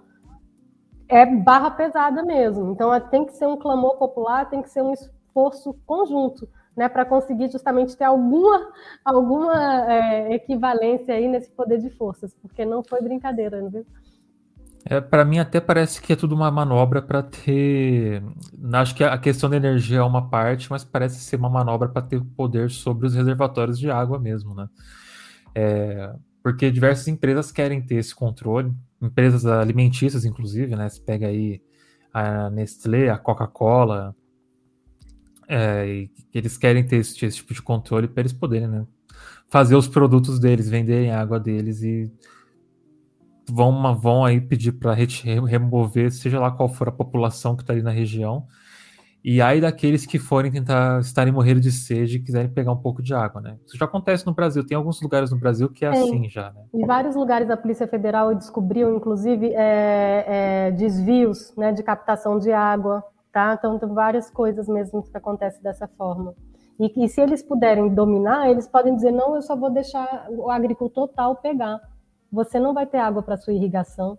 é 1.08 1.24
barra 1.26 1.70
pesada 1.70 2.22
mesmo. 2.22 2.72
Então 2.72 2.98
tem 3.08 3.24
que 3.24 3.32
ser 3.34 3.46
um 3.46 3.56
clamor 3.56 3.96
popular, 3.96 4.48
tem 4.48 4.62
que 4.62 4.70
ser 4.70 4.82
um 4.82 4.92
esforço 4.92 5.74
conjunto, 5.86 6.48
né, 6.76 6.88
para 6.88 7.04
conseguir 7.04 7.50
justamente 7.50 7.96
ter 7.96 8.04
alguma, 8.04 8.72
alguma 9.04 9.92
é, 9.92 10.34
equivalência 10.34 11.14
aí 11.14 11.28
nesse 11.28 11.50
poder 11.52 11.78
de 11.78 11.90
forças, 11.90 12.34
porque 12.34 12.64
não 12.64 12.82
foi 12.82 13.00
brincadeira, 13.00 13.60
não 13.60 13.70
viu? 13.70 13.80
É, 13.80 14.13
para 15.10 15.24
mim 15.24 15.38
até 15.38 15.60
parece 15.60 16.00
que 16.02 16.12
é 16.12 16.16
tudo 16.16 16.34
uma 16.34 16.50
manobra 16.50 17.00
para 17.00 17.22
ter. 17.22 18.22
Acho 18.72 18.94
que 18.94 19.02
a 19.02 19.16
questão 19.16 19.48
da 19.48 19.56
energia 19.56 19.98
é 19.98 20.02
uma 20.02 20.28
parte, 20.28 20.70
mas 20.70 20.84
parece 20.84 21.20
ser 21.20 21.36
uma 21.36 21.48
manobra 21.48 21.88
para 21.88 22.02
ter 22.02 22.20
poder 22.36 22.70
sobre 22.70 23.06
os 23.06 23.14
reservatórios 23.14 23.78
de 23.78 23.90
água 23.90 24.18
mesmo, 24.18 24.54
né? 24.54 24.68
É, 25.54 26.14
porque 26.42 26.70
diversas 26.70 27.08
empresas 27.08 27.50
querem 27.50 27.80
ter 27.80 27.94
esse 27.94 28.14
controle, 28.14 28.72
empresas 29.00 29.46
alimentícias, 29.46 30.26
inclusive, 30.26 30.76
né? 30.76 30.88
Você 30.88 31.00
pega 31.00 31.28
aí 31.28 31.62
a 32.12 32.50
Nestlé, 32.50 33.08
a 33.08 33.16
Coca-Cola, 33.16 34.14
é, 35.48 36.08
eles 36.32 36.58
querem 36.58 36.86
ter 36.86 36.96
esse, 36.96 37.24
esse 37.24 37.38
tipo 37.38 37.54
de 37.54 37.62
controle 37.62 38.06
para 38.06 38.20
eles 38.20 38.32
poderem, 38.32 38.68
né? 38.68 38.86
Fazer 39.48 39.76
os 39.76 39.88
produtos 39.88 40.38
deles, 40.38 40.68
venderem 40.68 41.10
a 41.10 41.20
água 41.20 41.40
deles 41.40 41.82
e 41.82 42.10
vão, 43.48 43.94
vão 43.98 44.24
aí 44.24 44.40
pedir 44.40 44.72
para 44.72 44.94
remover, 44.94 46.10
seja 46.10 46.40
lá 46.40 46.50
qual 46.50 46.68
for 46.68 46.88
a 46.88 46.92
população 46.92 47.56
que 47.56 47.62
está 47.62 47.72
ali 47.72 47.82
na 47.82 47.90
região. 47.90 48.46
E 49.24 49.40
aí 49.40 49.58
daqueles 49.58 50.04
que 50.04 50.18
forem 50.18 50.52
tentar 50.52 51.00
estarem 51.00 51.32
morrendo 51.32 51.58
de 51.58 51.72
sede 51.72 52.18
e 52.18 52.20
quiserem 52.20 52.50
pegar 52.50 52.72
um 52.72 52.76
pouco 52.76 53.02
de 53.02 53.14
água, 53.14 53.40
né? 53.40 53.56
Isso 53.64 53.78
já 53.78 53.86
acontece 53.86 54.26
no 54.26 54.34
Brasil. 54.34 54.66
Tem 54.66 54.76
alguns 54.76 55.00
lugares 55.00 55.30
no 55.30 55.38
Brasil 55.38 55.70
que 55.70 55.82
é, 55.82 55.88
é 55.88 55.90
assim 55.92 56.28
já, 56.28 56.52
né? 56.52 56.60
Em 56.74 56.84
vários 56.84 57.16
lugares 57.16 57.48
a 57.48 57.56
Polícia 57.56 57.88
Federal 57.88 58.34
descobriu, 58.34 58.94
inclusive, 58.94 59.46
é, 59.54 60.24
é, 60.26 60.70
desvios 60.72 61.56
né, 61.56 61.72
de 61.72 61.82
captação 61.82 62.38
de 62.38 62.52
água, 62.52 63.02
tá? 63.32 63.56
Então 63.58 63.78
tem 63.78 63.88
várias 63.88 64.30
coisas 64.30 64.68
mesmo 64.68 65.02
que 65.02 65.16
acontecem 65.16 65.62
dessa 65.62 65.88
forma. 65.88 66.34
E, 66.78 67.04
e 67.04 67.08
se 67.08 67.22
eles 67.22 67.42
puderem 67.42 67.88
dominar, 67.88 68.50
eles 68.50 68.68
podem 68.68 68.94
dizer, 68.94 69.10
não, 69.10 69.36
eu 69.36 69.42
só 69.42 69.56
vou 69.56 69.70
deixar 69.70 70.26
o 70.28 70.50
agricultor 70.50 71.08
tal 71.08 71.36
pegar 71.36 71.80
você 72.34 72.58
não 72.58 72.74
vai 72.74 72.86
ter 72.86 72.98
água 72.98 73.22
para 73.22 73.36
sua 73.36 73.54
irrigação. 73.54 74.18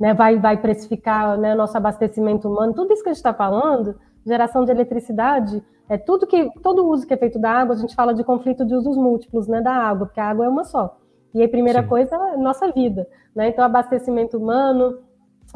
né, 0.00 0.12
vai, 0.14 0.36
vai 0.38 0.56
precificar 0.56 1.38
né, 1.38 1.54
nosso 1.54 1.76
abastecimento 1.76 2.48
humano, 2.48 2.74
tudo 2.74 2.92
isso 2.92 3.02
que 3.04 3.10
a 3.10 3.12
gente 3.12 3.18
está 3.18 3.32
falando, 3.32 3.94
geração 4.26 4.64
de 4.64 4.72
eletricidade, 4.72 5.62
é 5.88 5.96
tudo 5.96 6.26
que 6.26 6.50
todo 6.60 6.88
uso 6.88 7.06
que 7.06 7.14
é 7.14 7.16
feito 7.16 7.38
da 7.38 7.52
água, 7.52 7.74
a 7.74 7.78
gente 7.78 7.94
fala 7.94 8.12
de 8.14 8.24
conflito 8.24 8.64
de 8.64 8.74
usos 8.74 8.96
múltiplos, 8.96 9.46
né, 9.46 9.60
da 9.60 9.72
água, 9.72 10.06
porque 10.06 10.20
a 10.20 10.28
água 10.28 10.46
é 10.46 10.48
uma 10.48 10.64
só. 10.64 10.98
E 11.34 11.42
a 11.42 11.48
primeira 11.48 11.82
Sim. 11.82 11.88
coisa 11.88 12.16
é 12.16 12.36
nossa 12.36 12.70
vida, 12.72 13.06
né? 13.34 13.48
Então 13.48 13.64
abastecimento 13.64 14.36
humano, 14.36 14.98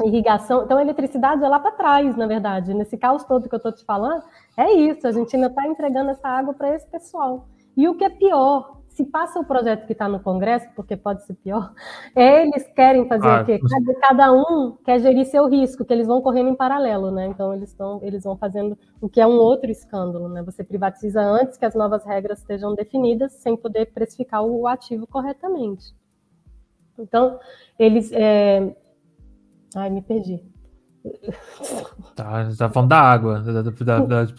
irrigação, 0.03 0.63
então 0.63 0.77
a 0.77 0.81
eletricidade 0.81 1.43
é 1.43 1.47
lá 1.47 1.59
para 1.59 1.71
trás, 1.71 2.15
na 2.15 2.25
verdade. 2.25 2.73
Nesse 2.73 2.97
caos 2.97 3.23
todo 3.23 3.49
que 3.49 3.55
eu 3.55 3.57
estou 3.57 3.71
te 3.71 3.83
falando, 3.85 4.23
é 4.55 4.71
isso. 4.71 5.07
A 5.07 5.11
gente 5.11 5.35
ainda 5.35 5.47
está 5.47 5.67
entregando 5.67 6.11
essa 6.11 6.27
água 6.27 6.53
para 6.53 6.73
esse 6.73 6.87
pessoal. 6.89 7.47
E 7.75 7.87
o 7.87 7.95
que 7.95 8.03
é 8.03 8.09
pior, 8.09 8.76
se 8.97 9.05
passa 9.05 9.39
o 9.39 9.45
projeto 9.45 9.85
que 9.85 9.93
está 9.93 10.09
no 10.09 10.19
Congresso, 10.19 10.67
porque 10.75 10.97
pode 10.97 11.23
ser 11.23 11.35
pior, 11.35 11.71
eles 12.15 12.67
querem 12.73 13.07
fazer 13.07 13.27
ah, 13.27 13.41
o 13.43 13.45
quê? 13.45 13.59
Cada, 13.59 13.99
cada, 13.99 14.33
um 14.33 14.75
quer 14.83 14.99
gerir 14.99 15.23
seu 15.27 15.47
risco, 15.47 15.85
que 15.85 15.93
eles 15.93 16.07
vão 16.07 16.19
correndo 16.19 16.49
em 16.49 16.55
paralelo, 16.55 17.11
né? 17.11 17.27
Então 17.27 17.53
eles 17.53 17.69
estão, 17.69 17.99
eles 18.01 18.23
vão 18.23 18.35
fazendo 18.35 18.75
o 18.99 19.07
que 19.07 19.21
é 19.21 19.27
um 19.27 19.37
outro 19.37 19.69
escândalo, 19.69 20.27
né? 20.27 20.41
Você 20.41 20.63
privatiza 20.63 21.21
antes 21.21 21.57
que 21.59 21.65
as 21.65 21.75
novas 21.75 22.03
regras 22.05 22.39
estejam 22.39 22.73
definidas, 22.73 23.33
sem 23.33 23.55
poder 23.55 23.93
precificar 23.93 24.41
o 24.41 24.65
ativo 24.65 25.05
corretamente. 25.05 25.95
Então 26.97 27.39
eles, 27.77 28.11
é... 28.11 28.75
ai, 29.75 29.91
me 29.91 30.01
perdi. 30.01 30.43
Tá, 32.15 32.49
tá 32.57 32.67
falando 32.67 32.89
da 32.89 32.99
água, 32.99 33.39
da, 33.41 33.61
da, 33.61 33.99
da, 33.99 34.33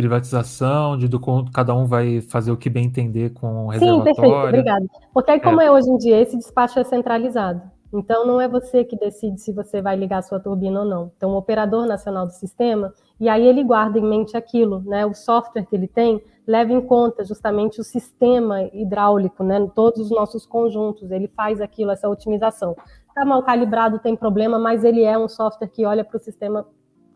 privatização, 0.00 0.96
de 0.96 1.06
do, 1.06 1.20
cada 1.52 1.74
um 1.74 1.84
vai 1.84 2.20
fazer 2.20 2.50
o 2.50 2.56
que 2.56 2.70
bem 2.70 2.86
entender 2.86 3.30
com 3.30 3.66
o 3.66 3.68
reservatório. 3.68 3.98
Sim, 3.98 4.04
perfeito, 4.04 4.46
obrigada. 4.48 4.86
Porque 5.12 5.30
aí, 5.30 5.40
como 5.40 5.60
é. 5.60 5.66
é 5.66 5.70
hoje 5.70 5.90
em 5.90 5.98
dia, 5.98 6.20
esse 6.20 6.36
despacho 6.36 6.78
é 6.78 6.84
centralizado. 6.84 7.62
Então, 7.92 8.24
não 8.24 8.40
é 8.40 8.48
você 8.48 8.84
que 8.84 8.96
decide 8.96 9.40
se 9.40 9.52
você 9.52 9.82
vai 9.82 9.96
ligar 9.96 10.18
a 10.18 10.22
sua 10.22 10.38
turbina 10.38 10.80
ou 10.80 10.86
não. 10.86 11.12
Então, 11.16 11.30
o 11.30 11.36
operador 11.36 11.86
nacional 11.86 12.24
do 12.24 12.32
sistema, 12.32 12.94
e 13.18 13.28
aí 13.28 13.44
ele 13.44 13.64
guarda 13.64 13.98
em 13.98 14.02
mente 14.02 14.36
aquilo, 14.36 14.80
né? 14.86 15.04
O 15.04 15.12
software 15.12 15.66
que 15.66 15.74
ele 15.74 15.88
tem 15.88 16.22
leva 16.46 16.72
em 16.72 16.80
conta 16.80 17.24
justamente 17.24 17.80
o 17.80 17.84
sistema 17.84 18.62
hidráulico, 18.72 19.42
né? 19.42 19.68
Todos 19.74 20.00
os 20.00 20.10
nossos 20.10 20.46
conjuntos, 20.46 21.10
ele 21.10 21.28
faz 21.28 21.60
aquilo, 21.60 21.90
essa 21.90 22.08
otimização. 22.08 22.76
Está 23.08 23.24
mal 23.24 23.42
calibrado, 23.42 23.98
tem 23.98 24.14
problema, 24.14 24.58
mas 24.58 24.84
ele 24.84 25.02
é 25.02 25.18
um 25.18 25.28
software 25.28 25.68
que 25.68 25.84
olha 25.84 26.04
para 26.04 26.16
o 26.16 26.20
sistema 26.20 26.64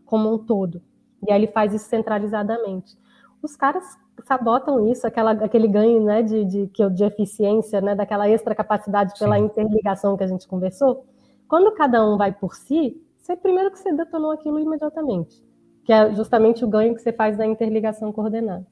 como 0.05 0.33
um 0.33 0.37
todo. 0.37 0.81
E 1.27 1.31
aí 1.31 1.39
ele 1.39 1.51
faz 1.51 1.73
isso 1.73 1.87
centralizadamente. 1.89 2.97
Os 3.41 3.55
caras 3.55 3.83
sabotam 4.23 4.87
isso, 4.87 5.05
aquela, 5.05 5.31
aquele 5.31 5.67
ganho 5.67 6.03
né, 6.03 6.21
de, 6.21 6.45
de, 6.45 6.67
de 6.67 7.03
eficiência, 7.03 7.81
né, 7.81 7.95
daquela 7.95 8.29
extra 8.29 8.55
capacidade 8.55 9.13
pela 9.19 9.37
Sim. 9.37 9.45
interligação 9.45 10.15
que 10.17 10.23
a 10.23 10.27
gente 10.27 10.47
conversou. 10.47 11.05
Quando 11.47 11.71
cada 11.73 12.05
um 12.05 12.17
vai 12.17 12.31
por 12.31 12.55
si, 12.55 13.01
você 13.17 13.35
primeiro 13.35 13.71
que 13.71 13.79
você 13.79 13.93
detonou 13.93 14.31
aquilo 14.31 14.59
imediatamente, 14.59 15.43
que 15.83 15.91
é 15.91 16.13
justamente 16.13 16.63
o 16.63 16.67
ganho 16.67 16.95
que 16.95 17.01
você 17.01 17.11
faz 17.11 17.37
da 17.37 17.45
interligação 17.45 18.11
coordenada. 18.11 18.65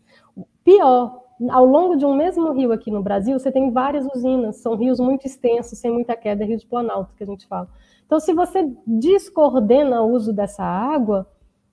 Pior, 0.64 1.24
ao 1.50 1.66
longo 1.66 1.96
de 1.96 2.06
um 2.06 2.16
mesmo 2.16 2.52
rio 2.52 2.72
aqui 2.72 2.90
no 2.90 3.02
Brasil, 3.02 3.38
você 3.38 3.52
tem 3.52 3.72
várias 3.72 4.06
usinas, 4.16 4.58
são 4.58 4.76
rios 4.76 5.00
muito 5.00 5.26
extensos, 5.26 5.78
sem 5.78 5.92
muita 5.92 6.16
queda, 6.16 6.44
é 6.44 6.48
rio 6.48 6.58
de 6.58 6.66
planalto 6.66 7.14
que 7.16 7.24
a 7.24 7.28
gente 7.28 7.48
fala. 7.48 7.68
Então, 8.06 8.20
se 8.20 8.34
você 8.34 8.72
descoordena 8.86 10.02
o 10.02 10.12
uso 10.12 10.32
dessa 10.32 10.64
água, 10.64 11.28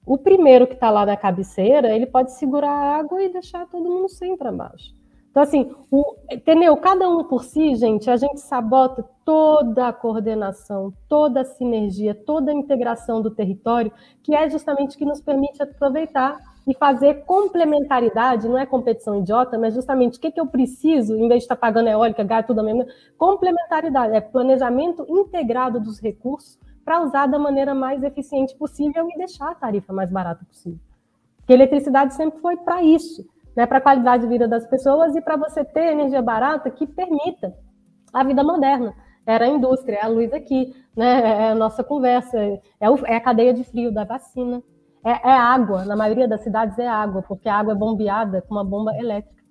o 0.05 0.18
primeiro 0.18 0.66
que 0.66 0.74
está 0.74 0.90
lá 0.90 1.05
na 1.05 1.16
cabeceira, 1.16 1.94
ele 1.94 2.07
pode 2.07 2.32
segurar 2.32 2.70
a 2.70 2.96
água 2.96 3.22
e 3.22 3.32
deixar 3.32 3.66
todo 3.66 3.88
mundo 3.88 4.09
sem 4.09 4.36
para 4.36 4.51
baixo. 4.51 4.94
Então, 5.30 5.44
assim, 5.44 5.70
o, 5.92 6.16
entendeu? 6.28 6.76
Cada 6.76 7.09
um 7.09 7.22
por 7.22 7.44
si, 7.44 7.76
gente, 7.76 8.11
a 8.11 8.16
gente 8.16 8.40
sabota 8.40 9.05
toda 9.24 9.86
a 9.86 9.92
coordenação, 9.92 10.92
toda 11.09 11.42
a 11.42 11.44
sinergia, 11.44 12.14
toda 12.14 12.51
a 12.51 12.55
integração 12.55 13.22
do 13.22 13.30
território, 13.30 13.92
que 14.24 14.34
é 14.34 14.51
justamente 14.51 14.96
o 14.96 14.98
que 14.98 15.05
nos 15.05 15.20
permite 15.20 15.62
aproveitar 15.62 16.36
e 16.66 16.74
fazer 16.74 17.24
complementaridade, 17.24 18.48
não 18.48 18.59
é 18.59 18.66
competição 18.66 19.20
idiota, 19.20 19.57
mas 19.57 19.74
justamente 19.74 20.18
o 20.18 20.20
que, 20.20 20.32
que 20.32 20.40
eu 20.40 20.46
preciso, 20.46 21.14
em 21.14 21.28
vez 21.28 21.40
de 21.40 21.44
estar 21.44 21.57
pagando 21.57 21.88
eólica, 21.88 22.24
gás, 22.24 22.44
tudo 22.44 22.61
a 22.61 22.62
mesma, 22.64 22.86
complementaridade, 23.16 24.14
é 24.14 24.20
planejamento 24.20 25.07
integrado 25.09 25.78
dos 25.78 26.01
recursos 26.01 26.59
para 26.91 27.03
usar 27.03 27.26
da 27.28 27.38
maneira 27.38 27.72
mais 27.72 28.03
eficiente 28.03 28.53
possível 28.57 29.09
e 29.09 29.16
deixar 29.16 29.53
a 29.53 29.55
tarifa 29.55 29.93
mais 29.93 30.11
barata 30.11 30.45
possível. 30.45 30.80
Porque 31.36 31.53
a 31.53 31.55
eletricidade 31.55 32.14
sempre 32.14 32.41
foi 32.41 32.57
para 32.57 32.82
isso, 32.82 33.24
né, 33.55 33.64
para 33.64 33.78
a 33.78 33.80
qualidade 33.80 34.24
de 34.24 34.28
vida 34.28 34.49
das 34.49 34.66
pessoas 34.66 35.14
e 35.14 35.20
para 35.20 35.36
você 35.36 35.64
ter 35.64 35.93
energia 35.93 36.20
barata 36.20 36.68
que 36.68 36.88
permita 36.88 37.55
a 38.12 38.24
vida 38.24 38.43
moderna. 38.43 38.93
Era 39.24 39.45
a 39.45 39.49
indústria, 39.49 39.99
é 39.99 40.05
a 40.05 40.09
luz 40.09 40.32
aqui, 40.32 40.74
né, 40.97 41.45
é 41.45 41.51
a 41.51 41.55
nossa 41.55 41.84
conversa, 41.84 42.36
é, 42.80 42.91
o, 42.91 43.07
é 43.07 43.14
a 43.14 43.20
cadeia 43.20 43.55
de 43.55 43.62
frio 43.62 43.95
da 43.95 44.03
vacina, 44.03 44.61
é, 45.05 45.11
é, 45.11 45.32
água, 45.32 45.84
na 45.84 45.95
maioria 45.95 46.26
das 46.26 46.41
cidades 46.41 46.76
é 46.76 46.88
água, 46.88 47.22
porque 47.22 47.49
a 47.49 47.55
água 47.55 47.72
é 47.72 47.76
bombeada 47.76 48.43
com 48.43 48.57
uma 48.57 48.64
bomba 48.64 48.93
elétrica, 48.97 49.45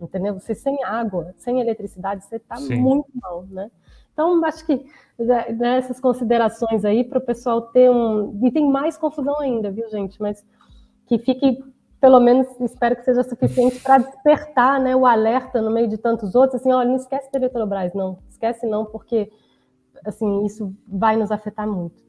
entendeu? 0.00 0.40
Você 0.40 0.54
sem 0.54 0.82
água, 0.84 1.34
sem 1.36 1.60
eletricidade, 1.60 2.24
você 2.24 2.36
está 2.36 2.58
muito 2.58 3.10
mal, 3.14 3.44
né? 3.50 3.70
Então, 4.18 4.44
acho 4.44 4.66
que 4.66 4.84
dessas 5.56 6.00
considerações 6.00 6.84
aí 6.84 7.04
para 7.04 7.18
o 7.18 7.20
pessoal 7.20 7.62
ter 7.62 7.88
um. 7.88 8.36
E 8.42 8.50
tem 8.50 8.68
mais 8.68 8.98
confusão 8.98 9.38
ainda, 9.38 9.70
viu, 9.70 9.88
gente? 9.88 10.20
Mas 10.20 10.44
que 11.06 11.20
fique, 11.20 11.62
pelo 12.00 12.18
menos, 12.18 12.48
espero 12.60 12.96
que 12.96 13.04
seja 13.04 13.22
suficiente 13.22 13.78
para 13.78 13.98
despertar 13.98 14.80
né, 14.80 14.96
o 14.96 15.06
alerta 15.06 15.62
no 15.62 15.70
meio 15.70 15.86
de 15.86 15.96
tantos 15.96 16.34
outros. 16.34 16.60
Assim, 16.60 16.72
olha, 16.72 16.88
não 16.88 16.96
esquece 16.96 17.30
da 17.30 17.38
Eletrobras, 17.38 17.94
não. 17.94 18.18
Esquece 18.28 18.66
não, 18.66 18.84
porque 18.84 19.30
assim, 20.04 20.44
isso 20.44 20.74
vai 20.88 21.16
nos 21.16 21.30
afetar 21.30 21.68
muito. 21.68 22.02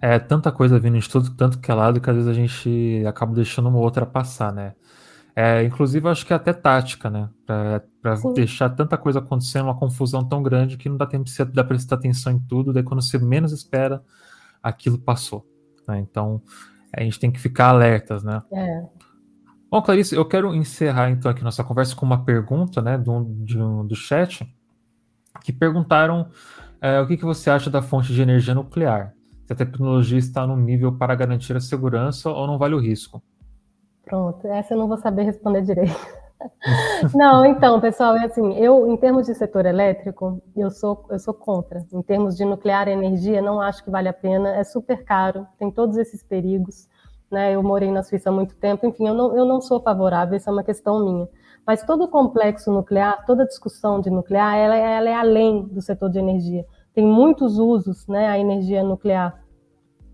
É 0.00 0.18
tanta 0.18 0.50
coisa 0.50 0.76
vindo 0.80 0.98
de 0.98 1.08
todo 1.08 1.36
tanto 1.36 1.60
que 1.60 1.70
é 1.70 1.74
lado 1.74 2.00
que 2.00 2.10
às 2.10 2.16
vezes 2.16 2.28
a 2.28 2.34
gente 2.34 3.04
acaba 3.06 3.32
deixando 3.32 3.68
uma 3.68 3.78
outra 3.78 4.04
passar, 4.04 4.52
né? 4.52 4.74
É, 5.34 5.64
inclusive, 5.64 6.08
acho 6.08 6.26
que 6.26 6.32
é 6.32 6.36
até 6.36 6.52
tática, 6.52 7.08
né? 7.08 7.28
Para 7.46 7.82
deixar 8.34 8.68
tanta 8.70 8.98
coisa 8.98 9.18
acontecendo, 9.18 9.64
uma 9.64 9.78
confusão 9.78 10.22
tão 10.22 10.42
grande 10.42 10.76
que 10.76 10.88
não 10.88 10.96
dá 10.96 11.06
tempo 11.06 11.24
de 11.24 11.44
dar 11.46 11.64
prestar 11.64 11.96
atenção 11.96 12.32
em 12.32 12.38
tudo, 12.38 12.72
daí 12.72 12.82
quando 12.82 13.02
você 13.02 13.18
menos 13.18 13.52
espera, 13.52 14.02
aquilo 14.62 14.98
passou. 14.98 15.46
Né? 15.88 16.00
Então, 16.00 16.42
a 16.94 17.02
gente 17.02 17.18
tem 17.18 17.30
que 17.30 17.40
ficar 17.40 17.68
alertas, 17.68 18.22
né? 18.22 18.42
É. 18.52 18.84
Bom, 19.70 19.80
Clarice, 19.80 20.14
eu 20.14 20.24
quero 20.26 20.54
encerrar 20.54 21.10
então 21.10 21.30
aqui 21.30 21.42
nossa 21.42 21.64
conversa 21.64 21.96
com 21.96 22.04
uma 22.04 22.24
pergunta, 22.24 22.82
né, 22.82 22.98
do, 22.98 23.24
de, 23.42 23.56
do 23.56 23.96
chat, 23.96 24.46
que 25.42 25.50
perguntaram 25.50 26.28
é, 26.78 27.00
o 27.00 27.06
que, 27.06 27.16
que 27.16 27.24
você 27.24 27.48
acha 27.48 27.70
da 27.70 27.80
fonte 27.80 28.12
de 28.12 28.20
energia 28.20 28.54
nuclear? 28.54 29.14
Se 29.46 29.52
a 29.54 29.56
tecnologia 29.56 30.18
está 30.18 30.46
no 30.46 30.58
nível 30.58 30.92
para 30.92 31.14
garantir 31.14 31.56
a 31.56 31.60
segurança 31.60 32.28
ou 32.28 32.46
não 32.46 32.58
vale 32.58 32.74
o 32.74 32.78
risco? 32.78 33.22
Pronto, 34.04 34.46
essa 34.46 34.74
eu 34.74 34.78
não 34.78 34.88
vou 34.88 34.96
saber 34.96 35.22
responder 35.22 35.62
direito. 35.62 35.96
não, 37.14 37.44
então, 37.44 37.80
pessoal, 37.80 38.16
é 38.16 38.24
assim, 38.24 38.54
eu, 38.56 38.86
em 38.88 38.96
termos 38.96 39.26
de 39.26 39.34
setor 39.34 39.64
elétrico, 39.66 40.42
eu 40.56 40.70
sou, 40.70 41.06
eu 41.10 41.18
sou 41.18 41.34
contra. 41.34 41.84
Em 41.92 42.02
termos 42.02 42.36
de 42.36 42.44
nuclear 42.44 42.88
e 42.88 42.92
energia, 42.92 43.40
não 43.40 43.60
acho 43.60 43.82
que 43.84 43.90
vale 43.90 44.08
a 44.08 44.12
pena, 44.12 44.56
é 44.56 44.64
super 44.64 45.04
caro, 45.04 45.46
tem 45.58 45.70
todos 45.70 45.96
esses 45.96 46.22
perigos, 46.22 46.88
né? 47.30 47.54
Eu 47.54 47.62
morei 47.62 47.90
na 47.90 48.02
Suíça 48.02 48.28
há 48.28 48.32
muito 48.32 48.56
tempo, 48.56 48.86
enfim, 48.86 49.06
eu 49.06 49.14
não, 49.14 49.36
eu 49.36 49.44
não 49.44 49.60
sou 49.60 49.80
favorável, 49.80 50.36
isso 50.36 50.48
é 50.48 50.52
uma 50.52 50.64
questão 50.64 51.04
minha. 51.04 51.28
Mas 51.66 51.84
todo 51.84 52.04
o 52.04 52.08
complexo 52.08 52.72
nuclear, 52.72 53.24
toda 53.24 53.46
discussão 53.46 54.00
de 54.00 54.10
nuclear, 54.10 54.56
ela, 54.56 54.76
ela 54.76 55.08
é 55.08 55.14
além 55.14 55.62
do 55.62 55.80
setor 55.80 56.10
de 56.10 56.18
energia. 56.18 56.66
Tem 56.92 57.06
muitos 57.06 57.56
usos, 57.56 58.06
né, 58.08 58.28
a 58.28 58.38
energia 58.38 58.82
nuclear. 58.82 59.40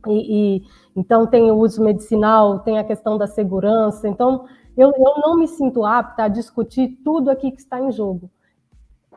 E, 0.09 0.57
e, 0.59 0.63
então 0.97 1.27
tem 1.27 1.51
o 1.51 1.57
uso 1.57 1.83
medicinal, 1.83 2.61
tem 2.61 2.79
a 2.79 2.85
questão 2.85 3.19
da 3.19 3.27
segurança. 3.27 4.09
Então 4.09 4.47
eu, 4.77 4.93
eu 4.97 5.21
não 5.21 5.37
me 5.37 5.49
sinto 5.49 5.85
apta 5.85 6.25
a 6.25 6.29
discutir 6.29 7.01
tudo 7.05 7.31
aqui 7.31 7.51
que 7.51 7.61
está 7.61 7.81
em 7.81 7.91
jogo. 7.91 8.31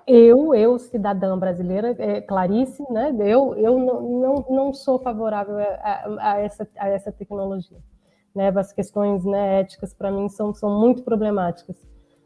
Eu, 0.08 0.56
eu 0.56 0.80
cidadã 0.80 1.38
brasileira, 1.38 1.96
é, 2.00 2.20
Clarice, 2.22 2.84
né? 2.92 3.16
Eu, 3.20 3.54
eu 3.56 3.78
não, 3.78 4.02
não, 4.02 4.46
não 4.50 4.74
sou 4.74 5.00
favorável 5.00 5.58
a, 5.60 6.32
a, 6.32 6.40
essa, 6.40 6.68
a 6.78 6.90
essa 6.90 7.12
tecnologia. 7.12 7.78
Né? 8.34 8.50
As 8.50 8.74
questões 8.74 9.24
né, 9.24 9.60
éticas 9.60 9.94
para 9.94 10.12
mim 10.12 10.28
são, 10.30 10.54
são 10.54 10.80
muito 10.80 11.04
problemáticas. 11.04 11.78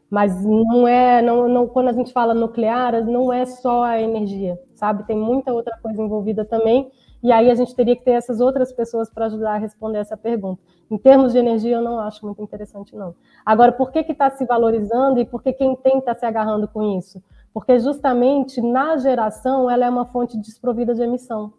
Mas 0.08 0.42
não 0.44 0.88
é, 0.88 1.20
não, 1.20 1.48
não, 1.48 1.68
quando 1.68 1.88
a 1.88 1.92
gente 1.92 2.12
fala 2.12 2.32
nuclear, 2.32 3.04
não 3.04 3.32
é 3.32 3.44
só 3.44 3.82
a 3.82 4.00
energia, 4.00 4.58
sabe? 4.74 5.04
Tem 5.04 5.16
muita 5.16 5.52
outra 5.52 5.76
coisa 5.82 6.00
envolvida 6.00 6.44
também 6.44 6.90
e 7.26 7.32
aí 7.32 7.50
a 7.50 7.56
gente 7.56 7.74
teria 7.74 7.96
que 7.96 8.04
ter 8.04 8.12
essas 8.12 8.38
outras 8.40 8.72
pessoas 8.72 9.10
para 9.10 9.26
ajudar 9.26 9.54
a 9.54 9.58
responder 9.58 9.98
essa 9.98 10.16
pergunta. 10.16 10.62
Em 10.88 10.96
termos 10.96 11.32
de 11.32 11.38
energia, 11.40 11.74
eu 11.74 11.82
não 11.82 11.98
acho 11.98 12.24
muito 12.24 12.40
interessante, 12.40 12.94
não. 12.94 13.16
Agora, 13.44 13.72
por 13.72 13.90
que 13.90 13.98
está 13.98 14.30
se 14.30 14.44
valorizando 14.44 15.18
e 15.18 15.24
por 15.24 15.42
que 15.42 15.52
quem 15.52 15.74
tem 15.74 15.98
está 15.98 16.14
se 16.14 16.24
agarrando 16.24 16.68
com 16.68 16.96
isso? 16.96 17.20
Porque 17.52 17.80
justamente 17.80 18.60
na 18.60 18.96
geração 18.96 19.68
ela 19.68 19.84
é 19.84 19.90
uma 19.90 20.06
fonte 20.06 20.38
desprovida 20.38 20.94
de 20.94 21.02
emissão. 21.02 21.52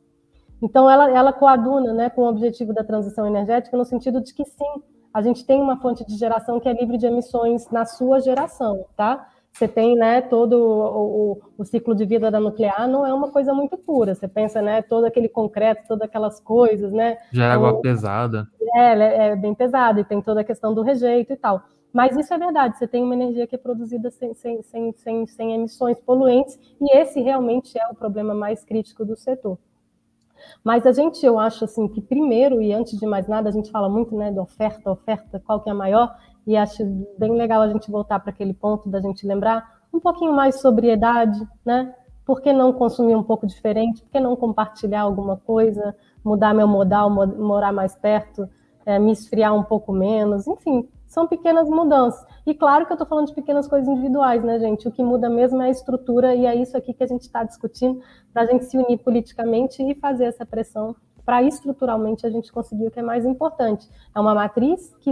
Então 0.62 0.90
ela, 0.90 1.12
ela 1.12 1.34
coaduna 1.34 1.92
né, 1.92 2.10
com 2.10 2.22
o 2.22 2.30
objetivo 2.30 2.74
da 2.74 2.82
transição 2.82 3.28
energética 3.28 3.76
no 3.76 3.84
sentido 3.84 4.22
de 4.22 4.34
que 4.34 4.46
sim, 4.46 4.82
a 5.14 5.22
gente 5.22 5.46
tem 5.46 5.62
uma 5.62 5.82
fonte 5.82 6.08
de 6.08 6.16
geração 6.16 6.62
que 6.62 6.70
é 6.70 6.74
livre 6.74 6.98
de 6.98 7.08
emissões 7.08 7.70
na 7.70 7.84
sua 7.84 8.22
geração, 8.22 8.86
tá? 8.96 9.28
Você 9.58 9.68
tem 9.68 9.96
né, 9.96 10.22
todo 10.22 10.54
o, 10.54 11.42
o, 11.58 11.66
ciclo 11.66 11.96
de 11.96 12.06
vida 12.06 12.30
da 12.30 12.40
nuclear, 12.40 12.88
não 12.88 13.04
é 13.06 13.12
uma 13.12 13.32
coisa 13.32 13.54
muito 13.56 13.76
pura. 13.76 14.14
Você 14.14 14.28
pensa, 14.28 14.62
né, 14.62 14.84
todo 14.84 15.06
aquele 15.06 15.28
concreto, 15.28 15.88
todas 15.88 16.04
aquelas 16.04 16.40
coisas, 16.40 16.92
né? 16.92 17.18
Já 17.32 17.46
é 17.46 17.52
água 17.52 17.82
pesada. 17.82 18.48
É, 18.76 18.94
é, 18.94 19.28
é 19.30 19.36
bem 19.36 19.56
pesada, 19.56 20.00
e 20.00 20.04
tem 20.04 20.22
toda 20.22 20.42
a 20.42 20.44
questão 20.44 20.76
do 20.76 20.84
rejeito 20.84 21.34
e 21.34 21.36
tal. 21.36 21.64
Mas 21.92 22.16
isso 22.16 22.32
é 22.32 22.38
verdade, 22.38 22.78
você 22.78 22.88
tem 22.88 23.04
uma 23.04 23.16
energia 23.16 23.48
que 23.48 23.56
é 23.56 23.58
produzida 23.58 24.12
sem, 24.12 24.36
sem, 24.36 24.62
sem, 24.62 24.94
sem, 24.94 25.26
sem 25.26 25.54
emissões 25.56 26.00
poluentes, 26.00 26.60
e 26.80 26.96
esse 26.96 27.20
realmente 27.20 27.80
é 27.80 27.88
o 27.88 27.96
problema 27.96 28.36
mais 28.36 28.64
crítico 28.64 29.04
do 29.04 29.16
setor. 29.16 29.58
Mas 30.64 30.86
a 30.86 30.92
gente, 30.92 31.26
eu 31.26 31.40
acho 31.40 31.66
assim, 31.66 31.88
que 31.88 32.00
primeiro 32.00 32.62
e 32.62 32.72
antes 32.72 33.00
de 33.00 33.08
mais 33.08 33.28
nada, 33.28 33.50
a 33.50 33.52
gente 33.52 33.72
fala 33.72 33.90
muito 33.90 34.16
né, 34.16 34.32
de 34.32 34.40
oferta, 34.40 34.92
oferta, 34.92 35.42
qual 35.44 35.62
que 35.62 35.70
é 35.70 35.72
a 35.72 35.76
maior, 35.76 36.16
e 36.48 36.56
acho 36.56 36.84
bem 37.20 37.34
legal 37.34 37.62
a 37.62 37.68
gente 37.68 37.92
voltar 37.92 38.20
para 38.22 38.32
aquele 38.32 38.54
ponto 38.54 38.90
da 38.90 39.02
gente 39.02 39.28
lembrar 39.28 39.82
um 39.94 40.00
pouquinho 40.00 40.34
mais 40.34 40.62
sobriedade, 40.62 41.46
né? 41.66 41.94
Por 42.26 42.42
que 42.42 42.54
não 42.54 42.72
consumir 42.72 43.16
um 43.16 43.24
pouco 43.24 43.46
diferente? 43.46 44.02
Por 44.02 44.12
que 44.12 44.20
não 44.20 44.36
compartilhar 44.36 45.02
alguma 45.02 45.38
coisa, 45.38 45.96
mudar 46.24 46.54
meu 46.54 46.68
modal, 46.68 47.10
morar 47.10 47.74
mais 47.74 47.96
perto, 47.96 48.50
é, 48.86 48.98
me 48.98 49.12
esfriar 49.12 49.54
um 49.54 49.64
pouco 49.64 49.92
menos, 49.92 50.48
enfim, 50.48 50.88
são 51.06 51.28
pequenas 51.28 51.70
mudanças. 51.70 52.26
E 52.46 52.54
claro 52.54 52.86
que 52.86 52.92
eu 52.92 52.96
estou 52.96 53.08
falando 53.08 53.28
de 53.28 53.34
pequenas 53.34 53.68
coisas 53.68 53.88
individuais, 53.88 54.44
né, 54.44 54.60
gente? 54.60 54.88
O 54.88 54.92
que 54.92 55.04
muda 55.04 55.30
mesmo 55.30 55.62
é 55.62 55.68
a 55.68 55.70
estrutura, 55.70 56.34
e 56.34 56.46
é 56.46 56.56
isso 56.56 56.78
aqui 56.78 56.94
que 56.94 57.04
a 57.04 57.08
gente 57.08 57.24
está 57.24 57.44
discutindo, 57.44 58.00
para 58.34 58.44
a 58.44 58.46
gente 58.46 58.66
se 58.66 58.78
unir 58.78 58.98
politicamente 59.00 59.84
e 59.84 59.96
fazer 59.96 60.26
essa 60.26 60.46
pressão 60.46 60.96
para 61.26 61.44
estruturalmente 61.44 62.26
a 62.26 62.30
gente 62.30 62.54
conseguir 62.54 62.88
o 62.88 62.92
que 62.92 63.00
é 63.00 63.04
mais 63.04 63.26
importante. 63.26 63.90
É 64.16 64.20
uma 64.20 64.34
matriz 64.34 64.96
que 65.02 65.12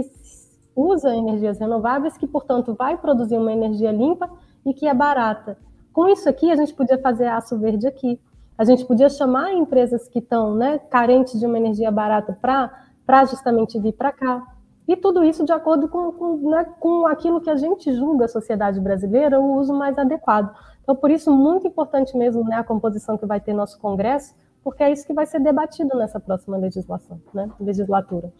usa 0.76 1.16
energias 1.16 1.58
renováveis, 1.58 2.18
que, 2.18 2.26
portanto, 2.26 2.74
vai 2.74 2.98
produzir 2.98 3.38
uma 3.38 3.52
energia 3.52 3.90
limpa 3.90 4.30
e 4.64 4.74
que 4.74 4.86
é 4.86 4.92
barata. 4.92 5.56
Com 5.92 6.06
isso 6.08 6.28
aqui, 6.28 6.52
a 6.52 6.56
gente 6.56 6.74
podia 6.74 6.98
fazer 6.98 7.26
aço 7.26 7.58
verde 7.58 7.86
aqui. 7.86 8.20
A 8.58 8.64
gente 8.64 8.84
podia 8.84 9.08
chamar 9.08 9.52
empresas 9.52 10.06
que 10.06 10.18
estão 10.18 10.54
né, 10.54 10.78
carentes 10.90 11.40
de 11.40 11.46
uma 11.46 11.58
energia 11.58 11.90
barata 11.90 12.38
para 12.40 13.24
justamente 13.24 13.78
vir 13.78 13.92
para 13.92 14.12
cá. 14.12 14.46
E 14.86 14.94
tudo 14.94 15.24
isso 15.24 15.44
de 15.44 15.52
acordo 15.52 15.88
com, 15.88 16.12
com, 16.12 16.50
né, 16.50 16.64
com 16.78 17.06
aquilo 17.06 17.40
que 17.40 17.50
a 17.50 17.56
gente 17.56 17.92
julga 17.92 18.26
a 18.26 18.28
sociedade 18.28 18.78
brasileira, 18.78 19.40
o 19.40 19.56
uso 19.56 19.74
mais 19.74 19.98
adequado. 19.98 20.54
Então, 20.82 20.94
por 20.94 21.10
isso, 21.10 21.32
muito 21.32 21.66
importante 21.66 22.16
mesmo 22.16 22.44
né, 22.44 22.56
a 22.56 22.64
composição 22.64 23.18
que 23.18 23.26
vai 23.26 23.40
ter 23.40 23.52
nosso 23.52 23.78
Congresso, 23.80 24.34
porque 24.62 24.82
é 24.82 24.92
isso 24.92 25.06
que 25.06 25.12
vai 25.12 25.26
ser 25.26 25.40
debatido 25.40 25.96
nessa 25.96 26.20
próxima 26.20 26.56
legislação, 26.56 27.20
né, 27.34 27.50
legislatura. 27.58 28.32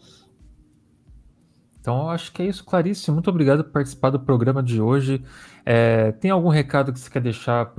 Então, 1.87 2.09
acho 2.09 2.33
que 2.33 2.43
é 2.43 2.45
isso, 2.45 2.65
Clarice. 2.65 3.09
Muito 3.11 3.29
obrigado 3.29 3.63
por 3.63 3.71
participar 3.71 4.09
do 4.09 4.19
programa 4.19 4.61
de 4.61 4.81
hoje. 4.81 5.23
É, 5.65 6.11
tem 6.11 6.29
algum 6.29 6.49
recado 6.49 6.91
que 6.91 6.99
você 6.99 7.09
quer 7.09 7.21
deixar 7.21 7.73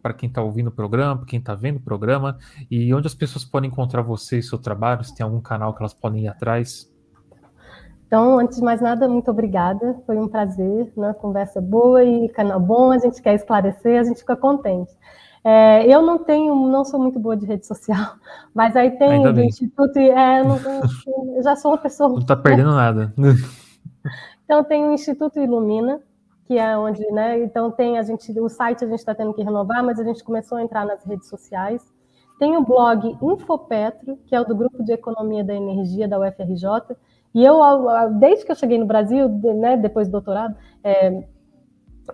para 0.00 0.14
quem 0.14 0.28
está 0.28 0.40
ouvindo 0.40 0.68
o 0.68 0.70
programa, 0.70 1.16
para 1.16 1.26
quem 1.26 1.40
está 1.40 1.56
vendo 1.56 1.78
o 1.78 1.80
programa? 1.80 2.38
E 2.70 2.94
onde 2.94 3.08
as 3.08 3.16
pessoas 3.16 3.44
podem 3.44 3.68
encontrar 3.68 4.02
você 4.02 4.38
e 4.38 4.42
seu 4.44 4.60
trabalho? 4.60 5.02
Se 5.02 5.12
tem 5.12 5.24
algum 5.24 5.40
canal 5.40 5.74
que 5.74 5.82
elas 5.82 5.92
podem 5.92 6.22
ir 6.22 6.28
atrás? 6.28 6.88
Então, 8.06 8.38
antes 8.38 8.58
de 8.58 8.62
mais 8.62 8.80
nada, 8.80 9.08
muito 9.08 9.28
obrigada. 9.28 10.00
Foi 10.06 10.16
um 10.16 10.28
prazer, 10.28 10.92
né? 10.96 11.12
Conversa 11.14 11.60
boa 11.60 12.04
e 12.04 12.28
canal 12.28 12.60
bom. 12.60 12.92
A 12.92 12.98
gente 12.98 13.20
quer 13.20 13.34
esclarecer, 13.34 13.98
a 13.98 14.04
gente 14.04 14.20
fica 14.20 14.36
contente. 14.36 14.92
É, 15.50 15.86
eu 15.86 16.02
não 16.02 16.18
tenho, 16.18 16.54
não 16.68 16.84
sou 16.84 17.00
muito 17.00 17.18
boa 17.18 17.34
de 17.34 17.46
rede 17.46 17.66
social, 17.66 18.16
mas 18.52 18.76
aí 18.76 18.90
tem 18.90 19.26
o 19.26 19.40
Instituto. 19.40 19.98
É, 19.98 20.44
não, 20.44 20.58
eu 21.34 21.42
já 21.42 21.56
sou 21.56 21.70
uma 21.70 21.78
pessoa. 21.78 22.10
Não 22.10 22.18
está 22.18 22.36
perdendo 22.36 22.72
nada. 22.72 23.12
Então 24.44 24.64
tem 24.64 24.82
o 24.82 24.92
Instituto 24.92 25.38
Ilumina, 25.38 26.00
que 26.46 26.56
é 26.56 26.74
onde, 26.78 27.06
né? 27.10 27.38
Então 27.42 27.70
tem 27.70 27.98
a 27.98 28.02
gente, 28.02 28.32
o 28.40 28.48
site 28.48 28.82
a 28.82 28.88
gente 28.88 28.98
está 28.98 29.14
tendo 29.14 29.34
que 29.34 29.42
renovar, 29.42 29.84
mas 29.84 30.00
a 30.00 30.04
gente 30.04 30.24
começou 30.24 30.56
a 30.56 30.62
entrar 30.62 30.86
nas 30.86 31.04
redes 31.04 31.28
sociais. 31.28 31.82
Tem 32.38 32.56
o 32.56 32.64
blog 32.64 33.14
Infopetro, 33.20 34.18
que 34.24 34.34
é 34.34 34.40
o 34.40 34.46
do 34.46 34.56
Grupo 34.56 34.82
de 34.82 34.90
Economia 34.90 35.44
da 35.44 35.54
Energia 35.54 36.08
da 36.08 36.18
UFRJ, 36.18 36.96
e 37.34 37.44
eu, 37.44 37.60
desde 38.18 38.46
que 38.46 38.52
eu 38.52 38.56
cheguei 38.56 38.78
no 38.78 38.86
Brasil, 38.86 39.28
né, 39.28 39.76
depois 39.76 40.08
do 40.08 40.12
doutorado, 40.12 40.56
é, 40.82 41.24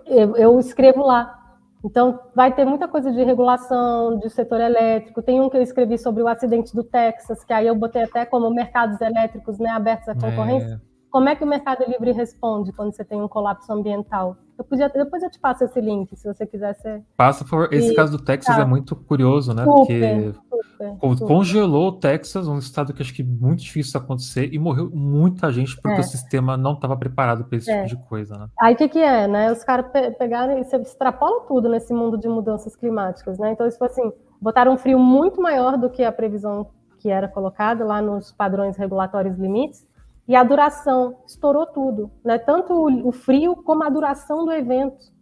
eu, 0.05 0.35
eu, 0.35 0.59
escrevo 0.59 1.05
lá. 1.05 1.44
Então, 1.85 2.19
vai 2.35 2.51
ter 2.51 2.65
muita 2.65 2.87
coisa 2.87 3.11
de 3.11 3.23
regulação 3.23 4.17
do 4.17 4.27
setor 4.27 4.59
elétrico. 4.59 5.21
Tem 5.21 5.39
um 5.39 5.47
que 5.51 5.55
eu 5.55 5.61
escrevi 5.61 5.99
sobre 5.99 6.23
o 6.23 6.27
acidente 6.27 6.75
do 6.75 6.83
Texas, 6.83 7.43
que 7.43 7.53
aí 7.53 7.67
eu 7.67 7.75
botei 7.75 8.01
até 8.01 8.25
como 8.25 8.49
mercados 8.49 8.99
elétricos 8.99 9.59
né, 9.59 9.69
abertos 9.69 10.09
à 10.09 10.15
concorrência. 10.15 10.81
É. 10.81 10.95
Como 11.11 11.29
é 11.29 11.35
que 11.35 11.43
o 11.43 11.47
Mercado 11.47 11.85
Livre 11.87 12.11
responde 12.11 12.73
quando 12.73 12.91
você 12.91 13.05
tem 13.05 13.21
um 13.21 13.27
colapso 13.27 13.71
ambiental? 13.71 14.35
Eu 14.57 14.63
podia, 14.63 14.87
depois 14.89 15.21
eu 15.21 15.29
te 15.29 15.39
passo 15.39 15.65
esse 15.65 15.81
link, 15.81 16.15
se 16.15 16.25
você 16.25 16.45
quiser. 16.45 16.73
Ser... 16.75 17.03
Passa 17.17 17.43
por. 17.43 17.73
Esse 17.73 17.91
e, 17.91 17.95
caso 17.95 18.17
do 18.17 18.23
Texas 18.23 18.55
tá. 18.55 18.61
é 18.61 18.65
muito 18.65 18.95
curioso, 18.95 19.53
né? 19.53 19.63
Super, 19.63 19.75
Porque 19.75 20.33
super, 20.33 20.97
super. 20.99 21.27
congelou 21.27 21.89
o 21.89 21.91
Texas, 21.91 22.47
um 22.47 22.57
estado 22.57 22.93
que 22.93 23.01
acho 23.01 23.13
que 23.13 23.21
é 23.21 23.25
muito 23.25 23.61
difícil 23.61 23.99
acontecer, 23.99 24.53
e 24.53 24.57
morreu 24.57 24.89
muita 24.93 25.51
gente 25.51 25.75
porque 25.75 25.97
é. 25.97 25.99
o 25.99 26.03
sistema 26.03 26.55
não 26.55 26.73
estava 26.73 26.95
preparado 26.95 27.43
para 27.43 27.57
esse 27.57 27.69
é. 27.69 27.85
tipo 27.85 28.01
de 28.01 28.07
coisa, 28.07 28.37
né? 28.37 28.47
Aí 28.61 28.73
o 28.73 28.77
que, 28.77 28.87
que 28.87 28.99
é, 28.99 29.27
né? 29.27 29.51
Os 29.51 29.63
caras 29.63 29.91
pe 29.91 30.11
pegaram 30.11 30.57
e 30.57 30.61
extrapolam 30.61 31.45
tudo 31.47 31.67
nesse 31.67 31.93
mundo 31.93 32.17
de 32.17 32.29
mudanças 32.29 32.75
climáticas, 32.75 33.37
né? 33.37 33.51
Então, 33.51 33.67
isso 33.67 33.77
foi 33.77 33.87
assim, 33.87 34.11
botaram 34.39 34.73
um 34.73 34.77
frio 34.77 34.97
muito 34.97 35.41
maior 35.41 35.77
do 35.77 35.89
que 35.89 36.03
a 36.03 36.11
previsão 36.11 36.67
que 36.99 37.09
era 37.09 37.27
colocada 37.27 37.83
lá 37.83 38.01
nos 38.01 38.31
padrões 38.31 38.77
regulatórios 38.77 39.37
limites 39.37 39.85
e 40.27 40.35
a 40.35 40.43
duração, 40.43 41.17
estourou 41.27 41.67
tudo, 41.67 42.11
né? 42.23 42.37
Tanto 42.37 42.73
o 42.73 43.11
frio 43.11 43.55
como 43.57 43.83
a 43.83 43.89
duração 43.89 44.43
do 44.45 44.51
evento. 44.51 45.13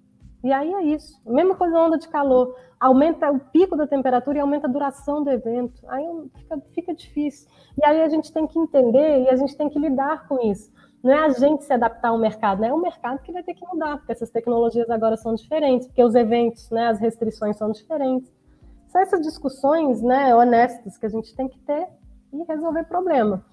E 0.43 0.51
aí 0.51 0.73
é 0.73 0.83
isso. 0.83 1.21
A 1.25 1.31
mesma 1.31 1.55
coisa 1.55 1.77
onda 1.77 1.97
de 1.97 2.07
calor. 2.07 2.55
Aumenta 2.79 3.31
o 3.31 3.39
pico 3.39 3.77
da 3.77 3.87
temperatura 3.87 4.37
e 4.37 4.41
aumenta 4.41 4.67
a 4.67 4.69
duração 4.69 5.23
do 5.23 5.29
evento. 5.29 5.81
Aí 5.87 6.05
fica, 6.35 6.61
fica 6.73 6.93
difícil. 6.93 7.49
E 7.81 7.85
aí 7.85 8.01
a 8.01 8.09
gente 8.09 8.31
tem 8.31 8.45
que 8.45 8.59
entender 8.59 9.23
e 9.23 9.29
a 9.29 9.35
gente 9.35 9.55
tem 9.55 9.69
que 9.69 9.79
lidar 9.79 10.27
com 10.27 10.39
isso. 10.41 10.71
Não 11.01 11.11
é 11.11 11.25
a 11.25 11.29
gente 11.29 11.65
se 11.65 11.73
adaptar 11.73 12.09
ao 12.09 12.17
mercado, 12.17 12.61
né? 12.61 12.69
é 12.69 12.73
o 12.73 12.79
mercado 12.79 13.21
que 13.21 13.31
vai 13.31 13.43
ter 13.43 13.53
que 13.53 13.65
mudar, 13.65 13.97
porque 13.97 14.13
essas 14.13 14.29
tecnologias 14.29 14.89
agora 14.89 15.17
são 15.17 15.35
diferentes, 15.35 15.87
porque 15.87 16.01
os 16.01 16.15
eventos, 16.15 16.69
né, 16.69 16.87
as 16.87 16.97
restrições 16.97 17.57
são 17.57 17.71
diferentes. 17.71 18.31
São 18.87 19.01
essas 19.01 19.19
discussões 19.19 20.01
né, 20.01 20.33
honestas 20.33 20.97
que 20.97 21.05
a 21.05 21.09
gente 21.09 21.35
tem 21.35 21.49
que 21.49 21.59
ter 21.59 21.89
e 22.31 22.43
resolver 22.43 22.85
problema. 22.85 23.43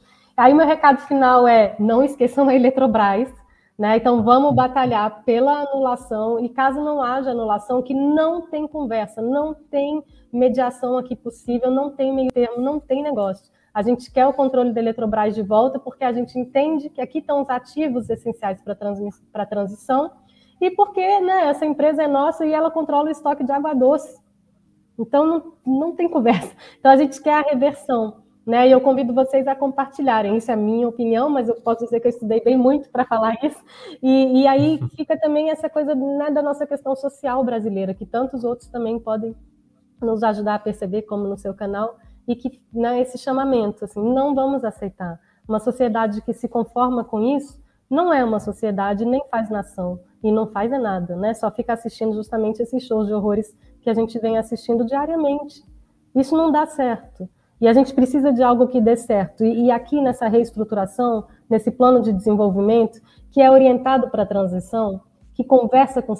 Aí 0.40 0.54
meu 0.54 0.66
recado 0.66 1.02
final 1.02 1.46
é: 1.46 1.76
não 1.78 2.02
esqueçam 2.02 2.48
a 2.48 2.54
Eletrobras, 2.54 3.30
né? 3.78 3.98
Então 3.98 4.22
vamos 4.22 4.54
batalhar 4.54 5.22
pela 5.22 5.64
anulação 5.64 6.42
e 6.42 6.48
caso 6.48 6.82
não 6.82 7.02
haja 7.02 7.32
anulação, 7.32 7.82
que 7.82 7.92
não 7.92 8.48
tem 8.48 8.66
conversa, 8.66 9.20
não 9.20 9.52
tem 9.52 10.02
mediação 10.32 10.96
aqui 10.96 11.14
possível, 11.14 11.70
não 11.70 11.90
tem 11.90 12.10
meio 12.10 12.32
termo, 12.32 12.58
não 12.62 12.80
tem 12.80 13.02
negócio. 13.02 13.52
A 13.74 13.82
gente 13.82 14.10
quer 14.10 14.26
o 14.26 14.32
controle 14.32 14.72
da 14.72 14.80
Eletrobras 14.80 15.34
de 15.34 15.42
volta 15.42 15.78
porque 15.78 16.04
a 16.04 16.12
gente 16.12 16.38
entende 16.38 16.88
que 16.88 17.02
aqui 17.02 17.18
estão 17.18 17.42
os 17.42 17.50
ativos 17.50 18.08
essenciais 18.08 18.62
para 18.62 19.42
a 19.42 19.46
transição 19.46 20.10
e 20.58 20.70
porque 20.70 21.20
né, 21.20 21.48
essa 21.48 21.66
empresa 21.66 22.04
é 22.04 22.08
nossa 22.08 22.46
e 22.46 22.54
ela 22.54 22.70
controla 22.70 23.08
o 23.08 23.12
estoque 23.12 23.44
de 23.44 23.52
água 23.52 23.74
doce. 23.74 24.18
Então 24.98 25.26
não, 25.26 25.52
não 25.66 25.92
tem 25.94 26.08
conversa. 26.08 26.50
Então 26.78 26.92
a 26.92 26.96
gente 26.96 27.20
quer 27.20 27.34
a 27.34 27.42
reversão. 27.42 28.29
Né? 28.50 28.66
E 28.66 28.72
eu 28.72 28.80
convido 28.80 29.14
vocês 29.14 29.46
a 29.46 29.54
compartilharem. 29.54 30.36
Isso 30.36 30.50
é 30.50 30.54
a 30.54 30.56
minha 30.56 30.88
opinião, 30.88 31.30
mas 31.30 31.48
eu 31.48 31.54
posso 31.54 31.84
dizer 31.84 32.00
que 32.00 32.08
eu 32.08 32.10
estudei 32.10 32.42
bem 32.42 32.58
muito 32.58 32.90
para 32.90 33.04
falar 33.04 33.38
isso. 33.46 33.62
E, 34.02 34.42
e, 34.42 34.46
aí 34.48 34.80
fica 34.96 35.16
também 35.16 35.50
essa 35.50 35.70
coisa 35.70 35.94
né, 35.94 36.32
da 36.32 36.42
nossa 36.42 36.66
questão 36.66 36.96
social 36.96 37.44
brasileira, 37.44 37.94
que 37.94 38.04
tantos 38.04 38.42
outros 38.42 38.68
também 38.68 38.98
podem 38.98 39.36
nos 40.02 40.24
ajudar 40.24 40.56
a 40.56 40.58
perceber, 40.58 41.02
como 41.02 41.28
no 41.28 41.38
seu 41.38 41.54
canal, 41.54 41.96
e 42.26 42.34
que 42.34 42.60
né, 42.72 43.00
esse 43.00 43.16
chamamento, 43.18 43.84
assim, 43.84 44.02
não 44.02 44.34
vamos 44.34 44.64
aceitar. 44.64 45.20
Uma 45.46 45.60
sociedade 45.60 46.20
que 46.20 46.32
se 46.32 46.48
conforma 46.48 47.04
com 47.04 47.36
isso 47.36 47.56
não 47.88 48.12
é 48.12 48.24
uma 48.24 48.40
sociedade, 48.40 49.04
nem 49.04 49.22
faz 49.30 49.48
nação, 49.48 50.00
e 50.24 50.32
não 50.32 50.48
faz 50.48 50.72
é 50.72 50.78
nada, 50.78 51.14
né? 51.14 51.34
Só 51.34 51.52
fica 51.52 51.74
assistindo 51.74 52.14
justamente 52.14 52.60
esses 52.60 52.82
shows 52.82 53.06
de 53.06 53.14
horrores 53.14 53.56
que 53.80 53.88
a 53.88 53.94
gente 53.94 54.18
vem 54.18 54.38
assistindo 54.38 54.84
diariamente. 54.84 55.64
Isso 56.16 56.36
não 56.36 56.50
dá 56.50 56.66
certo. 56.66 57.28
E 57.60 57.68
a 57.68 57.72
gente 57.72 57.92
precisa 57.92 58.32
de 58.32 58.42
algo 58.42 58.68
que 58.68 58.80
dê 58.80 58.96
certo. 58.96 59.44
E, 59.44 59.66
e 59.66 59.70
aqui 59.70 60.00
nessa 60.00 60.28
reestruturação, 60.28 61.24
nesse 61.48 61.70
plano 61.70 62.00
de 62.00 62.12
desenvolvimento, 62.12 63.00
que 63.30 63.40
é 63.40 63.50
orientado 63.50 64.08
para 64.08 64.22
a 64.22 64.26
transição, 64.26 65.00
que 65.34 65.44
conversa 65.44 66.00
com 66.00 66.14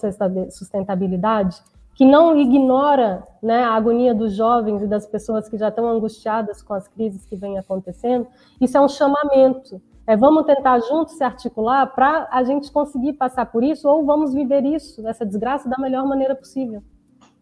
sustentabilidade, 0.51 1.63
que 1.95 2.05
não 2.05 2.35
ignora 2.39 3.23
né, 3.43 3.63
a 3.63 3.75
agonia 3.75 4.15
dos 4.15 4.35
jovens 4.35 4.83
e 4.83 4.87
das 4.87 5.07
pessoas 5.07 5.49
que 5.49 5.59
já 5.59 5.69
estão 5.69 5.87
angustiadas 5.89 6.63
com 6.63 6.73
as 6.73 6.89
crises 6.89 7.27
que 7.27 7.37
vêm 7.37 7.59
acontecendo, 7.59 8.27
isso 8.61 8.77
é 8.77 8.81
um 8.81 8.89
chamamento. 8.89 9.83
É, 10.07 10.17
vamos 10.17 10.45
tentar 10.45 10.81
juntos 10.81 11.17
se 11.17 11.23
articular 11.23 11.87
para 11.95 12.27
a 12.31 12.43
gente 12.43 12.73
conseguir 12.73 13.13
passar 13.15 13.47
por 13.47 13.63
isso, 13.63 13.89
ou 13.89 14.05
vamos 14.05 14.33
viver 14.33 14.65
isso, 14.65 15.07
essa 15.07 15.27
desgraça, 15.27 15.69
da 15.69 15.79
melhor 15.79 16.07
maneira 16.07 16.35
possível. 16.35 16.83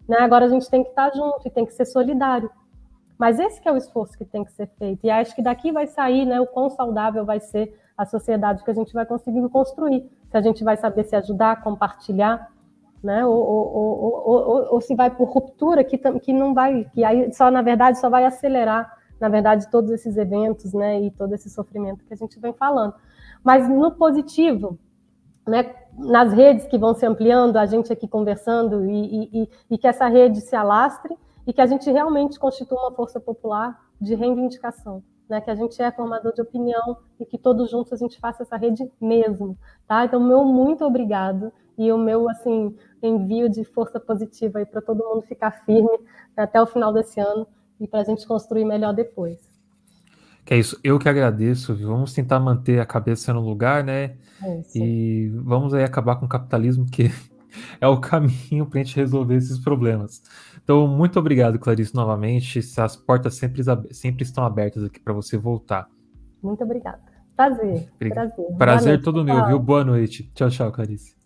Né? 0.08 0.16
Agora 0.18 0.46
a 0.46 0.48
gente 0.48 0.68
tem 0.68 0.82
que 0.82 0.90
estar 0.90 1.10
junto 1.14 1.46
e 1.46 1.50
tem 1.50 1.64
que 1.64 1.72
ser 1.72 1.84
solidário. 1.84 2.50
Mas 3.18 3.38
esse 3.40 3.60
é 3.66 3.72
o 3.72 3.76
esforço 3.76 4.16
que 4.16 4.24
tem 4.24 4.44
que 4.44 4.52
ser 4.52 4.68
feito. 4.78 5.04
E 5.04 5.10
acho 5.10 5.34
que 5.34 5.42
daqui 5.42 5.72
vai 5.72 5.86
sair 5.86 6.24
né, 6.24 6.40
o 6.40 6.46
quão 6.46 6.70
saudável 6.70 7.24
vai 7.24 7.40
ser 7.40 7.76
a 7.96 8.06
sociedade 8.06 8.62
que 8.62 8.70
a 8.70 8.74
gente 8.74 8.94
vai 8.94 9.04
conseguir 9.04 9.46
construir. 9.48 10.08
Se 10.30 10.36
a 10.36 10.40
gente 10.40 10.62
vai 10.62 10.76
saber 10.76 11.04
se 11.04 11.16
ajudar, 11.16 11.62
compartilhar 11.62 12.48
né? 13.02 13.24
Ou, 13.24 13.34
ou, 13.34 14.22
ou, 14.24 14.74
ou, 14.74 14.80
se 14.80 14.94
vai 14.94 15.10
por 15.10 15.28
ruptura, 15.28 15.84
que, 15.84 15.98
que 15.98 16.32
não 16.32 16.52
vai, 16.54 16.84
que 16.92 17.04
aí 17.04 17.32
só, 17.32 17.50
na 17.50 17.62
verdade, 17.62 17.98
só 17.98 18.10
vai 18.10 18.24
acelerar, 18.24 18.92
na 19.20 19.28
verdade, 19.28 19.70
todos 19.70 19.90
esses 19.90 20.16
eventos, 20.16 20.72
né? 20.72 21.00
E 21.00 21.10
todo 21.10 21.34
esse 21.34 21.48
sofrimento 21.50 22.04
que 22.04 22.14
a 22.14 22.16
gente 22.16 22.38
vem 22.38 22.52
falando. 22.52 22.94
Mas 23.42 23.68
no 23.68 23.92
positivo, 23.92 24.78
né? 25.46 25.74
Nas 25.96 26.32
redes 26.32 26.66
que 26.66 26.78
vão 26.78 26.94
se 26.94 27.04
ampliando, 27.04 27.56
a 27.56 27.66
gente 27.66 27.92
aqui 27.92 28.06
conversando 28.06 28.84
e, 28.84 29.42
e, 29.42 29.50
e 29.70 29.78
que 29.78 29.88
essa 29.88 30.06
rede 30.06 30.40
se 30.40 30.54
alastre 30.54 31.16
e 31.48 31.52
que 31.54 31.62
a 31.62 31.66
gente 31.66 31.90
realmente 31.90 32.38
constitua 32.38 32.78
uma 32.78 32.92
força 32.94 33.18
popular 33.18 33.82
de 33.98 34.14
reivindicação, 34.14 35.02
né? 35.26 35.40
Que 35.40 35.50
a 35.50 35.54
gente 35.54 35.80
é 35.80 35.90
formador 35.90 36.34
de 36.34 36.42
opinião 36.42 36.98
e 37.18 37.24
que 37.24 37.38
todos 37.38 37.70
juntos 37.70 37.90
a 37.94 37.96
gente 37.96 38.20
faça 38.20 38.42
essa 38.42 38.58
rede 38.58 38.86
mesmo, 39.00 39.56
tá? 39.86 40.04
Então, 40.04 40.22
meu 40.22 40.44
muito 40.44 40.84
obrigado 40.84 41.50
e 41.78 41.90
o 41.90 41.96
meu 41.96 42.28
assim 42.28 42.76
envio 43.02 43.48
de 43.48 43.64
força 43.64 43.98
positiva 43.98 44.58
aí 44.58 44.66
para 44.66 44.82
todo 44.82 45.02
mundo 45.02 45.22
ficar 45.22 45.64
firme 45.64 45.98
até 46.36 46.60
o 46.60 46.66
final 46.66 46.92
desse 46.92 47.18
ano 47.18 47.46
e 47.80 47.88
para 47.88 48.00
a 48.00 48.04
gente 48.04 48.26
construir 48.26 48.66
melhor 48.66 48.92
depois. 48.92 49.38
Que 50.44 50.52
é 50.52 50.58
isso, 50.58 50.78
eu 50.84 50.98
que 50.98 51.08
agradeço, 51.08 51.74
viu? 51.74 51.88
Vamos 51.88 52.12
tentar 52.12 52.40
manter 52.40 52.78
a 52.78 52.84
cabeça 52.84 53.32
no 53.32 53.40
lugar, 53.40 53.82
né? 53.82 54.16
É 54.42 54.62
e 54.74 55.30
vamos 55.34 55.72
aí 55.72 55.82
acabar 55.82 56.16
com 56.16 56.26
o 56.26 56.28
capitalismo, 56.28 56.84
que 56.84 57.10
é 57.80 57.88
o 57.88 57.98
caminho 57.98 58.66
para 58.66 58.80
a 58.80 58.84
gente 58.84 58.96
resolver 58.96 59.36
esses 59.36 59.58
problemas. 59.58 60.22
Então, 60.68 60.86
muito 60.86 61.18
obrigado, 61.18 61.58
Clarice, 61.58 61.94
novamente. 61.94 62.60
As 62.76 62.94
portas 62.94 63.36
sempre, 63.36 63.62
sempre 63.90 64.22
estão 64.22 64.44
abertas 64.44 64.84
aqui 64.84 65.00
para 65.00 65.14
você 65.14 65.38
voltar. 65.38 65.88
Muito 66.42 66.62
obrigada. 66.62 67.00
Prazer. 67.34 67.90
Prazer. 67.98 68.46
Prazer 68.58 69.00
todo 69.00 69.24
meu, 69.24 69.46
viu? 69.46 69.58
Boa 69.58 69.82
noite. 69.82 70.30
Tchau, 70.34 70.50
tchau, 70.50 70.70
Clarice. 70.70 71.16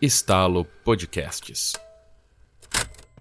Estalo 0.00 0.64
Podcasts. 0.82 1.74